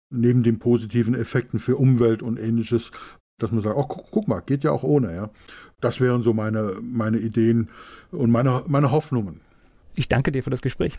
neben 0.09 0.43
den 0.43 0.59
positiven 0.59 1.15
Effekten 1.15 1.59
für 1.59 1.77
Umwelt 1.77 2.21
und 2.21 2.39
ähnliches, 2.39 2.91
dass 3.39 3.51
man 3.51 3.61
sagt, 3.61 3.75
oh, 3.75 3.83
guck, 3.83 4.11
guck, 4.11 4.27
mal, 4.27 4.41
geht 4.41 4.63
ja 4.63 4.71
auch 4.71 4.83
ohne. 4.83 5.13
Ja. 5.13 5.29
Das 5.81 5.99
wären 5.99 6.23
so 6.23 6.33
meine, 6.33 6.77
meine 6.81 7.17
Ideen 7.17 7.69
und 8.11 8.31
meine, 8.31 8.63
meine 8.67 8.91
Hoffnungen. 8.91 9.41
Ich 9.95 10.07
danke 10.07 10.31
dir 10.31 10.43
für 10.43 10.49
das 10.49 10.61
Gespräch. 10.61 10.97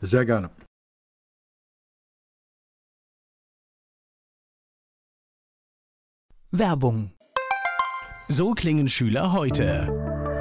Sehr 0.00 0.24
gerne. 0.24 0.50
Werbung. 6.50 7.12
So 8.28 8.52
klingen 8.52 8.88
Schüler 8.88 9.32
heute. 9.32 9.88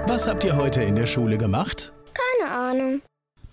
Was 0.07 0.27
habt 0.27 0.43
ihr 0.43 0.55
heute 0.55 0.81
in 0.81 0.95
der 0.95 1.05
Schule 1.05 1.37
gemacht? 1.37 1.93
Keine 2.13 2.51
Ahnung. 2.51 3.01